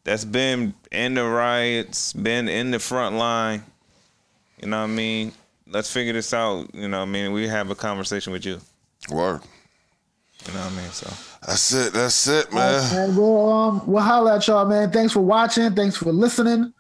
that's 0.05 0.25
been 0.25 0.75
in 0.91 1.15
the 1.15 1.25
riots, 1.25 2.13
been 2.13 2.49
in 2.49 2.71
the 2.73 2.79
front 2.79 3.17
line, 3.17 3.63
you 4.61 4.69
know 4.69 4.79
what 4.79 4.85
I 4.91 4.95
mean? 4.95 5.33
Let's 5.69 5.91
figure 5.93 6.13
this 6.13 6.35
out. 6.35 6.75
You 6.75 6.89
know 6.89 6.99
what 7.01 7.09
I 7.09 7.11
mean? 7.11 7.33
We 7.33 7.47
have 7.47 7.71
a 7.71 7.75
conversation 7.75 8.33
with 8.33 8.45
you. 8.45 8.61
Word. 9.11 9.43
You 10.47 10.55
know 10.55 10.61
what 10.61 10.73
I 10.73 10.77
mean? 10.77 10.91
So 10.91 11.11
That's 11.47 11.73
it. 11.73 11.93
That's 11.93 12.27
it, 12.27 12.53
man. 12.53 12.83
man, 12.93 13.17
we'll 13.17 13.53
um 13.53 13.83
we'll 13.87 14.03
holler 14.03 14.33
at 14.33 14.47
y'all, 14.47 14.67
man. 14.67 14.91
Thanks 14.91 15.13
for 15.13 15.21
watching. 15.21 15.75
Thanks 15.75 15.97
for 15.97 16.13
listening. 16.13 16.73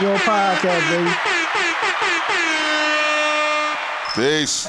Your 0.00 0.16
podcast, 0.18 0.90
baby. 0.90 1.10
Peace. 4.14 4.68